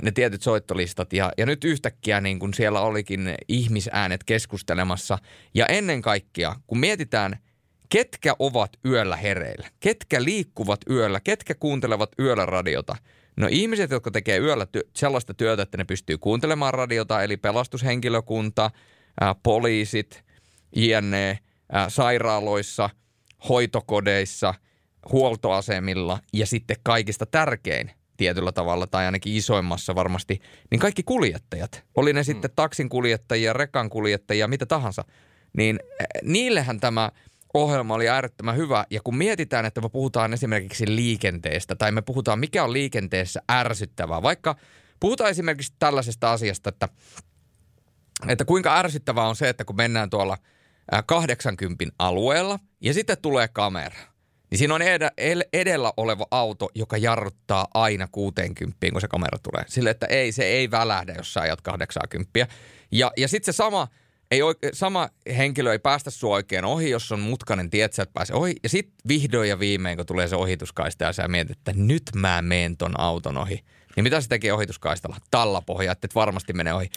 ne 0.03 0.11
tietyt 0.11 0.43
soittolistat. 0.43 1.13
Ja, 1.13 1.33
ja 1.39 1.47
nyt 1.47 1.65
yhtäkkiä 1.65 2.21
niin 2.21 2.39
kun 2.39 2.55
siellä 2.55 2.81
olikin 2.81 3.35
ihmisäänet 3.49 4.25
keskustelemassa. 4.25 5.19
Ja 5.55 5.67
ennen 5.67 6.03
kaikkea, 6.03 6.57
kun 6.67 6.79
mietitään, 6.79 7.39
ketkä 7.95 8.35
ovat 8.39 8.71
yöllä 8.87 9.17
hereillä, 9.17 9.69
ketkä 9.81 10.25
liikkuvat 10.25 10.81
yöllä, 10.91 11.21
ketkä 11.21 11.55
kuuntelevat 11.55 12.11
yöllä 12.19 12.47
radiota– 12.47 12.97
No 13.37 13.49
ihmiset, 13.51 13.91
jotka 13.91 14.11
tekee 14.11 14.39
yöllä 14.39 14.67
ty- 14.77 14.91
sellaista 14.97 15.35
työtä, 15.35 15.63
että 15.63 15.79
ne 15.79 15.85
pystyy 15.85 16.19
kuuntelemaan 16.19 16.75
radiota, 16.75 17.23
eli 17.23 17.37
pelastushenkilökunta, 17.37 18.71
ää, 19.21 19.35
poliisit, 19.43 20.25
jne, 20.77 21.39
ää, 21.73 21.91
sairaaloissa, 21.91 22.91
hoitokodeissa, 23.49 24.55
huoltoasemilla 25.13 26.19
ja 26.33 26.47
sitten 26.47 26.77
kaikista 26.83 27.27
tärkein 27.27 27.91
tietyllä 28.17 28.53
tavalla 28.53 28.87
tai 28.87 29.05
ainakin 29.05 29.37
isoimmassa 29.37 29.95
varmasti, 29.95 30.41
niin 30.71 30.79
kaikki 30.79 31.03
kuljettajat, 31.03 31.85
oli 31.95 32.13
ne 32.13 32.21
mm. 32.21 32.25
sitten 32.25 32.51
taksin 32.57 32.89
kuljettajia, 32.89 33.53
rekan 33.53 33.91
kuljettajia, 33.91 34.49
mitä 34.49 34.67
tahansa, 34.67 35.05
niin 35.57 35.81
niillehän 36.23 36.81
tämä– 36.81 37.11
ohjelma 37.55 37.95
oli 37.95 38.09
äärettömän 38.09 38.57
hyvä. 38.57 38.85
Ja 38.91 39.01
kun 39.05 39.17
mietitään, 39.17 39.65
että 39.65 39.81
me 39.81 39.89
puhutaan 39.89 40.33
esimerkiksi 40.33 40.97
liikenteestä 40.97 41.75
tai 41.75 41.93
me 41.93 42.03
puhutaan, 42.03 42.39
mikä 42.39 42.65
on 42.65 42.73
liikenteessä 42.73 43.43
ärsyttävää. 43.51 44.23
Vaikka 44.23 44.57
puhutaan 45.01 45.31
esimerkiksi 45.31 45.73
tällaisesta 45.79 46.33
asiasta, 46.33 46.69
että, 46.69 46.89
että 48.29 48.45
kuinka 48.45 48.79
ärsyttävää 48.79 49.29
on 49.29 49.37
se, 49.37 49.49
että 49.49 49.65
kun 49.65 49.77
mennään 49.77 50.11
tuolla 50.11 50.39
80 51.07 51.85
alueella 51.99 52.59
ja 52.81 52.95
sitten 52.95 53.17
tulee 53.23 53.49
kamera. 53.49 53.97
Niin 54.51 54.59
siinä 54.59 54.75
on 54.75 54.83
edellä 55.53 55.93
oleva 55.97 56.27
auto, 56.31 56.69
joka 56.75 56.97
jarruttaa 56.97 57.67
aina 57.75 58.09
60, 58.13 58.91
kun 58.93 59.01
se 59.01 59.09
kamera 59.09 59.39
tulee. 59.39 59.65
Sille, 59.69 59.91
että 59.91 60.07
ei, 60.07 60.33
se 60.33 60.45
ei 60.45 60.71
välähdä, 60.71 61.15
jos 61.17 61.33
sä 61.33 61.41
ajat 61.41 61.61
80. 61.61 62.47
Ja, 62.93 63.13
ja 63.17 63.29
sitten 63.29 63.55
se 63.55 63.57
sama– 63.57 63.89
ei 64.31 64.43
oike, 64.43 64.71
sama 64.73 65.09
henkilö 65.37 65.73
ei 65.73 65.79
päästä 65.79 66.11
sua 66.11 66.35
oikein 66.35 66.65
ohi, 66.65 66.91
jos 66.91 67.13
on 67.13 67.21
mutkainen 67.21 67.71
tie, 67.71 67.85
että 67.85 67.95
sä 67.95 68.03
et 68.03 68.13
pääse 68.13 68.35
ohi. 68.35 68.55
Ja 68.63 68.69
sitten 68.69 68.95
vihdoin 69.09 69.49
ja 69.49 69.59
viimein, 69.59 69.97
kun 69.97 70.07
tulee 70.07 70.29
se 70.29 70.37
ohituskaista 70.37 71.05
ja 71.05 71.13
sä 71.13 71.29
mietit, 71.29 71.59
että 71.59 71.73
nyt 71.77 72.03
mä 72.17 72.43
meen 72.43 72.77
ton 72.77 73.01
auton 73.01 73.37
ohi. 73.37 73.65
Niin 73.97 74.05
mitä 74.05 74.21
se 74.21 74.29
tekee 74.29 74.53
ohituskaistalla? 74.53 75.17
Tallapohja, 75.31 75.93
että 75.93 76.07
et 76.07 76.15
varmasti 76.15 76.53
menee 76.53 76.75
ohi. 76.75 76.91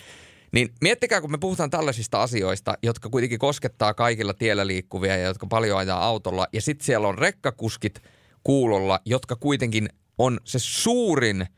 Niin 0.52 0.70
miettikää, 0.82 1.22
kun 1.22 1.32
me 1.32 1.38
puhutaan 1.38 1.70
tällaisista 1.70 2.22
asioista, 2.22 2.74
jotka 2.84 3.10
kuitenkin 3.10 3.40
koskettaa 3.40 3.94
kaikilla 3.94 4.34
tiellä 4.34 4.68
liikkuvia 4.68 5.18
ja 5.18 5.26
jotka 5.26 5.48
paljon 5.48 5.78
ajaa 5.78 6.06
autolla. 6.06 6.48
Ja 6.54 6.62
sitten 6.62 6.86
siellä 6.86 7.08
on 7.08 7.18
rekkakuskit 7.18 8.02
kuulolla, 8.44 8.99
jotka 9.06 9.36
kuitenkin 9.36 9.90
on 10.18 10.40
se 10.44 10.60
suurin– 10.60 11.45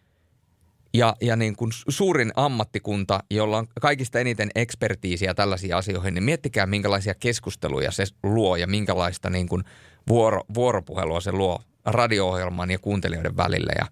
ja, 0.94 1.16
ja 1.22 1.36
niin 1.36 1.56
kuin 1.56 1.72
suurin 1.90 2.32
ammattikunta, 2.36 3.24
jolla 3.32 3.58
on 3.58 3.68
kaikista 3.82 4.20
eniten 4.20 4.50
ekspertiisiä 4.56 5.34
tällaisiin 5.34 5.76
asioihin, 5.76 6.14
niin 6.14 6.24
miettikää 6.24 6.66
minkälaisia 6.66 7.14
keskusteluja 7.16 7.92
se 7.92 8.04
luo 8.24 8.56
ja 8.56 8.68
minkälaista 8.68 9.30
niin 9.30 9.48
kuin 9.48 9.64
vuoro, 10.08 10.42
vuoropuhelua 10.54 11.22
se 11.22 11.32
luo 11.32 11.60
radio-ohjelman 11.86 12.72
ja 12.72 12.80
kuuntelijoiden 12.80 13.38
välillä. 13.38 13.74
Ja, 13.78 13.86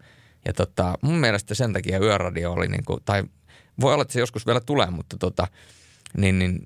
ja 0.45 0.53
tota, 0.53 0.97
mun 1.01 1.15
mielestä 1.15 1.55
sen 1.55 1.73
takia 1.73 1.99
yöradio 1.99 2.51
oli, 2.51 2.67
niin 2.67 2.85
kuin, 2.85 2.99
tai 3.05 3.23
voi 3.81 3.93
olla, 3.93 4.01
että 4.01 4.13
se 4.13 4.19
joskus 4.19 4.45
vielä 4.45 4.61
tulee, 4.61 4.89
mutta 4.89 5.17
tota, 5.17 5.47
niin, 6.17 6.39
niin 6.39 6.59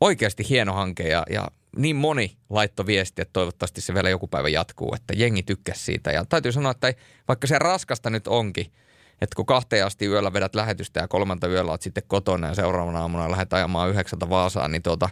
oikeasti 0.00 0.48
hieno 0.48 0.72
hanke 0.72 1.08
ja, 1.08 1.22
ja 1.30 1.48
niin 1.76 1.96
moni 1.96 2.36
laitto 2.50 2.86
viesti, 2.86 3.22
että 3.22 3.32
toivottavasti 3.32 3.80
se 3.80 3.94
vielä 3.94 4.10
joku 4.10 4.28
päivä 4.28 4.48
jatkuu, 4.48 4.94
että 4.94 5.14
jengi 5.16 5.42
tykkäsi 5.42 5.84
siitä. 5.84 6.12
Ja 6.12 6.24
täytyy 6.24 6.52
sanoa, 6.52 6.70
että 6.70 6.94
vaikka 7.28 7.46
se 7.46 7.58
raskasta 7.58 8.10
nyt 8.10 8.28
onkin– 8.28 8.72
että 9.20 9.36
kun 9.36 9.46
kahteen 9.46 9.86
asti 9.86 10.06
yöllä 10.06 10.32
vedät 10.32 10.54
lähetystä 10.54 11.00
ja 11.00 11.08
kolmanta 11.08 11.46
yöllä 11.46 11.70
olet 11.70 11.82
sitten 11.82 12.02
kotona 12.06 12.46
ja 12.46 12.54
seuraavana 12.54 13.00
aamuna 13.00 13.30
lähdet 13.30 13.52
ajamaan 13.52 13.90
yhdeksältä 13.90 14.28
Vaasaan, 14.28 14.72
niin 14.72 14.82
tuota, 14.82 15.08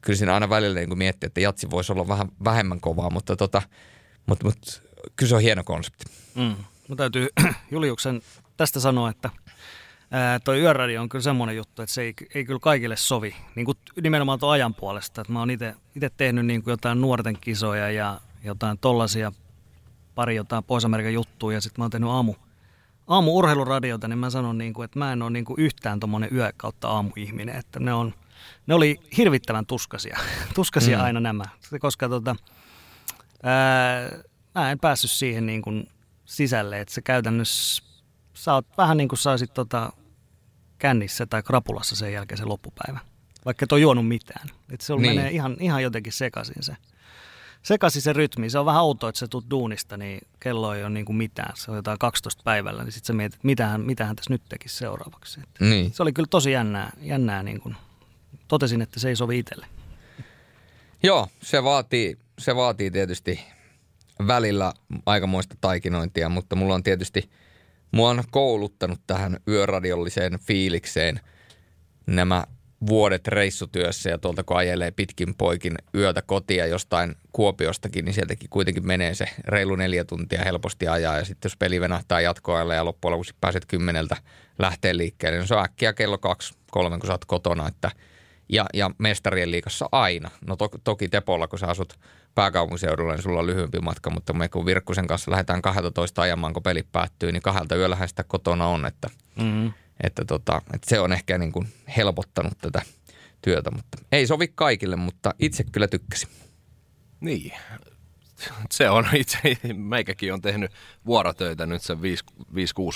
kyllä 0.00 0.16
siinä 0.16 0.34
aina 0.34 0.48
välillä 0.48 0.80
niin 0.80 0.98
miettii, 0.98 1.26
että 1.26 1.40
jatsi 1.40 1.70
voisi 1.70 1.92
olla 1.92 2.08
vähän 2.08 2.28
vähemmän 2.44 2.80
kovaa, 2.80 3.10
mutta, 3.10 3.36
tota, 3.36 3.62
mutta, 4.26 4.44
mutta 4.44 4.80
kyllä 5.16 5.28
se 5.28 5.34
on 5.34 5.42
hieno 5.42 5.64
konsepti. 5.64 6.04
Mm. 6.34 6.56
Mä 6.88 6.96
täytyy 6.96 7.28
Juliuksen 7.70 8.22
tästä 8.56 8.80
sanoa, 8.80 9.10
että 9.10 9.30
ää, 10.10 10.40
toi 10.40 10.60
yöradio 10.60 11.02
on 11.02 11.08
kyllä 11.08 11.22
semmoinen 11.22 11.56
juttu, 11.56 11.82
että 11.82 11.94
se 11.94 12.02
ei, 12.02 12.14
ei 12.34 12.44
kyllä 12.44 12.60
kaikille 12.60 12.96
sovi. 12.96 13.36
Niin 13.54 13.64
kuin 13.64 13.78
nimenomaan 14.02 14.38
tuon 14.38 14.52
ajan 14.52 14.74
puolesta. 14.74 15.20
Että 15.20 15.32
mä 15.32 15.38
oon 15.38 15.50
itse 15.50 15.74
tehnyt 16.16 16.46
niin 16.46 16.62
kuin 16.62 16.72
jotain 16.72 17.00
nuorten 17.00 17.38
kisoja 17.40 17.90
ja 17.90 18.20
jotain 18.44 18.78
tollasia, 18.78 19.32
pari 20.14 20.36
jotain 20.36 20.64
Pohjois-Amerikan 20.64 21.12
juttuja 21.12 21.56
ja 21.56 21.60
sitten 21.60 21.80
mä 21.80 21.84
oon 21.84 21.90
tehnyt 21.90 22.10
aamu, 22.10 22.34
aamu-urheiluradiota, 23.12 24.08
niin 24.08 24.18
mä 24.18 24.30
sanon, 24.30 24.58
niin 24.58 24.72
kuin, 24.72 24.84
että 24.84 24.98
mä 24.98 25.12
en 25.12 25.22
ole 25.22 25.30
niin 25.30 25.44
kuin 25.44 25.60
yhtään 25.60 26.00
tuommoinen 26.00 26.28
yö 26.32 26.52
kautta 26.56 26.88
aamuihminen. 26.88 27.56
Että 27.56 27.80
ne, 27.80 27.92
on, 27.92 28.14
ne 28.66 28.74
oli 28.74 29.00
hirvittävän 29.16 29.66
tuskasia, 29.66 30.18
tuskasia 30.54 30.98
mm. 30.98 31.04
aina 31.04 31.20
nämä. 31.20 31.44
Koska 31.80 32.08
tota, 32.08 32.36
ää, 33.42 34.10
mä 34.54 34.70
en 34.70 34.78
päässyt 34.78 35.10
siihen 35.10 35.46
niin 35.46 35.62
kuin 35.62 35.88
sisälle, 36.24 36.80
että 36.80 36.94
se 36.94 37.02
käytännössä, 37.02 37.82
sä 38.34 38.54
oot 38.54 38.66
vähän 38.78 38.96
niin 38.96 39.08
kuin 39.08 39.18
saisit 39.18 39.54
tota, 39.54 39.92
kännissä 40.78 41.26
tai 41.26 41.42
krapulassa 41.42 41.96
sen 41.96 42.12
jälkeen 42.12 42.38
se 42.38 42.44
loppupäivä. 42.44 43.00
Vaikka 43.44 43.64
et 43.64 43.72
ole 43.72 43.80
juonut 43.80 44.08
mitään. 44.08 44.48
Että 44.72 44.86
se 44.86 44.94
niin. 44.94 45.16
menee 45.16 45.30
ihan, 45.30 45.56
ihan 45.60 45.82
jotenkin 45.82 46.12
sekaisin 46.12 46.62
se 46.62 46.76
sekaisin 47.62 48.02
se 48.02 48.12
rytmi. 48.12 48.50
Se 48.50 48.58
on 48.58 48.66
vähän 48.66 48.82
outoa, 48.82 49.08
että 49.08 49.18
sä 49.18 49.28
tulet 49.28 49.50
duunista, 49.50 49.96
niin 49.96 50.20
kello 50.40 50.74
ei 50.74 50.82
ole 50.82 50.90
niin 50.90 51.06
kuin 51.06 51.16
mitään. 51.16 51.52
Se 51.56 51.70
on 51.70 51.76
jotain 51.76 51.98
12 51.98 52.42
päivällä, 52.44 52.84
niin 52.84 52.92
sitten 52.92 53.06
sä 53.06 53.12
mietit, 53.12 53.44
mitähän, 53.44 53.80
mitähän 53.80 54.16
tässä 54.16 54.30
nyt 54.32 54.42
tekisi 54.48 54.76
seuraavaksi. 54.76 55.40
Että 55.40 55.64
niin. 55.64 55.92
Se 55.94 56.02
oli 56.02 56.12
kyllä 56.12 56.28
tosi 56.30 56.52
jännää, 56.52 56.92
jännää 57.00 57.42
niin 57.42 57.60
kuin, 57.60 57.76
totesin, 58.48 58.82
että 58.82 59.00
se 59.00 59.08
ei 59.08 59.16
sovi 59.16 59.38
itselle. 59.38 59.66
Joo, 61.02 61.28
se 61.42 61.64
vaatii, 61.64 62.18
se 62.38 62.56
vaatii 62.56 62.90
tietysti 62.90 63.40
välillä 64.26 64.72
aikamoista 65.06 65.56
taikinointia, 65.60 66.28
mutta 66.28 66.56
mulla 66.56 66.74
on 66.74 66.82
tietysti, 66.82 67.30
mua 67.92 68.10
on 68.10 68.24
kouluttanut 68.30 69.00
tähän 69.06 69.36
yöradiolliseen 69.48 70.38
fiilikseen 70.38 71.20
nämä 72.06 72.44
vuodet 72.86 73.28
reissutyössä 73.28 74.10
ja 74.10 74.18
tuolta 74.18 74.44
kun 74.44 74.56
ajelee 74.56 74.90
pitkin 74.90 75.34
poikin 75.34 75.74
yötä 75.94 76.22
kotia 76.22 76.66
jostain 76.66 77.16
Kuopiostakin, 77.32 78.04
niin 78.04 78.14
sieltäkin 78.14 78.50
kuitenkin 78.50 78.86
menee 78.86 79.14
se 79.14 79.26
reilu 79.44 79.76
neljä 79.76 80.04
tuntia 80.04 80.44
helposti 80.44 80.88
ajaa. 80.88 81.18
Ja 81.18 81.24
sitten 81.24 81.48
jos 81.48 81.56
peli 81.56 81.80
venähtää 81.80 82.20
jatkoajalle 82.20 82.74
ja 82.74 82.84
loppujen 82.84 83.12
lopuksi 83.12 83.34
pääset 83.40 83.66
kymmeneltä 83.66 84.16
lähteen 84.58 84.98
liikkeelle, 84.98 85.38
niin 85.38 85.48
se 85.48 85.54
on 85.54 85.64
äkkiä 85.64 85.92
kello 85.92 86.18
kaksi, 86.18 86.54
kolme, 86.70 86.98
kun 86.98 87.06
sä 87.06 87.12
oot 87.12 87.24
kotona. 87.24 87.68
Että, 87.68 87.90
ja, 88.48 88.66
ja 88.74 88.90
mestarien 88.98 89.50
liikassa 89.50 89.88
aina. 89.92 90.30
No 90.46 90.56
to, 90.56 90.68
toki 90.84 91.08
Tepolla, 91.08 91.48
kun 91.48 91.58
sä 91.58 91.66
asut 91.66 91.98
pääkaupunkiseudulla, 92.34 93.12
niin 93.12 93.22
sulla 93.22 93.40
on 93.40 93.46
lyhyempi 93.46 93.78
matka, 93.78 94.10
mutta 94.10 94.32
me 94.32 94.48
kun 94.48 94.66
Virkkusen 94.66 95.06
kanssa 95.06 95.30
lähdetään 95.30 95.62
12 95.62 96.22
ajamaan, 96.22 96.52
kun 96.52 96.62
peli 96.62 96.82
päättyy, 96.92 97.32
niin 97.32 97.42
kahdelta 97.42 97.76
yöllähän 97.76 98.08
sitä 98.08 98.24
kotona 98.24 98.66
on, 98.66 98.86
että 98.86 99.10
mm-hmm 99.36 99.72
että, 100.02 100.24
tota, 100.24 100.62
että 100.74 100.90
se 100.90 101.00
on 101.00 101.12
ehkä 101.12 101.38
niin 101.38 101.52
kuin 101.52 101.68
helpottanut 101.96 102.58
tätä 102.60 102.82
työtä, 103.42 103.70
mutta 103.70 103.98
ei 104.12 104.26
sovi 104.26 104.48
kaikille, 104.54 104.96
mutta 104.96 105.34
itse 105.38 105.64
kyllä 105.64 105.88
tykkäsin. 105.88 106.28
Niin, 107.20 107.52
se 108.70 108.90
on 108.90 109.04
itse, 109.14 109.38
meikäkin 109.74 110.32
on 110.32 110.40
tehnyt 110.40 110.72
vuorotöitä 111.06 111.66
nyt 111.66 111.82
sen 111.82 111.98
5-6 111.98 112.00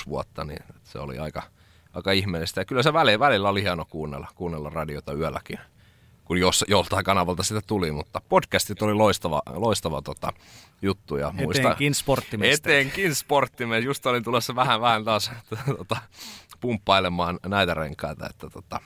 vuotta, 0.07 0.43
niin 0.43 0.59
se 0.83 0.99
oli 0.99 1.17
aika, 1.17 1.43
aika 1.93 2.11
ihmeellistä. 2.11 2.61
Ja 2.61 2.65
kyllä 2.65 2.83
se 2.83 2.93
välillä, 2.93 3.19
välillä 3.19 3.49
oli 3.49 3.61
hieno 3.61 3.85
kuunnella, 3.85 4.27
kuunnella 4.35 4.69
radiota 4.69 5.13
yölläkin, 5.13 5.59
kun 6.25 6.37
jos, 6.37 6.65
joltain 6.67 7.05
kanavalta 7.05 7.43
sitä 7.43 7.61
tuli, 7.67 7.91
mutta 7.91 8.21
podcastit 8.29 8.81
oli 8.81 8.93
loistava, 8.93 9.41
loistava 9.47 10.01
tota, 10.01 10.33
juttu. 10.81 11.17
Ja 11.17 11.31
muista, 11.31 11.61
Etenkin 11.61 11.95
sporttimesta. 11.95 12.69
Etenkin 12.69 13.15
sporttimesta. 13.15 13.85
Just 13.85 14.05
olin 14.05 14.23
tulossa 14.23 14.55
vähän, 14.55 14.81
vähän 14.81 15.03
taas 15.03 15.31
tota, 15.77 15.97
pumppailemaan 16.61 17.39
näitä 17.45 17.73
renkaita, 17.73 18.27
että 18.29 18.49
tota, 18.49 18.79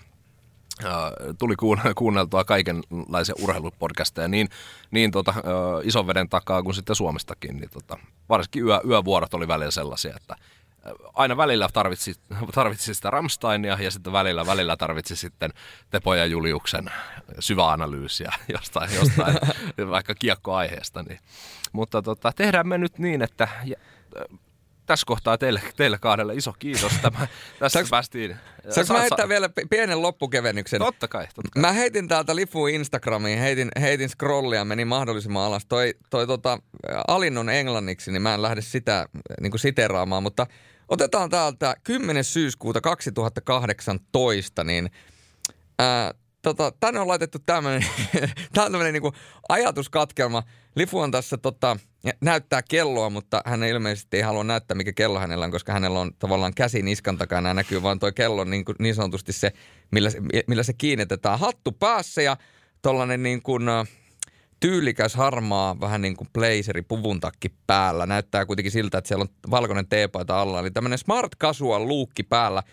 tuli 1.38 1.56
kuunneltua 1.96 2.44
kaikenlaisia 2.44 3.36
urheilupodcasteja 3.42 4.28
niin, 4.28 4.50
niin 4.92 5.12
tota, 5.12 5.34
ison 5.84 6.08
veden 6.08 6.30
takaa 6.30 6.64
kuin 6.64 6.76
sitten 6.76 6.96
Suomestakin. 6.96 7.58
Niin 7.58 7.70
tota, 7.70 7.98
varsinkin 8.30 8.66
yö, 8.66 8.82
yövuorot 8.88 9.34
oli 9.34 9.48
välillä 9.48 9.72
sellaisia, 9.72 10.16
että 10.16 10.36
aina 11.14 11.38
välillä 11.38 11.70
tarvitsi, 11.74 12.16
tarvitsi 12.54 12.94
sitä 12.94 13.10
Ramsteinia 13.10 13.78
ja 13.82 13.92
sitten 13.92 14.14
välillä, 14.14 14.46
välillä 14.46 14.78
tarvitsi 14.78 15.16
sitten 15.16 15.54
Tepo 15.90 16.16
ja 16.16 16.26
Juliuksen 16.26 16.92
syväanalyysiä 17.40 18.34
jostain, 18.54 18.96
jostain 18.96 19.38
vaikka 19.90 20.16
kiekkoaiheesta. 20.16 21.04
Niin. 21.04 21.20
Mutta 21.72 22.02
tota, 22.02 22.32
tehdään 22.36 22.68
me 22.68 22.78
nyt 22.78 23.00
niin, 23.00 23.22
että 23.22 23.48
tässä 24.92 25.06
kohtaa 25.06 25.38
teille, 25.38 25.62
teille 25.76 25.98
kahdelle 25.98 26.34
iso 26.34 26.54
kiitos. 26.60 26.92
Tämä, 27.02 27.28
tässä 27.60 27.80
Saanko- 27.80 27.90
päästiin. 27.90 28.36
Saanko 28.70 28.94
mä 28.94 29.00
heittää 29.00 29.30
vielä 29.30 29.50
pienen 29.70 30.02
loppukevennyksen? 30.02 30.80
Totta 30.80 31.08
kai, 31.08 31.28
totta 31.36 31.50
kai. 31.52 31.62
Mä 31.62 31.72
heitin 31.72 32.08
täältä 32.08 32.36
Lifu 32.36 32.68
Instagramiin, 32.68 33.40
heitin, 33.40 33.72
heitin 33.82 34.10
scrollia, 34.10 34.66
meni 34.66 34.86
mahdollisimman 34.86 35.44
alas. 35.44 35.66
Toi, 35.66 35.94
toi 36.10 36.28
tota, 36.28 36.60
Alin 37.08 37.38
on 37.38 37.50
englanniksi, 37.50 38.12
niin 38.12 38.22
mä 38.22 38.34
en 38.34 38.42
lähde 38.42 38.62
sitä 38.62 39.06
niin 39.42 39.52
kuin 39.52 39.60
siteraamaan, 39.60 40.24
mutta 40.24 40.48
otetaan 40.88 41.30
täältä 41.30 41.76
10. 41.84 42.24
syyskuuta 42.24 42.82
2018, 42.82 44.64
niin 44.64 44.92
ää, 45.80 46.14
tota, 46.42 46.74
tänne 46.80 47.00
on 47.00 47.08
laitettu 47.08 47.40
tämmöinen, 47.46 47.86
tää 48.54 48.66
on 48.66 48.72
tämmöinen 48.72 48.94
niin 48.94 49.14
ajatuskatkelma. 49.50 50.44
Lifu 50.76 51.00
on 51.00 51.12
tässä 51.12 51.38
tota, 51.38 51.78
näyttää 52.22 52.62
kelloa, 52.62 53.10
mutta 53.10 53.42
hän 53.46 53.64
ilmeisesti 53.64 54.18
ei 54.18 54.24
halua 54.24 54.44
näyttää, 54.44 54.76
mikä 54.76 54.94
kello 54.94 55.20
hänellä 55.20 55.46
on, 55.46 55.52
koska 55.52 55.74
hänellä 55.74 56.00
on 56.00 56.12
tavallaan 56.20 56.54
käsi 56.54 56.82
niskan 56.82 57.18
takana 57.18 57.50
ja 57.50 57.54
näkyy 57.54 57.84
vaan 57.84 58.00
toi 58.00 58.14
kello 58.14 58.44
niin, 58.44 58.66
kuin, 58.66 58.76
niin 58.80 58.96
sanotusti 58.96 59.34
se, 59.34 59.52
millä, 59.92 60.10
millä 60.48 60.64
se 60.64 60.74
kiinnitetään. 60.74 61.40
Hattu 61.40 61.72
päässä 61.72 62.22
ja 62.22 62.38
tollanen 62.82 63.24
niin 63.24 63.42
kuin, 63.42 63.70
äh, 63.70 63.88
tyylikäs 64.62 65.16
harmaa, 65.16 65.80
vähän 65.80 66.02
niin 66.02 66.16
kuin 66.16 66.28
blazeri, 66.34 66.82
puvun 66.82 67.20
takki 67.20 67.50
päällä. 67.68 68.06
Näyttää 68.06 68.46
kuitenkin 68.46 68.72
siltä, 68.72 68.98
että 68.98 69.08
siellä 69.08 69.24
on 69.24 69.52
valkoinen 69.52 69.88
teepaita 69.88 70.42
alla. 70.42 70.60
Eli 70.60 70.72
tämmöinen 70.72 70.98
smart 70.98 71.32
casual 71.40 71.88
luukki 71.88 72.24
päällä. 72.24 72.64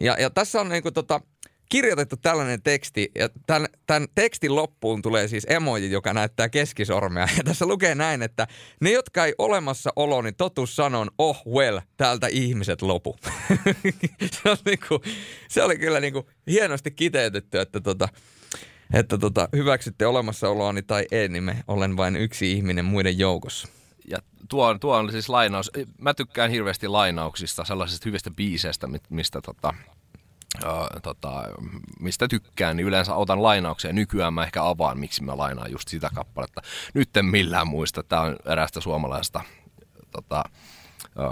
Ja, 0.00 0.16
ja 0.20 0.30
tässä 0.30 0.60
on 0.60 0.68
niin 0.68 0.82
kuin 0.82 0.94
tota, 0.94 1.20
kirjoitettu 1.68 2.16
tällainen 2.16 2.62
teksti, 2.62 3.10
ja 3.14 3.28
tämän, 3.46 3.68
tämän 3.86 4.08
tekstin 4.14 4.56
loppuun 4.56 5.02
tulee 5.02 5.28
siis 5.28 5.46
emoji, 5.48 5.90
joka 5.90 6.12
näyttää 6.12 6.48
keskisormea. 6.48 7.28
Ja 7.36 7.44
tässä 7.44 7.66
lukee 7.66 7.94
näin, 7.94 8.22
että 8.22 8.46
ne, 8.80 8.90
jotka 8.90 9.24
ei 9.24 9.34
olemassa 9.38 9.90
olo, 9.96 10.22
niin 10.22 10.34
totuus 10.34 10.76
sanon, 10.76 11.10
oh 11.18 11.42
well, 11.46 11.78
täältä 11.96 12.26
ihmiset 12.30 12.82
lopu. 12.82 13.16
se, 14.42 14.50
on 14.50 14.56
niinku, 14.64 15.00
se 15.48 15.62
oli 15.62 15.78
kyllä 15.78 16.00
niinku 16.00 16.30
hienosti 16.46 16.90
kiteytetty, 16.90 17.60
että 17.60 17.80
tota, 17.80 18.08
että 18.92 19.18
tota, 19.18 19.48
hyväksytte 19.56 20.06
olemassaoloani 20.06 20.82
tai 20.82 21.06
ei, 21.10 21.28
niin 21.28 21.44
me 21.44 21.64
olen 21.68 21.96
vain 21.96 22.16
yksi 22.16 22.52
ihminen 22.52 22.84
muiden 22.84 23.18
joukossa. 23.18 23.68
Ja 24.10 24.18
tuo, 24.48 24.66
on- 24.66 24.80
tuo 24.80 24.96
on 24.96 25.12
siis 25.12 25.28
lainaus. 25.28 25.70
Mä 25.98 26.14
tykkään 26.14 26.50
hirveästi 26.50 26.88
lainauksista, 26.88 27.64
sellaisista 27.64 28.08
hyvistä 28.08 28.30
biiseistä, 28.30 28.88
mistä, 29.10 29.40
tota, 29.40 29.74
ö, 30.62 31.00
tota, 31.00 31.42
mistä 32.00 32.28
tykkään, 32.28 32.76
niin 32.76 32.86
yleensä 32.86 33.14
otan 33.14 33.42
lainauksia. 33.42 33.92
Nykyään 33.92 34.34
mä 34.34 34.44
ehkä 34.44 34.64
avaan, 34.64 34.98
miksi 34.98 35.24
mä 35.24 35.36
lainaan 35.36 35.70
just 35.72 35.88
sitä 35.88 36.10
kappaletta. 36.14 36.62
Nyt 36.94 37.16
en 37.16 37.24
millään 37.24 37.66
muista. 37.66 38.02
Tämä 38.02 38.22
on 38.22 38.36
eräästä 38.46 38.80
suomalaista 38.80 39.40
tota, 40.10 40.44
ö, 41.02 41.22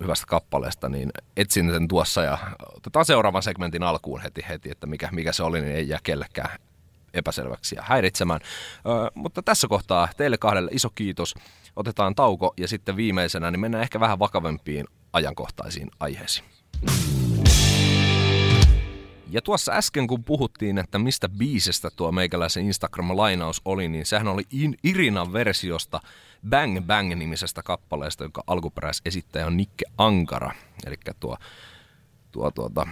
hyvästä 0.00 0.26
kappaleesta, 0.26 0.88
niin 0.88 1.10
etsin 1.36 1.70
sen 1.70 1.88
tuossa 1.88 2.22
ja 2.22 2.38
otetaan 2.76 3.04
seuraavan 3.04 3.42
segmentin 3.42 3.82
alkuun 3.82 4.20
heti, 4.20 4.44
heti 4.48 4.70
että 4.70 4.86
mikä, 4.86 5.08
mikä 5.12 5.32
se 5.32 5.42
oli, 5.42 5.60
niin 5.60 5.76
ei 5.76 5.88
jää 5.88 6.00
kellekään 6.02 6.58
epäselväksi 7.14 7.76
ja 7.76 7.82
häiritsemään. 7.86 8.40
Ö, 8.86 9.10
mutta 9.14 9.42
tässä 9.42 9.68
kohtaa 9.68 10.08
teille 10.16 10.38
kahdelle 10.38 10.70
iso 10.72 10.90
kiitos. 10.94 11.34
Otetaan 11.76 12.14
tauko 12.14 12.54
ja 12.56 12.68
sitten 12.68 12.96
viimeisenä 12.96 13.50
niin 13.50 13.60
mennään 13.60 13.82
ehkä 13.82 14.00
vähän 14.00 14.18
vakavempiin 14.18 14.86
ajankohtaisiin 15.12 15.90
aiheisiin. 16.00 16.46
Ja 19.30 19.42
tuossa 19.42 19.72
äsken 19.72 20.06
kun 20.06 20.24
puhuttiin, 20.24 20.78
että 20.78 20.98
mistä 20.98 21.28
biisestä 21.28 21.90
tuo 21.96 22.12
meikäläisen 22.12 22.64
Instagram-lainaus 22.64 23.62
oli, 23.64 23.88
niin 23.88 24.06
sehän 24.06 24.28
oli 24.28 24.42
In- 24.50 24.78
Irinan 24.84 25.32
versiosta 25.32 26.00
Bang 26.48 26.80
Bang-nimisestä 26.86 27.62
kappaleesta, 27.62 28.24
jonka 28.24 28.42
alkuperäisesittäjä 28.46 29.46
on 29.46 29.56
Nikke 29.56 29.84
Ankara. 29.98 30.52
Eli 30.86 30.96
tuo, 31.20 31.36
tuo 32.32 32.50
tuota, 32.50 32.86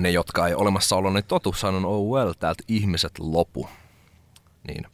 ne, 0.00 0.10
jotka 0.10 0.48
ei 0.48 0.54
olemassa 0.54 0.96
ollut, 0.96 1.12
niin 1.12 1.24
totu 1.24 1.52
sanon, 1.52 1.84
oh 1.84 2.14
well, 2.14 2.32
täältä 2.32 2.62
ihmiset 2.68 3.18
lopu. 3.18 3.68
Niin. 4.68 4.86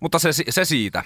Mutta 0.00 0.18
se, 0.18 0.30
se 0.48 0.64
siitä. 0.64 1.02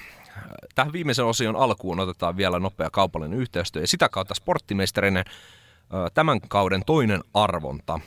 Tähän 0.74 0.92
viimeisen 0.92 1.24
osion 1.24 1.56
alkuun 1.56 2.00
otetaan 2.00 2.36
vielä 2.36 2.58
nopea 2.58 2.90
kaupallinen 2.90 3.38
yhteistyö 3.38 3.82
ja 3.82 3.88
sitä 3.88 4.08
kautta 4.08 4.34
sporttimeisterinen 4.34 5.24
tämän 6.14 6.40
kauden 6.40 6.84
toinen 6.84 7.24
arvonta. 7.34 8.00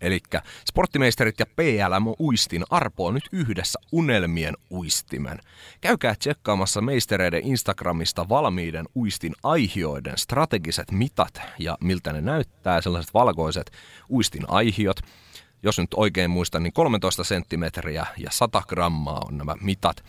Eli 0.00 0.20
Sporttimeisterit 0.68 1.40
ja 1.40 1.46
PLM 1.46 2.14
Uistin 2.20 2.64
arpoo 2.70 3.12
nyt 3.12 3.28
yhdessä 3.32 3.78
unelmien 3.92 4.54
uistimen. 4.70 5.38
Käykää 5.80 6.14
tsekkaamassa 6.14 6.80
meistereiden 6.80 7.46
Instagramista 7.46 8.28
valmiiden 8.28 8.86
uistin 8.96 9.32
aihioiden 9.42 10.18
strategiset 10.18 10.90
mitat 10.90 11.40
ja 11.58 11.78
miltä 11.80 12.12
ne 12.12 12.20
näyttää, 12.20 12.80
sellaiset 12.80 13.14
valkoiset 13.14 13.70
uistin 14.10 14.44
aihiot. 14.48 15.00
Jos 15.62 15.78
nyt 15.78 15.94
oikein 15.96 16.30
muistan, 16.30 16.62
niin 16.62 16.72
13 16.72 17.24
senttimetriä 17.24 18.06
ja 18.16 18.30
100 18.30 18.62
grammaa 18.68 19.22
on 19.28 19.38
nämä 19.38 19.54
mitat. 19.60 20.04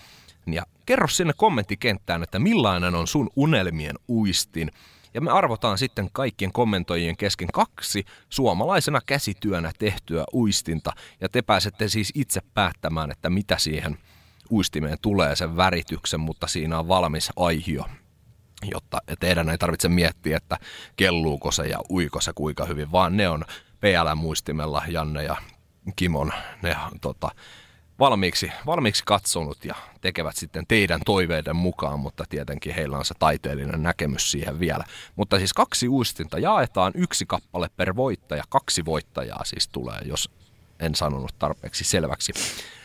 Ja 0.47 0.63
kerro 0.85 1.07
sinne 1.07 1.33
kommenttikenttään, 1.37 2.23
että 2.23 2.39
millainen 2.39 2.95
on 2.95 3.07
sun 3.07 3.29
unelmien 3.35 3.95
uistin. 4.09 4.71
Ja 5.15 5.21
me 5.21 5.31
arvotaan 5.31 5.77
sitten 5.77 6.09
kaikkien 6.13 6.51
kommentoijien 6.51 7.17
kesken 7.17 7.47
kaksi 7.53 8.05
suomalaisena 8.29 9.01
käsityönä 9.05 9.71
tehtyä 9.79 10.23
uistinta. 10.33 10.91
Ja 11.21 11.29
te 11.29 11.41
pääsette 11.41 11.87
siis 11.87 12.11
itse 12.15 12.41
päättämään, 12.53 13.11
että 13.11 13.29
mitä 13.29 13.57
siihen 13.57 13.97
uistimeen 14.51 14.97
tulee 15.01 15.35
sen 15.35 15.57
värityksen, 15.57 16.19
mutta 16.19 16.47
siinä 16.47 16.79
on 16.79 16.87
valmis 16.87 17.29
aihio 17.35 17.85
jotta 18.71 18.97
teidän 19.19 19.49
ei 19.49 19.57
tarvitse 19.57 19.89
miettiä, 19.89 20.37
että 20.37 20.57
kelluuko 20.95 21.51
se 21.51 21.67
ja 21.67 21.79
uiko 21.89 22.21
se 22.21 22.31
kuinka 22.35 22.65
hyvin, 22.65 22.91
vaan 22.91 23.17
ne 23.17 23.29
on 23.29 23.45
PL-muistimella 23.81 24.83
Janne 24.87 25.23
ja 25.23 25.35
Kimon 25.95 26.33
ne 26.61 26.75
tota, 27.01 27.29
valmiiksi, 27.99 28.51
valmiiksi 28.65 29.03
katsonut 29.05 29.65
ja 29.65 29.75
tekevät 30.01 30.35
sitten 30.35 30.67
teidän 30.67 31.01
toiveiden 31.05 31.55
mukaan, 31.55 31.99
mutta 31.99 32.23
tietenkin 32.29 32.75
heillä 32.75 32.97
on 32.97 33.05
se 33.05 33.13
taiteellinen 33.19 33.83
näkemys 33.83 34.31
siihen 34.31 34.59
vielä. 34.59 34.83
Mutta 35.15 35.37
siis 35.37 35.53
kaksi 35.53 35.89
uistinta 35.89 36.39
jaetaan, 36.39 36.91
yksi 36.95 37.25
kappale 37.25 37.69
per 37.77 37.95
voittaja, 37.95 38.43
kaksi 38.49 38.85
voittajaa 38.85 39.45
siis 39.45 39.67
tulee, 39.67 39.99
jos 40.05 40.29
en 40.79 40.95
sanonut 40.95 41.35
tarpeeksi 41.39 41.83
selväksi. 41.83 42.33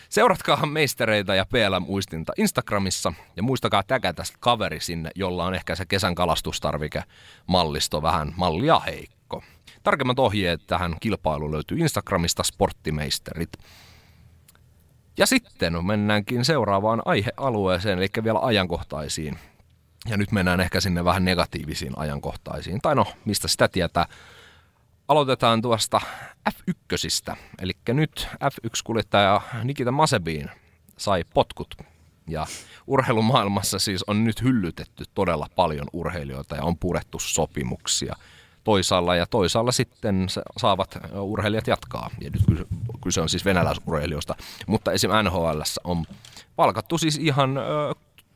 Seuratkaa 0.09 0.66
meistereitä 0.66 1.35
ja 1.35 1.47
PLM-uistinta 1.47 2.32
Instagramissa 2.37 3.12
ja 3.37 3.43
muistakaa 3.43 3.82
täkätä 3.82 4.23
kaveri 4.41 4.81
sinne, 4.81 5.11
jolla 5.15 5.45
on 5.45 5.55
ehkä 5.55 5.74
se 5.77 5.87
kesän 5.87 6.15
kalastustarvike 6.15 7.03
mallisto 7.47 8.03
vähän 8.03 8.35
mallia 8.37 8.78
heikko. 8.78 9.43
Tarkemmat 9.82 10.19
ohjeet 10.19 10.61
tähän 10.66 10.97
kilpailuun 11.01 11.53
löytyy 11.53 11.78
Instagramista 11.78 12.43
Sporttimeisterit. 12.43 13.53
Ja 15.21 15.27
sitten 15.27 15.87
mennäänkin 15.87 16.45
seuraavaan 16.45 17.03
aihealueeseen, 17.05 17.99
eli 17.99 18.09
vielä 18.25 18.39
ajankohtaisiin. 18.43 19.39
Ja 20.09 20.17
nyt 20.17 20.33
mennään 20.33 20.61
ehkä 20.61 20.81
sinne 20.81 21.05
vähän 21.05 21.25
negatiivisiin 21.25 21.93
ajankohtaisiin. 21.97 22.81
Tai 22.81 22.95
no, 22.95 23.07
mistä 23.25 23.49
sitä 23.49 23.69
tietää. 23.69 24.07
Aloitetaan 25.09 25.63
tuosta 25.63 26.01
F1. 26.51 27.37
Eli 27.63 27.73
nyt 27.89 28.29
F1-kuljettaja 28.45 29.41
Nikita 29.65 29.93
Masebin 29.93 30.51
sai 30.97 31.25
potkut. 31.35 31.75
Ja 32.29 32.47
urheilumaailmassa 32.87 33.79
siis 33.79 34.03
on 34.07 34.25
nyt 34.25 34.43
hyllytetty 34.43 35.05
todella 35.15 35.47
paljon 35.57 35.87
urheilijoita 35.93 36.57
ja 36.57 36.65
on 36.65 36.79
purettu 36.79 37.19
sopimuksia 37.19 38.17
toisaalla 38.65 39.16
ja 39.16 39.27
toisaalla 39.27 39.73
sitten 39.73 40.27
saavat 40.59 40.99
urheilijat 41.20 41.66
jatkaa. 41.66 42.11
Ja 42.20 42.31
nyt 42.31 42.43
kyse- 42.51 42.66
kyse 43.05 43.20
on 43.20 43.28
siis 43.28 43.45
venäläisurheilijoista, 43.45 44.35
mutta 44.66 44.93
esim. 44.93 45.11
NHL 45.24 45.61
on 45.85 46.05
palkattu 46.57 46.99
siis 46.99 47.19
ihan 47.19 47.57
ö, 47.57 47.61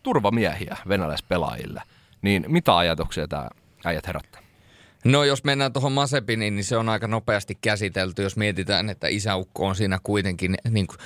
turvamiehiä 0.02 0.76
venäläispelaajille. 0.88 1.82
Niin 2.22 2.44
mitä 2.48 2.76
ajatuksia 2.76 3.28
tämä 3.28 3.48
äijät 3.84 4.06
herättää? 4.06 4.44
No 5.04 5.24
jos 5.24 5.44
mennään 5.44 5.72
tuohon 5.72 5.92
Masepiniin, 5.92 6.56
niin 6.56 6.64
se 6.64 6.76
on 6.76 6.88
aika 6.88 7.06
nopeasti 7.06 7.58
käsitelty, 7.60 8.22
jos 8.22 8.36
mietitään, 8.36 8.90
että 8.90 9.08
isäukko 9.08 9.66
on 9.66 9.76
siinä 9.76 9.98
kuitenkin 10.02 10.56
niin 10.70 10.86
kuin 10.86 10.98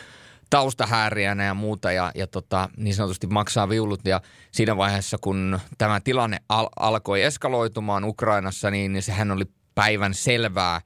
taustahääriänä 0.50 1.44
ja 1.44 1.54
muuta 1.54 1.92
ja, 1.92 2.12
ja 2.14 2.26
tota, 2.26 2.68
niin 2.76 2.94
sanotusti 2.94 3.26
maksaa 3.26 3.68
viulut. 3.68 4.00
Ja 4.04 4.20
siinä 4.52 4.76
vaiheessa, 4.76 5.18
kun 5.20 5.60
tämä 5.78 6.00
tilanne 6.00 6.38
al- 6.48 6.68
alkoi 6.76 7.22
eskaloitumaan 7.22 8.04
Ukrainassa, 8.04 8.70
niin, 8.70 8.92
niin 8.92 9.02
sehän 9.02 9.30
oli 9.30 9.44
päivän 9.74 10.14
selvää, 10.14 10.80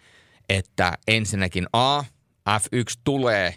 että 0.49 0.99
ensinnäkin 1.09 1.67
A, 1.73 2.01
F1 2.51 3.01
tulee 3.05 3.55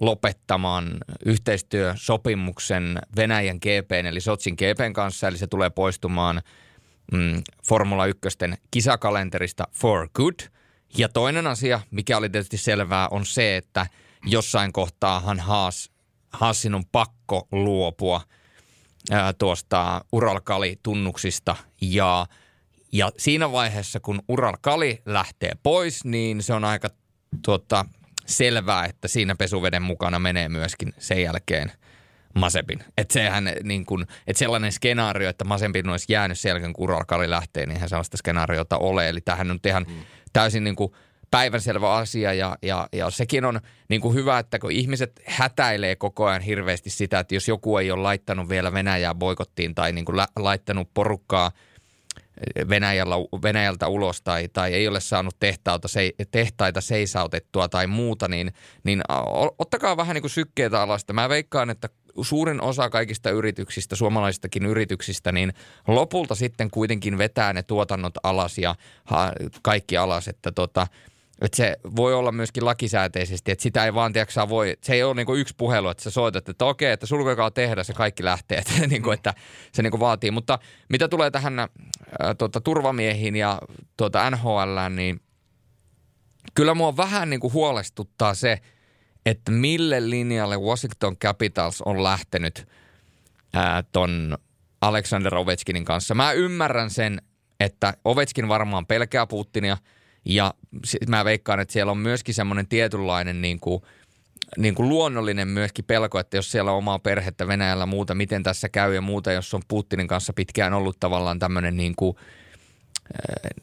lopettamaan 0.00 0.96
yhteistyösopimuksen 1.24 2.98
Venäjän 3.16 3.56
GPn 3.56 4.06
eli 4.06 4.20
Sotsin 4.20 4.54
GPn 4.54 4.92
kanssa, 4.92 5.28
eli 5.28 5.38
se 5.38 5.46
tulee 5.46 5.70
poistumaan 5.70 6.42
mm, 7.12 7.42
Formula 7.68 8.06
1 8.06 8.18
kisakalenterista 8.70 9.64
for 9.72 10.08
good. 10.14 10.34
Ja 10.98 11.08
toinen 11.08 11.46
asia, 11.46 11.80
mikä 11.90 12.16
oli 12.16 12.30
tietysti 12.30 12.56
selvää, 12.56 13.08
on 13.08 13.26
se, 13.26 13.56
että 13.56 13.86
jossain 14.26 14.72
kohtaahan 14.72 15.40
Haas, 15.40 15.90
Haasin 16.32 16.74
on 16.74 16.84
pakko 16.92 17.48
luopua 17.52 18.20
ää, 19.10 19.32
tuosta 19.32 20.04
Uralkali-tunnuksista 20.12 21.56
ja, 21.80 22.26
ja 22.92 23.12
siinä 23.18 23.52
vaiheessa, 23.52 24.00
kun 24.00 24.22
Uralkali 24.28 25.02
lähtee 25.06 25.52
pois, 25.62 26.04
niin 26.04 26.42
se 26.42 26.54
on 26.54 26.64
aika 26.64 26.88
tuota, 27.44 27.84
selvää, 28.26 28.84
että 28.84 29.08
siinä 29.08 29.34
pesuveden 29.34 29.82
mukana 29.82 30.18
menee 30.18 30.48
myöskin 30.48 30.94
sen 30.98 31.22
jälkeen 31.22 31.72
Masepin. 32.34 32.84
Että 32.98 33.12
sehän 33.12 33.52
niin 33.62 33.86
kun, 33.86 34.06
että 34.26 34.38
sellainen 34.38 34.72
skenaario, 34.72 35.28
että 35.28 35.44
Masepin 35.44 35.88
olisi 35.88 36.12
jäänyt 36.12 36.38
sen 36.38 36.50
jälkeen, 36.50 36.72
kun 36.72 36.84
Uralkali 36.84 37.30
lähtee, 37.30 37.66
niin 37.66 37.74
eihän 37.74 37.88
sellaista 37.88 38.16
skenaariota 38.16 38.78
ole. 38.78 39.08
Eli 39.08 39.20
tähän 39.20 39.50
on 39.50 39.58
ihan 39.66 39.86
mm. 39.88 39.94
täysin 40.32 40.64
niin 40.64 40.76
kuin 40.76 40.92
päivänselvä 41.34 41.94
asia 41.94 42.32
ja, 42.32 42.56
ja, 42.62 42.88
ja 42.92 43.10
sekin 43.10 43.44
on 43.44 43.60
niin 43.88 44.00
kuin 44.00 44.14
hyvä, 44.14 44.38
että 44.38 44.58
kun 44.58 44.72
ihmiset 44.72 45.20
hätäilee 45.26 45.96
koko 45.96 46.26
ajan 46.26 46.42
hirveästi 46.42 46.90
sitä, 46.90 47.18
että 47.18 47.34
jos 47.34 47.48
joku 47.48 47.78
ei 47.78 47.90
ole 47.90 48.02
laittanut 48.02 48.48
vielä 48.48 48.72
Venäjää 48.72 49.14
boikottiin 49.14 49.74
tai 49.74 49.92
niin 49.92 50.04
kuin 50.04 50.16
la, 50.16 50.26
laittanut 50.36 50.88
porukkaa 50.94 51.50
Venäjällä, 52.68 53.14
Venäjältä 53.42 53.88
ulos 53.88 54.22
tai, 54.22 54.48
tai 54.52 54.74
ei 54.74 54.88
ole 54.88 55.00
saanut 55.00 55.36
tehtaita, 55.40 55.88
se, 55.88 56.12
tehtaita 56.30 56.80
seisautettua 56.80 57.68
tai 57.68 57.86
muuta, 57.86 58.28
niin, 58.28 58.52
niin 58.84 59.02
ottakaa 59.58 59.96
vähän 59.96 60.14
niin 60.14 60.22
kuin 60.22 60.30
sykkeitä 60.30 60.82
alasta. 60.82 61.12
Mä 61.12 61.28
veikkaan, 61.28 61.70
että 61.70 61.88
suurin 62.22 62.60
osa 62.60 62.90
kaikista 62.90 63.30
yrityksistä, 63.30 63.96
suomalaisistakin 63.96 64.66
yrityksistä, 64.66 65.32
niin 65.32 65.52
lopulta 65.88 66.34
sitten 66.34 66.70
kuitenkin 66.70 67.18
vetää 67.18 67.52
ne 67.52 67.62
tuotannot 67.62 68.14
alas 68.22 68.58
ja 68.58 68.74
kaikki 69.62 69.96
alas, 69.96 70.28
että 70.28 70.52
tota, 70.52 70.86
että 71.44 71.56
se 71.56 71.76
voi 71.96 72.14
olla 72.14 72.32
myöskin 72.32 72.64
lakisääteisesti, 72.64 73.52
että 73.52 73.62
sitä 73.62 73.84
ei 73.84 73.94
vaan, 73.94 74.12
tiedätkö, 74.12 74.48
voi, 74.48 74.76
se 74.82 74.94
ei 74.94 75.02
ole 75.02 75.14
niin 75.14 75.38
yksi 75.38 75.54
puhelu, 75.56 75.88
että 75.88 76.02
sä 76.02 76.10
soitat, 76.10 76.48
että 76.48 76.64
okei, 76.64 76.92
että 76.92 77.06
sulkekaa 77.06 77.50
tehdä 77.50 77.84
se 77.84 77.92
kaikki 77.92 78.24
lähtee, 78.24 78.58
että, 78.58 78.86
niin 78.86 79.02
kuin, 79.02 79.14
että 79.14 79.34
se 79.72 79.82
niin 79.82 79.90
kuin 79.90 80.00
vaatii. 80.00 80.30
Mutta 80.30 80.58
mitä 80.88 81.08
tulee 81.08 81.30
tähän 81.30 81.58
ää, 81.58 81.68
tuota, 82.38 82.60
turvamiehiin 82.60 83.36
ja 83.36 83.58
tuota, 83.96 84.30
NHL, 84.30 84.78
niin 84.90 85.20
kyllä 86.54 86.74
mua 86.74 86.96
vähän 86.96 87.30
niin 87.30 87.40
kuin 87.40 87.52
huolestuttaa 87.52 88.34
se, 88.34 88.60
että 89.26 89.52
mille 89.52 90.10
linjalle 90.10 90.56
Washington 90.56 91.16
Capitals 91.16 91.82
on 91.82 92.02
lähtenyt 92.02 92.68
ää, 93.54 93.82
ton 93.82 94.38
Alexander 94.80 95.34
Ovechkinin 95.34 95.84
kanssa. 95.84 96.14
Mä 96.14 96.32
ymmärrän 96.32 96.90
sen, 96.90 97.22
että 97.60 97.94
Ovechkin 98.04 98.48
varmaan 98.48 98.86
pelkää 98.86 99.26
Putinia– 99.26 99.76
ja 100.24 100.54
mä 101.08 101.24
veikkaan, 101.24 101.60
että 101.60 101.72
siellä 101.72 101.92
on 101.92 101.98
myöskin 101.98 102.34
semmoinen 102.34 102.66
tietynlainen 102.66 103.42
niin 103.42 103.60
kuin, 103.60 103.82
niin 104.58 104.74
kuin 104.74 104.88
luonnollinen 104.88 105.48
myöskin 105.48 105.84
pelko, 105.84 106.18
että 106.18 106.36
jos 106.36 106.50
siellä 106.50 106.70
on 106.72 106.78
omaa 106.78 106.98
perhettä 106.98 107.46
Venäjällä 107.46 107.86
muuta, 107.86 108.14
miten 108.14 108.42
tässä 108.42 108.68
käy 108.68 108.94
ja 108.94 109.00
muuta, 109.00 109.32
jos 109.32 109.54
on 109.54 109.62
Putinin 109.68 110.08
kanssa 110.08 110.32
pitkään 110.32 110.74
ollut 110.74 111.00
tavallaan 111.00 111.38
tämmöinen 111.38 111.76
niin 111.76 111.94
kuin, 111.96 112.16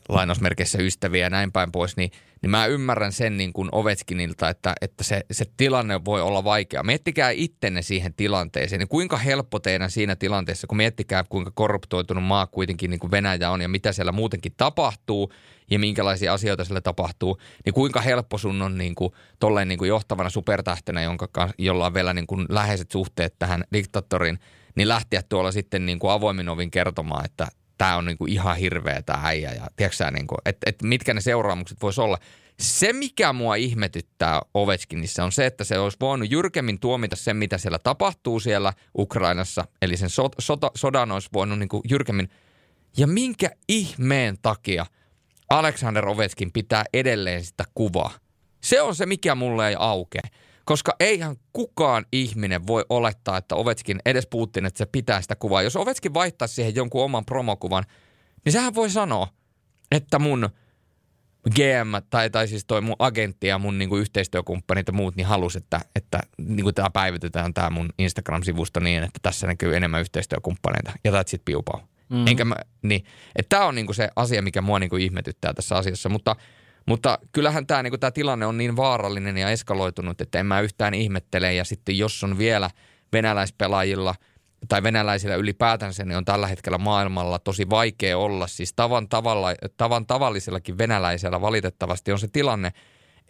lainausmerkeissä 0.09 0.77
ystäviä 0.81 1.25
ja 1.25 1.29
näin 1.29 1.51
päin 1.51 1.71
pois, 1.71 1.97
niin, 1.97 2.11
niin 2.41 2.49
mä 2.49 2.65
ymmärrän 2.65 3.11
sen 3.11 3.37
niin 3.37 3.53
kuin 3.53 3.69
Ovechkinilta, 3.71 4.49
että, 4.49 4.73
että 4.81 5.03
se, 5.03 5.21
se 5.31 5.45
tilanne 5.57 6.05
voi 6.05 6.21
olla 6.21 6.43
vaikea. 6.43 6.83
Miettikää 6.83 7.29
ittenne 7.29 7.81
siihen 7.81 8.13
tilanteeseen, 8.13 8.79
niin 8.79 8.87
kuinka 8.87 9.17
helppo 9.17 9.59
teidän 9.59 9.91
siinä 9.91 10.15
tilanteessa, 10.15 10.67
kun 10.67 10.77
miettikää 10.77 11.23
kuinka 11.29 11.51
korruptoitunut 11.55 12.23
maa 12.23 12.47
kuitenkin 12.47 12.89
niin 12.89 12.99
kuin 12.99 13.11
Venäjä 13.11 13.51
on 13.51 13.61
ja 13.61 13.69
mitä 13.69 13.91
siellä 13.91 14.11
muutenkin 14.11 14.53
tapahtuu 14.57 15.33
ja 15.71 15.79
minkälaisia 15.79 16.33
asioita 16.33 16.65
siellä 16.65 16.81
tapahtuu, 16.81 17.37
niin 17.65 17.73
kuinka 17.73 18.01
helppo 18.01 18.37
sun 18.37 18.61
on 18.61 18.77
niin 18.77 18.95
kuin, 18.95 19.13
tolleen 19.39 19.67
niin 19.67 19.79
kuin 19.79 19.89
johtavana 19.89 20.29
supertähtenä, 20.29 21.01
jonka, 21.01 21.49
jolla 21.57 21.85
on 21.85 21.93
vielä 21.93 22.13
niin 22.13 22.27
kuin 22.27 22.45
läheiset 22.49 22.91
suhteet 22.91 23.35
tähän 23.39 23.63
diktatoriin, 23.73 24.39
niin 24.75 24.87
lähteä 24.87 25.21
tuolla 25.29 25.51
sitten 25.51 25.85
niin 25.85 25.99
kuin 25.99 26.11
avoimin 26.11 26.49
ovin 26.49 26.71
kertomaan, 26.71 27.25
että 27.25 27.47
tämä 27.81 27.97
on 27.97 28.05
niin 28.05 28.17
kuin 28.17 28.31
ihan 28.31 28.57
hirveä 28.57 29.01
tämä 29.01 29.19
äijä 29.23 29.53
ja 29.53 29.67
tiedätkö 29.75 30.11
niin 30.11 30.27
kuin, 30.27 30.37
että, 30.45 30.69
että 30.69 30.87
mitkä 30.87 31.13
ne 31.13 31.21
seuraamukset 31.21 31.81
voisi 31.81 32.01
olla. 32.01 32.17
Se, 32.59 32.93
mikä 32.93 33.33
mua 33.33 33.55
ihmetyttää 33.55 34.41
Ovechkinissa 34.53 35.23
on 35.23 35.31
se, 35.31 35.45
että 35.45 35.63
se 35.63 35.79
olisi 35.79 35.97
voinut 36.01 36.31
jyrkemmin 36.31 36.79
tuomita 36.79 37.15
sen, 37.15 37.37
mitä 37.37 37.57
siellä 37.57 37.79
tapahtuu 37.79 38.39
siellä 38.39 38.73
Ukrainassa, 38.97 39.67
eli 39.81 39.97
sen 39.97 40.09
so, 40.09 40.29
sota, 40.39 40.71
sodan 40.75 41.11
olisi 41.11 41.29
voinut 41.33 41.59
niin 41.59 41.69
kuin 41.69 41.81
jyrkemmin. 41.89 42.29
Ja 42.97 43.07
minkä 43.07 43.49
ihmeen 43.67 44.37
takia– 44.41 44.85
Alexander 45.51 46.07
Ovechkin 46.07 46.51
pitää 46.51 46.83
edelleen 46.93 47.45
sitä 47.45 47.63
kuvaa. 47.75 48.11
Se 48.63 48.81
on 48.81 48.95
se, 48.95 49.05
mikä 49.05 49.35
mulle 49.35 49.69
ei 49.69 49.75
aukea. 49.79 50.21
Koska 50.65 50.95
eihän 50.99 51.35
kukaan 51.53 52.05
ihminen 52.11 52.67
voi 52.67 52.85
olettaa, 52.89 53.37
että 53.37 53.55
Ovechkin 53.55 53.99
edes 54.05 54.27
puhuttiin, 54.27 54.65
että 54.65 54.77
se 54.77 54.85
pitää 54.85 55.21
sitä 55.21 55.35
kuvaa. 55.35 55.61
Jos 55.61 55.75
Ovechkin 55.75 56.13
vaihtaisi 56.13 56.55
siihen 56.55 56.75
jonkun 56.75 57.03
oman 57.03 57.25
promokuvan, 57.25 57.83
niin 58.45 58.53
sehän 58.53 58.75
voi 58.75 58.89
sanoa, 58.89 59.27
että 59.91 60.19
mun 60.19 60.49
GM 61.49 61.93
tai, 62.09 62.29
tai 62.29 62.47
siis 62.47 62.65
toi 62.65 62.81
mun 62.81 62.95
agentti 62.99 63.47
ja 63.47 63.57
mun 63.57 63.77
niinku 63.77 63.97
yhteistyökumppanit 63.97 64.87
ja 64.87 64.93
muut 64.93 65.15
niin 65.15 65.27
halusi, 65.27 65.57
että, 65.57 65.81
että 65.95 66.19
niinku 66.37 66.71
tämä 66.71 66.89
päivitetään 66.89 67.53
tämä 67.53 67.69
mun 67.69 67.89
Instagram-sivusto 67.97 68.79
niin, 68.79 69.03
että 69.03 69.19
tässä 69.21 69.47
näkyy 69.47 69.75
enemmän 69.75 70.01
yhteistyökumppaneita 70.01 70.91
ja 71.03 71.11
that's 71.11 71.35
it 71.35 71.41
piupau. 71.45 71.79
Mm. 72.09 72.27
Enkä 72.27 72.45
mä, 72.45 72.55
niin, 72.81 73.05
että 73.35 73.49
tämä 73.55 73.65
on 73.65 73.75
niinku 73.75 73.93
se 73.93 74.09
asia, 74.15 74.41
mikä 74.41 74.61
mua 74.61 74.79
niinku 74.79 74.95
ihmetyttää 74.95 75.53
tässä 75.53 75.75
asiassa, 75.75 76.09
mutta, 76.09 76.35
mutta 76.87 77.19
kyllähän 77.31 77.67
tämä 77.67 77.83
niinku, 77.83 77.97
tilanne 78.13 78.45
on 78.45 78.57
niin 78.57 78.75
vaarallinen 78.75 79.37
ja 79.37 79.49
eskaloitunut, 79.49 80.21
että 80.21 80.39
en 80.39 80.45
mä 80.45 80.61
yhtään 80.61 80.93
ihmettele 80.93 81.53
ja 81.53 81.65
sitten 81.65 81.97
jos 81.97 82.23
on 82.23 82.37
vielä 82.37 82.69
venäläispelaajilla 83.13 84.15
tai 84.67 84.83
venäläisillä 84.83 85.35
ylipäätänsä, 85.35 86.05
niin 86.05 86.17
on 86.17 86.25
tällä 86.25 86.47
hetkellä 86.47 86.77
maailmalla 86.77 87.39
tosi 87.39 87.69
vaikea 87.69 88.17
olla. 88.17 88.47
Siis 88.47 88.73
tavan, 88.73 89.09
tavalla, 89.09 89.49
tavan 89.77 90.05
tavallisellakin 90.05 90.77
venäläisellä 90.77 91.41
valitettavasti 91.41 92.11
on 92.11 92.19
se 92.19 92.27
tilanne, 92.27 92.71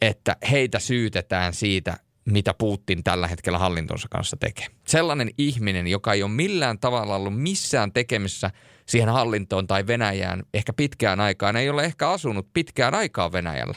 että 0.02 0.36
heitä 0.52 0.80
syytetään 0.80 1.54
siitä, 1.54 1.98
mitä 2.26 2.54
Putin 2.54 3.04
tällä 3.04 3.28
hetkellä 3.28 3.58
hallintonsa 3.58 4.08
kanssa 4.12 4.38
tekee. 4.38 4.68
Sellainen 4.88 5.30
ihminen, 5.38 5.88
joka 5.88 6.14
ei 6.14 6.24
ole 6.24 6.32
millään 6.32 6.80
tavalla 6.80 7.16
ollut 7.16 7.42
missään 7.42 7.94
tekemissä 7.94 8.52
siihen 8.86 9.10
hallintoon 9.10 9.68
tai 9.68 9.88
Venäjään 9.88 10.44
ehkä 10.54 10.74
pitkään 10.74 11.20
aikaan, 11.20 11.56
ei 11.56 11.70
ole 11.70 11.86
ehkä 11.86 12.10
asunut 12.10 12.48
pitkään 12.54 12.96
aikaa 12.96 13.32
Venäjällä, 13.32 13.76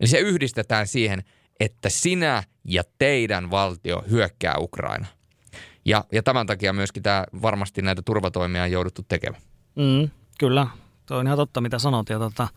niin 0.00 0.08
se 0.08 0.18
yhdistetään 0.18 0.86
siihen, 0.86 1.22
että 1.60 1.88
sinä 1.88 2.42
ja 2.64 2.82
teidän 2.98 3.50
valtio 3.50 4.04
hyökkää 4.10 4.54
Ukraina. 4.58 5.06
Ja, 5.84 6.04
ja 6.12 6.22
tämän 6.22 6.46
takia 6.46 6.72
myöskin 6.72 7.02
tämä 7.02 7.24
varmasti 7.42 7.82
näitä 7.82 8.02
turvatoimia 8.02 8.62
on 8.62 8.70
jouduttu 8.70 9.02
tekemään. 9.08 9.42
Mm, 9.76 10.10
kyllä, 10.38 10.66
Tuo 11.10 11.18
on 11.18 11.26
ihan 11.26 11.38
totta, 11.38 11.60
mitä 11.60 11.78
sanot. 11.78 12.08
Ja 12.08 12.18
tota, 12.18 12.48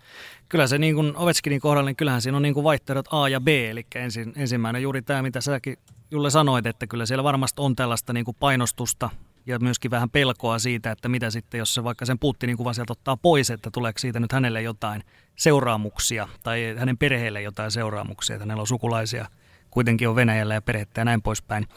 kyllä 0.49 0.67
se 0.67 0.77
niin 0.77 0.95
kuin 0.95 1.17
Ovechkinin 1.17 1.61
kohdalla, 1.61 1.89
niin 1.89 1.95
kyllähän 1.95 2.21
siinä 2.21 2.35
on 2.35 2.41
niin 2.41 2.53
kuin 2.53 2.63
vaihtoehdot 2.63 3.05
A 3.11 3.29
ja 3.29 3.41
B. 3.41 3.47
Eli 3.47 3.85
ensin, 3.95 4.33
ensimmäinen 4.35 4.81
juuri 4.81 5.01
tämä, 5.01 5.21
mitä 5.21 5.41
säkin 5.41 5.77
Julle 6.11 6.29
sanoit, 6.29 6.65
että 6.65 6.87
kyllä 6.87 7.05
siellä 7.05 7.23
varmasti 7.23 7.61
on 7.61 7.75
tällaista 7.75 8.13
niin 8.13 8.25
kuin 8.25 8.37
painostusta 8.39 9.09
ja 9.45 9.59
myöskin 9.59 9.91
vähän 9.91 10.09
pelkoa 10.09 10.59
siitä, 10.59 10.91
että 10.91 11.09
mitä 11.09 11.29
sitten, 11.29 11.57
jos 11.57 11.73
se 11.73 11.83
vaikka 11.83 12.05
sen 12.05 12.19
Putinin 12.19 12.57
kuva 12.57 12.73
sieltä 12.73 12.93
ottaa 12.93 13.17
pois, 13.17 13.49
että 13.49 13.71
tuleeko 13.71 13.99
siitä 13.99 14.19
nyt 14.19 14.31
hänelle 14.31 14.61
jotain 14.61 15.03
seuraamuksia 15.35 16.27
tai 16.43 16.75
hänen 16.77 16.97
perheelle 16.97 17.41
jotain 17.41 17.71
seuraamuksia, 17.71 18.35
että 18.35 18.45
hänellä 18.45 18.61
on 18.61 18.67
sukulaisia 18.67 19.25
kuitenkin 19.69 20.09
on 20.09 20.15
Venäjällä 20.15 20.53
ja 20.53 20.61
perhettä 20.61 21.01
ja 21.01 21.05
näin 21.05 21.21
poispäin. 21.21 21.67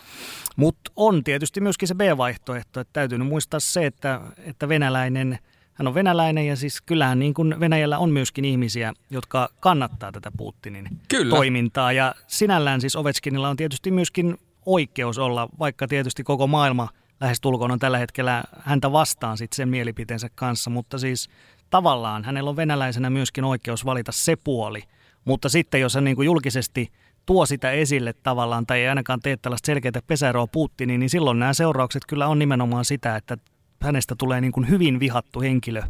Mutta 0.56 0.92
on 0.96 1.24
tietysti 1.24 1.60
myöskin 1.60 1.88
se 1.88 1.94
B-vaihtoehto, 1.94 2.80
että 2.80 2.92
täytyy 2.92 3.18
muistaa 3.18 3.60
se, 3.60 3.86
että, 3.86 4.20
että 4.38 4.68
venäläinen– 4.68 5.38
hän 5.76 5.88
on 5.88 5.94
venäläinen 5.94 6.46
ja 6.46 6.56
siis 6.56 6.80
kyllähän 6.80 7.18
niin 7.18 7.34
kuin 7.34 7.60
Venäjällä 7.60 7.98
on 7.98 8.10
myöskin 8.10 8.44
ihmisiä, 8.44 8.92
jotka 9.10 9.48
kannattaa 9.60 10.12
tätä 10.12 10.32
Putinin 10.36 10.88
Kyllä. 11.08 11.36
toimintaa. 11.36 11.92
Ja 11.92 12.14
sinällään 12.26 12.80
siis 12.80 12.96
Ovechkinilla 12.96 13.48
on 13.48 13.56
tietysti 13.56 13.90
myöskin 13.90 14.38
oikeus 14.66 15.18
olla, 15.18 15.48
vaikka 15.58 15.88
tietysti 15.88 16.24
koko 16.24 16.46
maailma 16.46 16.88
lähestulkoon 17.20 17.70
on 17.70 17.78
tällä 17.78 17.98
hetkellä 17.98 18.44
häntä 18.60 18.92
vastaan 18.92 19.38
sitten 19.38 19.56
sen 19.56 19.68
mielipiteensä 19.68 20.28
kanssa, 20.34 20.70
mutta 20.70 20.98
siis 20.98 21.28
tavallaan 21.70 22.24
hänellä 22.24 22.50
on 22.50 22.56
venäläisenä 22.56 23.10
myöskin 23.10 23.44
oikeus 23.44 23.84
valita 23.84 24.12
se 24.12 24.36
puoli. 24.36 24.82
Mutta 25.24 25.48
sitten 25.48 25.80
jos 25.80 25.94
hän 25.94 26.04
niin 26.04 26.16
kuin 26.16 26.26
julkisesti 26.26 26.92
tuo 27.26 27.46
sitä 27.46 27.70
esille 27.70 28.12
tavallaan 28.12 28.66
tai 28.66 28.80
ei 28.80 28.88
ainakaan 28.88 29.20
tee 29.20 29.36
tällaista 29.36 29.66
selkeää 29.66 30.02
pesäeroa 30.06 30.46
Putiniin, 30.46 31.00
niin 31.00 31.10
silloin 31.10 31.38
nämä 31.38 31.52
seuraukset 31.54 32.02
kyllä 32.08 32.26
on 32.26 32.38
nimenomaan 32.38 32.84
sitä, 32.84 33.16
että 33.16 33.36
hänestä 33.80 34.14
tulee 34.18 34.40
niin 34.40 34.52
kuin 34.52 34.68
hyvin 34.68 35.00
vihattu 35.00 35.40
henkilö 35.40 35.82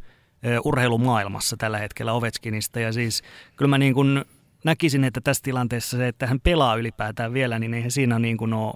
urheilumaailmassa 0.64 1.56
tällä 1.56 1.78
hetkellä 1.78 2.12
Ovechkinista. 2.12 2.80
Ja 2.80 2.92
siis 2.92 3.22
kyllä 3.56 3.68
mä 3.68 3.78
niin 3.78 3.94
kuin 3.94 4.24
näkisin, 4.64 5.04
että 5.04 5.20
tässä 5.20 5.42
tilanteessa 5.42 5.96
se, 5.96 6.08
että 6.08 6.26
hän 6.26 6.40
pelaa 6.40 6.76
ylipäätään 6.76 7.32
vielä, 7.32 7.58
niin 7.58 7.74
eihän 7.74 7.90
siinä 7.90 8.18
niin 8.18 8.36
kuin 8.36 8.52
ole 8.52 8.74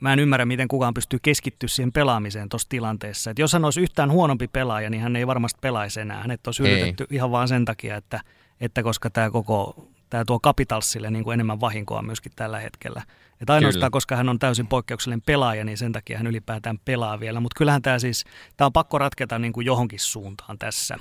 mä 0.00 0.12
en 0.12 0.18
ymmärrä, 0.18 0.46
miten 0.46 0.68
kukaan 0.68 0.94
pystyy 0.94 1.18
keskittyä 1.22 1.68
siihen 1.68 1.92
pelaamiseen 1.92 2.48
tuossa 2.48 2.68
tilanteessa. 2.68 3.30
Et 3.30 3.38
jos 3.38 3.52
hän 3.52 3.64
olisi 3.64 3.80
yhtään 3.80 4.10
huonompi 4.10 4.48
pelaaja, 4.48 4.90
niin 4.90 5.02
hän 5.02 5.16
ei 5.16 5.26
varmasti 5.26 5.58
pelaisi 5.60 6.00
enää. 6.00 6.20
Hänet 6.20 6.46
olisi 6.46 6.62
yritetty 6.62 7.06
ihan 7.10 7.30
vaan 7.30 7.48
sen 7.48 7.64
takia, 7.64 7.96
että, 7.96 8.20
että 8.60 8.82
koska 8.82 9.10
tämä 9.10 9.30
koko 9.30 9.88
tämä 10.10 10.24
tuo 10.24 10.40
Capitalsille 10.40 11.10
niin 11.10 11.24
kuin 11.24 11.34
enemmän 11.34 11.60
vahinkoa 11.60 12.02
myöskin 12.02 12.32
tällä 12.36 12.60
hetkellä. 12.60 13.02
Että 13.40 13.52
ainoastaan, 13.52 13.80
Kyllä. 13.80 13.90
koska 13.90 14.16
hän 14.16 14.28
on 14.28 14.38
täysin 14.38 14.66
poikkeuksellinen 14.66 15.22
pelaaja, 15.22 15.64
niin 15.64 15.78
sen 15.78 15.92
takia 15.92 16.18
hän 16.18 16.26
ylipäätään 16.26 16.78
pelaa 16.84 17.20
vielä. 17.20 17.40
Mutta 17.40 17.58
kyllähän 17.58 17.82
tämä 17.82 17.98
siis, 17.98 18.24
tämä 18.56 18.66
on 18.66 18.72
pakko 18.72 18.98
ratketa 18.98 19.38
niin 19.38 19.52
kuin 19.52 19.66
johonkin 19.66 20.00
suuntaan 20.00 20.58
tässä 20.58 20.98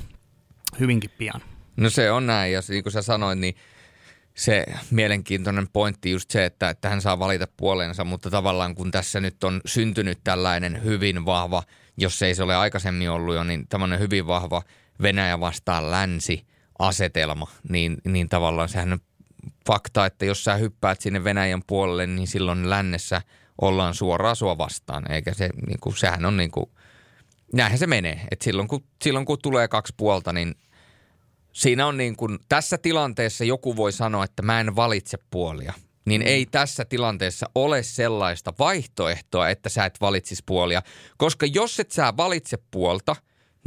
hyvinkin 0.79 1.09
pian. 1.17 1.41
No 1.77 1.89
se 1.89 2.11
on 2.11 2.27
näin, 2.27 2.53
ja 2.53 2.61
niin 2.69 2.83
kuin 2.83 2.93
sä 2.93 3.01
sanoit, 3.01 3.39
niin 3.39 3.55
se 4.33 4.65
mielenkiintoinen 4.91 5.67
pointti 5.73 6.11
just 6.11 6.31
se, 6.31 6.45
että, 6.45 6.69
että 6.69 6.89
hän 6.89 7.01
saa 7.01 7.19
valita 7.19 7.47
puolensa, 7.57 8.03
mutta 8.03 8.29
tavallaan 8.29 8.75
kun 8.75 8.91
tässä 8.91 9.19
nyt 9.19 9.43
on 9.43 9.61
syntynyt 9.65 10.19
tällainen 10.23 10.83
hyvin 10.83 11.25
vahva, 11.25 11.63
jos 11.97 12.21
ei 12.21 12.35
se 12.35 12.43
ole 12.43 12.55
aikaisemmin 12.55 13.09
ollut 13.09 13.35
jo, 13.35 13.43
niin 13.43 13.67
tämmöinen 13.67 13.99
hyvin 13.99 14.27
vahva 14.27 14.61
Venäjä 15.01 15.39
vastaan 15.39 15.91
länsi 15.91 16.48
asetelma, 16.79 17.47
niin, 17.69 17.97
niin 18.05 18.29
tavallaan 18.29 18.69
sehän 18.69 18.93
on 18.93 18.99
fakta, 19.67 20.05
että 20.05 20.25
jos 20.25 20.43
sä 20.43 20.55
hyppäät 20.55 21.01
sinne 21.01 21.23
Venäjän 21.23 21.61
puolelle, 21.67 22.07
niin 22.07 22.27
silloin 22.27 22.69
lännessä 22.69 23.21
ollaan 23.61 23.93
suoraan 23.93 24.35
sua 24.35 24.57
vastaan, 24.57 25.11
eikä 25.11 25.33
se, 25.33 25.49
niin 25.67 25.79
kuin, 25.79 25.97
sehän 25.97 26.25
on 26.25 26.37
niin 26.37 26.51
kuin, 26.51 26.65
näinhän 27.53 27.79
se 27.79 27.87
menee, 27.87 28.21
että 28.31 28.43
silloin 28.43 28.67
kun, 28.67 28.83
silloin 29.03 29.25
kun 29.25 29.37
tulee 29.41 29.67
kaksi 29.67 29.93
puolta, 29.97 30.33
niin 30.33 30.55
siinä 31.53 31.87
on 31.87 31.97
niin 31.97 32.15
kuin, 32.15 32.39
tässä 32.49 32.77
tilanteessa 32.77 33.43
joku 33.43 33.75
voi 33.75 33.91
sanoa, 33.91 34.23
että 34.23 34.41
mä 34.41 34.59
en 34.59 34.75
valitse 34.75 35.17
puolia. 35.29 35.73
Niin 36.05 36.21
ei 36.21 36.45
tässä 36.45 36.85
tilanteessa 36.85 37.49
ole 37.55 37.83
sellaista 37.83 38.53
vaihtoehtoa, 38.59 39.49
että 39.49 39.69
sä 39.69 39.85
et 39.85 40.01
valitsisi 40.01 40.43
puolia. 40.45 40.81
Koska 41.17 41.45
jos 41.45 41.79
et 41.79 41.91
sä 41.91 42.13
valitse 42.17 42.57
puolta, 42.71 43.15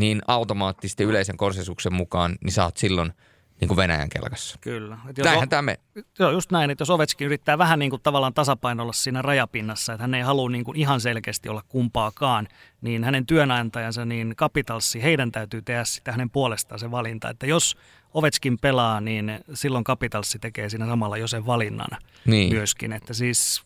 niin 0.02 0.22
automaattisesti 0.26 1.04
yleisen 1.04 1.36
konsensuksen 1.36 1.94
mukaan, 1.94 2.36
niin 2.44 2.52
sä 2.52 2.64
oot 2.64 2.76
silloin– 2.76 3.12
niin 3.62 3.68
kuin 3.68 3.76
Venäjän 3.76 4.08
kelkassa. 4.08 4.58
Kyllä. 4.60 4.98
Tämähän 5.14 5.48
tämä 5.48 5.62
me... 5.62 5.78
Joo, 6.18 6.30
just 6.30 6.52
näin, 6.52 6.70
että 6.70 6.82
jos 6.82 6.90
Ovechkin 6.90 7.26
yrittää 7.26 7.58
vähän 7.58 7.78
niin 7.78 7.90
kuin 7.90 8.02
tavallaan 8.02 8.34
tasapainolla 8.34 8.92
siinä 8.92 9.22
rajapinnassa, 9.22 9.92
että 9.92 10.02
hän 10.02 10.14
ei 10.14 10.22
halua 10.22 10.50
niin 10.50 10.64
kuin 10.64 10.76
ihan 10.76 11.00
selkeästi 11.00 11.48
olla 11.48 11.62
kumpaakaan, 11.68 12.48
niin 12.80 13.04
hänen 13.04 13.26
työnantajansa, 13.26 14.04
niin 14.04 14.34
Capitalsi, 14.36 15.02
heidän 15.02 15.32
täytyy 15.32 15.62
tehdä 15.62 15.84
sitä 15.84 16.12
hänen 16.12 16.30
puolestaan 16.30 16.78
se 16.78 16.90
valinta. 16.90 17.30
Että 17.30 17.46
jos 17.46 17.76
Ovechkin 18.14 18.58
pelaa, 18.58 19.00
niin 19.00 19.40
silloin 19.54 19.84
Capitalsi 19.84 20.38
tekee 20.38 20.68
siinä 20.68 20.86
samalla 20.86 21.16
jo 21.16 21.28
sen 21.28 21.46
valinnan 21.46 21.98
niin. 22.24 22.52
myöskin. 22.52 22.92
Että 22.92 23.14
siis 23.14 23.62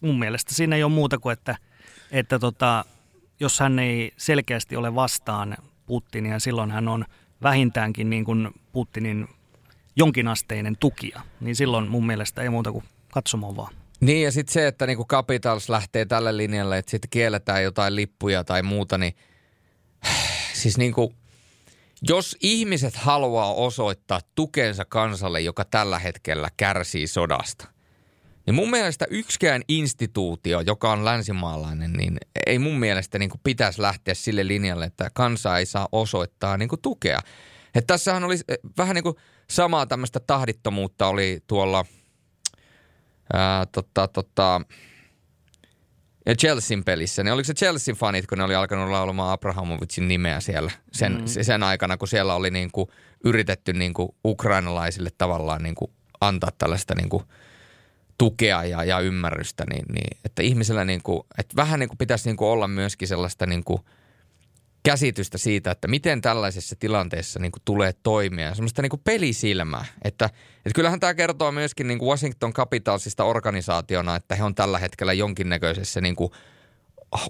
mun 0.00 0.18
mielestä 0.18 0.54
siinä 0.54 0.76
ei 0.76 0.82
ole 0.82 0.92
muuta 0.92 1.18
kuin, 1.18 1.32
että, 1.32 1.56
että 2.10 2.38
tota, 2.38 2.84
jos 3.40 3.60
hän 3.60 3.78
ei 3.78 4.12
selkeästi 4.16 4.76
ole 4.76 4.94
vastaan 4.94 5.56
Putinia, 5.86 6.38
silloin 6.38 6.70
hän 6.70 6.88
on 6.88 7.04
vähintäänkin 7.42 8.10
niin 8.10 8.24
kuin 8.24 8.50
Putinin 8.72 9.28
jonkinasteinen 9.96 10.76
tukija, 10.80 11.20
niin 11.40 11.56
silloin 11.56 11.88
mun 11.88 12.06
mielestä 12.06 12.42
ei 12.42 12.48
muuta 12.48 12.72
kuin 12.72 12.84
katsomaan 13.12 13.56
vaan. 13.56 13.74
Niin 14.00 14.22
ja 14.22 14.32
sitten 14.32 14.52
se, 14.52 14.66
että 14.66 14.86
niinku 14.86 15.04
Capitals 15.04 15.68
lähtee 15.68 16.04
tälle 16.04 16.36
linjalle, 16.36 16.78
että 16.78 16.90
sitten 16.90 17.10
kielletään 17.10 17.62
jotain 17.62 17.96
lippuja 17.96 18.44
tai 18.44 18.62
muuta, 18.62 18.98
niin 18.98 19.16
siis 20.60 20.78
niinku, 20.78 21.14
jos 22.02 22.36
ihmiset 22.40 22.96
haluaa 22.96 23.54
osoittaa 23.54 24.20
tukensa 24.34 24.84
kansalle, 24.84 25.40
joka 25.40 25.64
tällä 25.64 25.98
hetkellä 25.98 26.48
kärsii 26.56 27.06
sodasta, 27.06 27.68
niin 28.46 28.54
mun 28.54 28.70
mielestä 28.70 29.06
yksikään 29.10 29.62
instituutio, 29.68 30.60
joka 30.60 30.92
on 30.92 31.04
länsimaalainen, 31.04 31.92
niin 31.92 32.16
ei 32.46 32.58
mun 32.58 32.78
mielestä 32.78 33.18
niin 33.18 33.30
pitäisi 33.42 33.82
lähteä 33.82 34.14
sille 34.14 34.46
linjalle, 34.46 34.84
että 34.84 35.10
kansa 35.14 35.58
ei 35.58 35.66
saa 35.66 35.88
osoittaa 35.92 36.56
niin 36.56 36.68
tukea. 36.82 37.20
Että 37.74 37.94
tässähän 37.94 38.24
oli 38.24 38.34
eh, 38.48 38.58
vähän 38.78 38.94
niin 38.94 39.02
kuin 39.02 39.16
samaa 39.50 39.86
tämmöistä 39.86 40.20
tahdittomuutta 40.20 41.06
oli 41.06 41.42
tuolla 41.46 41.84
ää, 43.32 43.66
tota, 43.66 44.08
tota, 44.08 44.60
Chelsean 46.38 46.84
pelissä. 46.84 47.22
Niin 47.22 47.32
oliko 47.32 47.46
se 47.46 47.54
Chelsean 47.54 47.96
fanit, 47.96 48.26
kun 48.26 48.38
ne 48.38 48.44
oli 48.44 48.54
alkanut 48.54 48.90
laulamaan 48.90 49.32
Abrahamovicin 49.32 50.08
nimeä 50.08 50.40
siellä 50.40 50.70
sen, 50.92 51.12
mm. 51.12 51.26
sen 51.42 51.62
aikana, 51.62 51.96
kun 51.96 52.08
siellä 52.08 52.34
oli 52.34 52.50
niin 52.50 52.70
kuin 52.72 52.88
yritetty 53.24 53.72
niin 53.72 53.94
kuin 53.94 54.08
ukrainalaisille 54.24 55.10
tavallaan 55.18 55.62
niin 55.62 55.74
kuin 55.74 55.90
antaa 56.20 56.50
tällaista 56.58 56.94
niin 56.94 57.08
kuin– 57.08 57.24
tukea 58.18 58.64
ja, 58.64 58.84
ja 58.84 59.00
ymmärrystä, 59.00 59.64
niin, 59.70 59.84
niin 59.88 60.18
että 60.24 60.42
ihmisellä 60.42 60.84
niin 60.84 61.02
kuin, 61.02 61.22
että 61.38 61.56
vähän 61.56 61.80
niin 61.80 61.88
kuin 61.88 61.98
pitäisi 61.98 62.28
niin 62.28 62.36
kuin 62.36 62.48
olla 62.48 62.68
myöskin 62.68 63.08
sellaista 63.08 63.46
niin 63.46 63.64
kuin 63.64 63.80
käsitystä 64.82 65.38
siitä, 65.38 65.70
että 65.70 65.88
miten 65.88 66.20
tällaisessa 66.20 66.76
tilanteessa 66.78 67.40
niin 67.40 67.52
kuin 67.52 67.62
tulee 67.64 67.92
toimia. 68.02 68.54
Semmoista 68.54 68.82
niin 68.82 68.90
kuin 68.90 69.02
pelisilmää, 69.04 69.84
että, 70.04 70.24
että 70.56 70.74
kyllähän 70.74 71.00
tämä 71.00 71.14
kertoo 71.14 71.52
myöskin 71.52 71.86
niin 71.86 71.98
kuin 71.98 72.08
Washington 72.08 72.52
Capitalsista 72.52 73.24
organisaationa, 73.24 74.16
että 74.16 74.34
he 74.34 74.44
on 74.44 74.54
tällä 74.54 74.78
hetkellä 74.78 75.12
jonkinnäköisessä 75.12 76.00
niin 76.00 76.16
kuin 76.16 76.32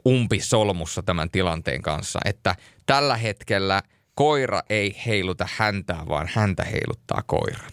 umpisolmussa 0.08 1.02
tämän 1.02 1.30
tilanteen 1.30 1.82
kanssa, 1.82 2.20
että 2.24 2.56
tällä 2.86 3.16
hetkellä 3.16 3.82
koira 4.14 4.62
ei 4.70 4.96
heiluta 5.06 5.48
häntää, 5.56 6.04
vaan 6.08 6.30
häntä 6.34 6.64
heiluttaa 6.64 7.22
koira. 7.26 7.64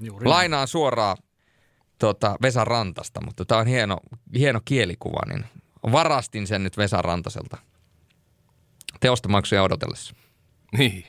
Juuri 0.00 0.26
Lainaan 0.26 0.68
suoraan 0.68 1.16
tuota, 2.00 2.36
Vesa 2.42 2.64
Rantasta, 2.64 3.20
mutta 3.24 3.44
tämä 3.44 3.60
on 3.60 3.66
hieno, 3.66 3.96
hieno 4.34 4.60
kielikuva, 4.64 5.20
niin 5.28 5.44
varastin 5.92 6.46
sen 6.46 6.62
nyt 6.62 6.76
Vesa 6.76 7.02
Rantaselta 7.02 7.58
teostomaksuja 9.00 9.62
odotellessa. 9.62 10.14
Niin. 10.78 11.04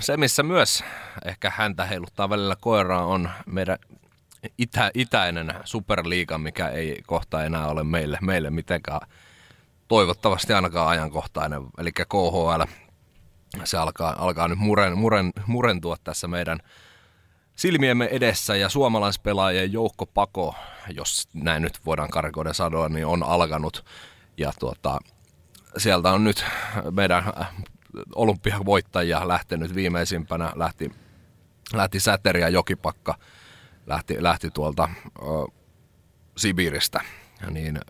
Se, 0.00 0.16
missä 0.16 0.42
myös 0.42 0.84
ehkä 1.24 1.52
häntä 1.56 1.84
heiluttaa 1.84 2.30
välillä 2.30 2.56
koiraa, 2.60 3.04
on 3.04 3.30
meidän 3.46 3.78
itä, 4.58 4.90
itäinen 4.94 5.54
superliiga, 5.64 6.38
mikä 6.38 6.68
ei 6.68 7.02
kohta 7.06 7.44
enää 7.44 7.66
ole 7.66 7.84
meille, 7.84 8.18
meille 8.20 8.50
mitenkään 8.50 9.00
toivottavasti 9.88 10.52
ainakaan 10.52 10.88
ajankohtainen. 10.88 11.62
Eli 11.78 11.92
KHL, 11.92 12.62
se 13.64 13.78
alkaa, 13.78 14.14
alkaa 14.18 14.48
nyt 14.48 14.58
muren, 14.58 14.98
muren, 14.98 15.32
murentua 15.46 15.96
tässä 16.04 16.28
meidän– 16.28 16.58
silmiemme 17.58 18.08
edessä 18.10 18.56
ja 18.56 18.68
suomalaispelaajien 18.68 19.72
joukkopako, 19.72 20.54
jos 20.94 21.28
näin 21.34 21.62
nyt 21.62 21.78
voidaan 21.86 22.10
karkoiden 22.10 22.54
sanoa, 22.54 22.88
niin 22.88 23.06
on 23.06 23.22
alkanut. 23.22 23.84
Ja 24.36 24.52
tuota, 24.58 24.98
sieltä 25.76 26.12
on 26.12 26.24
nyt 26.24 26.44
meidän 26.90 27.24
olympiavoittajia 28.14 29.28
lähtenyt 29.28 29.74
viimeisimpänä, 29.74 30.52
lähti, 30.54 30.90
lähti 31.74 32.00
Säteri 32.00 32.40
ja 32.40 32.48
Jokipakka, 32.48 33.14
lähti, 33.86 34.22
lähti 34.22 34.50
tuolta 34.50 34.88
ö, 35.22 35.22
Sibiristä. 36.36 37.00
Niin 37.50 37.80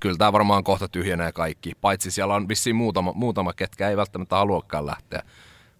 kyllä 0.00 0.16
tämä 0.16 0.32
varmaan 0.32 0.64
kohta 0.64 0.88
tyhjenee 0.88 1.32
kaikki, 1.32 1.72
paitsi 1.80 2.10
siellä 2.10 2.34
on 2.34 2.48
vissiin 2.48 2.76
muutama, 2.76 3.12
muutama 3.12 3.52
ketkä 3.52 3.88
ei 3.88 3.96
välttämättä 3.96 4.36
haluakaan 4.36 4.86
lähteä, 4.86 5.22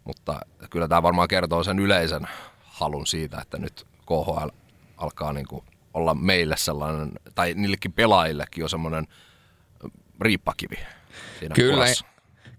mutta 0.04 0.40
kyllä 0.70 0.88
tämä 0.88 1.02
varmaan 1.02 1.28
kertoo 1.28 1.62
sen 1.62 1.78
yleisen 1.78 2.28
halun 2.76 3.06
siitä, 3.06 3.40
että 3.40 3.58
nyt 3.58 3.86
KHL 4.06 4.48
alkaa 4.96 5.32
niin 5.32 5.46
kuin 5.46 5.64
olla 5.94 6.14
meille 6.14 6.56
sellainen, 6.56 7.12
tai 7.34 7.54
niillekin 7.54 7.92
pelaajillekin 7.92 8.64
on 8.64 8.70
semmoinen 8.70 9.06
riippakivi 10.20 10.76
siinä 11.38 11.54
Kyllä, 11.54 11.86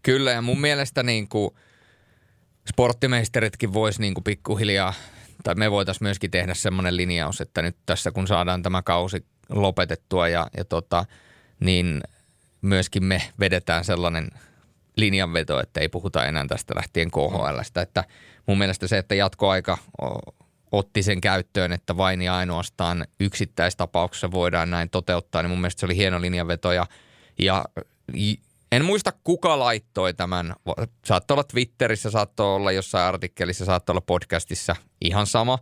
kyllä 0.04 0.32
ja 0.32 0.42
mun 0.42 0.62
mielestä 0.62 1.04
niin 1.04 1.28
kuin 1.28 1.52
sporttimeisteritkin 2.70 3.74
vois 3.74 4.00
niin 4.00 4.14
kuin 4.14 4.24
pikkuhiljaa, 4.24 4.94
tai 5.44 5.56
me 5.56 5.72
voitaisiin 5.72 6.06
myöskin 6.06 6.32
tehdä 6.32 6.54
semmoinen 6.54 6.98
linjaus, 6.98 7.42
että 7.42 7.62
nyt 7.62 7.78
tässä 7.86 8.12
kun 8.12 8.28
saadaan 8.28 8.64
tämä 8.64 8.82
kausi 8.82 9.26
lopetettua 9.50 10.28
ja, 10.28 10.48
ja 10.58 10.66
tota, 10.66 11.06
niin 11.60 12.02
myöskin 12.62 13.04
me 13.04 13.22
vedetään 13.40 13.86
sellainen 13.86 14.30
linjanveto, 14.96 15.60
että 15.60 15.80
ei 15.80 15.90
puhuta 15.90 16.26
enää 16.26 16.46
tästä 16.48 16.76
lähtien 16.76 17.12
KHLstä, 17.12 17.82
että 17.82 18.04
mun 18.48 18.58
mielestä 18.58 18.88
se, 18.88 18.98
että 18.98 19.16
jatkoaika 19.16 19.78
otti 20.72 21.04
sen 21.04 21.22
käyttöön, 21.22 21.72
että 21.72 21.98
vain 21.98 22.22
ja 22.22 22.36
ainoastaan 22.36 23.06
yksittäistapauksessa 23.20 24.32
voidaan 24.32 24.70
näin 24.70 24.90
toteuttaa, 24.90 25.42
niin 25.42 25.50
mun 25.50 25.62
mielestä 25.62 25.80
se 25.80 25.86
oli 25.86 25.96
hieno 25.96 26.22
linjanveto 26.22 26.72
ja, 26.72 26.86
ja 27.40 27.66
en 28.72 28.86
muista 28.86 29.14
kuka 29.24 29.60
laittoi 29.60 30.14
tämän. 30.14 30.56
Saattoi 31.06 31.36
olla 31.36 31.44
Twitterissä, 31.44 32.12
saattoi 32.12 32.56
olla 32.56 32.72
jossain 32.72 33.06
artikkelissa, 33.06 33.66
saattoi 33.66 33.94
olla 33.94 34.02
podcastissa, 34.02 34.76
ihan 35.02 35.28
sama. 35.28 35.60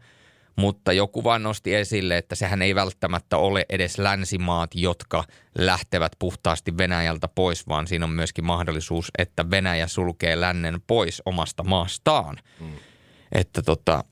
Mutta 0.56 0.94
joku 0.94 1.24
vain 1.24 1.44
nosti 1.44 1.76
esille, 1.76 2.18
että 2.18 2.36
sehän 2.36 2.62
ei 2.62 2.76
välttämättä 2.76 3.38
ole 3.38 3.66
edes 3.70 3.98
länsimaat, 3.98 4.70
jotka 4.76 5.24
lähtevät 5.58 6.12
puhtaasti 6.20 6.78
Venäjältä 6.78 7.28
pois, 7.28 7.68
vaan 7.68 7.88
siinä 7.88 8.06
on 8.06 8.12
myöskin 8.12 8.46
mahdollisuus, 8.46 9.12
että 9.18 9.50
Venäjä 9.52 9.88
sulkee 9.88 10.42
lännen 10.42 10.82
pois 10.88 11.22
omasta 11.26 11.64
maastaan. 11.64 12.38
Mm. 12.60 12.72
Että 13.32 13.62
tota, 13.62 14.04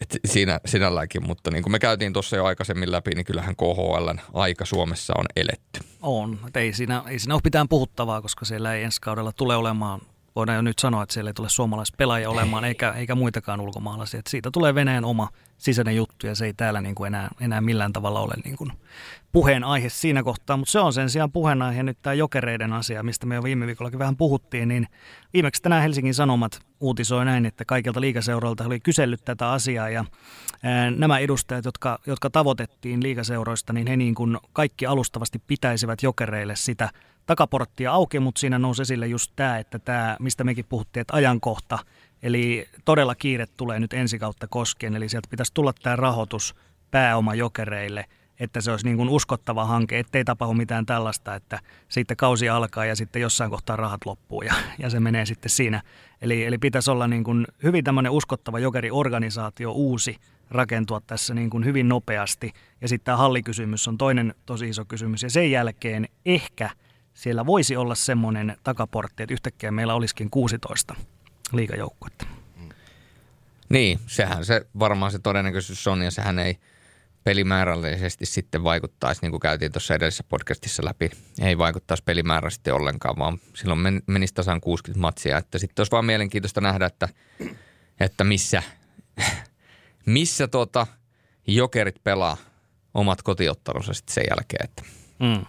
et 0.00 0.18
siinä 0.24 0.60
sinälläkin, 0.66 1.26
mutta 1.26 1.50
niin 1.50 1.62
kuin 1.62 1.72
me 1.72 1.78
käytiin 1.78 2.12
tuossa 2.12 2.36
jo 2.36 2.44
aikaisemmin 2.44 2.92
läpi, 2.92 3.10
niin 3.14 3.24
kyllähän 3.24 3.56
KHLn 3.56 4.20
aika 4.34 4.64
Suomessa 4.64 5.14
on 5.18 5.26
eletty. 5.36 5.80
On, 6.02 6.38
ei 6.54 6.72
siinä, 6.72 7.02
ei 7.08 7.18
siinä 7.18 7.34
ole 7.34 7.40
mitään 7.44 7.68
puhuttavaa, 7.68 8.22
koska 8.22 8.44
siellä 8.44 8.74
ei 8.74 8.84
ensi 8.84 9.00
kaudella 9.00 9.32
tule 9.32 9.56
olemaan 9.56 10.00
voidaan 10.36 10.56
jo 10.56 10.62
nyt 10.62 10.78
sanoa, 10.78 11.02
että 11.02 11.12
siellä 11.12 11.30
ei 11.30 11.34
tule 11.34 11.48
suomalaispelaajia 11.48 12.30
olemaan, 12.30 12.64
eikä, 12.64 12.90
eikä 12.90 13.14
muitakaan 13.14 13.60
ulkomaalaisia. 13.60 14.18
Että 14.18 14.30
siitä 14.30 14.50
tulee 14.50 14.74
Venäjän 14.74 15.04
oma 15.04 15.28
sisäinen 15.58 15.96
juttu, 15.96 16.26
ja 16.26 16.34
se 16.34 16.46
ei 16.46 16.54
täällä 16.54 16.80
niin 16.80 16.94
kuin 16.94 17.06
enää, 17.06 17.28
enää 17.40 17.60
millään 17.60 17.92
tavalla 17.92 18.20
ole 18.20 18.34
niin 18.44 18.56
kuin 18.56 18.72
puheenaihe 19.32 19.88
siinä 19.88 20.22
kohtaa. 20.22 20.56
Mutta 20.56 20.72
se 20.72 20.80
on 20.80 20.92
sen 20.92 21.10
sijaan 21.10 21.32
puheenaihe 21.32 21.82
nyt 21.82 21.98
tämä 22.02 22.14
jokereiden 22.14 22.72
asia, 22.72 23.02
mistä 23.02 23.26
me 23.26 23.34
jo 23.34 23.42
viime 23.42 23.66
viikollakin 23.66 23.98
vähän 23.98 24.16
puhuttiin. 24.16 24.68
Niin 24.68 24.86
viimeksi 25.32 25.62
tänään 25.62 25.82
Helsingin 25.82 26.14
Sanomat 26.14 26.60
uutisoi 26.80 27.24
näin, 27.24 27.46
että 27.46 27.64
kaikilta 27.64 28.00
liikaseuroilta 28.00 28.64
oli 28.64 28.80
kysellyt 28.80 29.24
tätä 29.24 29.50
asiaa, 29.50 29.88
ja 29.88 30.04
ää, 30.62 30.90
nämä 30.90 31.18
edustajat, 31.18 31.64
jotka, 31.64 31.98
jotka 32.06 32.30
tavoitettiin 32.30 33.02
liikaseuroista, 33.02 33.72
niin 33.72 33.86
he 33.86 33.96
niin 33.96 34.14
kuin 34.14 34.38
kaikki 34.52 34.86
alustavasti 34.86 35.42
pitäisivät 35.46 36.02
jokereille 36.02 36.56
sitä 36.56 36.90
takaporttia 37.26 37.92
auki, 37.92 38.20
mutta 38.20 38.38
siinä 38.38 38.58
nousi 38.58 38.82
esille 38.82 39.06
just 39.06 39.32
tämä, 39.36 39.58
että 39.58 39.78
tämä, 39.78 40.16
mistä 40.20 40.44
mekin 40.44 40.64
puhuttiin, 40.68 41.00
että 41.00 41.16
ajankohta, 41.16 41.78
eli 42.22 42.68
todella 42.84 43.14
kiire 43.14 43.46
tulee 43.46 43.80
nyt 43.80 43.92
ensi 43.92 44.18
kautta 44.18 44.46
koskien, 44.46 44.96
eli 44.96 45.08
sieltä 45.08 45.28
pitäisi 45.30 45.54
tulla 45.54 45.72
tämä 45.72 45.96
rahoitus 45.96 46.54
pääoma 46.90 47.34
jokereille, 47.34 48.04
että 48.40 48.60
se 48.60 48.70
olisi 48.70 48.86
niin 48.86 48.96
kuin 48.96 49.08
uskottava 49.08 49.64
hanke, 49.64 49.98
ettei 49.98 50.24
tapahdu 50.24 50.54
mitään 50.54 50.86
tällaista, 50.86 51.34
että 51.34 51.58
sitten 51.88 52.16
kausi 52.16 52.48
alkaa 52.48 52.84
ja 52.84 52.96
sitten 52.96 53.22
jossain 53.22 53.50
kohtaa 53.50 53.76
rahat 53.76 54.00
loppuu 54.06 54.42
ja, 54.42 54.54
ja 54.78 54.90
se 54.90 55.00
menee 55.00 55.26
sitten 55.26 55.50
siinä. 55.50 55.82
Eli, 56.22 56.44
eli 56.44 56.58
pitäisi 56.58 56.90
olla 56.90 57.08
niin 57.08 57.24
kuin 57.24 57.46
hyvin 57.62 57.84
tämmöinen 57.84 58.12
uskottava 58.12 58.58
jokeriorganisaatio 58.58 59.72
uusi, 59.72 60.16
rakentua 60.50 61.00
tässä 61.00 61.34
niin 61.34 61.50
kuin 61.50 61.64
hyvin 61.64 61.88
nopeasti. 61.88 62.52
Ja 62.80 62.88
sitten 62.88 63.04
tämä 63.04 63.16
hallikysymys 63.16 63.88
on 63.88 63.98
toinen 63.98 64.34
tosi 64.46 64.68
iso 64.68 64.84
kysymys. 64.84 65.22
Ja 65.22 65.30
sen 65.30 65.50
jälkeen 65.50 66.08
ehkä– 66.24 66.70
siellä 67.14 67.46
voisi 67.46 67.76
olla 67.76 67.94
semmoinen 67.94 68.56
takaportti, 68.62 69.22
että 69.22 69.34
yhtäkkiä 69.34 69.70
meillä 69.70 69.94
olisikin 69.94 70.30
16 70.30 70.94
liikajoukkuetta. 71.52 72.26
Niin, 73.68 74.00
sehän 74.06 74.44
se 74.44 74.66
varmaan 74.78 75.12
se 75.12 75.18
todennäköisyys 75.18 75.86
on 75.86 76.02
ja 76.02 76.10
sehän 76.10 76.38
ei 76.38 76.58
pelimäärällisesti 77.24 78.26
sitten 78.26 78.64
vaikuttaisi, 78.64 79.22
niin 79.22 79.30
kuin 79.30 79.40
käytiin 79.40 79.72
tuossa 79.72 79.94
edellisessä 79.94 80.24
podcastissa 80.28 80.84
läpi, 80.84 81.10
ei 81.40 81.58
vaikuttaisi 81.58 82.02
pelimääräisesti 82.04 82.70
ollenkaan, 82.70 83.16
vaan 83.18 83.38
silloin 83.54 83.80
men, 83.80 84.02
menisi 84.06 84.34
tasan 84.34 84.60
60 84.60 85.00
matsia. 85.00 85.38
Että 85.38 85.58
sitten 85.58 85.80
olisi 85.80 85.92
vaan 85.92 86.04
mielenkiintoista 86.04 86.60
nähdä, 86.60 86.86
että, 86.86 87.08
että 88.00 88.24
missä, 88.24 88.62
missä 90.06 90.48
tuota 90.48 90.86
jokerit 91.46 92.04
pelaa 92.04 92.36
omat 92.94 93.22
kotiottelunsa 93.22 93.92
sitten 93.92 94.14
sen 94.14 94.24
jälkeen. 94.30 94.64
Että. 94.64 94.82
Mm. 95.18 95.46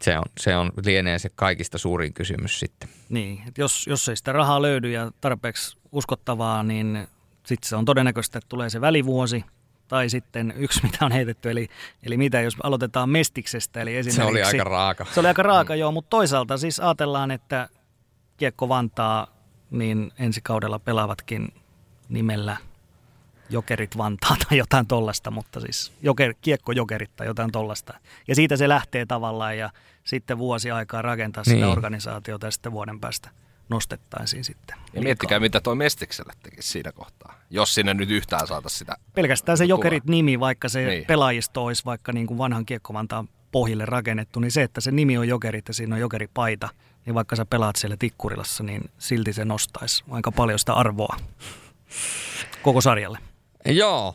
Se 0.00 0.18
on, 0.18 0.24
se 0.40 0.56
on 0.56 0.72
lienee 0.84 1.18
se 1.18 1.28
kaikista 1.34 1.78
suurin 1.78 2.12
kysymys 2.12 2.60
sitten. 2.60 2.88
Niin, 3.08 3.42
että 3.48 3.60
jos, 3.60 3.86
jos 3.86 4.08
ei 4.08 4.16
sitä 4.16 4.32
rahaa 4.32 4.62
löydy 4.62 4.90
ja 4.90 5.10
tarpeeksi 5.20 5.76
uskottavaa, 5.92 6.62
niin 6.62 7.08
sitten 7.46 7.68
se 7.68 7.76
on 7.76 7.84
todennäköistä, 7.84 8.38
että 8.38 8.48
tulee 8.48 8.70
se 8.70 8.80
välivuosi 8.80 9.44
tai 9.88 10.08
sitten 10.08 10.54
yksi, 10.56 10.80
mitä 10.86 11.06
on 11.06 11.12
heitetty, 11.12 11.50
eli, 11.50 11.68
eli 12.02 12.16
mitä 12.16 12.40
jos 12.40 12.56
aloitetaan 12.62 13.10
Mestiksestä. 13.10 13.80
Eli 13.82 13.96
esimerkiksi, 13.96 14.16
se 14.16 14.30
oli 14.30 14.42
aika 14.42 14.64
raaka. 14.64 15.06
Se 15.14 15.20
oli 15.20 15.28
aika 15.28 15.42
raaka, 15.42 15.72
mm. 15.72 15.78
joo, 15.78 15.92
mutta 15.92 16.10
toisaalta 16.10 16.58
siis 16.58 16.80
ajatellaan, 16.80 17.30
että 17.30 17.68
Kiekko 18.36 18.68
Vantaa, 18.68 19.26
niin 19.70 20.12
ensi 20.18 20.40
kaudella 20.40 20.78
pelaavatkin 20.78 21.48
nimellä– 22.08 22.56
Jokerit 23.52 23.98
Vantaa 23.98 24.36
tai 24.48 24.58
jotain 24.58 24.86
tollasta, 24.86 25.30
mutta 25.30 25.60
siis 25.60 25.92
joker, 26.02 26.34
kiekko-jokerit 26.40 27.10
tai 27.16 27.26
jotain 27.26 27.52
tollasta. 27.52 27.94
Ja 28.28 28.34
siitä 28.34 28.56
se 28.56 28.68
lähtee 28.68 29.06
tavallaan 29.06 29.58
ja 29.58 29.70
sitten 30.04 30.38
vuosi 30.38 30.70
aikaa 30.70 31.02
rakentaa 31.02 31.44
sitä 31.44 31.56
niin. 31.56 31.66
organisaatiota 31.66 32.46
ja 32.46 32.50
sitten 32.50 32.72
vuoden 32.72 33.00
päästä 33.00 33.30
nostettaisiin 33.68 34.44
sitten. 34.44 34.76
Ja 34.92 35.02
miettikää, 35.02 35.40
mitä 35.40 35.60
tuo 35.60 35.74
Mestikselle 35.74 36.32
tekisi 36.42 36.68
siinä 36.68 36.92
kohtaa, 36.92 37.34
jos 37.50 37.74
sinne 37.74 37.94
nyt 37.94 38.10
yhtään 38.10 38.46
saataisiin 38.46 38.78
sitä. 38.78 38.96
Pelkästään 39.14 39.58
se 39.58 39.64
Jokerit-nimi, 39.64 40.40
vaikka 40.40 40.68
se 40.68 40.86
niin. 40.86 41.04
pelaajisto 41.04 41.64
olisi 41.64 41.84
vaikka 41.84 42.12
niin 42.12 42.26
kuin 42.26 42.38
vanhan 42.38 42.66
kiekkovantaan 42.66 43.28
pohjille 43.52 43.86
rakennettu, 43.86 44.40
niin 44.40 44.52
se, 44.52 44.62
että 44.62 44.80
se 44.80 44.90
nimi 44.90 45.18
on 45.18 45.28
Jokerit 45.28 45.68
ja 45.68 45.74
siinä 45.74 45.94
on 45.94 46.00
Jokeripaita, 46.00 46.68
niin 47.06 47.14
vaikka 47.14 47.36
sä 47.36 47.44
pelaat 47.44 47.76
siellä 47.76 47.96
Tikkurilassa, 47.96 48.62
niin 48.64 48.90
silti 48.98 49.32
se 49.32 49.44
nostaisi 49.44 50.04
aika 50.10 50.32
paljon 50.32 50.58
sitä 50.58 50.72
arvoa 50.72 51.16
koko 52.62 52.80
sarjalle. 52.80 53.18
Joo, 53.66 54.14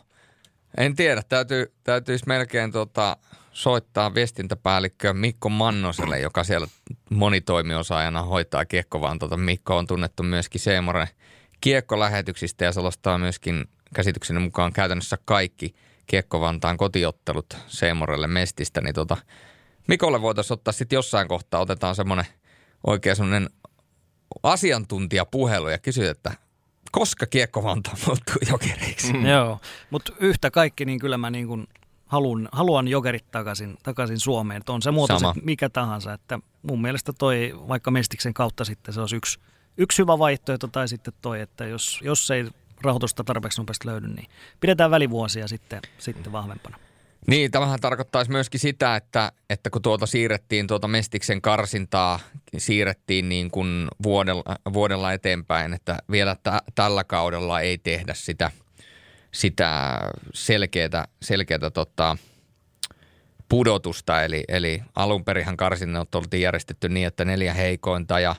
en 0.77 0.95
tiedä. 0.95 1.23
Täytyy, 1.29 1.73
täytyisi 1.83 2.25
melkein 2.27 2.71
tota, 2.71 3.17
soittaa 3.51 4.13
viestintäpäällikkö 4.13 5.13
Mikko 5.13 5.49
Mannoselle, 5.49 6.19
joka 6.19 6.43
siellä 6.43 6.67
monitoimiosaajana 7.09 8.21
hoitaa 8.21 8.65
kiekko, 8.65 9.01
vaan 9.01 9.19
tota 9.19 9.37
Mikko 9.37 9.77
on 9.77 9.87
tunnettu 9.87 10.23
myöskin 10.23 10.61
Seemoren 10.61 11.07
kiekkolähetyksistä 11.61 12.65
ja 12.65 12.71
selostaa 12.71 13.17
myöskin 13.17 13.65
käsitykseni 13.93 14.39
mukaan 14.39 14.73
käytännössä 14.73 15.17
kaikki 15.25 15.75
Kiekkovantaan 16.07 16.77
kotiottelut 16.77 17.57
Seemorelle 17.67 18.27
Mestistä, 18.27 18.81
niin 18.81 18.95
tota, 18.95 19.17
Mikolle 19.87 20.21
voitaisiin 20.21 20.53
ottaa 20.53 20.71
sitten 20.71 20.97
jossain 20.97 21.27
kohtaa, 21.27 21.59
otetaan 21.59 21.95
semmoinen 21.95 22.25
oikein 22.87 23.15
semmoinen 23.15 23.49
asiantuntijapuhelu 24.43 25.69
ja 25.69 25.77
kysyä, 25.77 26.11
että 26.11 26.31
koska 26.99 27.25
Kiekko 27.25 27.63
Vantaa 27.63 27.95
muuttuu 28.07 28.35
jokeriksi. 28.51 29.13
Mm. 29.13 29.25
Joo, 29.25 29.59
mutta 29.89 30.13
yhtä 30.19 30.51
kaikki 30.51 30.85
niin 30.85 30.99
kyllä 30.99 31.17
mä 31.17 31.29
niin 31.29 31.47
kuin 31.47 31.67
haluan, 32.05 32.49
haluan 32.51 32.87
jokerit 32.87 33.31
takaisin, 33.31 33.77
takaisin 33.83 34.19
Suomeen. 34.19 34.57
Että 34.57 34.71
on 34.71 34.81
se 34.81 34.91
muoto 34.91 35.33
mikä 35.43 35.69
tahansa. 35.69 36.13
Että 36.13 36.39
mun 36.61 36.81
mielestä 36.81 37.13
toi 37.13 37.53
vaikka 37.67 37.91
Mestiksen 37.91 38.33
kautta 38.33 38.65
sitten 38.65 38.93
se 38.93 38.99
olisi 38.99 39.15
yksi, 39.15 39.39
yksi 39.77 40.01
hyvä 40.01 40.19
vaihtoehto 40.19 40.67
tai 40.67 40.87
sitten 40.87 41.13
toi, 41.21 41.41
että 41.41 41.65
jos, 41.65 41.99
jos 42.03 42.31
ei 42.31 42.45
rahoitusta 42.81 43.23
tarpeeksi 43.23 43.61
nopeasti 43.61 43.87
löydy, 43.87 44.07
niin 44.07 44.27
pidetään 44.59 44.91
välivuosia 44.91 45.47
sitten, 45.47 45.81
sitten 45.97 46.31
vahvempana. 46.31 46.77
Niin, 47.27 47.51
tämähän 47.51 47.79
tarkoittaisi 47.79 48.31
myöskin 48.31 48.59
sitä, 48.59 48.95
että, 48.95 49.31
että 49.49 49.69
kun 49.69 49.81
tuota 49.81 50.05
siirrettiin 50.05 50.67
tuota 50.67 50.87
Mestiksen 50.87 51.41
karsintaa, 51.41 52.19
siirrettiin 52.57 53.29
niin 53.29 53.51
kuin 53.51 53.87
vuodella, 54.03 54.43
vuodella 54.73 55.13
eteenpäin, 55.13 55.73
että 55.73 55.97
vielä 56.11 56.35
t- 56.35 56.73
tällä 56.75 57.03
kaudella 57.03 57.61
ei 57.61 57.77
tehdä 57.77 58.13
sitä, 58.13 58.51
sitä 59.31 59.99
selkeätä, 60.33 61.07
selkeätä 61.21 61.71
tota, 61.71 62.17
pudotusta. 63.49 64.23
Eli, 64.23 64.43
eli 64.47 64.81
alun 64.95 65.25
perinhan 65.25 65.57
karsinnat 65.57 66.15
oltiin 66.15 66.41
järjestetty 66.41 66.89
niin, 66.89 67.07
että 67.07 67.25
neljä 67.25 67.53
heikointa 67.53 68.19
ja 68.19 68.35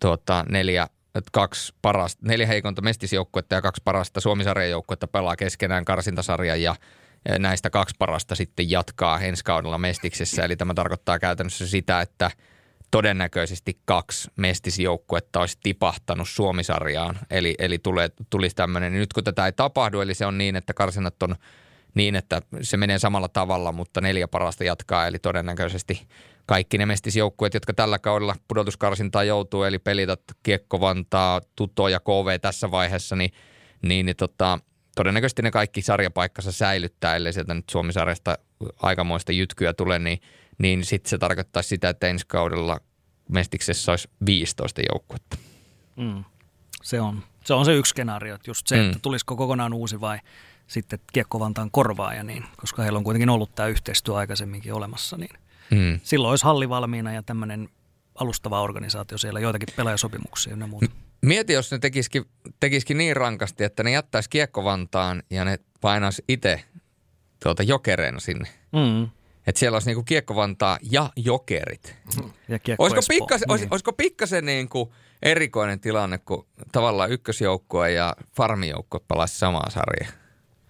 tuota, 0.00 0.44
neljä 0.48 0.86
kaksi 1.32 1.74
parasta, 1.82 2.22
neljä 2.28 2.46
heikonta 2.46 2.82
mestisjoukkuetta 2.82 3.54
ja 3.54 3.62
kaksi 3.62 3.82
parasta 3.84 4.20
Suomisarjan 4.20 4.70
joukkuetta 4.70 5.08
pelaa 5.08 5.36
keskenään 5.36 5.84
karsintasarjan 5.84 6.62
ja– 6.62 6.76
näistä 7.38 7.70
kaksi 7.70 7.94
parasta 7.98 8.34
sitten 8.34 8.70
jatkaa 8.70 9.20
ensi 9.20 9.44
kaudella 9.44 9.78
Mestiksessä. 9.78 10.44
Eli 10.44 10.56
tämä 10.56 10.74
tarkoittaa 10.74 11.18
käytännössä 11.18 11.66
sitä, 11.66 12.00
että 12.00 12.30
todennäköisesti 12.90 13.80
kaksi 13.84 14.30
mestisjoukkuetta 14.36 15.40
olisi 15.40 15.58
tipahtanut 15.62 16.28
Suomisarjaan. 16.28 17.18
Eli, 17.30 17.54
eli 17.58 17.78
tulee, 17.78 18.08
tulisi 18.30 18.56
tämmöinen, 18.56 18.92
nyt 18.92 19.12
kun 19.12 19.24
tätä 19.24 19.46
ei 19.46 19.52
tapahdu, 19.52 20.00
eli 20.00 20.14
se 20.14 20.26
on 20.26 20.38
niin, 20.38 20.56
että 20.56 20.74
karsinat 20.74 21.22
on 21.22 21.36
niin, 21.94 22.16
että 22.16 22.42
se 22.62 22.76
menee 22.76 22.98
samalla 22.98 23.28
tavalla, 23.28 23.72
mutta 23.72 24.00
neljä 24.00 24.28
parasta 24.28 24.64
jatkaa, 24.64 25.06
eli 25.06 25.18
todennäköisesti 25.18 26.08
kaikki 26.46 26.78
ne 26.78 26.86
mestisjoukkueet, 26.86 27.54
jotka 27.54 27.74
tällä 27.74 27.98
kaudella 27.98 28.36
pudotuskarsintaan 28.48 29.26
joutuu, 29.26 29.62
eli 29.62 29.78
pelitat 29.78 30.20
Kiekko, 30.42 30.80
Vantaa, 30.80 31.40
Tuto 31.56 31.88
ja 31.88 32.00
KV 32.00 32.40
tässä 32.40 32.70
vaiheessa, 32.70 33.16
niin, 33.16 33.30
niin, 33.82 34.06
niin 34.06 34.16
tota, 34.16 34.58
todennäköisesti 34.98 35.42
ne 35.42 35.50
kaikki 35.50 35.82
sarjapaikkansa 35.82 36.52
säilyttää, 36.52 37.16
ellei 37.16 37.32
sieltä 37.32 37.54
nyt 37.54 37.70
Suomisarjasta 37.70 38.38
aikamoista 38.82 39.32
jytkyä 39.32 39.72
tule, 39.72 39.98
niin, 39.98 40.20
niin 40.58 40.84
sitten 40.84 41.10
se 41.10 41.18
tarkoittaa 41.18 41.62
sitä, 41.62 41.88
että 41.88 42.06
ensi 42.06 42.26
kaudella 42.26 42.80
Mestiksessä 43.28 43.92
olisi 43.92 44.08
15 44.26 44.80
joukkuetta. 44.92 45.36
Mm. 45.96 46.24
Se, 46.82 47.00
on, 47.00 47.22
se 47.44 47.54
on 47.54 47.64
se 47.64 47.74
yksi 47.74 47.90
skenaario, 47.90 48.34
että 48.34 48.50
just 48.50 48.66
se, 48.66 48.76
mm. 48.76 48.86
että 48.86 48.98
tulisiko 49.02 49.36
kokonaan 49.36 49.72
uusi 49.72 50.00
vai 50.00 50.18
sitten 50.66 50.98
Kiekkovantaan 51.12 51.70
korvaaja, 51.70 52.22
niin, 52.22 52.44
koska 52.56 52.82
heillä 52.82 52.96
on 52.96 53.04
kuitenkin 53.04 53.30
ollut 53.30 53.54
tämä 53.54 53.66
yhteistyö 53.66 54.14
aikaisemminkin 54.14 54.74
olemassa, 54.74 55.16
niin 55.16 55.38
mm. 55.70 56.00
silloin 56.02 56.30
olisi 56.30 56.44
halli 56.44 56.68
valmiina 56.68 57.12
ja 57.12 57.22
tämmöinen 57.22 57.68
alustava 58.14 58.60
organisaatio 58.60 59.18
siellä, 59.18 59.40
joitakin 59.40 59.68
pelaajasopimuksia 59.76 60.56
ja 60.56 60.66
muuta. 60.66 60.90
Mieti, 61.22 61.52
jos 61.52 61.72
ne 61.72 61.78
tekisikin, 61.78 62.24
tekisikin 62.60 62.98
niin 62.98 63.16
rankasti, 63.16 63.64
että 63.64 63.82
ne 63.82 63.90
jättäisi 63.90 64.30
kiekkovantaan 64.30 65.22
ja 65.30 65.44
ne 65.44 65.58
painaisi 65.80 66.24
itse 66.28 66.64
tuota 67.42 67.62
jokereena 67.62 68.20
sinne. 68.20 68.48
Mm. 68.72 69.08
Että 69.46 69.58
siellä 69.58 69.76
olisi 69.76 69.88
niinku 69.88 70.02
kiekkovantaa 70.02 70.78
ja 70.90 71.10
jokerit. 71.16 71.96
Ja 72.48 72.58
olisiko, 72.78 73.00
pikkasen, 73.08 73.46
niin. 73.46 73.52
olis, 73.52 73.66
olisiko 73.70 73.92
pikkasen 73.92 74.46
niinku 74.46 74.94
erikoinen 75.22 75.80
tilanne, 75.80 76.18
kun 76.18 76.46
tavallaan 76.72 77.10
ykkösjoukkue 77.10 77.92
ja 77.92 78.16
farmijoukkue 78.36 79.00
palaisi 79.08 79.38
samaa 79.38 79.70
sarjaa? 79.70 80.12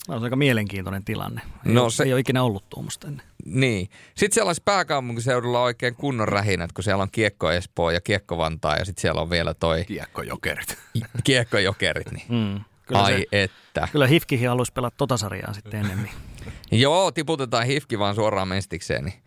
Tämä 0.08 0.16
on 0.16 0.24
aika 0.24 0.36
mielenkiintoinen 0.36 1.04
tilanne. 1.04 1.40
Ei, 1.66 1.72
No 1.72 1.90
se- 1.90 1.96
se... 1.96 2.02
ei 2.02 2.12
ole 2.12 2.20
ikinä 2.20 2.42
ollut 2.42 2.64
tuommoista 2.68 3.08
ennen. 3.08 3.26
Niin. 3.44 3.88
Sitten 4.14 4.34
siellä 4.34 4.48
olisi 4.48 4.62
pääkaupunkiseudulla 4.64 5.62
oikein 5.62 5.94
kunnon 5.94 6.28
rähinät, 6.28 6.72
kun 6.72 6.84
siellä 6.84 7.02
on 7.02 7.10
Kiekko 7.12 7.50
Espoo 7.52 7.90
ja 7.90 8.00
Kiekko 8.00 8.38
Vantaa 8.38 8.76
ja 8.76 8.84
sitten 8.84 9.00
siellä 9.02 9.20
on 9.20 9.30
vielä 9.30 9.54
toi 9.54 9.84
Kiekkojokerit. 9.84 10.78
Kiekko 11.24 11.58
Jokerit. 11.58 12.12
Niin. 12.12 12.26
Mm. 12.28 12.64
Kyllä, 12.86 13.02
Ai 13.02 13.12
se, 13.18 13.24
että. 13.32 13.88
kyllä 13.92 14.06
Hifkihin 14.06 14.48
haluaisi 14.48 14.72
pelata 14.72 14.96
tota 14.96 15.16
sarjaa 15.16 15.52
sitten 15.52 15.80
ennemmin. 15.80 16.10
Joo, 16.70 17.10
tiputetaan 17.10 17.66
hifki 17.66 17.98
vaan 17.98 18.14
suoraan 18.14 18.48
mestikseen. 18.48 19.04
Niin. 19.04 19.22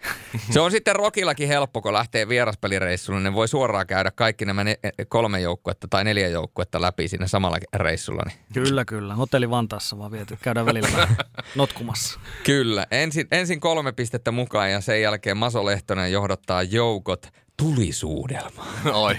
Se 0.52 0.60
on 0.60 0.72
sitten 0.72 0.96
Rokillakin 0.96 1.48
helppo, 1.48 1.82
kun 1.82 1.94
lähtee 1.94 2.28
vieraspelireissulle, 2.28 3.20
niin 3.20 3.24
ne 3.24 3.34
voi 3.34 3.48
suoraan 3.48 3.88
käydä 3.88 4.12
kaikki 4.12 4.46
nämä 4.46 4.64
ne, 4.64 4.80
kolme 5.08 5.42
joukkuetta 5.42 5.88
tai 5.90 6.04
neljä 6.04 6.28
joukkuetta 6.28 6.82
läpi 6.82 7.08
siinä 7.08 7.28
samalla 7.28 7.58
reissulla. 7.74 8.24
Niin. 8.28 8.38
Kyllä, 8.54 8.86
kyllä. 8.86 9.16
Hotelli 9.16 9.50
Vantaassa 9.50 9.98
vaan 9.98 10.12
viety. 10.12 10.38
Käydään 10.42 10.66
välillä 10.66 10.90
vähän 10.96 11.16
notkumassa. 11.56 12.20
Kyllä, 12.44 12.88
ensin, 12.92 13.28
ensin 13.32 13.60
kolme 13.60 13.92
pistettä 13.92 14.32
mukaan 14.32 14.72
ja 14.72 14.82
sen 14.82 15.02
jälkeen 15.02 15.38
Maso 15.38 15.66
Lehtonen 15.66 16.12
johdottaa 16.12 16.64
joukot 16.64 17.28
tulisuudelmaan. 17.58 18.76
Oi. 18.94 19.16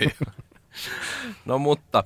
No 1.44 1.58
mutta, 1.58 2.04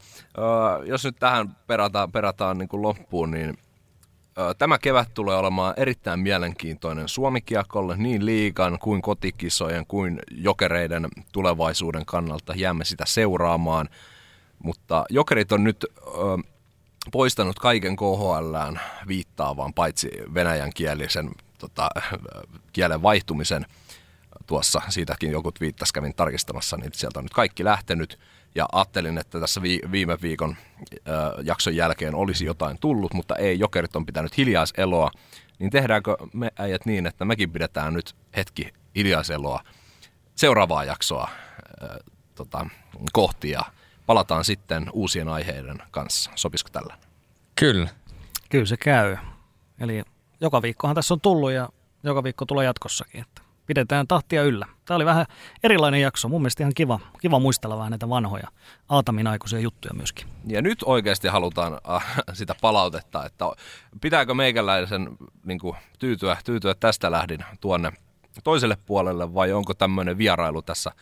jos 0.84 1.04
nyt 1.04 1.16
tähän 1.18 1.56
perataan, 1.66 2.12
perataan 2.12 2.58
niin 2.58 2.68
kuin 2.68 2.82
loppuun, 2.82 3.30
niin 3.30 3.58
tämä 4.58 4.78
kevät 4.78 5.08
tulee 5.14 5.36
olemaan 5.36 5.74
erittäin 5.76 6.20
mielenkiintoinen 6.20 7.08
Suomikiekolle 7.08 7.96
niin 7.96 8.26
liigan 8.26 8.78
kuin 8.78 9.02
kotikisojen 9.02 9.86
kuin 9.86 10.20
jokereiden 10.30 11.08
tulevaisuuden 11.32 12.06
kannalta. 12.06 12.52
Jäämme 12.56 12.84
sitä 12.84 13.04
seuraamaan, 13.06 13.88
mutta 14.58 15.04
jokerit 15.10 15.52
on 15.52 15.64
nyt 15.64 15.84
ö, 15.84 16.08
poistanut 17.12 17.58
kaiken 17.58 17.96
KHLään 17.96 18.80
viittaavan, 19.08 19.74
paitsi 19.74 20.10
venäjän 20.34 20.72
kielisen 20.74 21.30
tota, 21.58 21.90
kielen 22.72 23.02
vaihtumisen 23.02 23.66
tuossa, 24.46 24.82
siitäkin 24.88 25.30
joku 25.30 25.52
viittas 25.60 25.92
kävin 25.92 26.14
tarkistamassa, 26.14 26.76
niin 26.76 26.90
sieltä 26.94 27.18
on 27.18 27.24
nyt 27.24 27.34
kaikki 27.34 27.64
lähtenyt. 27.64 28.18
Ja 28.56 28.68
ajattelin, 28.72 29.18
että 29.18 29.40
tässä 29.40 29.62
vi- 29.62 29.80
viime 29.92 30.18
viikon 30.22 30.56
ö, 30.94 31.00
jakson 31.42 31.76
jälkeen 31.76 32.14
olisi 32.14 32.44
jotain 32.44 32.78
tullut, 32.80 33.14
mutta 33.14 33.36
ei, 33.36 33.58
jokerit 33.58 33.96
on 33.96 34.06
pitänyt 34.06 34.36
hiljaiseloa. 34.36 35.10
Niin 35.58 35.70
tehdäänkö 35.70 36.16
me 36.32 36.50
äijät 36.58 36.86
niin, 36.86 37.06
että 37.06 37.24
mekin 37.24 37.50
pidetään 37.50 37.94
nyt 37.94 38.16
hetki 38.36 38.72
hiljaiseloa 38.96 39.60
seuraavaa 40.34 40.84
jaksoa 40.84 41.28
ö, 41.82 42.04
tota, 42.34 42.66
kohti 43.12 43.50
ja 43.50 43.60
palataan 44.06 44.44
sitten 44.44 44.86
uusien 44.92 45.28
aiheiden 45.28 45.78
kanssa. 45.90 46.30
Sopisiko 46.34 46.70
tällä? 46.72 46.98
Kyllä. 47.54 47.88
Kyllä 48.50 48.66
se 48.66 48.76
käy. 48.76 49.16
Eli 49.80 50.02
joka 50.40 50.62
viikkohan 50.62 50.96
tässä 50.96 51.14
on 51.14 51.20
tullut 51.20 51.52
ja 51.52 51.68
joka 52.02 52.24
viikko 52.24 52.44
tulee 52.44 52.64
jatkossakin. 52.64 53.20
Että 53.20 53.42
pidetään 53.66 54.06
tahtia 54.06 54.42
yllä. 54.42 54.66
Tämä 54.84 54.96
oli 54.96 55.04
vähän 55.04 55.26
erilainen 55.62 56.00
jakso. 56.00 56.28
Mun 56.28 56.42
mielestä 56.42 56.62
ihan 56.62 56.74
kiva, 56.74 57.00
kiva 57.20 57.38
muistella 57.38 57.78
vähän 57.78 57.90
näitä 57.90 58.08
vanhoja 58.08 58.48
Aatamin 58.88 59.26
aikuisia 59.26 59.58
juttuja 59.58 59.94
myöskin. 59.94 60.26
Ja 60.46 60.62
nyt 60.62 60.78
oikeasti 60.84 61.28
halutaan 61.28 61.80
äh, 61.94 62.16
sitä 62.32 62.54
palautetta, 62.60 63.26
että 63.26 63.44
pitääkö 64.00 64.34
meikäläisen 64.34 65.08
niin 65.44 65.58
kuin, 65.58 65.76
tyytyä, 65.98 66.36
tyytyä 66.44 66.74
tästä 66.74 67.10
lähdin 67.10 67.44
tuonne 67.60 67.92
toiselle 68.44 68.76
puolelle 68.86 69.34
vai 69.34 69.52
onko 69.52 69.74
tämmöinen 69.74 70.18
vierailu 70.18 70.62
tässä 70.62 70.92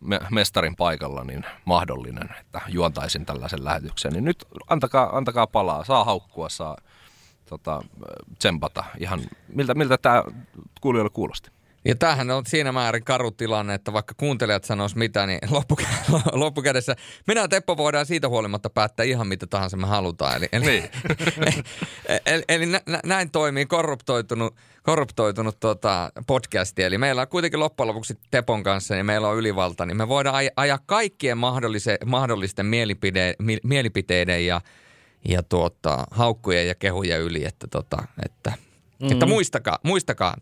me- 0.00 0.20
mestarin 0.30 0.76
paikalla 0.76 1.24
niin 1.24 1.44
mahdollinen, 1.64 2.28
että 2.40 2.60
juontaisin 2.68 3.26
tällaisen 3.26 3.64
lähetyksen. 3.64 4.12
Niin 4.12 4.24
nyt 4.24 4.44
antakaa, 4.68 5.16
antakaa 5.16 5.46
palaa, 5.46 5.84
saa 5.84 6.04
haukkua, 6.04 6.48
saa 6.48 6.76
tota, 7.48 7.82
tsempata 8.38 8.84
ihan, 8.98 9.20
miltä, 9.48 9.74
miltä 9.74 9.98
tämä 9.98 10.24
kuulijoille 10.80 11.10
kuulosti. 11.10 11.50
Ja 11.86 11.94
tämähän 11.94 12.30
on 12.30 12.46
siinä 12.46 12.72
määrin 12.72 13.04
karu 13.04 13.30
tilanne, 13.30 13.74
että 13.74 13.92
vaikka 13.92 14.14
kuuntelijat 14.16 14.64
sanois 14.64 14.96
mitä, 14.96 15.26
niin 15.26 15.38
loppukä- 15.50 15.86
loppukädessä 16.32 16.96
minä 17.26 17.40
ja 17.40 17.48
Teppo 17.48 17.76
voidaan 17.76 18.06
siitä 18.06 18.28
huolimatta 18.28 18.70
päättää 18.70 19.04
ihan 19.04 19.26
mitä 19.26 19.46
tahansa 19.46 19.76
me 19.76 19.86
halutaan. 19.86 20.36
Eli, 20.36 20.48
eli, 20.52 20.64
Niin. 20.64 20.84
eli, 22.26 22.44
eli 22.48 22.66
nä, 22.66 22.80
nä- 22.86 23.00
näin 23.04 23.30
toimii 23.30 23.66
korruptoitunut, 23.66 24.56
korruptoitunut 24.82 25.60
tota 25.60 26.12
podcasti. 26.26 26.82
Eli 26.82 26.98
meillä 26.98 27.22
on 27.22 27.28
kuitenkin 27.28 27.60
loppujen 27.60 27.88
lopuksi 27.88 28.18
Tepon 28.30 28.62
kanssa, 28.62 28.94
niin 28.94 29.06
meillä 29.06 29.28
on 29.28 29.36
ylivalta, 29.36 29.86
niin 29.86 29.96
me 29.96 30.08
voidaan 30.08 30.44
aj- 30.44 30.52
ajaa 30.56 30.78
kaikkien 30.86 31.38
mahdollisten 32.06 32.66
mielipide, 32.66 33.34
mi, 33.38 33.58
mielipiteiden 33.62 34.46
ja, 34.46 34.60
ja 35.28 35.42
tuota, 35.42 36.04
haukkujen 36.10 36.68
ja 36.68 36.74
kehujen 36.74 37.20
yli, 37.20 37.44
että, 37.44 37.66
tota, 37.66 37.96
että, 38.24 38.52
mm. 39.02 39.12
että 39.12 39.26
muistakaa, 39.26 39.78
muistakaa, 39.82 40.36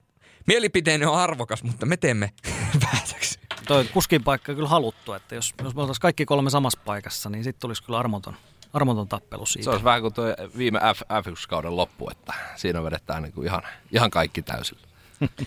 Mielipiteeni 0.47 1.05
on 1.05 1.19
arvokas, 1.19 1.63
mutta 1.63 1.87
me 1.87 1.97
teemme 1.97 2.33
päätöksiä. 2.91 3.43
Toi 3.67 3.85
kuskin 3.85 4.25
paikka 4.25 4.53
on 4.53 4.57
kyllä 4.57 4.69
haluttu, 4.69 5.13
että 5.13 5.35
jos, 5.35 5.55
jos 5.63 5.75
me 5.75 5.81
oltaisiin 5.81 6.01
kaikki 6.01 6.25
kolme 6.25 6.51
samassa 6.51 6.81
paikassa, 6.85 7.31
niin 7.31 7.45
sitten 7.45 7.61
tulisi 7.61 7.83
kyllä 7.83 7.99
armoton, 7.99 8.37
armoton 8.73 9.09
tappelu 9.09 9.47
siitä. 9.47 9.65
Se 9.65 9.71
olisi 9.71 9.85
vähän 9.85 10.01
kuin 10.01 10.15
tuo 10.15 10.25
viime 10.59 10.81
F, 10.97 11.03
F1-kauden 11.03 11.77
loppu, 11.77 12.11
että 12.11 12.33
siinä 12.57 12.83
vedetään 12.83 13.23
niin 13.23 13.33
kuin 13.33 13.47
ihan, 13.47 13.63
ihan 13.93 14.11
kaikki 14.11 14.43
täysillä. 14.43 14.87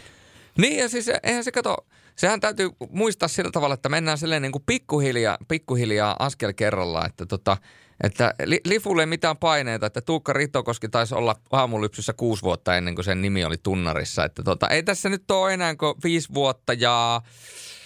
Niin 0.57 0.79
ja 0.79 0.89
siis 0.89 1.11
eihän 1.23 1.43
se 1.43 1.51
kato, 1.51 1.77
sehän 2.15 2.39
täytyy 2.39 2.69
muistaa 2.89 3.27
sillä 3.27 3.51
tavalla, 3.51 3.73
että 3.73 3.89
mennään 3.89 4.17
silleen 4.17 4.41
niin 4.41 4.51
kuin 4.51 4.63
pikkuhiljaa, 4.65 5.37
pikkuhiljaa 5.47 6.15
askel 6.19 6.53
kerrallaan, 6.53 7.05
että 7.05 7.25
tota, 7.25 7.57
että 8.03 8.33
li, 8.45 8.61
Lifulle 8.65 9.01
ei 9.01 9.05
mitään 9.05 9.37
paineita, 9.37 9.85
että 9.85 10.01
Tuukka 10.01 10.33
Ritokoski 10.33 10.89
taisi 10.89 11.15
olla 11.15 11.35
aamulypsyssä 11.51 12.13
kuusi 12.13 12.43
vuotta 12.43 12.77
ennen 12.77 12.95
kuin 12.95 13.05
sen 13.05 13.21
nimi 13.21 13.45
oli 13.45 13.57
tunnarissa. 13.63 14.25
Että 14.25 14.43
tota, 14.43 14.67
ei 14.67 14.83
tässä 14.83 15.09
nyt 15.09 15.31
ole 15.31 15.53
enää 15.53 15.75
kuin 15.75 15.95
viisi 16.03 16.33
vuotta 16.33 16.73
ja 16.73 17.21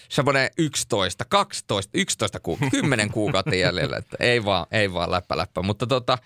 semmoinen 0.10 0.50
11, 0.58 1.26
12, 1.30 1.92
11 1.94 2.40
kuukautta, 2.40 2.78
10 2.78 3.10
kuukautta 3.12 3.56
jäljellä. 3.56 3.98
Että 3.98 4.18
ei 4.20 4.46
vaan, 4.46 4.66
ei 4.72 4.94
vaan 4.94 5.12
läppä 5.12 5.38
läppä. 5.38 5.62
Mutta 5.62 5.88
tota, 5.88 6.18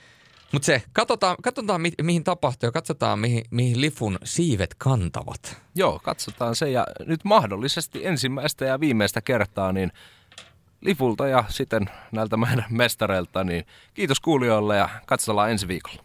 mutta 0.52 0.66
se, 0.66 0.84
katsotaan, 0.94 1.36
katsotaan 1.44 1.82
mi, 1.82 1.92
mihin 2.02 2.24
tapahtuu 2.24 2.68
ja 2.68 2.72
katsotaan 2.72 3.20
mihin, 3.20 3.44
mihin 3.52 3.82
Lifun 3.82 4.20
siivet 4.24 4.76
kantavat. 4.78 5.58
Joo, 5.76 6.00
katsotaan 6.04 6.56
se 6.56 6.70
ja 6.70 6.88
nyt 7.06 7.24
mahdollisesti 7.24 8.06
ensimmäistä 8.06 8.66
ja 8.66 8.80
viimeistä 8.80 9.22
kertaa 9.22 9.72
niin 9.72 9.92
Lifulta 10.86 11.28
ja 11.28 11.44
sitten 11.50 11.90
näiltä 12.12 12.38
meidän 12.38 12.66
mestareilta, 12.70 13.44
niin 13.44 13.66
kiitos 13.94 14.20
kuulijoille 14.20 14.78
ja 14.78 14.90
katsellaan 15.06 15.52
ensi 15.52 15.68
viikolla. 15.68 16.04